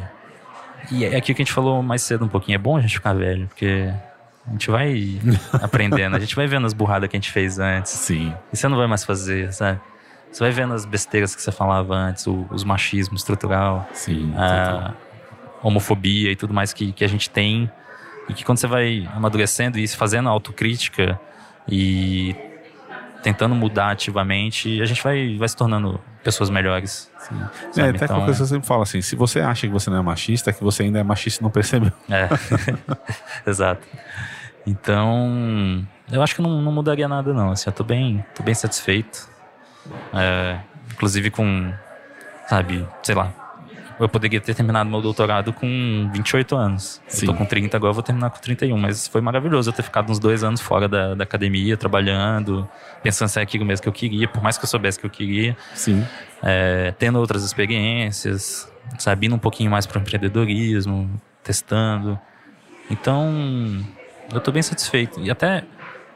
e 0.91 1.05
é 1.05 1.15
aquilo 1.15 1.35
que 1.35 1.41
a 1.41 1.45
gente 1.45 1.53
falou 1.53 1.81
mais 1.81 2.01
cedo 2.01 2.25
um 2.25 2.27
pouquinho. 2.27 2.55
É 2.55 2.59
bom 2.59 2.77
a 2.77 2.81
gente 2.81 2.95
ficar 2.95 3.13
velho, 3.13 3.47
porque 3.47 3.91
a 4.45 4.51
gente 4.51 4.69
vai 4.69 5.19
aprendendo, 5.61 6.15
a 6.15 6.19
gente 6.19 6.35
vai 6.35 6.47
vendo 6.47 6.67
as 6.67 6.73
burradas 6.73 7.09
que 7.09 7.15
a 7.15 7.19
gente 7.19 7.31
fez 7.31 7.59
antes. 7.59 7.91
Sim. 7.91 8.33
E 8.51 8.57
você 8.57 8.67
não 8.67 8.77
vai 8.77 8.87
mais 8.87 9.03
fazer, 9.03 9.53
sabe? 9.53 9.79
Você 10.31 10.43
vai 10.43 10.51
vendo 10.51 10.73
as 10.73 10.85
besteiras 10.85 11.35
que 11.35 11.41
você 11.41 11.51
falava 11.51 11.93
antes, 11.93 12.25
o, 12.27 12.45
os 12.51 12.63
machismo 12.63 13.15
estrutural, 13.15 13.87
Sim. 13.93 14.33
a 14.37 14.93
homofobia 15.61 16.31
e 16.31 16.35
tudo 16.35 16.53
mais 16.53 16.71
que, 16.73 16.91
que 16.91 17.03
a 17.03 17.07
gente 17.07 17.29
tem. 17.29 17.69
E 18.29 18.33
que 18.33 18.45
quando 18.45 18.57
você 18.57 18.67
vai 18.67 19.09
amadurecendo 19.13 19.77
e 19.77 19.87
se 19.87 19.97
fazendo 19.97 20.29
autocrítica 20.29 21.19
e 21.67 22.35
tentando 23.21 23.53
mudar 23.53 23.91
ativamente, 23.91 24.81
a 24.81 24.85
gente 24.85 25.03
vai, 25.03 25.37
vai 25.37 25.49
se 25.49 25.55
tornando 25.55 25.99
pessoas 26.23 26.49
melhores. 26.49 27.09
Sim. 27.19 27.41
É, 27.77 27.89
até 27.89 27.89
Então- 27.89 28.07
qualquer 28.07 28.25
coisa 28.25 28.43
eu 28.43 28.47
sempre 28.47 28.67
falo 28.67 28.81
assim, 28.83 29.01
se 29.01 29.15
você 29.15 29.39
acha 29.39 29.67
que 29.67 29.73
você 29.73 29.89
não 29.89 29.97
é 29.97 30.01
machista, 30.01 30.49
é 30.49 30.53
que 30.53 30.63
você 30.63 30.83
ainda 30.83 30.99
é 30.99 31.03
machista 31.03 31.41
e 31.41 31.43
não 31.43 31.51
percebeu. 31.51 31.91
É, 32.09 32.27
exato. 33.49 33.85
Então, 34.65 35.85
eu 36.11 36.21
acho 36.21 36.35
que 36.35 36.41
não, 36.41 36.61
não 36.61 36.71
mudaria 36.71 37.07
nada 37.07 37.33
não. 37.33 37.51
Assim, 37.51 37.69
eu 37.69 37.73
tô 37.73 37.83
bem, 37.83 38.23
tô 38.35 38.43
bem 38.43 38.53
satisfeito. 38.53 39.27
É, 40.13 40.59
inclusive 40.91 41.31
com, 41.31 41.73
sabe, 42.47 42.87
sei 43.01 43.15
lá, 43.15 43.33
eu 44.01 44.09
poderia 44.09 44.41
ter 44.41 44.55
terminado 44.55 44.89
meu 44.89 45.01
doutorado 45.01 45.53
com 45.53 46.09
28 46.13 46.55
anos. 46.55 47.01
Sim. 47.07 47.27
Eu 47.27 47.33
tô 47.33 47.37
com 47.37 47.45
30 47.45 47.77
agora, 47.77 47.91
eu 47.91 47.93
vou 47.93 48.03
terminar 48.03 48.29
com 48.31 48.39
31. 48.39 48.77
Mas 48.77 49.07
foi 49.07 49.21
maravilhoso 49.21 49.69
eu 49.69 49.73
ter 49.73 49.83
ficado 49.83 50.11
uns 50.11 50.17
dois 50.17 50.43
anos 50.43 50.59
fora 50.59 50.87
da, 50.87 51.13
da 51.13 51.23
academia, 51.23 51.77
trabalhando, 51.77 52.67
pensando 53.03 53.27
se 53.27 53.39
é 53.39 53.43
aquilo 53.43 53.63
mesmo 53.63 53.83
que 53.83 53.89
eu 53.89 53.93
queria, 53.93 54.27
por 54.27 54.41
mais 54.41 54.57
que 54.57 54.65
eu 54.65 54.69
soubesse 54.69 54.99
que 54.99 55.05
eu 55.05 55.09
queria 55.09 55.55
Sim. 55.75 56.03
é, 56.41 56.93
tendo 56.97 57.19
outras 57.19 57.43
experiências, 57.43 58.71
sabe, 58.97 59.27
indo 59.27 59.35
um 59.35 59.39
pouquinho 59.39 59.69
mais 59.69 59.85
para 59.85 59.99
o 59.99 60.01
empreendedorismo, 60.01 61.09
testando. 61.43 62.19
Então, 62.89 63.29
eu 64.31 64.39
estou 64.39 64.53
bem 64.53 64.63
satisfeito. 64.63 65.19
E 65.19 65.29
até, 65.29 65.63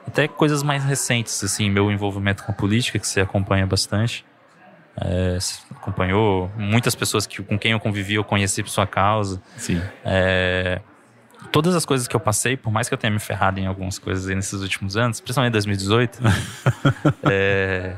até 0.08 0.28
coisas 0.28 0.64
mais 0.64 0.84
recentes, 0.84 1.44
assim, 1.44 1.70
meu 1.70 1.92
envolvimento 1.92 2.44
com 2.44 2.52
a 2.52 2.56
política, 2.56 2.98
que 2.98 3.08
você 3.08 3.22
acompanha 3.22 3.66
bastante. 3.68 4.26
É, 5.02 5.38
acompanhou 5.72 6.50
muitas 6.58 6.96
pessoas 6.96 7.28
que, 7.28 7.44
com 7.44 7.60
quem 7.60 7.74
eu 7.74 7.80
convivi, 7.80 8.14
eu 8.16 8.24
conheci 8.24 8.64
por 8.64 8.70
sua 8.70 8.88
causa. 8.88 9.42
Sim. 9.58 9.82
É, 10.06 10.80
todas 11.52 11.76
as 11.76 11.86
coisas 11.86 12.08
que 12.08 12.16
eu 12.16 12.20
passei, 12.20 12.56
por 12.56 12.72
mais 12.72 12.88
que 12.88 12.94
eu 12.94 12.98
tenha 12.98 13.12
me 13.12 13.20
ferrado 13.20 13.60
em 13.60 13.66
algumas 13.68 14.00
coisas 14.00 14.26
nesses 14.34 14.62
últimos 14.62 14.96
anos, 14.96 15.20
principalmente 15.20 15.52
em 15.52 15.54
2018, 15.54 16.20
é, 17.30 17.96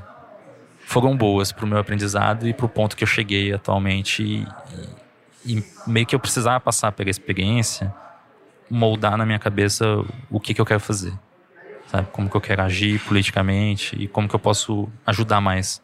foram 0.86 1.16
boas 1.16 1.52
pro 1.52 1.68
meu 1.68 1.78
aprendizado 1.78 2.48
e 2.48 2.54
pro 2.54 2.68
ponto 2.68 2.96
que 2.96 3.04
eu 3.04 3.08
cheguei 3.08 3.54
atualmente. 3.54 4.24
E, 4.24 4.48
e- 4.74 5.08
e 5.58 5.64
meio 5.86 6.06
que 6.06 6.14
eu 6.16 6.20
precisava 6.20 6.60
passar 6.60 6.92
pela 6.92 7.10
experiência, 7.10 7.94
moldar 8.70 9.16
na 9.18 9.26
minha 9.26 9.40
cabeça 9.40 9.86
o 10.30 10.40
que, 10.42 10.54
que 10.54 10.60
eu 10.60 10.66
quero 10.66 10.80
fazer. 10.82 11.14
Sabe? 11.88 12.08
Como 12.12 12.30
que 12.30 12.36
eu 12.36 12.42
quero 12.42 12.62
agir 12.64 13.00
politicamente 13.02 13.96
e 13.98 14.10
como 14.10 14.28
que 14.28 14.36
eu 14.36 14.40
posso 14.40 14.90
ajudar 15.06 15.40
mais. 15.40 15.82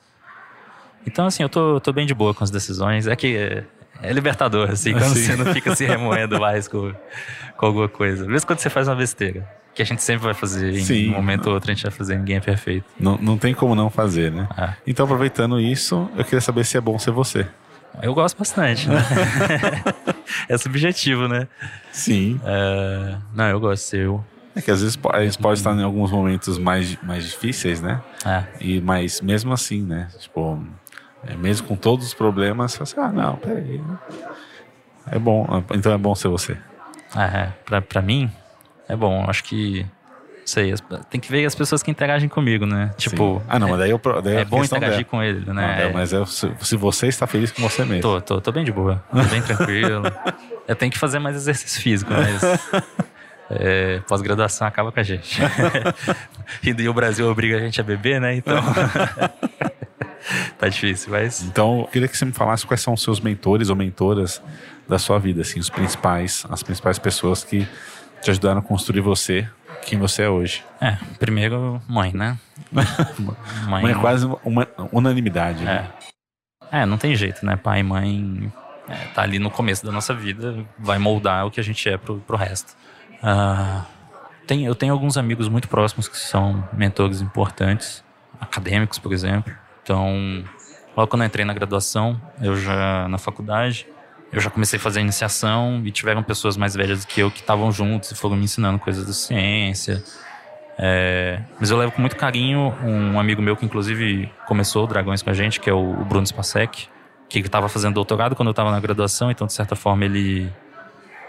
Então, 1.06 1.26
assim, 1.26 1.44
eu 1.44 1.50
tô, 1.50 1.80
tô 1.80 1.92
bem 1.92 2.06
de 2.06 2.14
boa 2.14 2.34
com 2.34 2.44
as 2.44 2.52
decisões. 2.52 3.08
É 3.08 3.16
que 3.16 3.36
é, 4.02 4.12
libertador, 4.14 4.70
assim, 4.70 4.94
quando 4.94 5.14
Sim. 5.16 5.24
você 5.24 5.36
não 5.36 5.54
fica 5.54 5.76
se 5.76 5.86
remoendo 5.86 6.40
mais 6.40 6.68
com, 6.68 6.94
com 7.58 7.66
alguma 7.66 7.88
coisa. 7.90 8.26
Mesmo 8.26 8.48
quando 8.48 8.60
você 8.60 8.70
faz 8.70 8.88
uma 8.88 8.96
besteira. 8.96 9.48
Que 9.74 9.82
a 9.82 9.86
gente 9.86 10.04
sempre 10.04 10.24
vai 10.26 10.36
fazer, 10.36 10.72
em 10.72 10.84
Sim. 10.84 11.10
um 11.10 11.14
momento 11.14 11.48
ou 11.48 11.54
outro 11.54 11.72
a 11.72 11.74
gente 11.74 11.82
vai 11.82 11.92
fazer, 11.92 12.18
ninguém 12.18 12.36
é 12.38 12.40
perfeito. 12.40 12.86
Não, 13.00 13.18
não 13.18 13.38
tem 13.38 13.56
como 13.56 13.74
não 13.74 13.90
fazer, 13.90 14.32
né? 14.32 14.48
Ah. 14.52 14.76
Então, 14.86 15.06
aproveitando 15.06 15.60
isso, 15.60 16.10
eu 16.16 16.24
queria 16.24 16.42
saber 16.42 16.64
se 16.64 16.78
é 16.78 16.82
bom 16.82 17.00
ser 17.00 17.10
você. 17.12 17.48
Eu 18.02 18.14
gosto 18.14 18.38
bastante, 18.38 18.88
né? 18.90 19.04
é 20.50 20.58
subjetivo, 20.58 21.28
né? 21.28 21.48
Sim. 21.92 22.40
É, 22.44 23.16
não, 23.34 23.46
eu 23.46 23.60
gosto 23.60 23.84
de 23.84 23.90
ser 23.90 24.06
eu. 24.06 24.24
É 24.56 24.62
que 24.62 24.70
às 24.70 24.82
vezes 24.82 25.00
a 25.12 25.24
gente 25.24 25.38
pode 25.40 25.60
estar 25.60 25.74
em 25.76 25.84
alguns 25.84 26.12
momentos 26.12 26.60
mais, 26.60 26.96
mais 27.02 27.26
difíceis, 27.26 27.82
né? 27.82 28.02
É, 28.26 28.44
E, 28.62 28.80
mas 28.82 29.22
mesmo 29.22 29.52
assim, 29.52 29.82
né? 29.82 30.08
Tipo, 30.20 30.64
mesmo 31.38 31.68
com 31.68 31.76
todos 31.76 32.06
os 32.08 32.14
problemas, 32.14 32.74
você 32.74 32.96
fala 32.96 33.08
assim, 33.10 33.18
ah, 33.20 33.22
não, 33.24 33.36
peraí. 33.38 33.82
É 35.12 35.20
bom, 35.20 35.64
então 35.74 35.92
é 35.94 35.98
bom 35.98 36.14
ser 36.16 36.28
você. 36.30 36.58
é, 37.16 37.22
é. 37.24 37.50
Pra, 37.66 37.82
pra 37.82 38.02
mim, 38.02 38.30
é 38.88 38.96
bom. 38.96 39.26
Acho 39.30 39.44
que. 39.44 39.82
Não 39.84 40.48
sei, 40.48 40.74
as- 40.74 40.84
tem 41.10 41.22
que 41.22 41.32
ver 41.32 41.46
as 41.46 41.56
pessoas 41.56 41.82
que 41.82 41.90
interagem 41.90 42.28
comigo, 42.28 42.66
né? 42.66 42.92
Tipo, 42.98 43.40
Sim. 43.40 43.46
ah, 43.48 43.58
não, 43.60 43.70
mas 43.70 43.80
daí, 43.80 43.92
eu, 43.92 44.02
daí 44.22 44.36
é 44.38 44.46
bom 44.46 44.62
interagir 44.62 44.92
dela. 44.98 45.06
com 45.06 45.24
ele, 45.24 45.46
Não, 45.46 45.54
né? 45.54 45.86
é, 45.86 45.94
mas 45.94 46.12
é, 46.12 46.26
se, 46.26 46.52
se 46.62 46.76
você 46.76 47.08
está 47.08 47.26
feliz 47.26 47.50
com 47.52 47.62
você 47.62 47.86
mesmo. 47.86 48.02
Tô, 48.02 48.20
tô, 48.20 48.42
tô 48.42 48.52
bem 48.52 48.66
de 48.66 48.72
boa. 48.72 49.02
Tô 49.10 49.24
bem 49.24 49.42
tranquilo. 49.44 50.04
Eu 50.68 50.76
tenho 50.76 50.92
que 50.92 50.98
fazer 51.00 51.20
mais 51.20 51.38
exercício 51.38 51.82
físico, 51.82 52.12
mas. 52.14 52.42
é, 53.52 54.00
Pós-graduação 54.08 54.68
acaba 54.68 54.92
com 54.92 55.00
a 55.00 55.04
gente. 55.04 55.40
e 56.62 56.90
o 56.90 56.94
Brasil 56.94 57.30
obriga 57.30 57.56
a 57.56 57.60
gente 57.62 57.80
a 57.80 57.84
beber, 57.84 58.20
né? 58.20 58.36
Então. 58.36 58.58
tá 60.58 60.68
difícil, 60.68 61.12
mas. 61.12 61.42
Então, 61.44 61.82
eu 61.82 61.88
queria 61.88 62.08
que 62.08 62.18
você 62.18 62.26
me 62.26 62.32
falasse 62.32 62.66
quais 62.66 62.82
são 62.82 62.94
os 62.94 63.02
seus 63.02 63.20
mentores 63.20 63.70
ou 63.70 63.76
mentoras 63.76 64.42
da 64.88 65.00
sua 65.00 65.20
vida, 65.20 65.42
assim, 65.42 65.60
os 65.60 65.70
principais, 65.70 66.46
as 66.50 66.62
principais 66.62 67.00
pessoas 67.00 67.44
que 67.44 67.68
te 68.22 68.32
ajudaram 68.32 68.60
a 68.60 68.64
construir 68.64 69.02
você, 69.02 69.48
quem 69.86 70.00
você 70.00 70.24
é 70.24 70.30
hoje. 70.30 70.64
É, 70.80 70.98
primeiro, 71.20 71.82
mãe, 71.88 72.12
né? 72.14 72.38
Mãe, 73.68 73.84
Mas 73.84 73.98
é 73.98 74.00
quase 74.00 74.26
uma 74.44 74.68
unanimidade, 74.92 75.64
né? 75.64 75.90
É. 76.00 76.82
É, 76.82 76.86
não 76.86 76.98
tem 76.98 77.16
jeito, 77.16 77.46
né? 77.46 77.56
Pai 77.56 77.82
e 77.82 77.84
mãe 77.84 78.52
é, 78.88 78.96
tá 79.14 79.22
ali 79.22 79.38
no 79.38 79.52
começo 79.52 79.86
da 79.86 79.92
nossa 79.92 80.14
vida, 80.14 80.66
vai 80.78 80.98
moldar 80.98 81.46
o 81.46 81.52
que 81.52 81.60
a 81.60 81.64
gente 81.64 81.88
é 81.88 81.98
pro, 81.98 82.20
pro 82.20 82.36
resto. 82.36 82.76
Ah, 83.22 83.86
tem, 84.48 84.66
eu 84.66 84.74
tenho 84.76 84.92
alguns 84.92 85.16
amigos 85.16 85.48
muito 85.48 85.68
próximos 85.68 86.08
que 86.08 86.18
são 86.18 86.68
mentores 86.74 87.22
importantes, 87.22 88.04
acadêmicos, 88.40 88.98
por 88.98 89.14
exemplo. 89.14 89.54
Então, 89.84 90.44
logo 90.96 91.10
quando 91.10 91.22
eu 91.22 91.28
entrei 91.28 91.46
na 91.46 91.54
graduação, 91.54 92.20
eu 92.42 92.56
já, 92.56 93.08
na 93.08 93.18
faculdade, 93.18 93.86
eu 94.32 94.40
já 94.40 94.50
comecei 94.50 94.80
a 94.80 94.82
fazer 94.82 95.00
a 95.00 95.02
iniciação 95.04 95.82
e 95.86 95.92
tiveram 95.92 96.24
pessoas 96.24 96.58
mais 96.58 96.74
velhas 96.74 97.06
do 97.06 97.08
que 97.08 97.20
eu 97.22 97.30
que 97.30 97.42
estavam 97.42 97.72
juntos 97.72 98.10
e 98.12 98.16
foram 98.16 98.36
me 98.36 98.46
ensinando 98.46 98.80
coisas 98.80 99.06
da 99.06 99.14
ciência, 99.14 100.04
é, 100.78 101.40
mas 101.60 101.70
eu 101.70 101.78
levo 101.78 101.92
com 101.92 102.02
muito 102.02 102.16
carinho 102.16 102.74
um 102.84 103.20
amigo 103.20 103.42
meu 103.42 103.56
que 103.56 103.64
inclusive 103.64 104.32
começou 104.48 104.86
o 104.86 104.88
Dragões 104.88 105.22
com 105.22 105.30
a 105.30 105.34
gente, 105.34 105.60
que 105.60 105.70
é 105.70 105.74
o 105.74 106.04
Bruno 106.06 106.26
Spasek, 106.26 106.88
que 107.30 107.40
estava 107.40 107.70
fazendo 107.70 107.94
doutorado 107.94 108.36
quando 108.36 108.48
eu 108.48 108.54
estava 108.54 108.72
na 108.72 108.80
graduação, 108.80 109.30
então 109.30 109.46
de 109.46 109.54
certa 109.54 109.76
forma 109.76 110.06
ele 110.06 110.52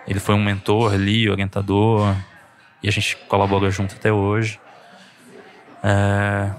ele 0.06 0.20
foi 0.20 0.34
um 0.34 0.42
mentor 0.42 0.92
ali, 0.92 1.28
orientador, 1.30 2.14
e 2.82 2.88
a 2.88 2.92
gente 2.92 3.16
colabora 3.28 3.70
junto 3.70 3.94
até 3.94 4.12
hoje. 4.12 4.60
É, 5.82 6.50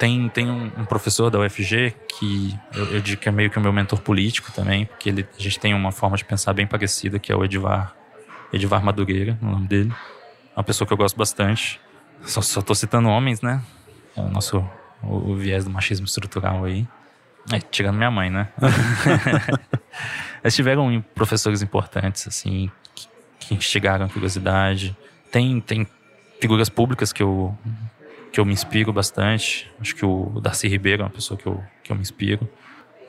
tem 0.00 0.28
tem 0.28 0.50
um, 0.50 0.64
um 0.78 0.84
professor 0.84 1.30
da 1.30 1.38
UFG 1.38 1.94
que 2.18 2.58
eu, 2.74 2.94
eu 2.94 3.00
digo 3.00 3.20
que 3.20 3.28
é 3.28 3.32
meio 3.32 3.50
que 3.50 3.58
o 3.58 3.60
meu 3.60 3.72
mentor 3.72 4.00
político 4.00 4.50
também, 4.50 4.86
porque 4.86 5.08
ele, 5.08 5.28
a 5.38 5.40
gente 5.40 5.60
tem 5.60 5.72
uma 5.72 5.92
forma 5.92 6.16
de 6.16 6.24
pensar 6.24 6.52
bem 6.52 6.66
parecida, 6.66 7.20
que 7.20 7.30
é 7.30 7.36
o 7.36 7.44
Edivar, 7.44 7.94
Edivar 8.52 8.82
Madureira, 8.82 9.38
o 9.40 9.46
nome 9.46 9.68
dele 9.68 9.92
uma 10.60 10.64
pessoa 10.64 10.86
que 10.86 10.92
eu 10.92 10.96
gosto 10.96 11.16
bastante. 11.16 11.80
Só, 12.22 12.42
só 12.42 12.60
tô 12.60 12.74
citando 12.74 13.08
homens, 13.08 13.40
né? 13.40 13.62
É 14.16 14.20
o 14.20 14.28
nosso 14.28 14.58
o, 15.02 15.30
o 15.30 15.36
viés 15.36 15.64
do 15.64 15.70
machismo 15.70 16.06
estrutural 16.06 16.64
aí. 16.64 16.86
É, 17.50 17.58
tirando 17.58 17.96
minha 17.96 18.10
mãe, 18.10 18.30
né? 18.30 18.48
Eles 20.44 20.54
tiveram 20.54 21.02
professores 21.14 21.62
importantes, 21.62 22.28
assim, 22.28 22.70
que, 22.94 23.08
que 23.38 23.54
instigaram 23.54 24.06
a 24.06 24.08
curiosidade. 24.08 24.96
Tem, 25.32 25.60
tem 25.60 25.86
figuras 26.40 26.68
públicas 26.68 27.12
que 27.12 27.22
eu, 27.22 27.56
que 28.32 28.40
eu 28.40 28.44
me 28.44 28.52
inspiro 28.52 28.92
bastante. 28.92 29.70
Acho 29.80 29.94
que 29.94 30.04
o 30.04 30.40
Darcy 30.40 30.68
Ribeiro 30.68 31.02
é 31.02 31.04
uma 31.04 31.10
pessoa 31.10 31.38
que 31.38 31.46
eu, 31.46 31.62
que 31.82 31.90
eu 31.90 31.96
me 31.96 32.02
inspiro. 32.02 32.48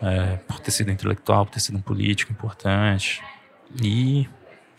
É, 0.01 0.37
por 0.47 0.59
ter 0.59 0.71
sido 0.71 0.89
intelectual, 0.89 1.45
por 1.45 1.53
ter 1.53 1.59
sido 1.59 1.77
um 1.77 1.81
político 1.81 2.31
importante. 2.31 3.21
E 3.81 4.27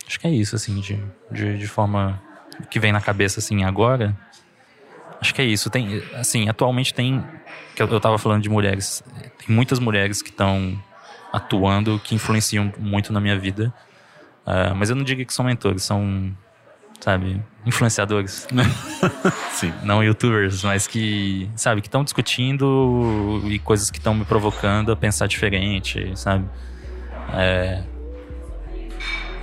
acho 0.05 0.19
que 0.19 0.27
é 0.27 0.29
isso, 0.29 0.55
assim, 0.55 0.79
de, 0.81 0.99
de, 1.31 1.57
de 1.57 1.67
forma 1.67 2.21
que 2.69 2.79
vem 2.79 2.91
na 2.91 3.01
cabeça 3.01 3.39
assim 3.39 3.63
agora, 3.63 4.15
acho 5.21 5.33
que 5.33 5.41
é 5.41 5.45
isso. 5.45 5.69
Tem, 5.69 6.03
assim, 6.15 6.49
atualmente 6.49 6.93
tem, 6.93 7.23
que 7.75 7.81
eu, 7.81 7.87
eu 7.87 7.99
tava 7.99 8.17
falando 8.17 8.43
de 8.43 8.49
mulheres, 8.49 9.01
tem 9.39 9.55
muitas 9.55 9.79
mulheres 9.79 10.21
que 10.21 10.29
estão 10.29 10.77
atuando 11.31 11.99
que 11.99 12.13
influenciam 12.13 12.71
muito 12.77 13.13
na 13.13 13.19
minha 13.19 13.37
vida. 13.39 13.73
Uh, 14.45 14.75
mas 14.75 14.89
eu 14.89 14.95
não 14.95 15.03
digo 15.03 15.25
que 15.25 15.33
são 15.33 15.45
mentores, 15.45 15.83
são, 15.83 16.35
sabe, 16.99 17.41
influenciadores. 17.65 18.47
Sim. 19.51 19.73
Não 19.83 20.03
youtubers, 20.03 20.63
mas 20.63 20.87
que, 20.87 21.49
sabe, 21.55 21.81
que 21.81 21.87
estão 21.87 22.03
discutindo 22.03 23.41
e 23.45 23.59
coisas 23.59 23.89
que 23.89 23.97
estão 23.97 24.13
me 24.13 24.25
provocando 24.25 24.91
a 24.91 24.95
pensar 24.95 25.27
diferente, 25.27 26.11
sabe? 26.15 26.45
É, 27.33 27.83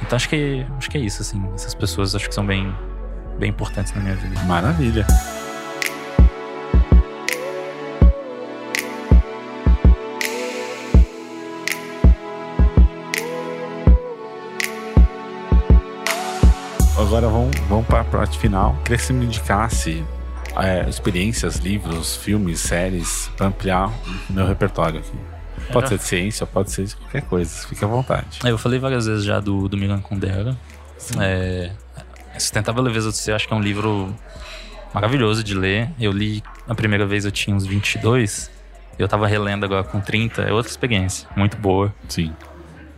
então 0.02 0.16
acho 0.16 0.28
que 0.28 0.66
acho 0.76 0.90
que 0.90 0.98
é 0.98 1.00
isso, 1.00 1.22
assim. 1.22 1.42
Essas 1.54 1.74
pessoas 1.74 2.14
acho 2.14 2.28
que 2.28 2.34
são 2.34 2.46
bem, 2.46 2.74
bem 3.38 3.50
importantes 3.50 3.92
na 3.94 4.00
minha 4.00 4.14
vida. 4.14 4.40
Maravilha. 4.44 5.06
Agora 17.00 17.28
vamos, 17.28 17.58
vamos 17.60 17.86
para 17.86 18.02
a 18.02 18.04
parte 18.04 18.38
final. 18.38 18.76
Queria 18.84 18.98
que 18.98 19.02
você 19.02 19.12
me 19.14 19.24
indicasse 19.24 20.04
é, 20.54 20.86
experiências, 20.86 21.56
livros, 21.56 22.14
filmes, 22.16 22.60
séries, 22.60 23.30
para 23.38 23.46
ampliar 23.46 23.88
o 24.28 24.32
meu 24.32 24.46
repertório 24.46 25.00
aqui. 25.00 25.18
Pode 25.72 25.88
ser 25.88 25.96
de 25.96 26.04
ciência, 26.04 26.46
pode 26.46 26.70
ser 26.70 26.84
de 26.84 26.96
qualquer 26.96 27.22
coisa, 27.22 27.66
fique 27.66 27.82
à 27.82 27.88
vontade. 27.88 28.40
Eu 28.44 28.58
falei 28.58 28.78
várias 28.78 29.06
vezes 29.06 29.24
já 29.24 29.40
do, 29.40 29.66
do 29.66 29.78
Milan 29.78 30.00
Kundera. 30.00 30.54
É, 31.18 31.70
Sustentável 32.38 32.82
Leveza 32.82 33.08
do 33.08 33.16
Ser, 33.16 33.32
acho 33.32 33.48
que 33.48 33.54
é 33.54 33.56
um 33.56 33.62
livro 33.62 34.14
maravilhoso 34.92 35.42
de 35.42 35.54
ler. 35.54 35.90
Eu 35.98 36.12
li 36.12 36.42
a 36.68 36.74
primeira 36.74 37.06
vez, 37.06 37.24
eu 37.24 37.32
tinha 37.32 37.56
uns 37.56 37.64
22. 37.64 38.50
Eu 38.98 39.08
tava 39.08 39.26
relendo 39.26 39.64
agora 39.64 39.84
com 39.84 40.00
30. 40.00 40.42
É 40.42 40.52
outra 40.52 40.70
experiência, 40.70 41.26
muito 41.34 41.56
boa. 41.56 41.94
Sim. 42.08 42.30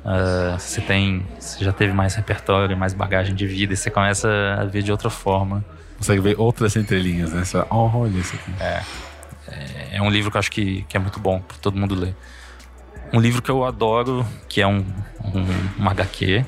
Uh, 0.04 0.58
você 0.58 0.80
tem. 0.80 1.24
Você 1.38 1.64
já 1.64 1.72
teve 1.72 1.92
mais 1.92 2.14
repertório, 2.14 2.76
mais 2.76 2.92
bagagem 2.92 3.34
de 3.34 3.46
vida 3.46 3.72
e 3.72 3.76
você 3.76 3.90
começa 3.90 4.28
a 4.58 4.64
ver 4.64 4.82
de 4.82 4.90
outra 4.90 5.08
forma. 5.08 5.64
Consegue 5.96 6.20
ver 6.20 6.40
outras 6.40 6.74
entrelinhas, 6.74 7.32
né? 7.32 7.44
Você 7.44 7.58
oh, 7.70 7.90
olha 7.94 8.18
isso 8.18 8.34
aqui. 8.34 8.52
É, 8.60 8.82
é, 9.48 9.96
é 9.96 10.02
um 10.02 10.10
livro 10.10 10.30
que 10.30 10.36
eu 10.36 10.40
acho 10.40 10.50
que, 10.50 10.82
que 10.88 10.96
é 10.96 11.00
muito 11.00 11.20
bom 11.20 11.40
para 11.40 11.56
todo 11.58 11.78
mundo 11.78 11.94
ler. 11.94 12.16
Um 13.12 13.20
livro 13.20 13.40
que 13.40 13.50
eu 13.50 13.64
adoro, 13.64 14.26
que 14.48 14.60
é 14.60 14.66
um, 14.66 14.84
um, 15.22 15.82
um 15.84 15.88
HQ, 15.88 16.44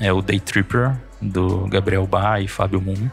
é 0.00 0.12
o 0.12 0.20
Day 0.20 0.40
Tripper, 0.40 0.96
do 1.20 1.66
Gabriel 1.68 2.06
Bá 2.06 2.40
e 2.40 2.48
Fábio 2.48 2.80
Moon. 2.80 3.08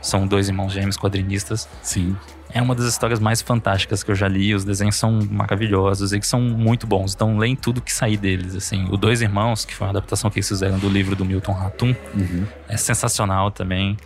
São 0.00 0.26
dois 0.26 0.48
irmãos 0.48 0.72
gêmeos 0.72 0.96
quadrinistas. 0.96 1.68
Sim. 1.82 2.16
É 2.56 2.62
uma 2.62 2.74
das 2.74 2.86
histórias 2.86 3.20
mais 3.20 3.42
fantásticas 3.42 4.02
que 4.02 4.10
eu 4.10 4.14
já 4.14 4.26
li. 4.26 4.54
Os 4.54 4.64
desenhos 4.64 4.96
são 4.96 5.18
maravilhosos 5.30 6.12
e 6.14 6.18
que 6.18 6.26
são 6.26 6.40
muito 6.40 6.86
bons. 6.86 7.14
Então, 7.14 7.36
leem 7.36 7.54
tudo 7.54 7.82
que 7.82 7.92
sair 7.92 8.16
deles. 8.16 8.54
Assim, 8.56 8.86
o 8.90 8.96
Dois 8.96 9.20
Irmãos, 9.20 9.66
que 9.66 9.74
foi 9.74 9.86
uma 9.86 9.90
adaptação 9.90 10.30
que 10.30 10.38
eles 10.38 10.48
fizeram 10.48 10.78
do 10.78 10.88
livro 10.88 11.14
do 11.14 11.22
Milton 11.22 11.52
Ratum, 11.52 11.94
Uhum. 12.14 12.46
é 12.66 12.76
sensacional 12.78 13.50
também. 13.50 13.96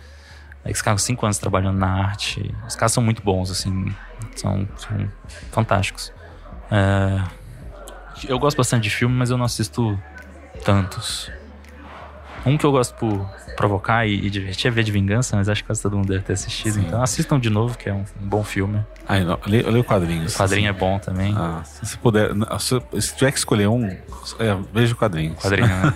Eles 0.65 0.79
ficaram 0.79 0.97
cinco 0.97 1.25
anos 1.25 1.37
trabalhando 1.37 1.77
na 1.77 1.87
arte. 2.07 2.53
Os 2.67 2.75
caras 2.75 2.91
são 2.91 3.01
muito 3.01 3.21
bons, 3.23 3.49
assim. 3.49 3.85
São, 4.35 4.67
são 4.75 5.09
fantásticos. 5.51 6.11
É, 6.69 7.23
eu 8.27 8.37
gosto 8.37 8.57
bastante 8.57 8.83
de 8.83 8.89
filme, 8.89 9.15
mas 9.15 9.29
eu 9.29 9.37
não 9.37 9.45
assisto 9.45 9.97
tantos. 10.65 11.31
Um 12.45 12.57
que 12.57 12.65
eu 12.65 12.71
gosto 12.71 12.95
por 12.95 13.25
provocar 13.55 14.07
e, 14.07 14.25
e 14.25 14.29
divertir 14.29 14.67
é 14.67 14.71
ver 14.71 14.83
de 14.83 14.91
vingança, 14.91 15.35
mas 15.35 15.47
acho 15.47 15.61
que 15.61 15.67
quase 15.67 15.81
todo 15.81 15.95
mundo 15.95 16.07
deve 16.07 16.23
ter 16.23 16.33
assistido. 16.33 16.73
Sim. 16.75 16.81
Então 16.87 17.01
assistam 17.01 17.39
de 17.39 17.49
novo, 17.49 17.77
que 17.77 17.89
é 17.89 17.93
um, 17.93 18.03
um 18.21 18.27
bom 18.27 18.43
filme. 18.43 18.83
Ah, 19.07 19.19
eu 19.19 19.39
leio, 19.45 19.63
eu 19.67 19.71
leio 19.71 19.83
quadrinhos. 19.83 20.33
O 20.33 20.37
quadrinho 20.37 20.69
é 20.69 20.73
bom 20.73 20.97
também. 20.99 21.33
Ah, 21.37 21.61
se 21.63 21.85
você 21.85 21.97
puder, 21.97 22.31
se, 22.59 22.81
se 23.01 23.15
tiver 23.15 23.31
que 23.31 23.37
escolher 23.37 23.67
um, 23.67 23.87
é, 23.87 24.57
veja 24.73 24.93
o 24.93 24.97
quadrinho. 24.97 25.35
Quadrinho, 25.35 25.67
né? 25.67 25.93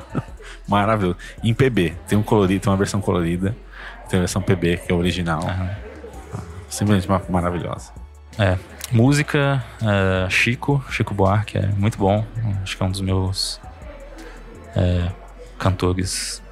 Maravilhoso. 0.66 1.16
Em 1.42 1.52
PB, 1.54 1.94
tem 2.06 2.18
um 2.18 2.22
colorido, 2.22 2.60
tem 2.62 2.70
uma 2.70 2.76
versão 2.76 3.00
colorida, 3.00 3.56
tem 4.08 4.18
a 4.18 4.20
versão 4.22 4.40
PB, 4.42 4.78
que 4.86 4.92
é 4.92 4.94
original. 4.94 5.42
Simplesmente 6.68 7.08
ma- 7.08 7.22
maravilhosa. 7.28 7.92
É. 8.38 8.56
Música, 8.92 9.62
é, 9.82 10.30
Chico, 10.30 10.82
Chico 10.90 11.12
Buarque, 11.12 11.58
é 11.58 11.66
muito 11.76 11.98
bom. 11.98 12.24
Acho 12.62 12.76
que 12.76 12.82
é 12.82 12.86
um 12.86 12.90
dos 12.90 13.00
meus 13.02 13.60
é, 14.76 15.08
cantores, 15.58 16.42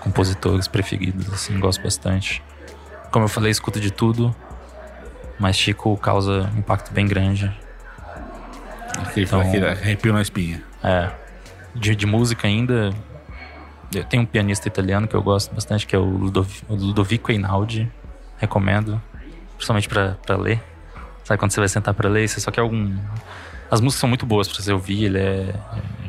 compositores 0.00 0.68
preferidos, 0.68 1.32
assim, 1.32 1.58
gosto 1.58 1.82
bastante. 1.82 2.42
Como 3.10 3.24
eu 3.24 3.28
falei, 3.28 3.50
escuto 3.50 3.78
de 3.80 3.90
tudo, 3.90 4.34
mas 5.38 5.56
Chico 5.56 5.96
causa 5.96 6.50
um 6.54 6.58
impacto 6.58 6.92
bem 6.92 7.06
grande. 7.06 7.50
Aquele, 8.98 9.26
Então- 9.26 9.40
aquele 9.40 9.66
arrepio 9.66 10.12
na 10.12 10.22
espinha. 10.22 10.62
É, 10.82 11.10
de, 11.74 11.94
de 11.94 12.06
música 12.06 12.46
ainda, 12.48 12.90
Tem 14.08 14.18
um 14.18 14.24
pianista 14.24 14.66
italiano 14.66 15.06
que 15.06 15.14
eu 15.14 15.22
gosto 15.22 15.54
bastante, 15.54 15.86
que 15.86 15.94
é 15.94 15.98
o 15.98 16.04
Ludovico, 16.04 16.74
Ludovico 16.74 17.30
Einaudi. 17.30 17.92
Recomendo, 18.38 18.98
principalmente 19.56 19.86
para 19.86 20.36
ler. 20.38 20.62
Sabe 21.24 21.38
quando 21.38 21.50
você 21.50 21.60
vai 21.60 21.68
sentar 21.68 21.92
para 21.92 22.08
ler, 22.08 22.26
você 22.26 22.40
só 22.40 22.50
quer 22.50 22.62
algum. 22.62 22.96
As 23.70 23.82
músicas 23.82 24.00
são 24.00 24.08
muito 24.08 24.24
boas 24.24 24.48
para 24.48 24.62
você 24.62 24.72
ouvir, 24.72 25.04
ele 25.04 25.18
é, 25.18 25.54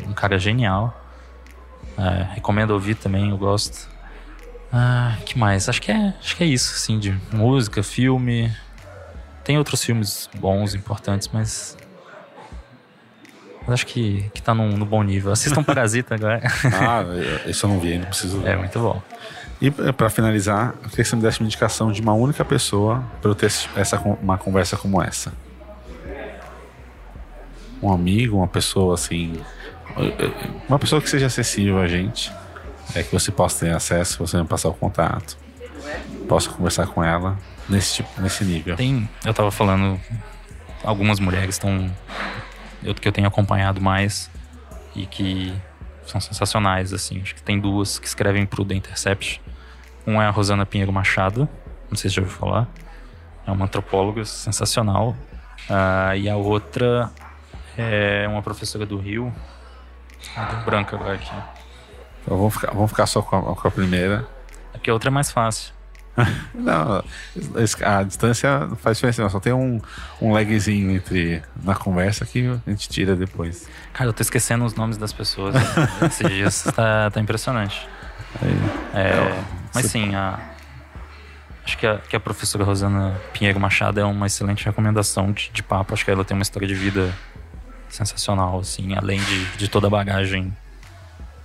é 0.02 0.08
um 0.08 0.14
cara 0.14 0.40
genial. 0.40 0.98
É, 1.98 2.34
recomendo 2.34 2.72
ouvir 2.72 2.96
também, 2.96 3.30
eu 3.30 3.38
gosto. 3.38 3.90
Ah, 4.72 5.18
que 5.26 5.38
mais? 5.38 5.70
Acho 5.70 5.82
que 5.82 5.92
é, 5.92 6.14
acho 6.20 6.36
que 6.36 6.44
é 6.44 6.48
isso, 6.48 6.74
assim, 6.76 6.98
de 6.98 7.12
música, 7.32 7.84
filme. 7.84 8.52
Tem 9.44 9.58
outros 9.58 9.84
filmes 9.84 10.30
bons, 10.36 10.74
importantes, 10.74 11.30
mas 11.32 11.78
mas 13.66 13.76
acho 13.76 13.86
que, 13.88 14.30
que 14.34 14.42
tá 14.42 14.54
num, 14.54 14.76
no 14.78 14.86
bom 14.86 15.02
nível. 15.04 15.32
Assistam 15.32 15.64
Parasita 15.64 16.16
agora. 16.16 16.42
ah, 16.66 17.04
isso 17.48 17.66
eu 17.66 17.70
não 17.70 17.80
vi, 17.80 17.98
não 17.98 18.08
preciso. 18.08 18.46
É 18.46 18.56
muito 18.56 18.78
bom. 18.80 19.02
E 19.62 19.72
para 19.72 20.10
finalizar, 20.10 20.74
eu 20.84 20.90
queria 20.90 21.04
que 21.04 21.10
você 21.10 21.16
me 21.16 21.22
desse 21.22 21.40
uma 21.40 21.46
indicação 21.46 21.92
de 21.92 22.02
uma 22.02 22.14
única 22.14 22.44
pessoa 22.44 23.04
para 23.22 23.32
eu 23.32 23.36
ter 23.36 23.46
essa, 23.76 23.98
uma 24.22 24.38
conversa 24.38 24.76
como 24.76 25.02
essa. 25.02 25.32
Um 27.82 27.92
amigo, 27.92 28.38
uma 28.38 28.48
pessoa 28.48 28.96
assim. 28.96 29.40
Uma 30.68 30.80
pessoa 30.80 31.02
que 31.02 31.10
seja 31.10 31.28
acessível 31.28 31.80
a 31.80 31.88
gente. 31.88 32.32
É 32.96 33.02
que 33.02 33.12
você 33.12 33.32
possa 33.32 33.66
ter 33.66 33.74
acesso, 33.74 34.20
você 34.20 34.38
me 34.38 34.46
passar 34.46 34.70
o 34.70 34.74
contato. 34.74 35.38
Possa 36.28 36.50
conversar 36.50 36.88
com 36.88 37.04
ela 37.04 37.38
nesse, 37.68 37.96
tipo, 37.96 38.22
nesse 38.22 38.44
nível. 38.44 38.76
Tem, 38.76 39.10
eu 39.26 39.34
tava 39.34 39.52
falando, 39.52 40.00
algumas 40.84 41.20
mulheres 41.20 41.56
estão 41.56 41.90
eu, 42.84 42.94
que 42.94 43.08
eu 43.08 43.12
tenho 43.12 43.28
acompanhado 43.28 43.82
mais 43.82 44.30
e 44.96 45.06
que 45.06 45.54
são 46.06 46.20
sensacionais, 46.20 46.94
assim. 46.94 47.22
Acho 47.22 47.36
que 47.36 47.42
tem 47.42 47.60
duas 47.60 47.98
que 47.98 48.08
escrevem 48.08 48.46
pro 48.46 48.66
The 48.66 48.76
Intercept. 48.76 49.42
Uma 50.06 50.24
é 50.24 50.28
a 50.28 50.30
Rosana 50.30 50.66
Pinheiro 50.66 50.92
Machado, 50.92 51.48
não 51.90 51.98
sei 51.98 52.10
se 52.10 52.18
já 52.18 52.22
ouviu 52.22 52.36
falar. 52.38 52.68
É 53.48 53.52
uma 53.52 53.66
antropóloga 53.66 54.26
sensacional. 54.26 55.16
Uh, 55.70 56.16
e 56.18 56.30
a 56.30 56.36
outra 56.36 57.10
é 57.78 58.26
uma 58.28 58.42
professora 58.42 58.86
do 58.86 58.98
Rio. 58.98 59.34
Branca 60.66 60.96
agora 60.96 61.16
aqui. 61.16 61.32
Então 62.22 62.38
vamos 62.38 62.54
ficar, 62.54 62.72
vamos 62.72 62.92
ficar 62.92 63.06
só 63.06 63.22
com 63.22 63.36
a, 63.36 63.56
com 63.56 63.68
a 63.68 63.72
primeira. 63.72 64.26
Que 64.82 64.90
a 64.90 64.94
outra 64.94 65.10
é 65.10 65.12
mais 65.12 65.32
fácil. 65.32 65.74
não, 66.54 67.04
a 67.86 68.04
distância 68.04 68.60
não 68.68 68.76
faz 68.76 68.98
diferença, 68.98 69.22
não. 69.22 69.30
Só 69.30 69.40
tem 69.40 69.54
um, 69.54 69.82
um 70.22 70.32
lagzinho 70.32 70.92
entre 70.92 71.42
na 71.64 71.76
conversa 71.76 72.26
que 72.26 72.60
a 72.66 72.70
gente 72.70 72.88
tira 72.88 73.16
depois. 73.16 73.68
Cara, 73.94 74.10
eu 74.10 74.14
tô 74.14 74.22
esquecendo 74.22 74.64
os 74.64 74.76
nomes 74.76 74.98
das 74.98 75.12
pessoas 75.12 75.56
esses 76.06 76.30
dias. 76.30 76.64
Tá, 76.76 77.10
tá 77.10 77.20
impressionante. 77.20 77.88
É, 78.94 79.00
é, 79.00 79.44
mas 79.74 79.88
sim, 79.88 80.14
a, 80.16 80.40
acho 81.66 81.78
que 81.78 81.88
a, 81.88 81.98
que 81.98 82.16
a 82.16 82.20
professora 82.20 82.64
Rosana 82.64 83.20
Pinheiro 83.32 83.60
Machado 83.60 84.00
é 84.00 84.06
uma 84.06 84.28
excelente 84.28 84.66
recomendação 84.66 85.32
de, 85.32 85.50
de 85.52 85.64
papo. 85.64 85.94
Acho 85.94 86.06
que 86.06 86.12
ela 86.12 86.24
tem 86.24 86.36
uma 86.36 86.44
história 86.44 86.68
de 86.68 86.76
vida 86.76 87.14
sensacional, 87.94 88.60
assim, 88.60 88.96
além 88.96 89.20
de, 89.20 89.46
de 89.58 89.68
toda 89.68 89.88
a 89.88 89.90
bagagem 89.90 90.56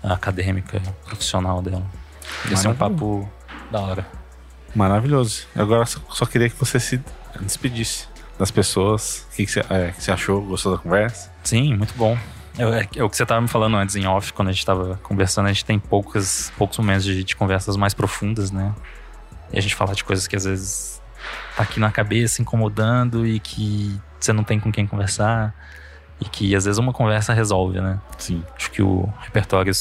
acadêmica, 0.03 0.80
profissional 1.05 1.61
dela. 1.61 1.84
Esse 2.51 2.66
é 2.66 2.70
um 2.70 2.74
papo 2.74 3.28
da 3.70 3.80
hora. 3.80 4.07
Maravilhoso. 4.74 5.46
Agora 5.55 5.84
só 5.86 6.24
queria 6.26 6.49
que 6.49 6.57
você 6.59 6.80
se 6.80 7.01
despedisse 7.40 8.09
das 8.38 8.51
pessoas. 8.51 9.26
O 9.32 9.36
que, 9.36 9.46
que, 9.46 9.53
você, 9.53 9.61
é, 9.68 9.92
que 9.92 10.03
você 10.03 10.11
achou? 10.11 10.40
Gostou 10.42 10.76
da 10.76 10.78
conversa? 10.78 11.30
Sim, 11.44 11.76
muito 11.76 11.94
bom. 11.96 12.16
É, 12.59 12.99
é, 12.99 13.05
o 13.05 13.11
que 13.11 13.16
você 13.16 13.22
estava 13.22 13.40
me 13.40 13.49
falando 13.49 13.76
antes 13.76 13.96
em 13.96 14.07
off, 14.07 14.32
quando 14.32 14.49
a 14.49 14.53
gente 14.53 14.61
estava 14.61 14.99
conversando, 15.03 15.46
a 15.46 15.53
gente 15.53 15.64
tem 15.64 15.78
poucas, 15.78 16.53
poucos 16.57 16.78
momentos 16.78 17.05
de, 17.05 17.22
de, 17.22 17.36
conversas 17.36 17.76
mais 17.76 17.94
profundas, 17.94 18.51
né? 18.51 18.74
E 19.53 19.59
a 19.59 19.62
gente 19.62 19.74
fala 19.74 19.94
de 19.94 20.03
coisas 20.03 20.26
que 20.26 20.36
às 20.36 20.44
vezes 20.44 21.01
tá 21.57 21.62
aqui 21.62 21.78
na 21.78 21.90
cabeça, 21.90 22.42
incomodando 22.42 23.26
e 23.26 23.38
que 23.38 23.99
você 24.18 24.32
não 24.32 24.44
tem 24.44 24.59
com 24.59 24.72
quem 24.72 24.86
conversar. 24.86 25.55
E 26.21 26.25
que 26.25 26.55
às 26.55 26.64
vezes 26.64 26.79
uma 26.79 26.93
conversa 26.93 27.33
resolve, 27.33 27.81
né? 27.81 27.99
Sim. 28.19 28.43
Acho 28.57 28.71
que 28.71 28.83
o 28.83 29.12
repertório 29.21 29.73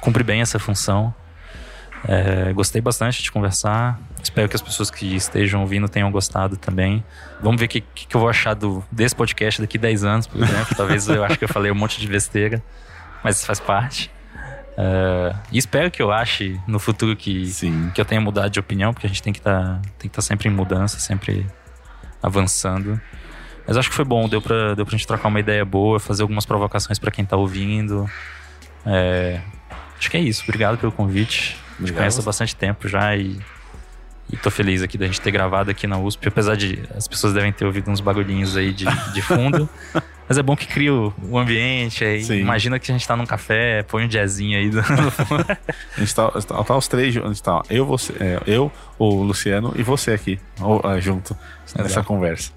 cumpre 0.00 0.22
bem 0.22 0.40
essa 0.40 0.58
função. 0.58 1.14
É, 2.06 2.52
gostei 2.52 2.80
bastante 2.80 3.22
de 3.22 3.30
conversar. 3.30 3.98
Espero 4.22 4.48
que 4.48 4.56
as 4.56 4.62
pessoas 4.62 4.90
que 4.90 5.14
estejam 5.14 5.60
ouvindo 5.60 5.88
tenham 5.88 6.10
gostado 6.10 6.56
também. 6.56 7.04
Vamos 7.40 7.60
ver 7.60 7.66
o 7.66 7.68
que, 7.68 7.80
que, 7.80 8.14
eu 8.14 8.20
vou 8.20 8.28
achar 8.28 8.54
do, 8.54 8.84
desse 8.90 9.14
podcast 9.14 9.60
daqui 9.60 9.78
10 9.78 10.04
anos, 10.04 10.26
por 10.26 10.42
exemplo. 10.42 10.76
Talvez 10.76 11.08
eu 11.08 11.24
acho 11.24 11.38
que 11.38 11.44
eu 11.44 11.48
falei 11.48 11.70
um 11.70 11.74
monte 11.74 12.00
de 12.00 12.06
besteira, 12.06 12.62
mas 13.22 13.36
isso 13.36 13.46
faz 13.46 13.60
parte. 13.60 14.10
Uh, 14.72 15.36
e 15.52 15.58
espero 15.58 15.90
que 15.90 16.00
eu 16.00 16.10
ache 16.10 16.58
no 16.66 16.78
futuro 16.78 17.14
que, 17.14 17.52
que 17.94 18.00
eu 18.00 18.04
tenha 18.04 18.20
mudado 18.20 18.50
de 18.50 18.58
opinião, 18.58 18.92
porque 18.92 19.06
a 19.06 19.08
gente 19.08 19.22
tem 19.22 19.32
que 19.32 19.40
tá, 19.40 19.80
estar 19.98 20.08
tá 20.08 20.22
sempre 20.22 20.48
em 20.48 20.52
mudança, 20.52 20.98
sempre 20.98 21.46
avançando. 22.22 23.00
Mas 23.66 23.76
acho 23.76 23.88
que 23.88 23.94
foi 23.94 24.04
bom, 24.04 24.28
deu 24.28 24.42
pra, 24.42 24.74
deu 24.74 24.84
pra 24.84 24.92
gente 24.92 25.06
trocar 25.06 25.28
uma 25.28 25.40
ideia 25.40 25.64
boa, 25.64 26.00
fazer 26.00 26.22
algumas 26.22 26.44
provocações 26.44 26.98
para 26.98 27.10
quem 27.10 27.24
tá 27.24 27.36
ouvindo. 27.36 28.08
É, 28.84 29.40
acho 29.98 30.10
que 30.10 30.16
é 30.16 30.20
isso. 30.20 30.42
Obrigado 30.44 30.78
pelo 30.78 30.92
convite. 30.92 31.56
A 31.78 31.82
gente 31.82 31.92
conhece 31.92 32.20
há 32.20 32.22
bastante 32.22 32.54
tempo 32.54 32.88
já 32.88 33.16
e, 33.16 33.38
e 34.30 34.36
tô 34.36 34.50
feliz 34.50 34.82
aqui 34.82 34.98
da 34.98 35.06
gente 35.06 35.20
ter 35.20 35.30
gravado 35.30 35.70
aqui 35.70 35.86
na 35.86 35.98
USP, 35.98 36.28
apesar 36.28 36.56
de 36.56 36.82
as 36.94 37.08
pessoas 37.08 37.32
devem 37.32 37.52
ter 37.52 37.64
ouvido 37.64 37.90
uns 37.90 38.00
bagulhinhos 38.00 38.56
aí 38.56 38.72
de, 38.72 38.84
de 39.12 39.22
fundo. 39.22 39.68
Mas 40.28 40.38
é 40.38 40.42
bom 40.42 40.56
que 40.56 40.66
cria 40.66 40.94
o, 40.94 41.12
o 41.28 41.38
ambiente 41.38 42.04
aí. 42.04 42.22
Sim. 42.22 42.38
Imagina 42.38 42.78
que 42.78 42.90
a 42.90 42.94
gente 42.94 43.06
tá 43.06 43.16
num 43.16 43.26
café, 43.26 43.82
põe 43.82 44.04
um 44.04 44.08
jazzinho 44.08 44.58
aí. 44.58 44.70
a 45.96 46.00
gente 46.00 46.14
tá, 46.14 46.30
tá, 46.30 46.64
tá, 46.64 46.76
os 46.76 46.88
três 46.88 47.12
juntos. 47.12 47.40
Tá, 47.40 47.62
eu, 47.68 47.84
você, 47.84 48.12
é, 48.18 48.40
eu, 48.46 48.72
o 48.98 49.22
Luciano 49.22 49.74
e 49.76 49.82
você 49.82 50.12
aqui, 50.12 50.40
junto 51.00 51.36
nessa 51.76 52.02
conversa. 52.02 52.52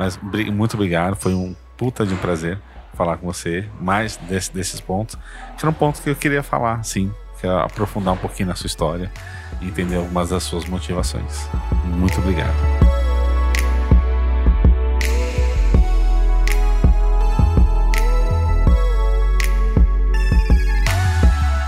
Mas 0.00 0.18
muito 0.50 0.76
obrigado, 0.76 1.14
foi 1.14 1.34
um 1.34 1.54
puta 1.76 2.06
de 2.06 2.14
um 2.14 2.16
prazer 2.16 2.58
falar 2.94 3.18
com 3.18 3.26
você, 3.26 3.68
mais 3.78 4.16
desse, 4.16 4.50
desses 4.50 4.80
pontos. 4.80 5.14
Que 5.58 5.62
era 5.62 5.68
um 5.68 5.74
ponto 5.74 6.00
que 6.00 6.08
eu 6.08 6.16
queria 6.16 6.42
falar, 6.42 6.82
sim, 6.82 7.12
quer 7.38 7.50
aprofundar 7.50 8.14
um 8.14 8.16
pouquinho 8.16 8.48
na 8.48 8.54
sua 8.54 8.66
história 8.66 9.12
e 9.60 9.66
entender 9.66 9.96
algumas 9.96 10.30
das 10.30 10.42
suas 10.42 10.64
motivações. 10.64 11.50
Muito 11.84 12.18
obrigado. 12.18 12.56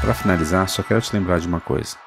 Para 0.00 0.14
finalizar, 0.14 0.66
só 0.70 0.82
quero 0.82 1.02
te 1.02 1.14
lembrar 1.14 1.38
de 1.38 1.46
uma 1.46 1.60
coisa. 1.60 1.98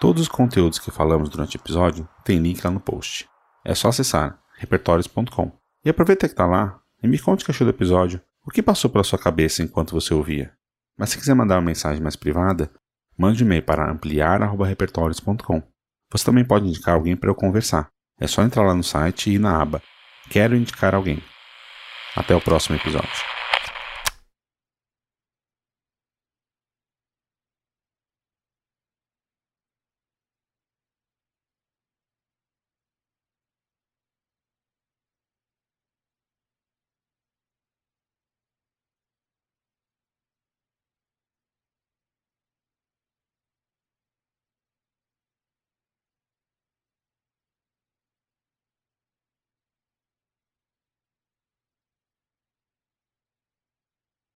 Todos 0.00 0.22
os 0.22 0.28
conteúdos 0.28 0.80
que 0.80 0.90
falamos 0.90 1.28
durante 1.28 1.56
o 1.56 1.60
episódio 1.60 2.08
tem 2.24 2.40
link 2.40 2.64
lá 2.64 2.70
no 2.72 2.80
post. 2.80 3.28
É 3.64 3.76
só 3.76 3.90
acessar 3.90 4.40
repertórios.com. 4.56 5.57
E 5.84 5.90
aproveita 5.90 6.26
que 6.26 6.32
está 6.32 6.46
lá 6.46 6.80
e 7.02 7.08
me 7.08 7.18
conte 7.18 7.42
o 7.42 7.44
que 7.44 7.50
achou 7.50 7.66
do 7.66 7.70
episódio, 7.70 8.20
o 8.46 8.50
que 8.50 8.62
passou 8.62 8.90
pela 8.90 9.04
sua 9.04 9.18
cabeça 9.18 9.62
enquanto 9.62 9.92
você 9.92 10.12
ouvia. 10.12 10.52
Mas 10.98 11.10
se 11.10 11.18
quiser 11.18 11.34
mandar 11.34 11.56
uma 11.56 11.62
mensagem 11.62 12.02
mais 12.02 12.16
privada, 12.16 12.70
Mande 13.18 13.42
e-mail 13.42 13.64
para 13.64 13.90
ampliar.repertórios.com. 13.90 15.60
Você 16.12 16.24
também 16.24 16.44
pode 16.44 16.68
indicar 16.68 16.94
alguém 16.94 17.16
para 17.16 17.28
eu 17.28 17.34
conversar. 17.34 17.88
É 18.20 18.28
só 18.28 18.42
entrar 18.42 18.62
lá 18.62 18.74
no 18.74 18.84
site 18.84 19.28
e 19.28 19.34
ir 19.34 19.38
na 19.40 19.60
aba 19.60 19.82
Quero 20.30 20.54
indicar 20.54 20.94
alguém. 20.94 21.20
Até 22.14 22.36
o 22.36 22.40
próximo 22.40 22.76
episódio. 22.76 23.37